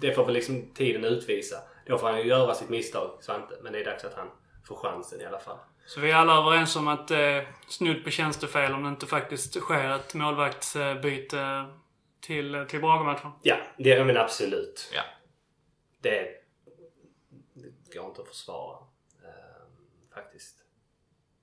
det 0.00 0.12
får 0.12 0.24
väl 0.24 0.34
liksom 0.34 0.74
tiden 0.74 1.04
utvisa. 1.04 1.56
Då 1.86 1.98
får 1.98 2.06
han 2.06 2.18
ju 2.18 2.24
göra 2.24 2.54
sitt 2.54 2.68
misstag, 2.68 3.10
Svante. 3.20 3.54
Men 3.62 3.72
det 3.72 3.80
är 3.80 3.84
dags 3.84 4.04
att 4.04 4.14
han 4.14 4.30
får 4.68 4.76
chansen 4.76 5.20
i 5.20 5.24
alla 5.24 5.38
fall. 5.38 5.58
Så 5.86 6.00
vi 6.00 6.10
är 6.10 6.14
alla 6.14 6.38
överens 6.38 6.76
om 6.76 6.88
att 6.88 7.08
det 7.08 7.18
är 7.18 7.48
snudd 7.68 8.04
på 8.04 8.10
tjänstefel 8.10 8.72
om 8.72 8.82
det 8.82 8.88
inte 8.88 9.06
faktiskt 9.06 9.54
sker 9.54 9.96
ett 9.96 10.14
målvaktsbyte 10.14 11.64
till, 12.20 12.66
till 12.68 12.80
Brage-matchen. 12.80 13.30
Ja, 13.42 13.56
det 13.78 13.88
jag 13.88 14.06
menar 14.06 14.20
absolut. 14.20 14.90
Ja. 14.94 15.02
Det, 16.00 16.28
det 17.54 17.96
går 17.98 18.06
inte 18.08 18.22
att 18.22 18.28
försvara. 18.28 18.78
Eh, 19.24 20.14
faktiskt. 20.14 20.56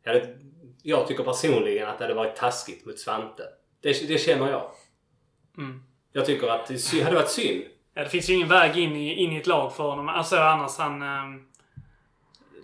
Jag, 0.03 0.13
hade, 0.13 0.37
jag 0.83 1.07
tycker 1.07 1.23
personligen 1.23 1.87
att 1.89 1.97
det 1.97 2.03
hade 2.03 2.13
varit 2.13 2.35
taskigt 2.35 2.85
mot 2.85 2.99
Svante. 2.99 3.43
Det, 3.81 4.07
det 4.07 4.17
känner 4.17 4.51
jag. 4.51 4.71
Mm. 5.57 5.83
Jag 6.11 6.25
tycker 6.25 6.47
att 6.47 6.67
det 6.67 7.03
hade 7.03 7.15
varit 7.15 7.29
synd. 7.31 7.63
Ja, 7.93 8.03
det 8.03 8.09
finns 8.09 8.29
ju 8.29 8.33
ingen 8.33 8.47
väg 8.47 8.77
in 8.77 8.95
i, 8.95 9.13
in 9.13 9.31
i 9.31 9.37
ett 9.37 9.47
lag 9.47 9.75
för 9.75 9.83
honom. 9.83 10.09
Alltså 10.09 10.37
annars 10.37 10.77
han... 10.77 11.01
ehm, 11.01 11.47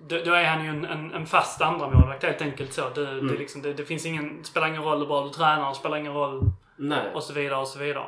Då, 0.10 0.18
då 0.26 0.34
är 0.34 0.46
han 0.46 0.64
ju 0.64 0.70
en, 0.70 0.86
en, 0.86 1.14
en 1.14 1.26
fast 1.26 1.62
andra 1.62 1.90
målvakt 1.90 2.24
helt 2.24 2.42
enkelt 2.42 2.74
så. 2.74 2.90
Det, 2.96 3.22
det, 3.22 3.34
är 3.34 3.38
liksom, 3.38 3.62
det, 3.62 3.74
det 3.74 3.86
finns 3.86 4.06
ingen... 4.06 4.44
spelar 4.44 4.68
ingen 4.68 4.84
roll 4.84 5.00
hur 5.00 5.06
bra 5.06 5.24
du 5.24 5.30
tränar, 5.30 5.74
spelar 5.74 5.98
ingen 5.98 6.14
roll 6.14 6.52
Nej, 6.76 7.12
och 7.14 7.24
så 7.24 7.34
vidare 7.34 7.60
och 7.60 7.68
så 7.68 7.80
vidare. 7.80 8.06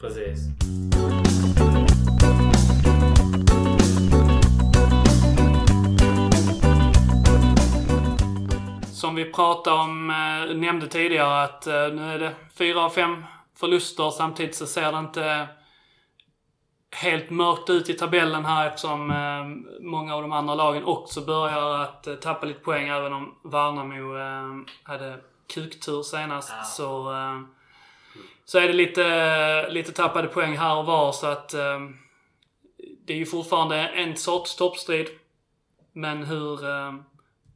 precis. 0.00 0.38
Som 8.92 9.14
vi 9.14 9.24
pratade 9.24 9.76
om, 9.76 10.10
eh, 10.10 10.56
nämnde 10.56 10.86
tidigare 10.86 11.44
att 11.44 11.66
eh, 11.66 11.72
nu 11.72 12.14
är 12.14 12.18
det 12.18 12.32
fyra 12.58 12.80
av 12.80 12.90
fem 12.90 13.24
förluster. 13.56 14.10
Samtidigt 14.10 14.54
så 14.56 14.66
ser 14.66 14.92
det 14.92 14.98
inte 14.98 15.48
helt 16.96 17.30
mörkt 17.30 17.70
ut 17.70 17.88
i 17.90 17.94
tabellen 17.94 18.44
här 18.44 18.66
eftersom 18.66 19.10
eh, 19.10 19.76
många 19.80 20.14
av 20.14 20.22
de 20.22 20.32
andra 20.32 20.54
lagen 20.54 20.84
också 20.84 21.20
börjar 21.20 21.78
att 21.78 22.06
eh, 22.06 22.14
tappa 22.14 22.46
lite 22.46 22.60
poäng. 22.60 22.88
Även 22.88 23.12
om 23.12 23.34
Värnamo 23.44 24.16
eh, 24.18 24.66
hade 24.82 25.20
kuktur 25.54 26.02
senast 26.02 26.52
Ja. 26.58 26.64
så, 26.64 27.12
eh, 27.12 27.40
så 28.44 28.58
är 28.58 28.66
det 28.66 28.72
lite, 28.72 29.68
lite 29.70 29.92
tappade 29.92 30.28
poäng 30.28 30.56
här 30.56 30.76
och 30.76 30.86
var. 30.86 31.12
Så 31.12 31.26
att 31.26 31.54
eh, 31.54 31.80
det 33.06 33.12
är 33.12 33.16
ju 33.16 33.26
fortfarande 33.26 33.76
en 33.76 34.16
sorts 34.16 34.56
toppstrid. 34.56 35.06
Men 35.92 36.22
hur 36.24 36.68
eh, 36.68 36.94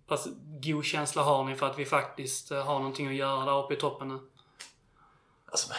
pass 0.08 0.28
god 0.62 0.84
känsla 0.84 1.22
har 1.22 1.44
ni 1.44 1.56
för 1.56 1.66
att 1.66 1.78
vi 1.78 1.84
faktiskt 1.84 2.50
eh, 2.50 2.64
har 2.64 2.78
någonting 2.78 3.08
att 3.08 3.14
göra 3.14 3.44
där 3.44 3.64
uppe 3.64 3.74
i 3.74 3.76
toppen 3.76 4.08
nu? 4.08 4.18
Alltså, 5.50 5.74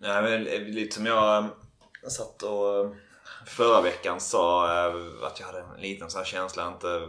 nej, 0.00 0.22
men 0.22 0.44
lite 0.74 0.94
som 0.94 1.06
jag 1.06 1.48
jag 2.02 2.12
satt 2.12 2.42
och 2.42 2.78
eh, 2.78 2.90
förra 3.46 3.80
veckan 3.80 4.20
sa 4.20 4.66
eh, 4.66 4.94
att 5.22 5.40
jag 5.40 5.46
hade 5.46 5.58
en 5.58 5.80
liten 5.80 6.10
så 6.10 6.18
här 6.18 6.24
känsla, 6.24 6.68
inte 6.68 7.08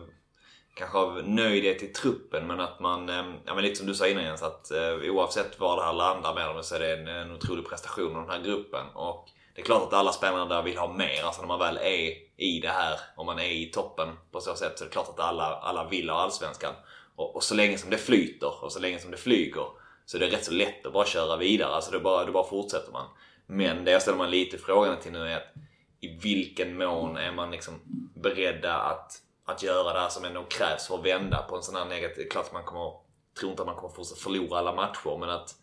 kanske 0.75 0.97
av 0.97 1.21
nöjdhet 1.27 1.83
i 1.83 1.87
truppen 1.87 2.47
men 2.47 2.59
att 2.59 2.79
man, 2.79 3.09
eh, 3.09 3.25
ja 3.45 3.55
men 3.55 3.63
lite 3.63 3.75
som 3.75 3.87
du 3.87 3.95
sa 3.95 4.07
innan 4.07 4.23
Jens, 4.23 4.43
att 4.43 4.71
oavsett 5.09 5.59
var 5.59 5.77
det 5.77 5.83
här 5.83 5.93
landar 5.93 6.33
med 6.33 6.47
dem 6.47 6.63
så 6.63 6.75
är 6.75 6.79
det 6.79 6.93
en, 6.93 7.07
en 7.07 7.31
otrolig 7.31 7.69
prestation 7.69 8.15
av 8.15 8.21
den 8.21 8.31
här 8.31 8.41
gruppen. 8.43 8.85
Och 8.93 9.29
det 9.55 9.61
är 9.61 9.65
klart 9.65 9.83
att 9.83 9.93
alla 9.93 10.11
spelare 10.11 10.49
där 10.49 10.63
vill 10.63 10.77
ha 10.77 10.93
mer, 10.93 11.23
alltså 11.23 11.41
när 11.41 11.47
man 11.47 11.59
väl 11.59 11.77
är 11.77 12.13
i 12.37 12.59
det 12.61 12.69
här, 12.69 12.99
om 13.15 13.25
man 13.25 13.39
är 13.39 13.51
i 13.51 13.65
toppen 13.65 14.07
på 14.31 14.41
så 14.41 14.55
sätt 14.55 14.77
så 14.77 14.83
är 14.83 14.87
det 14.87 14.93
klart 14.93 15.09
att 15.09 15.19
alla, 15.19 15.55
alla 15.55 15.87
vill 15.87 16.09
ha 16.09 16.17
Allsvenskan. 16.17 16.73
Och, 17.15 17.35
och 17.35 17.43
så 17.43 17.55
länge 17.55 17.77
som 17.77 17.89
det 17.89 17.97
flyter 17.97 18.63
och 18.63 18.71
så 18.71 18.79
länge 18.79 18.99
som 18.99 19.11
det 19.11 19.17
flyger 19.17 19.65
så 20.05 20.17
är 20.17 20.21
det 20.21 20.27
rätt 20.27 20.45
så 20.45 20.51
lätt 20.51 20.85
att 20.85 20.93
bara 20.93 21.05
köra 21.05 21.37
vidare, 21.37 21.75
alltså 21.75 21.91
det 21.91 21.99
bara, 21.99 22.25
det 22.25 22.31
bara 22.31 22.49
fortsätter 22.49 22.91
man. 22.91 23.05
Men 23.53 23.85
det 23.85 23.91
jag 23.91 24.01
ställer 24.01 24.17
mig 24.17 24.29
lite 24.29 24.57
frågan 24.57 24.99
till 24.99 25.11
nu 25.11 25.27
är 25.27 25.37
att 25.37 25.53
i 25.99 26.07
vilken 26.07 26.77
mån 26.77 27.17
är 27.17 27.31
man 27.31 27.51
liksom 27.51 27.81
beredda 28.15 28.75
att, 28.75 29.11
att 29.45 29.63
göra 29.63 29.93
det 29.93 29.99
här 29.99 30.09
som 30.09 30.25
ändå 30.25 30.43
krävs 30.43 30.87
för 30.87 30.95
att 30.95 31.05
vända 31.05 31.41
på 31.41 31.55
en 31.55 31.63
sån 31.63 31.75
här 31.75 31.85
negativ... 31.85 32.29
Klart 32.29 32.45
att 32.45 32.53
man 32.53 32.63
kommer, 32.63 32.91
tror 33.39 33.51
inte 33.51 33.61
att 33.61 33.67
man 33.67 33.75
kommer 33.75 33.93
fortsätta 33.93 34.19
förlora 34.19 34.59
alla 34.59 34.75
matcher 34.75 35.17
men 35.19 35.29
att, 35.29 35.55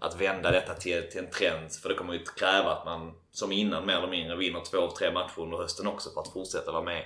att 0.00 0.20
vända 0.20 0.50
detta 0.50 0.74
till, 0.74 1.10
till 1.10 1.18
en 1.18 1.30
trend. 1.30 1.72
För 1.72 1.88
det 1.88 1.94
kommer 1.94 2.12
ju 2.12 2.24
kräva 2.24 2.72
att 2.72 2.84
man 2.84 3.14
som 3.30 3.52
innan 3.52 3.86
mer 3.86 3.96
eller 3.96 4.08
mindre 4.08 4.36
vinner 4.36 4.60
två 4.60 4.78
av 4.78 4.90
tre 4.90 5.12
matcher 5.12 5.40
under 5.40 5.56
hösten 5.56 5.86
också 5.86 6.10
för 6.10 6.20
att 6.20 6.32
fortsätta 6.32 6.72
vara 6.72 6.84
med 6.84 7.04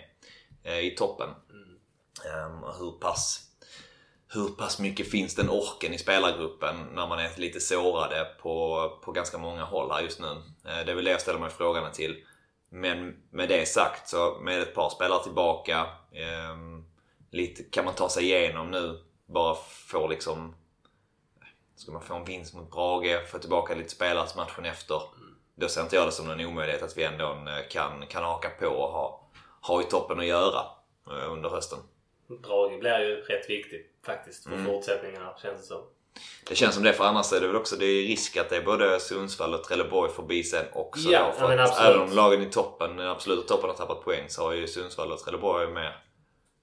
eh, 0.64 0.78
i 0.78 0.90
toppen. 0.90 1.28
Um, 1.28 2.64
hur 2.78 2.90
pass 3.00 3.51
hur 4.34 4.48
pass 4.48 4.78
mycket 4.78 5.10
finns 5.10 5.34
den 5.34 5.50
orken 5.50 5.94
i 5.94 5.98
spelargruppen 5.98 6.76
när 6.94 7.06
man 7.06 7.18
är 7.18 7.30
lite 7.36 7.60
sårade 7.60 8.26
på, 8.42 8.88
på 9.04 9.12
ganska 9.12 9.38
många 9.38 9.64
håll 9.64 9.90
här 9.90 10.02
just 10.02 10.20
nu? 10.20 10.26
Eh, 10.64 10.84
det 10.86 10.92
är 10.92 10.94
väl 10.94 11.04
det 11.04 11.10
jag 11.10 11.20
ställer 11.20 11.38
mig 11.38 11.50
frågan 11.50 11.92
till. 11.92 12.24
Men 12.68 13.16
med 13.30 13.48
det 13.48 13.68
sagt 13.68 14.08
så 14.08 14.38
med 14.40 14.62
ett 14.62 14.74
par 14.74 14.90
spelare 14.90 15.22
tillbaka, 15.22 15.86
eh, 16.12 16.56
lite, 17.30 17.62
kan 17.62 17.84
man 17.84 17.94
ta 17.94 18.08
sig 18.08 18.24
igenom 18.24 18.70
nu? 18.70 18.98
Bara 19.26 19.54
få 19.90 20.08
liksom... 20.08 20.54
Ska 21.76 21.92
man 21.92 22.02
få 22.02 22.14
en 22.14 22.24
vinst 22.24 22.54
mot 22.54 22.70
Brage, 22.70 23.28
få 23.30 23.38
tillbaka 23.38 23.74
lite 23.74 23.90
spelare 23.90 24.28
till 24.28 24.36
matchen 24.36 24.64
efter. 24.64 25.02
Då 25.54 25.68
ser 25.68 25.82
inte 25.82 25.96
jag 25.96 26.06
det 26.06 26.12
som 26.12 26.26
någon 26.26 26.40
omöjlighet 26.40 26.82
att 26.82 26.98
vi 26.98 27.04
ändå 27.04 27.24
eh, 27.24 27.68
kan, 27.70 28.06
kan 28.06 28.24
haka 28.24 28.50
på 28.50 28.66
och 28.66 28.92
ha, 28.92 29.30
ha 29.60 29.82
i 29.82 29.84
toppen 29.84 30.18
att 30.18 30.26
göra 30.26 30.64
eh, 31.06 31.32
under 31.32 31.50
hösten. 31.50 31.78
Brage 32.28 32.78
blir 32.78 32.98
ju 33.00 33.14
rätt 33.16 33.50
viktigt 33.50 33.91
faktiskt 34.06 34.46
Mm. 34.46 34.64
för 34.64 34.72
fortsättningarna 34.72 35.34
känns 35.42 35.60
det 35.60 35.66
som. 35.66 35.82
Det 36.48 36.54
känns 36.54 36.74
som 36.74 36.84
det, 36.84 36.92
för 36.92 37.04
annars 37.04 37.32
är 37.32 37.40
det 37.40 37.46
väl 37.46 37.56
också 37.56 37.76
det 37.76 37.84
är 37.86 38.02
risk 38.02 38.36
att 38.36 38.50
det 38.50 38.56
är 38.56 38.62
både 38.62 39.00
Sundsvall 39.00 39.54
och 39.54 39.64
Trelleborg 39.64 40.12
förbi 40.12 40.44
sen 40.44 40.64
också. 40.72 41.08
Ja, 41.08 41.18
då, 41.20 41.26
ja, 41.26 41.32
för 41.32 41.48
men 41.48 41.60
att 41.60 41.70
absolut. 41.70 41.90
även 41.94 42.08
om 42.08 42.16
lagen 42.16 42.42
i 42.42 42.50
toppen, 42.50 42.96
den 42.96 43.08
absoluta 43.08 43.48
toppen 43.48 43.70
har 43.70 43.76
tappat 43.76 44.04
poäng 44.04 44.24
så 44.28 44.42
har 44.42 44.52
ju 44.52 44.66
Sundsvall 44.66 45.12
och 45.12 45.18
Trelleborg 45.18 45.66
mer 45.66 45.96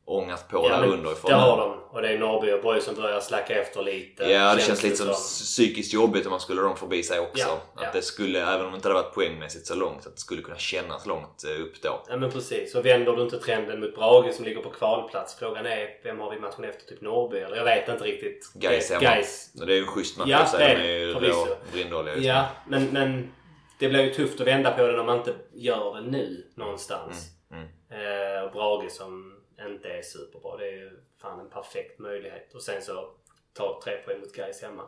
ångat 0.09 0.47
på 0.49 0.69
där 0.69 0.79
men 0.81 0.89
underifrån. 0.89 1.31
det 1.31 1.37
har 1.37 1.57
de. 1.57 1.79
Och 1.91 2.01
det 2.01 2.09
är 2.09 2.17
Norrby 2.17 2.51
och 2.51 2.61
Borg 2.61 2.81
som 2.81 2.95
börjar 2.95 3.19
slacka 3.19 3.61
efter 3.61 3.83
lite. 3.83 4.23
Ja, 4.23 4.55
det 4.55 4.61
känns 4.61 4.83
lite 4.83 4.95
som 4.95 5.13
psykiskt 5.13 5.93
jobbigt 5.93 6.25
om 6.25 6.29
man 6.31 6.39
skulle 6.39 6.61
dem 6.61 6.77
förbi 6.77 7.03
sig 7.03 7.19
också. 7.19 7.47
Ja, 7.47 7.61
att 7.75 7.81
ja. 7.83 7.89
det 7.93 8.01
skulle, 8.01 8.39
även 8.53 8.65
om 8.65 8.71
det 8.71 8.75
inte 8.75 8.87
hade 8.87 9.01
varit 9.01 9.13
poängmässigt 9.13 9.67
så 9.67 9.75
långt, 9.75 10.07
att 10.07 10.13
det 10.15 10.19
skulle 10.21 10.41
kunna 10.41 10.57
kännas 10.57 11.05
långt 11.05 11.43
eh, 11.43 11.61
upp 11.61 11.81
då. 11.81 12.03
Ja 12.09 12.17
men 12.17 12.31
precis. 12.31 12.75
Och 12.75 12.85
vänder 12.85 13.15
du 13.15 13.21
inte 13.23 13.39
trenden 13.39 13.79
mot 13.79 13.95
Brage 13.95 14.33
som 14.33 14.45
ligger 14.45 14.61
på 14.61 14.69
kvalplats? 14.69 15.35
Frågan 15.39 15.65
är 15.65 15.87
vem 16.03 16.19
har 16.19 16.31
vi 16.31 16.39
matchen 16.39 16.63
efter? 16.63 16.85
Typ 16.85 17.01
Norrby? 17.01 17.37
Eller 17.37 17.57
jag 17.57 17.63
vet 17.63 17.89
inte 17.89 18.03
riktigt. 18.03 18.51
Gais 18.53 18.91
hemma. 18.91 19.15
Och 19.59 19.67
Det 19.67 19.73
är 19.73 19.77
ju 19.77 19.81
en 19.81 19.87
schysst 19.87 20.17
match 20.17 20.27
Ja, 20.29 20.47
det 20.57 20.63
är 20.63 20.75
De 20.75 20.81
är 20.81 20.87
det. 20.87 20.97
ju 20.97 21.13
Förvisso. 21.13 21.47
brindåliga 21.73 22.15
just. 22.15 22.27
Ja, 22.27 22.45
men, 22.67 22.85
men 22.85 23.31
det 23.79 23.89
blir 23.89 24.03
ju 24.03 24.13
tufft 24.13 24.41
att 24.41 24.47
vända 24.47 24.71
på 24.71 24.87
det 24.87 24.99
om 24.99 25.05
man 25.05 25.17
inte 25.17 25.33
gör 25.53 25.95
det 25.95 26.01
nu 26.01 26.47
någonstans. 26.55 27.27
Mm, 27.51 27.67
Eh, 27.91 28.43
och 28.43 28.51
Brage 28.51 28.91
som 28.91 29.38
inte 29.67 29.89
är 29.89 30.01
superbra. 30.01 30.57
Det 30.57 30.67
är 30.67 30.71
ju 30.71 30.99
fan 31.21 31.39
en 31.39 31.49
perfekt 31.49 31.99
möjlighet. 31.99 32.53
Och 32.55 32.61
sen 32.61 32.81
så 32.81 33.09
ta 33.53 33.81
tre 33.83 33.97
poäng 33.97 34.19
mot 34.19 34.33
Gais 34.35 34.61
hemma. 34.61 34.83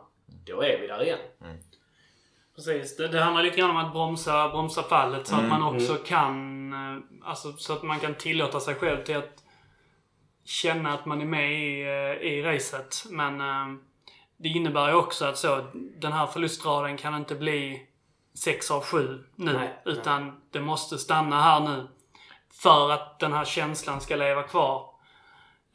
Då 0.46 0.62
är 0.62 0.80
vi 0.80 0.86
där 0.86 1.02
igen. 1.02 1.18
Precis. 2.56 2.96
Det, 2.96 3.08
det 3.08 3.20
handlar 3.20 3.42
lite 3.42 3.56
grann 3.56 3.70
om 3.70 3.76
att 3.76 3.92
bromsa, 3.92 4.48
bromsa 4.48 4.82
fallet 4.82 5.26
så 5.26 5.34
att 5.34 5.40
Mm. 5.44 5.50
man 5.60 5.74
också 5.74 5.94
kan... 5.94 6.72
eh, 6.72 7.02
Alltså 7.24 7.52
så 7.52 7.72
att 7.72 7.82
man 7.82 8.00
kan 8.00 8.14
tillåta 8.14 8.60
sig 8.60 8.74
själv 8.74 9.04
till 9.04 9.16
att 9.16 9.44
känna 10.44 10.94
att 10.94 11.06
man 11.06 11.20
är 11.20 11.24
med 11.24 11.52
i, 11.52 11.82
eh, 11.82 12.28
i 12.32 12.42
racet. 12.42 13.04
Men 13.10 13.40
eh, 13.40 13.78
det 14.36 14.48
innebär 14.48 14.88
ju 14.88 14.94
också 14.94 15.24
att 15.24 15.38
så, 15.38 15.66
den 15.74 16.12
här 16.12 16.26
förlustraden 16.26 16.96
kan 16.96 17.14
inte 17.16 17.34
bli 17.34 17.86
6 18.34 18.70
av 18.70 18.82
7 18.84 19.24
nu. 19.36 19.52
Nej, 19.52 19.78
utan 19.84 20.40
det 20.50 20.60
måste 20.60 20.98
stanna 20.98 21.42
här 21.42 21.60
nu. 21.60 21.88
För 22.52 22.90
att 22.90 23.18
den 23.18 23.32
här 23.32 23.44
känslan 23.44 24.00
ska 24.00 24.16
leva 24.16 24.42
kvar. 24.42 24.88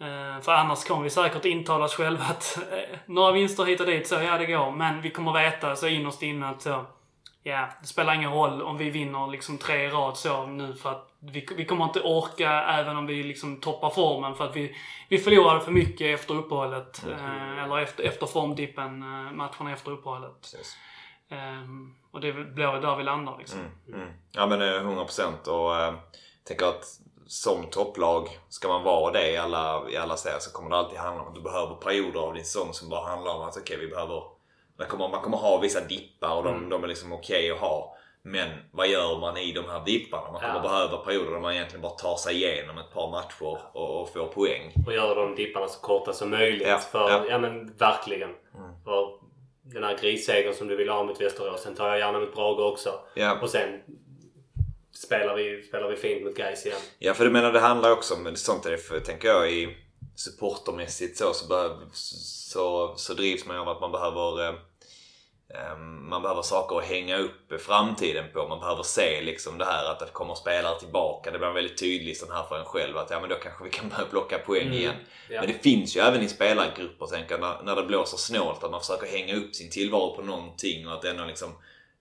Eh, 0.02 0.42
För 0.42 0.52
annars 0.52 0.84
kommer 0.84 1.04
vi 1.04 1.10
säkert 1.10 1.46
intala 1.46 1.86
oss 1.86 1.96
själva 1.96 2.24
att 2.24 2.58
eh, 2.72 2.98
några 3.06 3.32
vinster 3.32 3.66
hit 3.66 3.80
och 3.80 3.86
dit, 3.86 4.08
så 4.08 4.16
ja 4.16 4.38
det 4.38 4.46
går. 4.46 4.72
Men 4.72 5.02
vi 5.02 5.10
kommer 5.10 5.34
veta 5.34 5.76
så 5.76 5.88
innerst 5.88 6.24
inne 6.24 6.50
att 6.50 6.62
så, 6.62 6.86
ja, 7.44 7.70
det 7.82 7.88
spelar 7.88 8.14
ingen 8.14 8.32
roll 8.32 8.62
om 8.62 8.78
vi 8.78 8.90
vinner 8.90 9.28
liksom 9.28 9.58
tre 9.58 9.86
i 9.86 9.90
rad 9.90 10.18
så 10.18 10.46
nu 10.46 10.74
för 10.74 10.92
att 10.92 11.14
vi, 11.20 11.48
vi 11.58 11.66
kommer 11.66 11.86
inte 11.86 12.02
orka 12.02 12.52
även 12.52 12.98
om 12.98 13.06
vi 13.06 13.24
liksom 13.24 13.60
toppar 13.60 13.90
formen 13.90 14.36
för 14.36 14.46
att 14.46 14.56
vi, 14.56 14.76
vi 15.10 15.18
förlorade 15.18 15.60
för 15.62 15.72
mycket 15.72 16.20
efter 16.20 16.34
uppehållet. 16.34 17.06
Eh, 17.08 17.64
eller 17.64 17.78
efter, 17.78 18.04
efter 18.04 18.26
formdippen, 18.26 19.00
matcherna 19.36 19.72
efter 19.74 19.92
uppehållet. 19.92 20.42
Precis. 20.42 20.78
Ehm, 21.30 21.96
och 22.12 22.22
det 22.22 22.34
blir 22.34 22.72
väl 22.72 22.82
där 22.82 22.96
vi 22.96 23.04
landar 23.04 23.38
liksom. 23.38 23.60
Mm. 23.88 24.10
Ja 24.32 24.48
men 24.48 24.62
eh, 24.62 24.66
100% 24.66 25.48
och 25.48 25.94
tänker 26.48 26.66
att 26.66 26.86
som 27.28 27.70
topplag 27.70 28.40
ska 28.50 28.68
man 28.68 28.84
vara 28.84 29.12
det 29.12 29.32
i 29.32 29.38
alla, 29.38 29.90
i 29.90 29.98
alla 29.98 30.18
serier 30.18 30.40
så 30.40 30.52
kommer 30.52 30.70
det 30.70 30.76
alltid 30.76 31.00
handla 31.00 31.22
om 31.22 31.28
att 31.28 31.36
du 31.36 31.42
behöver 31.42 31.76
perioder 31.76 32.20
av 32.20 32.34
din 32.34 32.46
säsong 32.46 32.74
som 32.74 32.90
bara 32.90 33.10
handlar 33.10 33.36
om 33.36 33.42
att 33.42 33.58
okej 33.58 33.78
vi 33.78 33.88
behöver 33.88 34.24
man 34.78 34.88
kommer, 34.88 35.10
man 35.10 35.22
kommer 35.22 35.38
ha 35.38 35.60
vissa 35.60 35.82
dippar 35.82 36.36
och 36.36 36.44
de, 36.44 36.70
de 36.70 36.84
är 36.84 36.88
liksom 36.88 37.14
okej 37.14 37.52
att 37.52 37.58
ha. 37.60 37.94
Men 38.22 38.50
vad 38.72 38.88
gör 38.88 39.20
man 39.20 39.38
i 39.38 39.52
de 39.52 39.66
här 39.70 39.86
dipparna? 39.86 40.32
Man 40.32 40.42
kommer 40.42 40.56
Ja. 40.56 40.62
behöva 40.62 40.98
perioder 40.98 41.32
där 41.32 41.40
man 41.40 41.54
egentligen 41.54 41.82
bara 41.82 41.92
tar 41.92 42.16
sig 42.16 42.36
igenom 42.36 42.78
ett 42.78 42.94
par 42.94 43.12
matcher 43.12 43.60
och, 43.74 44.02
och 44.02 44.14
får 44.14 44.28
poäng. 44.28 44.74
Och 44.88 44.94
göra 44.94 45.16
de 45.16 45.36
dipparna 45.36 45.68
så 45.68 45.82
korta 45.82 46.14
som 46.14 46.30
möjligt. 46.30 46.68
Ja, 46.68 46.78
för, 46.78 47.10
ja. 47.10 47.26
ja. 47.30 47.40
men 47.40 47.74
verkligen. 47.78 48.30
För 48.84 49.10
den 49.64 49.84
här 49.84 49.98
grissegern 49.98 50.54
som 50.54 50.68
du 50.68 50.76
vill 50.76 50.90
ha 50.90 51.04
mot 51.04 51.22
Västerås. 51.22 51.62
Sen 51.62 51.76
tar 51.76 51.88
jag 51.88 52.00
gärna 52.00 52.20
mot 52.20 52.36
Brage 52.36 52.60
också. 52.60 52.90
Ja. 53.14 53.40
Och 53.42 53.50
sen 53.50 53.82
spelar 55.08 55.36
vi, 55.36 55.64
spelar 55.64 55.90
vi 55.90 55.96
fint 55.96 56.24
mot 56.24 56.36
Gais 56.36 56.66
igen. 56.66 56.78
Ja, 57.00 57.14
för 57.14 57.24
du 57.24 57.30
menar 57.30 57.54
det 57.54 57.60
handlar 57.60 57.92
också 57.92 58.14
om, 58.14 58.36
sånt 58.36 58.66
är 58.66 58.72
det 58.72 58.78
för, 58.78 59.00
tänker 59.00 59.28
jag, 59.28 59.52
i 59.52 59.78
supportermässigt 60.16 61.18
så, 61.18 61.34
så, 61.34 61.48
behöv, 61.48 61.72
så, 61.94 62.94
så 62.98 63.14
drivs 63.14 63.46
man 63.46 63.56
ju 63.56 63.62
av 63.62 63.70
att 63.70 63.82
man 63.82 63.92
behöver 63.92 64.44
eh, 64.44 64.56
eh, 65.54 65.78
man 66.10 66.22
behöver 66.22 66.42
saker 66.42 66.78
att 66.78 66.84
hänga 66.84 67.18
upp 67.18 67.62
framtiden 67.62 68.26
på. 68.34 68.48
Man 68.48 68.60
behöver 68.60 68.84
se 68.84 69.22
liksom 69.22 69.58
det 69.58 69.66
här 69.66 69.92
att 69.92 70.00
det 70.00 70.06
kommer 70.06 70.36
spelare 70.36 70.80
tillbaka. 70.80 71.32
Det 71.32 71.40
blir 71.40 71.50
väldigt 71.50 71.78
tydligt 71.78 72.18
sån 72.18 72.32
här 72.32 72.44
för 72.44 72.60
en 72.60 72.66
själv 72.66 72.98
att 72.98 73.10
ja 73.10 73.20
men 73.20 73.30
då 73.30 73.36
kanske 73.36 73.64
vi 73.64 73.70
kan 73.70 73.90
börja 73.90 74.06
plocka 74.06 74.38
poäng 74.38 74.74
igen. 74.74 74.96
Ja. 75.30 75.42
Men 75.42 75.50
det 75.50 75.64
finns 75.64 75.98
ju 75.98 76.02
även 76.02 76.22
i 76.22 76.28
spelargrupper 76.30 77.06
tänker 77.06 77.32
jag, 77.32 77.42
när, 77.42 77.64
när 77.64 77.76
det 77.76 77.84
blåser 77.84 78.18
snålt 78.18 78.64
att 78.64 78.72
man 78.72 78.80
försöker 78.80 79.08
hänga 79.08 79.36
upp 79.36 79.56
sin 79.56 79.70
tillvaro 79.70 80.16
på 80.16 80.22
någonting 80.22 80.88
och 80.88 80.94
att 80.94 81.06
ändå 81.06 81.26
liksom 81.26 81.52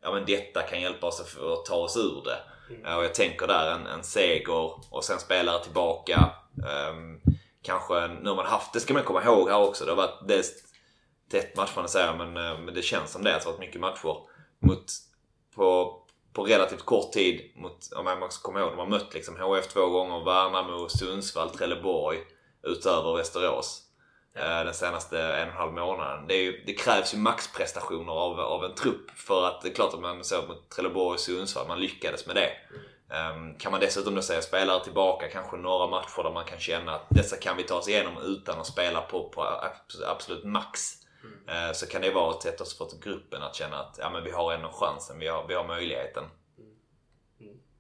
ja 0.03 0.13
men 0.13 0.25
detta 0.25 0.63
kan 0.63 0.81
hjälpa 0.81 1.07
oss 1.07 1.21
att, 1.21 1.43
att 1.43 1.65
ta 1.65 1.77
oss 1.77 1.97
ur 1.97 2.23
det. 2.25 2.39
Eh, 2.85 2.97
och 2.97 3.05
jag 3.05 3.15
tänker 3.15 3.47
där 3.47 3.73
en, 3.73 3.87
en 3.87 4.05
seger 4.05 4.73
och 4.91 5.05
sen 5.05 5.19
spelare 5.19 5.63
tillbaka. 5.63 6.31
Um, 6.91 7.21
kanske, 7.63 8.09
nu 8.09 8.29
har 8.29 8.37
man 8.37 8.47
haft, 8.47 8.73
det 8.73 8.81
ska 8.81 8.95
man 8.95 9.03
komma 9.03 9.25
ihåg 9.25 9.49
här 9.49 9.69
också. 9.69 9.85
Det 9.85 9.91
har 9.91 9.97
varit 9.97 10.29
det, 10.29 10.45
tätt 11.31 11.57
matchande 11.57 11.89
säger 11.89 12.07
jag, 12.07 12.17
men, 12.17 12.37
eh, 12.37 12.59
men 12.59 12.75
det 12.75 12.83
känns 12.83 13.11
som 13.11 13.25
det. 13.25 13.31
Det 13.31 13.45
har 13.45 13.53
varit 13.53 13.61
mycket 13.61 13.81
matcher 13.81 14.17
mot, 14.59 14.85
på, 15.55 15.97
på 16.33 16.45
relativt 16.45 16.85
kort 16.85 17.13
tid. 17.13 17.53
Mot, 17.57 17.93
om 17.97 18.05
man 18.05 18.23
också 18.23 18.41
kommer 18.43 18.61
ihåg, 18.61 18.71
de 18.71 18.79
har 18.79 18.87
mött 18.87 19.15
liksom 19.15 19.37
HF 19.37 19.67
två 19.67 19.87
gånger, 19.87 20.25
Värnamo, 20.25 20.89
Sundsvall, 20.89 21.51
Trelleborg 21.51 22.19
utöver 22.63 23.17
Västerås 23.17 23.83
eh, 24.37 24.65
Den 24.65 24.75
senaste 24.75 25.23
en 25.23 25.31
och 25.33 25.37
en 25.39 25.51
halv 25.59 25.73
månaden. 25.73 26.27
Det, 26.27 26.35
ju, 26.37 26.63
det 26.67 26.73
krävs 26.73 27.15
ju 27.15 27.19
maxprestationer 27.19 28.13
av, 28.13 28.41
av 28.41 28.65
en 28.65 28.75
trupp 28.75 29.11
för 29.11 29.47
att 29.49 29.63
det 29.63 29.69
är 29.69 29.75
klart 29.75 29.95
att 29.95 30.01
man 30.01 30.25
såg 30.25 30.49
mot 30.49 30.71
Trelleborg 30.71 31.15
och 31.15 31.21
Sundsvall, 31.21 31.69
man 31.69 31.81
lyckades 31.81 32.27
med 32.27 32.37
det. 32.37 32.51
Ehm, 33.15 33.55
kan 33.59 33.73
man 33.73 33.81
dessutom 33.81 34.15
då 34.15 34.23
säga 34.23 34.43
spelare 34.43 34.85
tillbaka, 34.85 35.29
kanske 35.29 35.57
några 35.57 35.87
matcher 35.87 36.23
där 36.23 36.31
man 36.31 36.45
kan 36.45 36.59
känna 36.61 36.95
att 36.95 37.07
dessa 37.11 37.37
kan 37.37 37.57
vi 37.57 37.63
ta 37.63 37.75
oss 37.75 37.89
igenom 37.89 38.19
utan 38.23 38.61
att 38.61 38.67
spela 38.67 39.01
på, 39.01 39.29
på 39.29 39.41
abs- 39.43 40.05
absolut 40.11 40.45
max. 40.45 40.81
Eh, 41.49 41.73
Så 41.73 41.87
kan 41.87 42.03
det 42.03 42.11
vara 42.11 42.35
ett 42.35 42.43
sätt 42.43 42.61
också 42.61 42.89
för 42.89 42.97
gruppen 43.11 43.43
att 43.43 43.55
känna 43.55 43.77
att 43.81 43.99
ja, 43.99 44.11
men 44.11 44.25
vi 44.25 44.31
har 44.31 44.53
ändå 44.53 44.69
chansen, 44.73 45.19
vi 45.19 45.29
har, 45.29 45.45
vi 45.49 45.55
har 45.55 45.65
möjligheten 45.65 46.25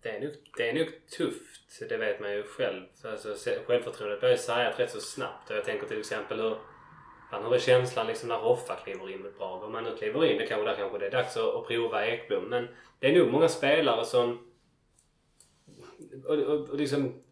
det 0.07 0.17
är 0.17 0.21
nog, 0.21 0.33
det 0.57 0.71
är 0.71 0.75
nog 0.75 0.89
tufft. 1.17 1.89
Det 1.89 1.97
vet 1.97 2.21
man 2.21 2.33
ju 2.33 2.43
själv. 2.43 2.85
Alltså, 3.05 3.35
självförtroendet 3.67 4.21
börjar 4.21 4.37
sargat 4.37 4.81
rätt 4.81 4.91
så 4.91 5.01
snabbt. 5.01 5.51
Och 5.51 5.57
jag 5.57 5.65
tänker 5.65 5.87
till 5.87 5.99
exempel 5.99 6.41
hur, 6.41 6.57
fan, 7.31 7.45
hur 7.45 7.55
är 7.55 7.59
känslan 7.59 8.07
liksom 8.07 8.29
när 8.29 8.37
Hoffa 8.37 8.77
kliver 8.77 9.11
in 9.11 9.23
mot 9.23 9.39
Brage? 9.39 9.65
Om 9.65 9.73
man 9.73 9.85
nu 9.85 9.97
kliver 9.97 10.25
in, 10.25 10.39
det 10.39 10.47
kanske, 10.47 10.69
där 10.69 10.77
kanske 10.77 10.99
det 10.99 11.07
är 11.07 11.11
dags 11.11 11.37
att, 11.37 11.55
att 11.55 11.67
prova 11.67 12.07
Ekblom. 12.07 12.45
Men 12.45 12.69
det 12.99 13.07
är 13.07 13.19
nog 13.19 13.33
många 13.33 13.49
spelare 13.49 14.05
som... 14.05 14.51
Och, 16.25 16.39
och, 16.39 16.69
och 16.69 16.77
liksom 16.77 17.23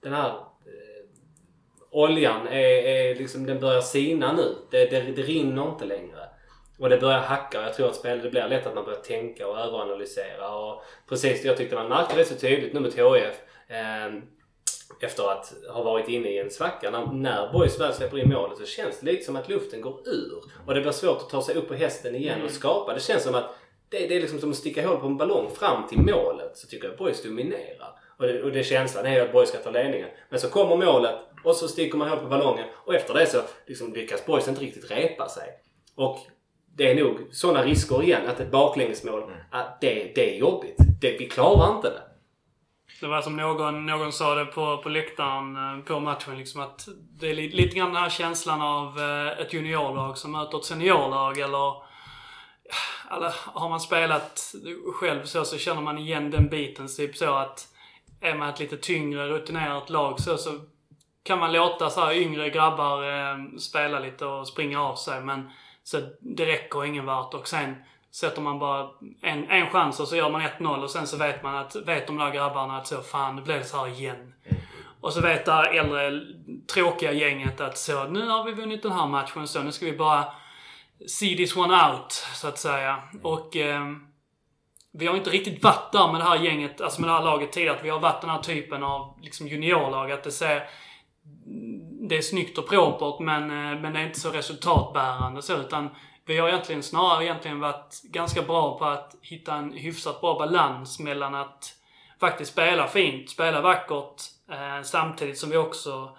den 0.00 0.12
här 0.12 0.28
eh, 0.30 1.04
oljan 1.90 2.46
är, 2.46 2.82
är 2.82 3.14
liksom, 3.14 3.46
den 3.46 3.60
börjar 3.60 3.80
sina 3.80 4.32
nu. 4.32 4.56
Det, 4.70 4.90
det, 4.90 5.00
det 5.00 5.22
rinner 5.22 5.68
inte 5.68 5.84
längre. 5.84 6.23
Och 6.78 6.88
det 6.88 6.98
börjar 6.98 7.20
hacka 7.20 7.62
jag 7.62 7.74
tror 7.74 7.88
att 7.88 7.96
spel, 7.96 8.20
det 8.22 8.30
blir 8.30 8.48
lätt 8.48 8.66
att 8.66 8.74
man 8.74 8.84
börjar 8.84 9.00
tänka 9.00 9.48
och 9.48 9.58
överanalysera. 9.58 10.56
Och 10.56 10.82
precis, 11.08 11.44
jag 11.44 11.56
tyckte 11.56 11.74
man 11.74 11.88
märkte 11.88 12.16
det 12.16 12.24
så 12.24 12.34
tydligt 12.34 12.72
nu 12.72 12.80
mot 12.80 12.94
HIF. 12.94 13.40
Eh, 13.68 14.12
efter 15.00 15.32
att 15.32 15.54
ha 15.70 15.82
varit 15.82 16.08
inne 16.08 16.28
i 16.28 16.38
en 16.38 16.50
svacka. 16.50 16.90
När, 16.90 17.06
när 17.06 17.52
Boys 17.52 17.80
väl 17.80 17.92
släpper 17.92 18.18
in 18.18 18.28
målet 18.28 18.58
så 18.58 18.64
känns 18.64 19.00
det 19.00 19.12
lite 19.12 19.24
som 19.24 19.36
att 19.36 19.48
luften 19.48 19.80
går 19.80 20.08
ur. 20.08 20.42
Och 20.66 20.74
det 20.74 20.80
blir 20.80 20.92
svårt 20.92 21.22
att 21.22 21.30
ta 21.30 21.42
sig 21.42 21.54
upp 21.54 21.68
på 21.68 21.74
hästen 21.74 22.14
igen 22.14 22.42
och 22.42 22.50
skapa. 22.50 22.94
Det 22.94 23.00
känns 23.00 23.22
som 23.22 23.34
att 23.34 23.54
det, 23.88 24.06
det 24.06 24.16
är 24.16 24.20
liksom 24.20 24.40
som 24.40 24.50
att 24.50 24.56
sticka 24.56 24.88
hål 24.88 25.00
på 25.00 25.06
en 25.06 25.16
ballong 25.16 25.50
fram 25.50 25.88
till 25.88 25.98
målet. 25.98 26.56
Så 26.56 26.66
tycker 26.66 26.88
jag 26.88 26.96
Boys 26.96 27.22
dominerar. 27.22 27.98
Och 28.18 28.26
det, 28.26 28.42
och 28.42 28.52
det 28.52 28.64
känslan 28.64 29.06
är 29.06 29.14
ju 29.14 29.20
att 29.20 29.32
Boys 29.32 29.48
ska 29.48 29.58
ta 29.58 29.70
ledningen. 29.70 30.08
Men 30.28 30.40
så 30.40 30.48
kommer 30.48 30.76
målet 30.76 31.14
och 31.44 31.56
så 31.56 31.68
sticker 31.68 31.98
man 31.98 32.08
hål 32.08 32.18
på 32.18 32.26
ballongen. 32.26 32.64
Och 32.74 32.94
efter 32.94 33.14
det 33.14 33.26
så 33.26 33.42
liksom 33.66 33.92
lyckas 33.92 34.26
Boys 34.26 34.48
inte 34.48 34.60
riktigt 34.60 34.90
repa 34.90 35.28
sig. 35.28 35.48
Och 35.94 36.18
det 36.76 36.90
är 36.90 37.04
nog 37.04 37.28
sådana 37.30 37.62
risker 37.62 38.02
igen. 38.02 38.28
Att 38.28 38.40
ett 38.40 38.50
baklängesmål, 38.50 39.22
att 39.50 39.80
det, 39.80 40.12
det 40.14 40.34
är 40.34 40.38
jobbigt. 40.38 40.76
Det, 41.00 41.16
vi 41.18 41.28
klarar 41.28 41.76
inte 41.76 41.90
det. 41.90 42.02
Det 43.00 43.06
var 43.06 43.22
som 43.22 43.36
någon, 43.36 43.86
någon 43.86 44.12
sa 44.12 44.34
det 44.34 44.44
på, 44.44 44.78
på 44.78 44.88
läktaren 44.88 45.56
eh, 45.56 45.84
på 45.84 46.00
matchen. 46.00 46.38
Liksom 46.38 46.60
att 46.60 46.88
det 47.20 47.30
är 47.30 47.34
li, 47.34 47.48
lite 47.48 47.76
grann 47.76 47.92
den 47.92 48.02
här 48.02 48.10
känslan 48.10 48.62
av 48.62 48.98
eh, 48.98 49.40
ett 49.40 49.52
juniorlag 49.52 50.18
som 50.18 50.32
möter 50.32 50.58
ett 50.58 50.64
seniorlag. 50.64 51.38
Eller, 51.38 51.72
eller 53.16 53.34
har 53.44 53.68
man 53.68 53.80
spelat 53.80 54.54
själv 54.94 55.24
så, 55.24 55.44
så 55.44 55.58
känner 55.58 55.82
man 55.82 55.98
igen 55.98 56.30
den 56.30 56.48
biten. 56.48 56.88
Så 56.88 56.96
typ 56.96 57.16
så 57.16 57.34
att 57.34 57.68
är 58.20 58.34
man 58.34 58.48
ett 58.48 58.60
lite 58.60 58.76
tyngre 58.76 59.28
rutinerat 59.28 59.90
lag 59.90 60.20
så, 60.20 60.36
så 60.36 60.50
kan 61.22 61.38
man 61.38 61.52
låta 61.52 61.90
så 61.90 62.00
här 62.00 62.12
yngre 62.12 62.50
grabbar 62.50 63.02
eh, 63.02 63.58
spela 63.58 63.98
lite 63.98 64.26
och 64.26 64.48
springa 64.48 64.82
av 64.82 64.96
sig. 64.96 65.20
Men 65.20 65.50
så 65.84 66.00
det 66.20 66.46
räcker 66.46 66.84
ingen 66.84 67.06
vart. 67.06 67.34
Och 67.34 67.48
sen 67.48 67.76
sätter 68.10 68.42
man 68.42 68.58
bara 68.58 68.90
en, 69.22 69.50
en 69.50 69.70
chans 69.70 70.00
och 70.00 70.08
så 70.08 70.16
gör 70.16 70.30
man 70.30 70.42
1-0 70.42 70.82
och 70.82 70.90
sen 70.90 71.06
så 71.06 71.16
vet 71.16 71.42
man 71.42 71.54
att, 71.56 71.76
vet 71.76 72.06
de 72.06 72.18
där 72.18 72.30
grabbarna 72.30 72.76
att 72.76 72.86
så 72.86 73.02
fan, 73.02 73.36
det 73.36 73.42
blev 73.42 73.62
så 73.62 73.76
här 73.76 73.88
igen. 73.88 74.34
Och 75.00 75.12
så 75.12 75.20
vet 75.20 75.44
det 75.44 75.52
här 75.52 75.74
äldre, 75.74 76.20
tråkiga 76.74 77.12
gänget 77.12 77.60
att 77.60 77.78
så, 77.78 78.04
nu 78.04 78.28
har 78.28 78.44
vi 78.44 78.52
vunnit 78.52 78.82
den 78.82 78.92
här 78.92 79.06
matchen 79.06 79.48
så 79.48 79.62
nu 79.62 79.72
ska 79.72 79.86
vi 79.86 79.96
bara 79.96 80.24
see 81.06 81.36
this 81.36 81.56
one 81.56 81.74
out, 81.74 82.12
så 82.12 82.48
att 82.48 82.58
säga. 82.58 83.02
Och 83.22 83.56
eh, 83.56 83.84
vi 84.92 85.06
har 85.06 85.16
inte 85.16 85.30
riktigt 85.30 85.64
varit 85.64 85.92
där 85.92 86.12
med 86.12 86.20
det 86.20 86.24
här 86.24 86.38
gänget, 86.38 86.80
alltså 86.80 87.00
med 87.00 87.10
det 87.10 87.14
här 87.14 87.24
laget 87.24 87.52
tidigare. 87.52 87.76
Att 87.76 87.84
vi 87.84 87.90
har 87.90 88.00
varit 88.00 88.20
den 88.20 88.30
här 88.30 88.42
typen 88.42 88.82
av 88.82 89.18
liksom 89.22 89.48
juniorlag. 89.48 90.12
Att 90.12 90.24
det 90.24 90.30
ser... 90.30 90.68
Det 92.08 92.16
är 92.16 92.22
snyggt 92.22 92.58
och 92.58 92.68
propert 92.68 93.20
men, 93.20 93.42
eh, 93.42 93.80
men 93.80 93.92
det 93.92 94.00
är 94.00 94.06
inte 94.06 94.20
så 94.20 94.30
resultatbärande 94.30 95.42
så 95.42 95.56
utan 95.56 95.90
vi 96.26 96.38
har 96.38 96.48
egentligen 96.48 96.82
snarare 96.82 97.24
egentligen 97.24 97.60
varit 97.60 98.02
ganska 98.02 98.42
bra 98.42 98.78
på 98.78 98.84
att 98.84 99.14
hitta 99.22 99.54
en 99.54 99.72
hyfsat 99.72 100.20
bra 100.20 100.38
balans 100.38 100.98
mellan 100.98 101.34
att 101.34 101.74
faktiskt 102.20 102.52
spela 102.52 102.86
fint, 102.86 103.30
spela 103.30 103.60
vackert 103.60 104.22
eh, 104.50 104.82
samtidigt 104.82 105.38
som 105.38 105.50
vi 105.50 105.56
också 105.56 106.16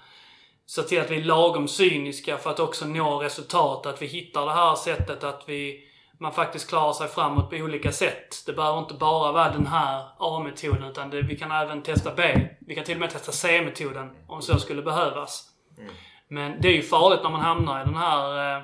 ser 0.67 0.83
till 0.83 1.01
att 1.01 1.11
vi 1.11 1.19
är 1.19 1.23
lagom 1.23 1.67
cyniska 1.67 2.37
för 2.37 2.49
att 2.49 2.59
också 2.59 2.85
nå 2.85 3.19
resultat. 3.19 3.85
Att 3.85 4.01
vi 4.01 4.05
hittar 4.05 4.45
det 4.45 4.53
här 4.53 4.75
sättet 4.75 5.23
att 5.23 5.43
vi 5.47 5.81
man 6.19 6.33
faktiskt 6.33 6.69
klarar 6.69 6.93
sig 6.93 7.07
framåt 7.07 7.49
på 7.49 7.55
olika 7.55 7.91
sätt. 7.91 8.43
Det 8.45 8.53
behöver 8.53 8.79
inte 8.79 8.93
bara 8.93 9.31
vara 9.31 9.51
den 9.51 9.67
här 9.67 10.05
A-metoden 10.17 10.83
utan 10.83 11.09
det, 11.09 11.21
vi 11.21 11.37
kan 11.37 11.51
även 11.51 11.81
testa 11.81 12.11
B. 12.15 12.47
Vi 12.59 12.75
kan 12.75 12.83
till 12.83 12.95
och 12.95 12.99
med 12.99 13.09
testa 13.09 13.31
C-metoden 13.31 14.15
om 14.27 14.41
så 14.41 14.59
skulle 14.59 14.81
behövas. 14.81 15.54
Men 16.27 16.61
det 16.61 16.67
är 16.67 16.73
ju 16.73 16.81
farligt 16.81 17.19
när 17.23 17.29
man 17.29 17.41
hamnar 17.41 17.81
i 17.81 17.85
den 17.85 17.95
här 17.95 18.57
eh, 18.57 18.63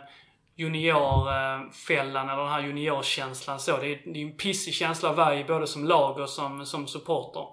juniorfällan 0.55 2.29
eller 2.29 2.43
den 2.43 2.51
här 2.51 2.61
juniorkänslan. 2.61 3.59
Så 3.59 3.77
det, 3.77 3.87
är, 3.87 4.13
det 4.13 4.21
är 4.21 4.25
en 4.25 4.37
pissig 4.37 4.73
känsla 4.73 5.09
att 5.09 5.17
vara 5.17 5.39
i 5.39 5.43
både 5.43 5.67
som 5.67 5.85
lag 5.85 6.19
och 6.19 6.29
som, 6.29 6.65
som 6.65 6.87
supporter. 6.87 7.45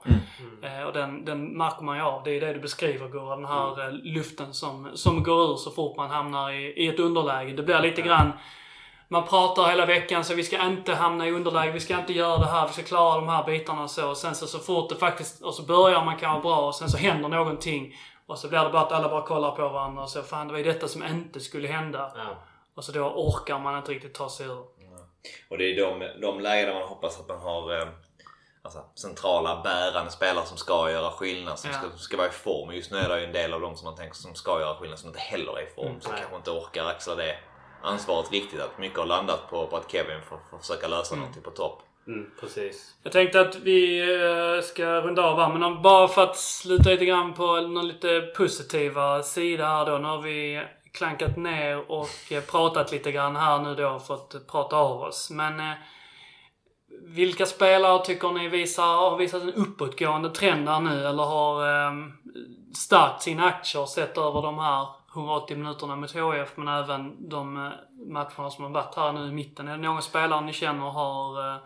Eh, 0.62 0.82
och 0.82 0.92
den, 0.92 1.24
den 1.24 1.56
märker 1.56 1.84
man 1.84 1.96
ju 1.96 2.02
av. 2.02 2.22
Det 2.24 2.30
är 2.30 2.40
det 2.40 2.52
du 2.52 2.60
beskriver 2.60 3.08
Gurra. 3.08 3.36
Den 3.36 3.44
här 3.44 3.86
eh, 3.86 3.92
luften 3.92 4.54
som, 4.54 4.90
som 4.94 5.22
går 5.22 5.52
ur 5.52 5.56
så 5.56 5.70
fort 5.70 5.96
man 5.96 6.10
hamnar 6.10 6.50
i, 6.50 6.84
i 6.84 6.88
ett 6.88 7.00
underläge. 7.00 7.52
Det 7.52 7.62
blir 7.62 7.80
lite 7.80 8.02
grann 8.02 8.32
man 9.10 9.26
pratar 9.26 9.68
hela 9.68 9.86
veckan 9.86 10.24
så 10.24 10.34
vi 10.34 10.44
ska 10.44 10.66
inte 10.66 10.94
hamna 10.94 11.28
i 11.28 11.30
underläge, 11.30 11.72
vi 11.72 11.80
ska 11.80 11.98
inte 11.98 12.12
göra 12.12 12.38
det 12.38 12.46
här, 12.46 12.66
vi 12.66 12.72
ska 12.72 12.82
klara 12.82 13.20
de 13.20 13.28
här 13.28 13.44
bitarna 13.44 13.82
och 13.82 13.90
så. 13.90 14.10
Och 14.10 14.16
sen 14.16 14.34
så, 14.34 14.46
så 14.46 14.58
fort 14.58 14.88
det 14.88 14.96
faktiskt, 14.96 15.42
och 15.42 15.54
så 15.54 15.62
börjar 15.62 16.04
man 16.04 16.16
kanske 16.16 16.42
bra 16.42 16.66
och 16.66 16.74
sen 16.74 16.88
så 16.88 16.98
händer 16.98 17.28
någonting. 17.28 17.94
Och 18.28 18.38
så 18.38 18.48
blir 18.48 18.64
det 18.64 18.70
bara 18.70 18.82
att 18.82 18.92
alla 18.92 19.08
bara 19.08 19.22
kollar 19.22 19.50
på 19.50 19.68
varandra 19.68 20.02
och 20.02 20.10
så, 20.10 20.22
fan 20.22 20.46
det 20.46 20.52
var 20.52 20.58
ju 20.58 20.64
detta 20.64 20.88
som 20.88 21.04
inte 21.04 21.40
skulle 21.40 21.68
hända. 21.68 22.12
Ja. 22.16 22.36
Och 22.74 22.84
så 22.84 22.92
då 22.92 23.00
orkar 23.00 23.58
man 23.58 23.78
inte 23.78 23.92
riktigt 23.92 24.14
ta 24.14 24.28
sig 24.28 24.46
ur. 24.46 24.64
Och 25.50 25.58
det 25.58 25.64
är 25.64 25.76
de, 25.76 26.20
de 26.20 26.40
lägena 26.40 26.74
man 26.78 26.88
hoppas 26.88 27.20
att 27.20 27.28
man 27.28 27.38
har 27.40 27.80
eh, 27.80 27.88
alltså, 28.62 28.84
centrala 28.94 29.60
bärande 29.62 30.10
spelare 30.10 30.46
som 30.46 30.56
ska 30.56 30.90
göra 30.90 31.10
skillnad, 31.10 31.58
som 31.58 31.70
Ja. 31.70 31.78
ska, 31.78 31.98
ska 31.98 32.16
vara 32.16 32.26
i 32.26 32.30
form. 32.30 32.74
Just 32.74 32.90
nu 32.90 32.98
är 32.98 33.08
det 33.08 33.20
ju 33.20 33.26
en 33.26 33.32
del 33.32 33.52
av 33.54 33.60
dem 33.60 33.76
som 33.76 33.84
man 33.84 33.96
tänker 33.96 34.14
som 34.16 34.34
ska 34.34 34.60
göra 34.60 34.74
skillnad 34.74 34.98
som 34.98 35.08
inte 35.08 35.20
heller 35.20 35.58
är 35.58 35.62
i 35.62 35.74
form. 35.74 35.86
Mm, 35.88 36.00
som 36.00 36.12
nej. 36.12 36.20
kanske 36.20 36.36
inte 36.36 36.50
orkar 36.50 36.84
axla 36.84 37.14
det 37.14 37.36
ansvaret 37.82 38.32
riktigt. 38.32 38.60
Att 38.60 38.78
mycket 38.78 38.98
har 38.98 39.06
landat 39.06 39.50
på, 39.50 39.66
på 39.66 39.76
att 39.76 39.90
Kevin 39.92 40.22
får, 40.22 40.38
får 40.50 40.58
försöka 40.58 40.88
lösa 40.88 41.16
någonting 41.16 41.42
på 41.42 41.50
topp. 41.50 41.82
Mm, 42.08 42.30
precis. 42.40 42.94
Jag 43.02 43.12
tänkte 43.12 43.40
att 43.40 43.56
vi 43.56 44.00
eh, 44.00 44.62
ska 44.62 45.00
runda 45.00 45.22
av 45.22 45.40
här, 45.40 45.58
men 45.58 45.82
bara 45.82 46.08
för 46.08 46.22
att 46.22 46.36
sluta 46.36 46.90
lite 46.90 47.04
grann 47.04 47.34
på 47.34 47.60
någon 47.60 47.88
lite 47.88 48.20
positiva 48.36 49.22
sida 49.22 49.66
här 49.66 49.86
då. 49.86 49.98
Nu 49.98 50.08
har 50.08 50.22
vi 50.22 50.64
klankat 50.92 51.36
ner 51.36 51.90
och 51.90 52.32
eh, 52.32 52.42
pratat 52.42 52.92
lite 52.92 53.12
grann 53.12 53.36
här 53.36 53.58
nu 53.58 53.74
då, 53.74 53.98
fått 53.98 54.48
prata 54.50 54.76
av 54.76 55.00
oss. 55.00 55.30
Men 55.30 55.60
eh, 55.60 55.76
vilka 57.02 57.46
spelare 57.46 58.04
tycker 58.04 58.32
ni 58.32 58.48
visar, 58.48 58.96
har 58.96 59.16
visat 59.16 59.42
en 59.42 59.54
uppåtgående 59.54 60.30
trend 60.30 60.68
här 60.68 60.80
nu 60.80 61.06
eller 61.06 61.22
har 61.22 61.86
eh, 61.86 61.92
stärkt 62.74 63.22
sina 63.22 63.44
aktier 63.44 63.86
sett 63.86 64.18
över 64.18 64.42
de 64.42 64.58
här 64.58 64.86
180 65.14 65.56
minuterna 65.56 65.96
mot 65.96 66.14
HIF 66.14 66.56
men 66.56 66.68
även 66.68 67.28
de 67.28 67.56
eh, 67.56 67.72
matcherna 68.12 68.50
som 68.50 68.64
har 68.64 68.70
varit 68.70 68.94
här 68.94 69.12
nu 69.12 69.28
i 69.28 69.32
mitten? 69.32 69.68
Är 69.68 69.76
det 69.76 69.82
någon 69.82 70.02
spelare 70.02 70.40
ni 70.40 70.52
känner 70.52 70.90
har 70.90 71.54
eh, 71.54 71.60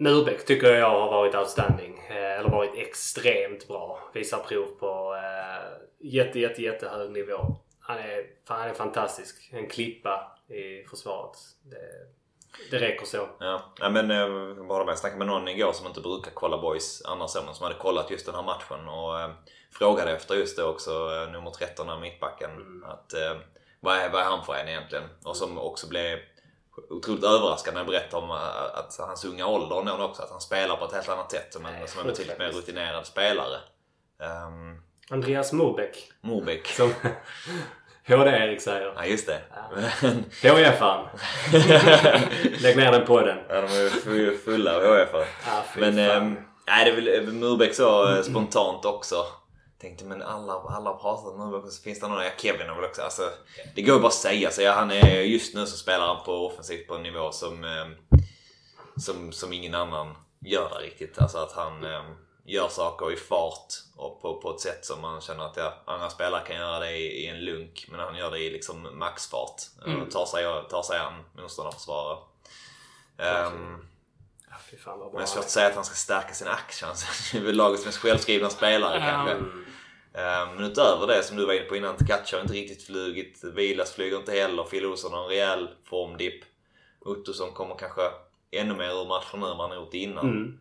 Murbeck 0.00 0.46
tycker 0.46 0.74
jag 0.74 0.90
har 0.90 1.10
varit 1.10 1.34
outstanding. 1.34 1.98
Eh, 2.08 2.38
Eller 2.38 2.50
varit 2.50 2.74
extremt 2.74 3.68
bra. 3.68 4.10
Visar 4.14 4.38
prov 4.38 4.66
på 4.66 5.14
eh, 5.14 5.86
jätte, 5.98 6.40
jätte, 6.40 6.62
jättehög 6.62 7.10
nivå. 7.10 7.56
Han 7.80 7.98
är, 7.98 8.26
han 8.46 8.68
är 8.68 8.74
fantastisk. 8.74 9.50
En 9.52 9.68
klippa 9.68 10.36
i 10.48 10.84
försvaret. 10.90 11.36
Det, 11.62 11.76
det 12.70 12.78
räcker 12.78 13.06
så. 13.06 13.28
Ja, 13.40 13.72
ja 13.80 13.90
men 13.90 14.10
eh, 14.10 14.16
jag 14.16 14.66
bara 14.66 14.84
med. 14.84 14.92
Jag 14.92 14.98
snackade 14.98 15.18
med 15.18 15.26
någon 15.26 15.48
igår 15.48 15.72
som 15.72 15.86
inte 15.86 16.00
brukar 16.00 16.30
kolla 16.30 16.58
boys 16.58 17.02
annars 17.04 17.34
men 17.44 17.54
som 17.54 17.64
hade 17.64 17.78
kollat 17.78 18.10
just 18.10 18.26
den 18.26 18.34
här 18.34 18.42
matchen 18.42 18.88
och 18.88 19.20
eh, 19.20 19.30
frågade 19.72 20.12
efter 20.12 20.34
just 20.34 20.56
det 20.56 20.64
också, 20.64 20.90
eh, 20.90 21.32
nummer 21.32 21.50
13 21.50 21.90
av 21.90 22.00
mittbacken. 22.00 22.84
Att, 22.86 23.12
eh, 23.12 23.36
vad, 23.80 23.96
är, 23.96 24.10
vad 24.10 24.20
är 24.20 24.24
han 24.24 24.44
för 24.44 24.54
en 24.54 24.68
egentligen? 24.68 25.04
Och 25.24 25.36
som 25.36 25.58
också 25.58 25.88
blev 25.88 26.18
otroligt 26.90 27.24
överraskad 27.24 27.74
när 27.74 27.80
jag 27.80 27.86
berättade 27.86 28.22
om 28.22 28.30
eh, 28.30 28.78
att 28.78 28.96
hans 28.98 29.24
unga 29.24 29.46
ålder 29.46 29.82
nog 29.82 30.00
också. 30.00 30.22
Att 30.22 30.30
han 30.30 30.40
spelar 30.40 30.76
på 30.76 30.84
ett 30.84 30.92
helt 30.92 31.08
annat 31.08 31.30
sätt 31.32 31.52
som 31.52 31.66
en, 31.66 31.88
som 31.88 32.00
en 32.00 32.06
betydligt 32.06 32.38
mer 32.38 32.48
rutinerad 32.48 33.06
spelare. 33.06 33.56
Um, 34.46 34.82
Andreas 35.10 35.52
Murbeck. 35.52 36.12
Mobeck. 36.20 36.66
Som 36.66 36.94
HD-Erik 38.08 38.60
säger. 38.60 38.92
Ja 38.96 39.04
just 39.04 39.26
det. 39.26 39.40
Ja. 39.54 39.78
HIF-aren. 40.56 41.06
Lägg 42.62 42.76
ner 42.76 42.92
den 42.92 43.06
podden. 43.06 43.38
ja, 43.48 43.54
de 43.60 43.66
är 43.66 43.82
ju 43.82 43.88
fu- 43.88 44.38
fulla 44.44 44.76
av 44.76 44.82
HIF-are. 44.82 45.24
Fy 45.74 45.80
Men 45.80 45.98
ehm, 45.98 46.36
nej, 46.66 46.84
det 46.84 46.90
är 46.90 46.94
väl 46.94 47.28
eh, 47.28 47.32
Murbeck 47.34 47.74
så 47.74 48.14
eh, 48.16 48.22
spontant 48.30 48.84
också. 48.84 49.16
Tänkte 49.80 50.04
men 50.04 50.22
alla, 50.22 50.52
alla 50.52 50.92
pratat 50.92 51.32
om 51.32 51.38
Murbeck 51.38 51.64
och 51.64 51.72
så 51.72 51.82
finns 51.82 52.00
det 52.00 52.08
någon, 52.08 52.24
ja 52.24 52.30
Kevin 52.38 52.68
har 52.68 52.76
väl 52.76 52.84
också. 52.84 53.02
Alltså, 53.02 53.30
det 53.74 53.82
går 53.82 53.94
ju 53.94 54.00
bara 54.00 54.08
att 54.08 54.14
säga. 54.14 54.50
Så 54.50 54.62
ja, 54.62 54.72
han 54.72 54.90
är, 54.90 55.20
just 55.20 55.54
nu 55.54 55.66
så 55.66 55.76
spelar 55.76 56.06
han 56.06 56.24
på 56.24 56.46
offensivt 56.46 56.88
på 56.88 56.94
en 56.94 57.02
nivå 57.02 57.32
som, 57.32 57.64
ehm, 57.64 57.94
som, 58.96 59.32
som 59.32 59.52
ingen 59.52 59.74
annan 59.74 60.14
gör 60.40 60.68
där 60.68 60.78
riktigt. 60.78 61.18
Alltså 61.18 61.38
att 61.38 61.52
han 61.52 61.84
ehm, 61.84 62.14
gör 62.44 62.68
saker 62.68 63.12
i 63.12 63.16
fart 63.16 63.74
och 63.96 64.22
på, 64.22 64.40
på 64.40 64.50
ett 64.50 64.60
sätt 64.60 64.84
som 64.84 65.00
man 65.00 65.20
känner 65.20 65.44
att 65.44 65.56
ja, 65.56 65.74
andra 65.84 66.10
spelare 66.10 66.46
kan 66.46 66.56
göra 66.56 66.78
det 66.78 66.96
i, 66.96 67.24
i 67.24 67.26
en 67.26 67.40
lunk. 67.44 67.86
Men 67.90 68.00
han 68.00 68.16
gör 68.16 68.30
det 68.30 68.38
i 68.38 68.50
liksom 68.50 68.98
maxfart. 68.98 69.62
Mm. 69.86 70.02
Och 70.02 70.10
tar 70.10 70.26
sig, 70.26 70.44
tar 70.70 70.82
sig 70.82 70.98
an 70.98 71.24
motståndarförsvarare. 71.36 72.18
Um, 73.18 73.86
Men 75.12 75.16
det 75.16 75.22
är 75.22 75.26
svårt 75.26 75.44
att 75.44 75.50
säga 75.50 75.66
att 75.66 75.74
han 75.74 75.84
ska 75.84 75.94
stärka 75.94 76.34
sina 76.34 76.50
aktier. 76.50 76.88
Han 77.32 77.40
är 77.40 77.46
väl 77.46 77.56
lagets 77.56 77.86
mest 77.86 77.98
självskrivna 77.98 78.50
spelare 78.50 78.98
kanske. 78.98 79.34
Eh, 79.34 79.42
Men 80.56 80.64
utöver 80.64 81.06
det 81.06 81.22
som 81.22 81.36
du 81.36 81.46
var 81.46 81.52
inne 81.54 81.64
på 81.64 81.76
innan, 81.76 81.96
Tkach 81.96 82.32
har 82.32 82.40
inte 82.40 82.52
riktigt 82.54 82.86
flugit. 82.86 83.44
Vilas 83.54 83.92
flyger 83.94 84.16
inte 84.16 84.32
heller. 84.32 84.62
Phil 84.62 84.86
Olsson 84.86 85.12
har 85.12 85.22
en 85.22 85.28
rejäl 85.28 85.68
formdipp. 85.84 86.44
Ottosson 87.00 87.52
kommer 87.52 87.74
kanske 87.74 88.02
ännu 88.50 88.74
mer 88.74 88.90
ur 89.02 89.08
matchen 89.08 89.40
nu 89.40 89.46
än 89.46 89.56
han 89.56 89.74
gjort 89.76 89.94
innan. 89.94 90.28
Mm. 90.30 90.58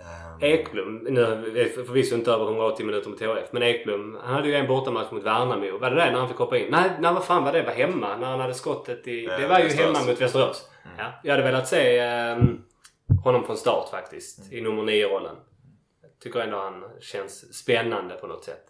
Ehm, 0.00 0.44
Ekblom, 0.44 0.96
nu 0.96 1.20
är 1.22 1.36
vi 1.36 1.68
förvisso 1.68 2.14
inte 2.14 2.30
över 2.32 2.44
180 2.44 2.86
minuter 2.86 3.10
med 3.10 3.18
THF, 3.18 3.52
men 3.52 3.62
Ekblom 3.62 4.18
han 4.22 4.34
hade 4.34 4.48
ju 4.48 4.54
en 4.54 4.66
bortamatch 4.66 5.10
mot 5.12 5.22
Värnamo. 5.22 5.78
Var 5.78 5.90
det 5.90 5.96
det 5.96 6.10
när 6.10 6.18
han 6.18 6.28
fick 6.28 6.36
hoppa 6.38 6.58
in? 6.58 6.66
Nej, 6.70 6.90
nej 7.00 7.12
vad 7.14 7.24
fan 7.24 7.44
var 7.44 7.52
det? 7.52 7.62
Var 7.62 7.72
hemma 7.72 8.16
när 8.16 8.26
han 8.26 8.40
hade 8.40 8.54
skottet 8.54 9.08
i... 9.08 9.24
Eh, 9.26 9.38
Det 9.38 9.46
var 9.46 9.58
ju 9.58 9.64
Västerås. 9.64 9.96
hemma 9.98 10.10
mot 10.10 10.20
Västerås. 10.20 10.68
Ja, 10.98 11.12
jag 11.24 11.30
hade 11.32 11.42
velat 11.42 11.68
se 11.68 11.98
ehm, 11.98 12.62
honom 13.24 13.44
från 13.44 13.56
start 13.56 13.88
faktiskt. 13.90 14.52
I 14.52 14.60
nummer 14.60 14.82
9-rollen. 14.82 15.36
Jag 16.02 16.20
tycker 16.20 16.40
ändå 16.40 16.56
han 16.56 16.84
känns 17.00 17.54
spännande 17.58 18.14
på 18.14 18.26
något 18.26 18.44
sätt. 18.44 18.64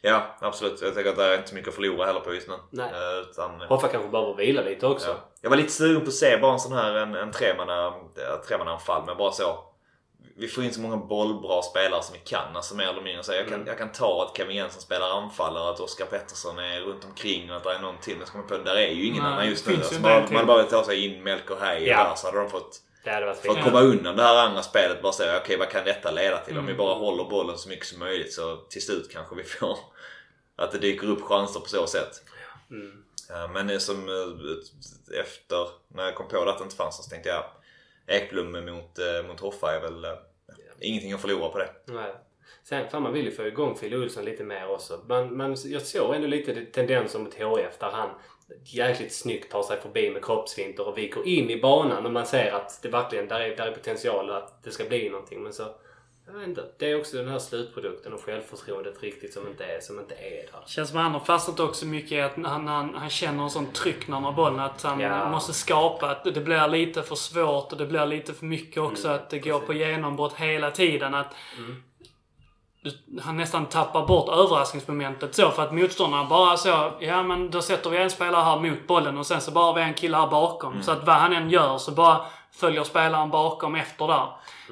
Ja, 0.00 0.36
absolut. 0.40 0.82
Jag 0.82 0.94
tänker 0.94 1.10
att 1.10 1.16
det 1.16 1.24
är 1.24 1.36
inte 1.36 1.48
så 1.48 1.54
mycket 1.54 1.68
att 1.68 1.74
förlora 1.74 2.06
heller 2.06 2.20
på 2.20 2.34
just 2.34 2.48
nu. 2.48 2.54
Nej. 2.70 2.86
Eh, 2.92 3.30
Utan, 3.30 3.60
Hoffa 3.60 3.88
kanske 3.88 4.08
behöver 4.10 4.34
vila 4.34 4.62
lite 4.62 4.86
också. 4.86 5.08
ja. 5.08 5.14
Jag 5.40 5.50
var 5.50 5.56
lite 5.56 5.72
sugen 5.72 6.00
på 6.00 6.06
att 6.06 6.12
se 6.14 6.38
bara 6.38 6.52
en 6.52 6.60
sån 6.60 6.72
här 6.72 6.94
en, 6.94 7.14
en 7.14 7.32
ja, 8.16 8.42
tremannaanfall. 8.48 9.02
Men 9.06 9.16
bara 9.16 9.32
så. 9.32 9.58
Vi 10.36 10.48
får 10.48 10.64
in 10.64 10.72
så 10.72 10.80
många 10.80 10.96
bollbra 10.96 11.62
spelare 11.62 12.02
som 12.02 12.12
vi 12.12 12.18
kan. 12.18 12.56
Alltså 12.56 12.74
mer 12.74 12.88
eller 12.88 13.02
mindre. 13.02 13.22
Så 13.22 13.32
jag, 13.32 13.44
kan, 13.44 13.54
Mm. 13.54 13.66
jag 13.66 13.78
kan 13.78 13.92
ta 13.92 14.22
att 14.22 14.36
Kevin 14.36 14.56
Jensen 14.56 14.82
spelar 14.82 15.10
anfallare, 15.22 15.70
att 15.70 15.80
Oskar 15.80 16.04
Pettersson 16.06 16.58
är 16.58 16.80
runt 16.80 17.04
omkring 17.04 17.50
och 17.50 17.56
att 17.56 17.64
det 17.64 17.72
är 17.74 17.78
någon 17.78 17.98
till. 18.00 18.16
Men 18.18 18.26
ska 18.26 18.38
man 18.38 18.46
på, 18.46 18.56
där 18.56 18.76
är 18.76 18.88
ju 18.88 19.06
ingen 19.06 19.22
Nej, 19.22 19.32
annan 19.32 19.48
just 19.48 19.66
nu. 19.66 19.74
Alltså, 19.74 20.00
man, 20.00 20.10
man 20.22 20.34
hade 20.34 20.46
bara 20.46 20.62
ta 20.62 20.84
sig 20.84 21.06
in 21.06 21.22
Melker 21.22 21.56
Hay 21.60 21.86
Ja. 21.88 22.04
där 22.04 22.14
så 22.14 22.26
hade 22.26 22.38
de 22.38 22.50
fått 22.50 22.78
för 23.42 23.48
att 23.58 23.64
komma 23.64 23.80
undan 23.80 24.16
det 24.16 24.22
här 24.22 24.36
andra 24.46 24.62
spelet 24.62 25.02
bara 25.02 25.12
säga 25.12 25.40
okej 25.40 25.56
vad 25.56 25.70
kan 25.70 25.84
detta 25.84 26.10
leda 26.10 26.38
till? 26.38 26.58
Om 26.58 26.66
vi 26.66 26.72
Mm. 26.72 26.78
bara 26.84 26.94
håller 26.94 27.24
bollen 27.24 27.58
så 27.58 27.68
mycket 27.68 27.86
som 27.86 27.98
möjligt 27.98 28.32
så 28.32 28.56
till 28.56 28.82
slut 28.82 29.10
kanske 29.12 29.34
vi 29.36 29.44
får 29.44 29.78
att 30.56 30.72
det 30.72 30.78
dyker 30.78 31.10
upp 31.10 31.22
chanser 31.22 31.60
på 31.60 31.68
så 31.68 31.86
sätt. 31.86 32.22
Mm. 32.70 33.04
Men 33.52 33.66
det 33.66 33.80
som 33.80 34.08
eh, 34.08 35.20
efter, 35.20 35.68
när 35.88 36.04
jag 36.04 36.14
kom 36.14 36.28
på 36.28 36.42
att 36.42 36.58
det 36.58 36.64
inte 36.64 36.76
fanns 36.76 36.96
så 36.96 37.10
tänkte 37.10 37.28
jag 37.28 37.44
Ekblom 38.06 38.52
mot, 38.52 38.98
eh, 38.98 39.26
mot 39.28 39.40
Hoffa 39.40 39.76
är 39.76 39.80
väl 39.80 40.04
eh, 40.04 40.10
ingenting 40.80 41.12
att 41.12 41.20
förlora 41.20 41.48
på 41.48 41.58
det. 41.58 41.70
Nej. 41.86 42.14
Sen, 42.64 42.88
fan 42.90 43.02
man 43.02 43.12
vill 43.12 43.24
ju 43.24 43.30
få 43.30 43.46
igång 43.46 43.74
Phil 43.78 43.94
Olsson 43.94 44.24
lite 44.24 44.44
mer 44.44 44.70
också. 44.70 45.00
Man, 45.08 45.36
man, 45.36 45.56
jag 45.64 45.82
såg 45.82 46.14
ändå 46.14 46.26
lite 46.26 46.64
tendenser 46.64 47.18
mot 47.18 47.34
HF 47.34 47.78
där 47.78 47.90
han 47.92 48.10
jäkligt 48.64 49.12
snyggt 49.14 49.52
tar 49.52 49.62
sig 49.62 49.80
förbi 49.80 50.10
med 50.10 50.24
kroppsfinter 50.24 50.88
och 50.88 50.98
viker 50.98 51.26
in 51.28 51.50
i 51.50 51.60
banan 51.60 52.06
och 52.06 52.12
man 52.12 52.26
ser 52.26 52.52
att 52.52 52.82
det 52.82 52.88
verkligen, 52.88 53.28
där 53.28 53.40
är, 53.40 53.56
där 53.56 53.66
är 53.66 53.72
potential 53.72 54.30
att 54.30 54.62
det 54.64 54.70
ska 54.70 54.84
bli 54.84 55.10
någonting. 55.10 55.42
Men 55.42 55.52
så, 55.52 55.62
jag 56.26 56.32
vet 56.32 56.48
inte. 56.48 56.64
Det 56.78 56.90
är 56.90 57.00
också 57.00 57.16
den 57.16 57.28
här 57.28 57.38
slutprodukten 57.38 58.12
och 58.12 58.20
självförtroendet 58.24 59.02
riktigt 59.02 59.32
som 59.32 59.48
inte 59.48 59.64
är, 59.64 59.80
som 59.80 59.98
inte 60.00 60.14
är 60.14 60.36
där. 60.52 60.60
Känns 60.66 60.88
som 60.88 60.98
att 60.98 61.04
han 61.04 61.12
har 61.12 61.20
fastnat 61.20 61.60
också 61.60 61.86
mycket 61.86 62.12
i 62.12 62.20
att 62.20 62.32
han, 62.44 62.66
han, 62.66 62.94
han 62.94 63.10
känner 63.10 63.42
en 63.42 63.50
sån 63.50 63.66
tryck 63.72 64.08
när 64.08 64.14
han 64.14 64.24
har 64.24 64.32
bollen. 64.32 64.60
Att 64.60 64.82
han 64.82 65.00
Ja. 65.00 65.30
måste 65.30 65.52
skapa. 65.52 66.10
Att 66.10 66.24
det 66.24 66.40
blir 66.40 66.68
lite 66.68 67.02
för 67.02 67.14
svårt 67.14 67.72
och 67.72 67.78
det 67.78 67.86
blir 67.86 68.06
lite 68.06 68.32
för 68.34 68.44
mycket 68.46 68.82
också. 68.82 69.08
Mm, 69.08 69.20
att 69.20 69.30
det 69.30 69.38
går 69.38 69.60
på 69.60 69.72
genombrott 69.72 70.34
hela 70.34 70.70
tiden. 70.70 71.14
Att 71.14 71.34
du- 71.56 71.82
han 73.22 73.36
nästan 73.36 73.66
tappar 73.66 74.06
bort 74.06 74.28
överraskningsmomentet 74.28 75.34
så 75.34 75.50
för 75.50 75.62
att 75.62 75.74
motståndarna 75.74 76.24
bara 76.24 76.56
så, 76.56 76.92
ja 77.00 77.22
men 77.22 77.50
då 77.50 77.62
sätter 77.62 77.90
vi 77.90 77.96
en 77.96 78.10
spelare 78.10 78.44
här 78.44 78.60
mot 78.60 78.86
bollen 78.86 79.18
och 79.18 79.26
sen 79.26 79.40
så 79.40 79.50
bara 79.50 79.64
har 79.64 79.74
vi 79.74 79.82
en 79.82 79.94
kille 79.94 80.16
här 80.16 80.26
bakom. 80.26 80.82
Så 80.82 80.92
att 80.92 81.06
vad 81.06 81.16
han 81.16 81.32
än 81.32 81.50
gör 81.50 81.78
så 81.78 81.92
bara 81.92 82.20
följer 82.52 82.84
spelaren 82.84 83.30
bakom 83.30 83.74
efter 83.74 84.06
där. 84.06 84.26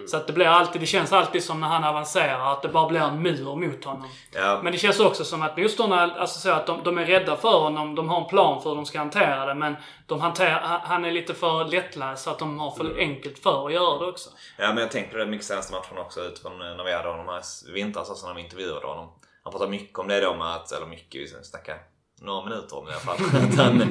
Så 0.09 0.17
att 0.17 0.27
det 0.27 0.33
blir 0.33 0.47
alltid, 0.47 0.81
det 0.83 0.87
känns 0.87 1.13
alltid 1.13 1.45
som 1.45 1.61
när 1.61 1.69
han 1.69 1.85
avancerar 1.85 2.53
att 2.53 2.63
det 2.63 2.69
bara 2.69 2.89
blir 2.89 3.01
en 3.01 3.23
mur 3.23 3.55
mot 3.57 3.85
honom. 3.85 4.09
Ja, 4.35 4.61
Men 4.63 4.73
det 4.73 4.79
känns 4.79 5.01
också 5.01 5.25
som 5.25 5.43
att 5.43 5.57
motståndarna, 5.57 6.15
alltså 6.15 6.41
så 6.41 6.51
att 6.51 6.67
de, 6.67 6.81
de 6.85 6.99
är 6.99 7.05
rädda 7.05 7.37
för 7.37 7.59
honom, 7.61 7.95
de 7.95 8.09
har 8.09 8.21
en 8.21 8.29
plan 8.29 8.63
för 8.63 8.71
hur 8.71 8.77
de 8.77 8.87
ska 8.87 8.99
hantera 8.99 9.47
det. 9.47 9.55
Men 9.55 9.77
de 10.07 10.21
hanterar, 10.21 10.81
han- 10.85 11.05
är 11.05 11.11
lite 11.11 11.35
för 11.35 11.65
lättläst 11.65 12.25
så 12.25 12.31
att 12.31 12.39
de 12.39 12.59
har 12.59 12.71
för 12.71 12.99
enkelt 12.99 13.39
för 13.39 13.67
att 13.67 13.73
göra 13.73 13.99
det 13.99 14.07
också. 14.07 14.31
ja 14.59 14.69
men 14.69 14.79
jag 14.79 14.91
tänkte 14.91 15.13
på 15.13 15.19
det 15.19 15.27
mycket 15.27 15.47
senaste 15.47 15.73
matchen 15.73 15.99
också 15.99 16.21
utifrån 16.21 16.53
eh, 16.53 16.77
när 16.77 16.85
vi 16.85 16.93
hade 16.93 17.09
honom 17.09 17.29
här 17.29 17.43
i 17.69 17.73
vintras, 17.73 18.11
alltså 18.11 18.27
när 18.27 18.35
vi 18.35 18.41
intervjuade 18.41 18.87
honom. 18.87 19.09
Han 19.45 19.51
pratade 19.53 19.71
mycket 19.71 19.99
om 19.99 20.09
det 20.09 20.21
då 20.21 20.35
med 20.35 20.47
att, 20.55 20.73
eller 20.73 20.87
mycket, 20.87 21.21
vi 21.21 21.29
snackade 21.45 21.79
några 22.23 22.45
minuter 22.49 22.79
om 22.79 22.85
det 22.85 22.91
i 22.91 22.95
alla 22.95 23.01
fall. 23.17 23.87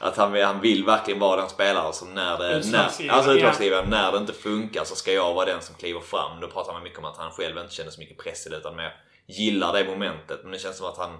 att 0.00 0.16
han, 0.16 0.42
han, 0.42 0.60
vill 0.60 0.84
verkligen 0.84 1.20
vara 1.20 1.40
den 1.40 1.50
spelare 1.50 1.92
som 1.92 2.14
när 2.14 2.38
det, 2.38 2.70
när, 2.72 3.10
alltså 3.10 3.34
ja. 3.34 3.84
när 3.86 4.12
det 4.12 4.18
inte 4.18 4.32
funkar 4.32 4.84
så 4.84 4.96
ska 4.96 5.12
jag 5.12 5.34
vara 5.34 5.46
den 5.46 5.62
som 5.62 5.74
kliver 5.74 6.00
fram. 6.00 6.40
Då 6.40 6.46
pratar 6.48 6.72
man 6.72 6.82
mycket 6.82 6.98
om 6.98 7.04
att 7.04 7.16
han 7.16 7.30
själv 7.30 7.58
inte 7.58 7.74
känner 7.74 7.90
så 7.90 8.00
mycket 8.00 8.18
press 8.18 8.46
i 8.46 8.50
det 8.50 8.56
utan 8.56 8.76
mer 8.76 8.94
gillar 9.26 9.72
det 9.72 9.84
momentet. 9.84 10.40
Men 10.42 10.52
det 10.52 10.58
känns 10.58 10.76
som 10.76 10.86
att 10.86 10.98
han 10.98 11.18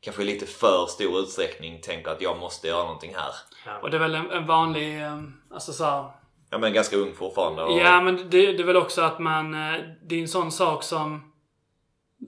kanske 0.00 0.22
i 0.22 0.24
lite 0.24 0.46
för 0.46 0.86
stor 0.86 1.20
utsträckning 1.20 1.80
tänker 1.80 2.10
att 2.10 2.20
jag 2.20 2.38
måste 2.38 2.68
göra 2.68 2.82
någonting 2.82 3.14
här. 3.14 3.34
Och 3.82 3.90
det 3.90 3.96
är 3.96 4.00
väl 4.00 4.14
en, 4.14 4.30
en 4.30 4.46
vanlig, 4.46 5.02
eh, 5.02 5.22
alltså 5.50 5.72
så 5.72 5.84
här, 5.84 6.10
Ja 6.50 6.58
men 6.58 6.72
ganska 6.72 6.96
ung 6.96 7.14
fortfarande. 7.14 7.62
Och, 7.62 7.78
Ja, 7.78 8.00
men 8.00 8.16
det, 8.16 8.52
det 8.52 8.62
är 8.62 8.66
väl 8.66 8.76
också 8.76 9.02
att 9.02 9.18
man... 9.18 9.54
eh, 9.54 9.80
Det 10.02 10.14
är 10.14 10.20
en 10.20 10.28
sån 10.28 10.52
sak 10.52 10.82
som... 10.82 11.32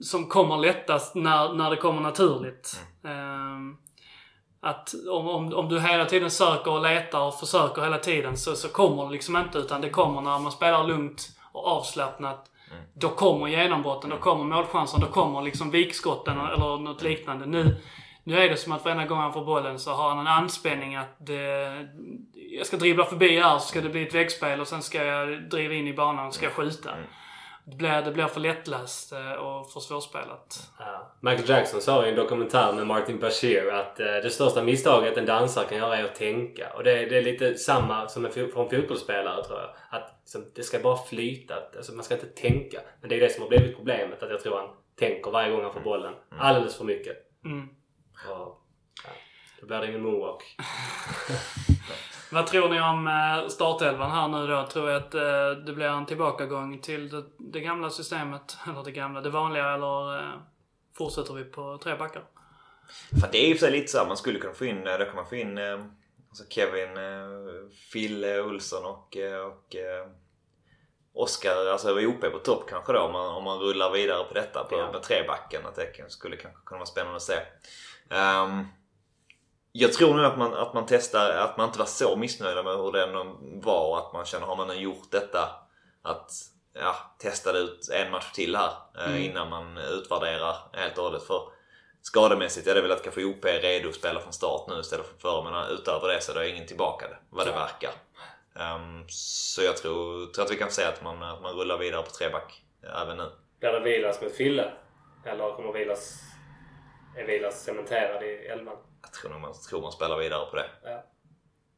Som 0.01 0.29
kommer 0.29 0.57
lättast 0.57 1.15
när, 1.15 1.53
när 1.53 1.69
det 1.69 1.75
kommer 1.75 2.01
naturligt. 2.01 2.79
Ehm, 3.03 3.77
att 4.67 4.93
om, 5.09 5.27
om, 5.27 5.53
om 5.53 5.69
du 5.69 5.79
hela 5.79 6.05
tiden 6.05 6.31
söker 6.31 6.71
och 6.71 6.81
letar 6.81 7.27
och 7.27 7.39
försöker 7.39 7.81
hela 7.81 7.97
tiden 7.97 8.37
så, 8.37 8.55
så 8.55 8.69
kommer 8.69 9.05
det 9.05 9.11
liksom 9.11 9.37
inte. 9.37 9.57
Utan 9.57 9.81
det 9.81 9.89
kommer 9.89 10.21
när 10.21 10.39
man 10.39 10.51
spelar 10.51 10.83
lugnt 10.83 11.29
och 11.51 11.67
avslappnat. 11.67 12.51
Då 12.93 13.09
kommer 13.09 13.47
genombrotten, 13.47 14.09
då 14.09 14.17
kommer 14.17 14.43
målchansen, 14.55 15.01
då 15.01 15.07
kommer 15.07 15.41
liksom 15.41 15.71
vikskotten 15.71 16.39
eller 16.39 16.77
något 16.77 17.01
liknande. 17.01 17.45
Nu, 17.45 17.75
nu 18.23 18.39
är 18.39 18.49
det 18.49 18.57
som 18.57 18.71
att 18.71 18.85
varenda 18.85 19.05
gång 19.05 19.19
han 19.19 19.33
får 19.33 19.45
bollen 19.45 19.79
så 19.79 19.91
har 19.91 20.09
han 20.09 20.19
en 20.19 20.27
anspänning 20.27 20.95
att 20.95 21.15
det, 21.17 21.87
jag 22.33 22.65
ska 22.65 22.77
dribbla 22.77 23.05
förbi 23.05 23.39
här 23.39 23.59
så 23.59 23.67
ska 23.67 23.81
det 23.81 23.89
bli 23.89 24.07
ett 24.07 24.15
väggspel 24.15 24.61
och 24.61 24.67
sen 24.67 24.81
ska 24.81 25.03
jag 25.03 25.49
driva 25.49 25.73
in 25.73 25.87
i 25.87 25.93
banan 25.93 26.27
och 26.27 26.33
ska 26.33 26.45
jag 26.45 26.53
skjuta. 26.53 26.91
Det 26.91 27.03
blir, 27.75 28.01
det 28.01 28.11
blir 28.11 28.27
för 28.27 28.39
lättläst 28.39 29.11
eh, 29.11 29.31
och 29.31 29.71
för 29.71 29.79
svårspelat. 29.79 30.71
Ja. 30.79 31.11
Michael 31.19 31.49
Jackson 31.49 31.81
sa 31.81 32.05
i 32.05 32.09
en 32.09 32.15
dokumentär 32.15 32.73
med 32.73 32.87
Martin 32.87 33.19
Bashir 33.19 33.73
att 33.73 33.99
eh, 33.99 34.05
det 34.05 34.29
största 34.29 34.63
misstaget 34.63 35.17
en 35.17 35.25
dansare 35.25 35.65
kan 35.67 35.77
göra 35.77 35.97
är 35.97 36.03
att 36.03 36.15
tänka. 36.15 36.73
Och 36.73 36.83
det, 36.83 37.05
det 37.05 37.17
är 37.17 37.23
lite 37.23 37.55
samma 37.55 38.07
som 38.07 38.25
en 38.25 38.31
fo- 38.31 38.53
från 38.53 38.69
fotbollsspelare 38.69 39.43
tror 39.43 39.59
jag. 39.59 39.69
Att 39.89 40.13
liksom, 40.21 40.45
det 40.55 40.63
ska 40.63 40.79
bara 40.79 40.97
flyta. 40.97 41.55
Alltså, 41.77 41.93
man 41.93 42.03
ska 42.03 42.13
inte 42.13 42.27
tänka. 42.27 42.79
Men 43.01 43.09
det 43.09 43.15
är 43.15 43.19
det 43.19 43.29
som 43.29 43.41
har 43.41 43.49
blivit 43.49 43.75
problemet. 43.75 44.23
Att 44.23 44.29
jag 44.29 44.41
tror 44.41 44.57
han 44.57 44.69
tänker 44.99 45.31
varje 45.31 45.51
gång 45.51 45.63
han 45.63 45.73
får 45.73 45.79
bollen. 45.81 46.13
Alldeles 46.39 46.77
för 46.77 46.85
mycket. 46.85 47.17
Mm. 47.45 47.67
Och, 48.29 48.61
ja, 49.03 49.09
då 49.61 49.67
blir 49.67 49.77
det 49.79 49.87
ingen 49.87 50.01
moonwalk. 50.01 50.43
Vad 52.31 52.47
tror 52.47 52.69
ni 52.69 52.81
om 52.81 53.07
eh, 53.07 53.47
startelvan 53.47 54.11
här 54.11 54.27
nu 54.27 54.47
då? 54.47 54.67
Tror 54.67 54.89
jag 54.89 55.03
att 55.03 55.13
eh, 55.15 55.49
det 55.65 55.73
blir 55.73 55.85
en 55.85 56.05
tillbakagång 56.05 56.81
till 56.81 57.09
det, 57.09 57.23
det 57.37 57.59
gamla 57.59 57.89
systemet? 57.89 58.57
Eller 58.67 58.83
det 58.83 58.91
gamla, 58.91 59.21
det 59.21 59.29
vanliga 59.29 59.73
eller 59.73 60.19
eh, 60.19 60.33
fortsätter 60.97 61.33
vi 61.33 61.43
på 61.43 61.79
tre 61.83 61.95
backar? 61.95 62.23
För 63.21 63.31
det 63.31 63.45
är 63.45 63.47
ju 63.47 63.53
för 63.55 63.59
sig 63.59 63.71
lite 63.71 63.91
så 63.91 63.97
här, 63.97 64.07
man 64.07 64.17
skulle 64.17 64.39
kunna 64.39 64.53
få 64.53 64.65
in, 64.65 64.83
då 64.83 65.05
kan 65.05 65.15
man 65.15 65.29
få 65.29 65.35
in 65.35 65.57
alltså 66.29 66.43
Kevin, 66.49 66.89
Fille 67.91 68.41
Olsson 68.41 68.85
och, 68.85 69.17
och 69.47 69.75
Oskar, 71.13 71.67
alltså 71.71 72.05
OP 72.07 72.21
på 72.21 72.39
topp 72.39 72.69
kanske 72.69 72.93
då 72.93 72.99
om 72.99 73.11
man, 73.11 73.35
om 73.35 73.43
man 73.43 73.59
rullar 73.59 73.91
vidare 73.91 74.23
på 74.23 74.33
detta 74.33 74.63
på, 74.63 74.77
Ja. 74.77 74.91
med 74.91 75.03
trebacken. 75.03 75.65
Att 75.65 75.75
det 75.75 76.11
skulle 76.11 76.37
kanske 76.37 76.61
kunna 76.65 76.77
vara 76.77 76.85
spännande 76.85 77.15
att 77.15 77.21
se. 77.21 77.37
Ehm, 78.09 78.65
jag 79.79 79.93
tror 79.93 80.13
nu 80.13 80.25
att 80.25 80.37
man, 80.37 80.53
att 80.53 80.73
man 80.73 80.85
testar, 80.87 81.29
att 81.29 81.57
man 81.57 81.67
inte 81.67 81.79
var 81.79 81.85
så 81.85 82.15
missnöjd 82.15 82.65
med 82.65 82.77
hur 82.77 82.95
ändå 82.95 83.37
var 83.41 83.89
och 83.89 83.97
att 83.97 84.13
man 84.13 84.25
känner, 84.25 84.45
har 84.45 84.55
man 84.55 84.67
nu 84.67 84.73
gjort 84.73 85.11
detta, 85.11 85.49
att 86.01 86.31
ja, 86.73 86.95
testa 87.19 87.57
ut 87.57 87.89
en 87.93 88.11
match 88.11 88.31
till 88.31 88.55
här 88.55 88.71
eh, 88.97 89.25
innan 89.25 89.49
man 89.49 89.77
utvärderar 89.77 90.55
helt 90.73 90.97
och 90.97 91.03
hållet. 91.03 91.23
För 91.23 91.41
skademässigt 92.01 92.65
det 92.65 92.81
väl 92.81 92.91
att 92.91 93.03
kanske 93.03 93.25
OP 93.25 93.45
är 93.45 93.59
redo 93.59 93.89
att 93.89 93.95
spela 93.95 94.19
från 94.19 94.33
start 94.33 94.65
nu 94.67 94.79
istället 94.79 95.05
för 95.05 95.17
förr. 95.19 95.43
Men 95.43 95.77
utöver 95.77 96.07
det 96.07 96.21
så 96.21 96.31
är 96.31 96.35
det 96.35 96.49
ingen 96.49 96.67
tillbaka 96.67 97.07
det, 97.07 97.17
vad 97.29 97.47
det 97.47 97.51
verkar. 97.51 97.91
Ehm, 98.55 99.05
så 99.07 99.61
jag 99.61 99.77
tror, 99.77 100.25
tror 100.25 100.45
att 100.45 100.51
vi 100.51 100.57
kan 100.57 100.71
säga 100.71 100.89
att 100.89 101.03
man, 101.03 101.23
att 101.23 101.41
man 101.41 101.53
rullar 101.55 101.77
vidare 101.77 102.03
på 102.03 102.09
treback 102.09 102.61
även 103.01 103.17
nu. 103.17 103.29
Blir 103.59 103.71
det 103.71 103.79
Vilas 103.79 104.21
med 104.21 104.31
Fille? 104.31 104.71
Eller 105.25 105.55
kommer 105.55 105.73
Vilas... 105.73 106.23
Är 107.17 107.25
Vilas 107.25 107.63
cementerad 107.63 108.23
i 108.23 108.47
elvan? 108.47 108.77
Jag 109.01 109.13
tror 109.13 109.31
nog 109.31 109.41
man, 109.41 109.53
tror 109.69 109.81
man 109.81 109.91
spelar 109.91 110.17
vidare 110.17 110.49
på 110.49 110.55
det. 110.55 110.69
Ja. 110.83 111.03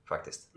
Faktiskt. 0.10 0.50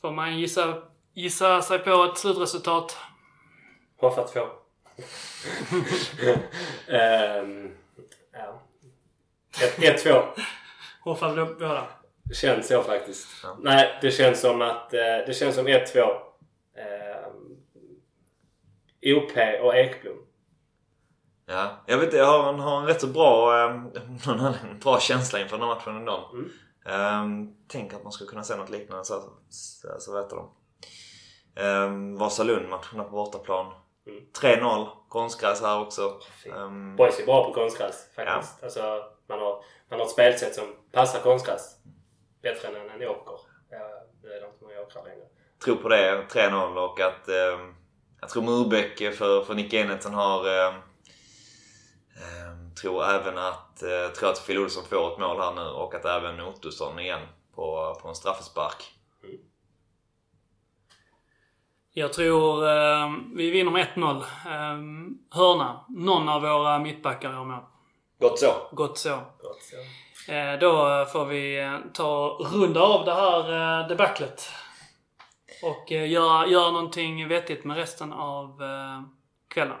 Får 0.00 0.10
man 0.10 0.38
gissa, 0.38 0.82
gissa 1.12 1.62
sig 1.62 1.78
på 1.78 2.04
ett 2.04 2.18
slutresultat? 2.18 2.96
Hoffa 3.96 4.26
2. 4.26 4.40
Ehm, 6.88 7.74
ja. 8.32 8.62
1-2. 9.52 10.24
Hoffa 11.00 11.34
båda. 11.34 11.86
Känns 12.34 12.68
så 12.68 12.82
faktiskt. 12.82 13.28
Ja. 13.42 13.56
Nej, 13.60 13.98
det 14.02 14.10
känns 14.10 14.40
som 14.40 14.62
att... 14.62 14.94
Eh, 14.94 15.00
det 15.26 15.36
känns 15.36 15.54
som 15.54 15.68
1-2. 15.68 15.98
Eh, 16.74 17.28
OP 19.16 19.62
och 19.62 19.76
Ekblom. 19.76 20.27
Ja, 21.50 21.70
jag 21.86 21.96
vet 21.96 22.04
inte, 22.04 22.16
jag 22.16 22.26
har 22.42 22.52
en, 22.52 22.60
har 22.60 22.80
en 22.80 22.86
rätt 22.86 23.00
så 23.00 23.06
bra, 23.06 23.64
eh, 23.64 23.74
någon 24.26 24.54
bra 24.82 25.00
känsla 25.00 25.40
inför 25.40 25.58
den 25.58 25.68
här 25.68 25.74
matchen 25.74 25.96
ändå. 25.96 26.30
Mm. 26.32 26.50
Um, 27.22 27.56
tänk 27.68 27.94
att 27.94 28.02
man 28.02 28.12
skulle 28.12 28.30
kunna 28.30 28.44
se 28.44 28.56
något 28.56 28.70
liknande 28.70 29.04
så, 29.04 29.22
så, 29.48 29.88
så 29.98 30.14
vet 30.14 30.30
de. 30.30 30.50
Um, 31.64 32.18
Vasalund-matcherna 32.18 33.04
på 33.04 33.10
bortaplan. 33.10 33.72
Mm. 34.06 34.24
3-0, 34.40 34.88
konstgräs 35.08 35.62
här 35.62 35.80
också. 35.80 36.20
Um, 36.54 36.96
Boys 36.96 37.20
är 37.20 37.26
bra 37.26 37.44
på 37.44 37.54
konstgräs 37.54 38.14
faktiskt. 38.16 38.64
Alltså, 38.64 38.80
man, 39.28 39.38
har, 39.38 39.64
man 39.90 39.98
har 39.98 40.06
ett 40.06 40.12
spelsätt 40.12 40.54
som 40.54 40.64
passar 40.92 41.20
konstgräs 41.20 41.76
bättre 42.42 42.68
än 42.68 42.76
en 42.76 43.08
åker. 43.08 43.40
Ja, 43.70 43.78
nu 44.22 44.28
är 44.28 44.40
det 44.40 44.46
inte 44.46 44.64
många 44.64 44.80
åkrar 44.80 45.04
längre. 45.04 45.26
tror 45.64 45.76
på 45.76 45.88
det, 45.88 46.24
3-0 46.30 46.76
och 46.76 47.00
att 47.00 47.28
um, 47.28 47.74
jag 48.20 48.30
tror 48.30 48.42
Murbeck 48.42 49.14
för, 49.14 49.44
för 49.44 49.54
Nick 49.54 49.74
Enetsen 49.74 50.14
har 50.14 50.38
um, 50.38 50.74
um, 52.50 52.74
tror 52.74 53.04
även 53.04 53.38
att, 53.38 53.82
uh, 53.82 54.12
tror 54.12 54.30
att 54.30 54.46
Phil 54.46 54.58
Olsson 54.58 54.84
får 54.84 55.12
ett 55.12 55.18
mål 55.18 55.40
här 55.40 55.54
nu 55.54 55.70
och 55.70 55.94
att 55.94 56.04
även 56.04 56.40
Ottosson 56.40 56.98
igen 56.98 57.20
på, 57.54 57.98
på 58.02 58.08
en 58.08 58.14
straffespark. 58.14 58.98
Jag 61.98 62.12
tror 62.12 62.68
eh, 62.68 63.12
vi 63.34 63.50
vinner 63.50 63.70
med 63.70 63.86
1-0. 63.94 64.16
Eh, 64.16 64.78
hörna. 65.30 65.84
Någon 65.88 66.28
av 66.28 66.42
våra 66.42 66.78
mittbackar 66.78 67.30
gör 67.30 67.44
mål. 67.44 67.60
Gott 68.20 68.38
så. 68.38 68.52
Gott 68.72 68.98
så. 68.98 69.18
Gott 69.42 69.62
så. 69.62 69.76
Eh, 70.32 70.58
då 70.58 71.04
får 71.12 71.26
vi 71.26 71.60
eh, 71.60 71.78
ta 71.92 72.38
runda 72.52 72.80
av 72.80 73.04
det 73.04 73.14
här 73.14 73.52
eh, 73.80 73.88
debaclet. 73.88 74.50
Och 75.62 75.92
eh, 75.92 76.10
göra, 76.10 76.46
göra 76.46 76.70
någonting 76.70 77.28
vettigt 77.28 77.64
med 77.64 77.76
resten 77.76 78.12
av 78.12 78.62
eh, 78.62 79.02
kvällen. 79.48 79.76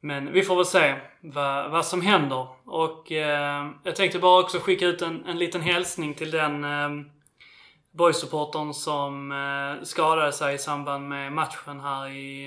Men 0.00 0.32
vi 0.32 0.42
får 0.42 0.56
väl 0.56 0.66
se 0.66 1.00
vad, 1.20 1.70
vad 1.70 1.86
som 1.86 2.00
händer. 2.00 2.48
Och 2.64 3.12
eh, 3.12 3.70
jag 3.82 3.96
tänkte 3.96 4.18
bara 4.18 4.40
också 4.40 4.58
skicka 4.58 4.86
ut 4.86 5.02
en, 5.02 5.24
en 5.26 5.38
liten 5.38 5.60
hälsning 5.60 6.14
till 6.14 6.30
den 6.30 6.64
eh, 6.64 6.88
boysupportern 7.90 8.74
som 8.74 9.32
eh, 9.32 9.84
skadade 9.84 10.32
sig 10.32 10.54
i 10.54 10.58
samband 10.58 11.08
med 11.08 11.32
matchen 11.32 11.80
här 11.80 12.08
i, 12.08 12.46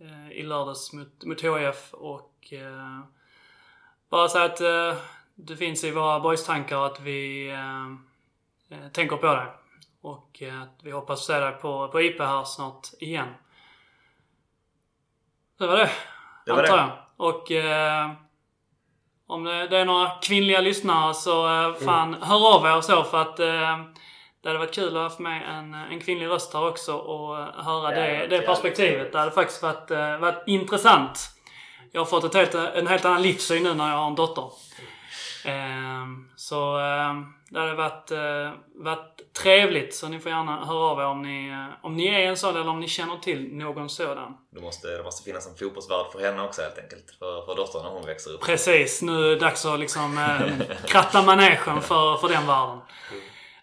eh, 0.00 0.32
i 0.32 0.42
lördags 0.42 0.92
mot, 0.92 1.24
mot 1.24 1.44
HIF. 1.44 1.94
Och 1.94 2.52
eh, 2.52 3.00
bara 4.10 4.28
säga 4.28 4.44
att 4.44 4.60
eh, 4.60 5.02
det 5.34 5.56
finns 5.56 5.84
i 5.84 5.90
våra 5.90 6.20
boys-tankar 6.20 6.86
att 6.86 7.00
vi 7.00 7.48
eh, 7.50 7.86
eh 8.78 8.88
tänker 8.92 9.16
på 9.16 9.26
dig. 9.26 9.46
Och 10.00 10.42
eh, 10.42 10.62
att 10.62 10.80
vi 10.82 10.90
hoppas 10.90 11.26
se 11.26 11.40
dig 11.40 11.52
på, 11.52 11.88
på 11.88 12.00
IP 12.00 12.20
här 12.20 12.44
snart 12.44 12.88
igen. 13.00 13.28
Det 15.58 15.66
var 15.66 15.76
det, 15.76 15.90
det 16.46 16.52
var 16.52 16.58
antar 16.58 16.76
det. 16.76 16.82
jag. 16.82 16.90
Och 17.16 17.52
eh, 17.52 18.10
om 19.26 19.44
det, 19.44 19.78
är 19.78 19.84
några 19.84 20.10
kvinnliga 20.22 20.60
lyssnare 20.60 21.14
så 21.14 21.46
eh, 21.46 21.74
fan 21.74 22.16
hör 22.22 22.54
av 22.54 22.66
er 22.66 22.80
så 22.80 23.04
för 23.04 23.18
att 23.18 23.40
eh, 23.40 23.78
det 24.42 24.48
hade 24.48 24.58
varit 24.58 24.74
kul 24.74 24.96
att 24.96 25.12
ha 25.12 25.22
med 25.22 25.58
en, 25.58 25.74
en 25.74 26.00
kvinnlig 26.00 26.26
röst 26.26 26.54
här 26.54 26.68
också 26.68 26.96
och 26.96 27.38
eh, 27.38 27.64
höra 27.64 27.94
Ja, 27.94 28.00
det 28.00 28.26
det, 28.26 28.40
perspektivet. 28.40 29.12
Det 29.12 29.18
hade 29.18 29.30
faktiskt 29.30 29.62
varit, 29.62 29.90
eh, 29.90 30.18
varit 30.18 30.42
intressant. 30.46 31.30
Jag 31.92 32.00
har 32.00 32.06
fått 32.06 32.24
ett 32.24 32.34
helt, 32.34 32.54
en 32.54 32.86
helt 32.86 33.04
annan 33.04 33.22
livssyn 33.22 33.62
nu 33.62 33.74
när 33.74 33.90
jag 33.90 33.98
har 33.98 34.06
en 34.06 34.14
dotter. 34.14 34.50
Ehm, 35.46 36.28
så 36.36 36.78
ehm, 36.78 37.24
det 37.50 37.60
hade 37.60 37.74
varit, 37.74 38.10
eh, 38.10 38.52
varit 38.74 39.32
trevligt. 39.42 39.94
Så 39.94 40.08
ni 40.08 40.20
får 40.20 40.30
gärna 40.30 40.64
höra 40.64 40.78
av 40.78 41.00
er 41.00 41.04
om 41.04 41.22
ni, 41.22 41.48
eh, 41.48 41.84
om 41.84 41.94
ni 41.94 42.06
är 42.06 42.28
en 42.28 42.36
sån 42.36 42.56
eller 42.56 42.68
om 42.68 42.80
ni 42.80 42.88
känner 42.88 43.16
till 43.16 43.56
någon 43.56 43.88
sådan. 43.88 44.36
Det 44.50 44.60
måste, 44.60 44.88
det 44.88 45.02
måste 45.02 45.24
finnas 45.24 45.46
en 45.46 45.56
fotbollsvärld 45.56 46.06
för 46.12 46.20
henne 46.20 46.42
också 46.42 46.62
helt 46.62 46.78
enkelt. 46.78 47.10
För, 47.18 47.46
för 47.46 47.56
dottern 47.56 47.82
när 47.82 47.90
hon 47.90 48.06
växer 48.06 48.30
upp. 48.30 48.40
Precis, 48.40 49.02
nu 49.02 49.24
är 49.24 49.30
det 49.30 49.36
dags 49.36 49.66
att 49.66 49.80
liksom 49.80 50.18
eh, 50.18 50.76
kratta 50.86 51.22
manegen 51.22 51.82
för, 51.82 52.16
för 52.16 52.28
den 52.28 52.46
världen. 52.46 52.80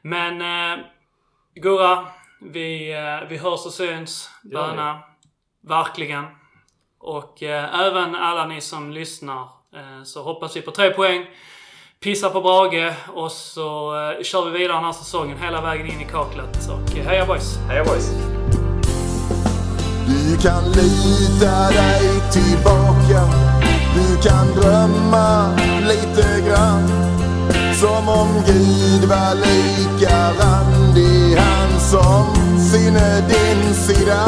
Men 0.01 0.41
eh, 0.41 0.85
Gurra, 1.55 2.07
vi, 2.41 2.95
vi 3.29 3.37
hörs 3.37 3.65
och 3.65 3.73
syns. 3.73 4.29
Böna. 4.43 5.03
Verkligen. 5.61 6.25
Och 6.99 7.43
eh, 7.43 7.79
även 7.79 8.15
alla 8.15 8.45
ni 8.45 8.61
som 8.61 8.91
lyssnar 8.91 9.41
eh, 9.75 10.03
så 10.03 10.23
hoppas 10.23 10.55
vi 10.55 10.61
på 10.61 10.71
tre 10.71 10.89
poäng. 10.89 11.25
Pissa 12.03 12.29
på 12.29 12.41
Brage 12.41 12.93
och 13.13 13.31
så 13.31 13.95
eh, 13.95 14.23
kör 14.23 14.45
vi 14.45 14.57
vidare 14.57 14.77
den 14.77 14.85
här 14.85 14.93
säsongen 14.93 15.37
hela 15.37 15.61
vägen 15.61 15.87
in 15.87 16.01
i 16.01 16.05
kaklet. 16.05 16.69
Och 16.69 16.97
eh, 16.97 17.05
heja 17.05 17.25
boys! 17.25 17.57
Heja 17.69 17.83
boys! 17.83 18.09
Du 20.07 20.37
kan 20.37 20.63
lita 20.63 21.69
dig 21.69 22.09
tillbaka 22.31 23.21
Du 23.95 24.29
kan 24.29 24.47
drömma 24.55 25.57
lite 25.87 26.41
grann 26.47 26.87
Som 27.73 28.09
om 28.09 28.27
Gud 28.45 29.09
var 29.09 29.35
lika 29.35 30.31
randig 30.31 31.37
Han 31.37 31.79
som 31.79 32.35
sinne 32.71 33.21
din 33.27 33.73
sida 33.73 34.25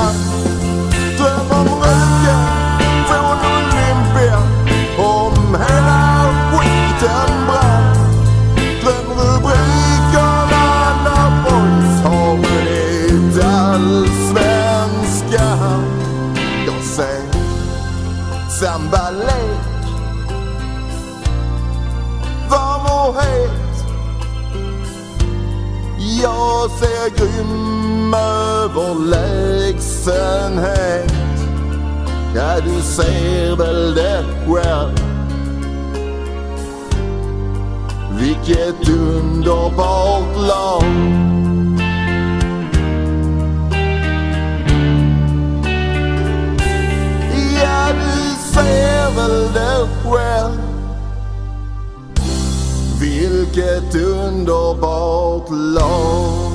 Dröm 1.18 1.60
om 1.60 1.68
röken 1.68 2.46
från 3.08 3.38
Olympia 3.56 4.38
Om 4.98 5.56
hela 5.56 6.26
skiten 6.52 7.46
brann 7.48 7.65
Jag 26.22 26.72
ser 26.72 27.10
grym 27.18 28.14
överlägsenhet 28.14 31.12
Ja, 32.36 32.60
du 32.66 32.82
ser 32.82 33.56
väl 33.56 33.96
det 33.96 34.24
själv 34.48 34.92
Vilket 38.20 38.90
underbart 38.90 40.38
lag. 40.48 40.84
Ja, 47.62 47.88
du 47.94 48.36
ser 48.54 49.16
väl 49.16 49.54
det 49.54 49.88
själv 50.04 50.65
vilket 53.00 53.96
underbart 53.96 55.50
lag. 55.50 56.55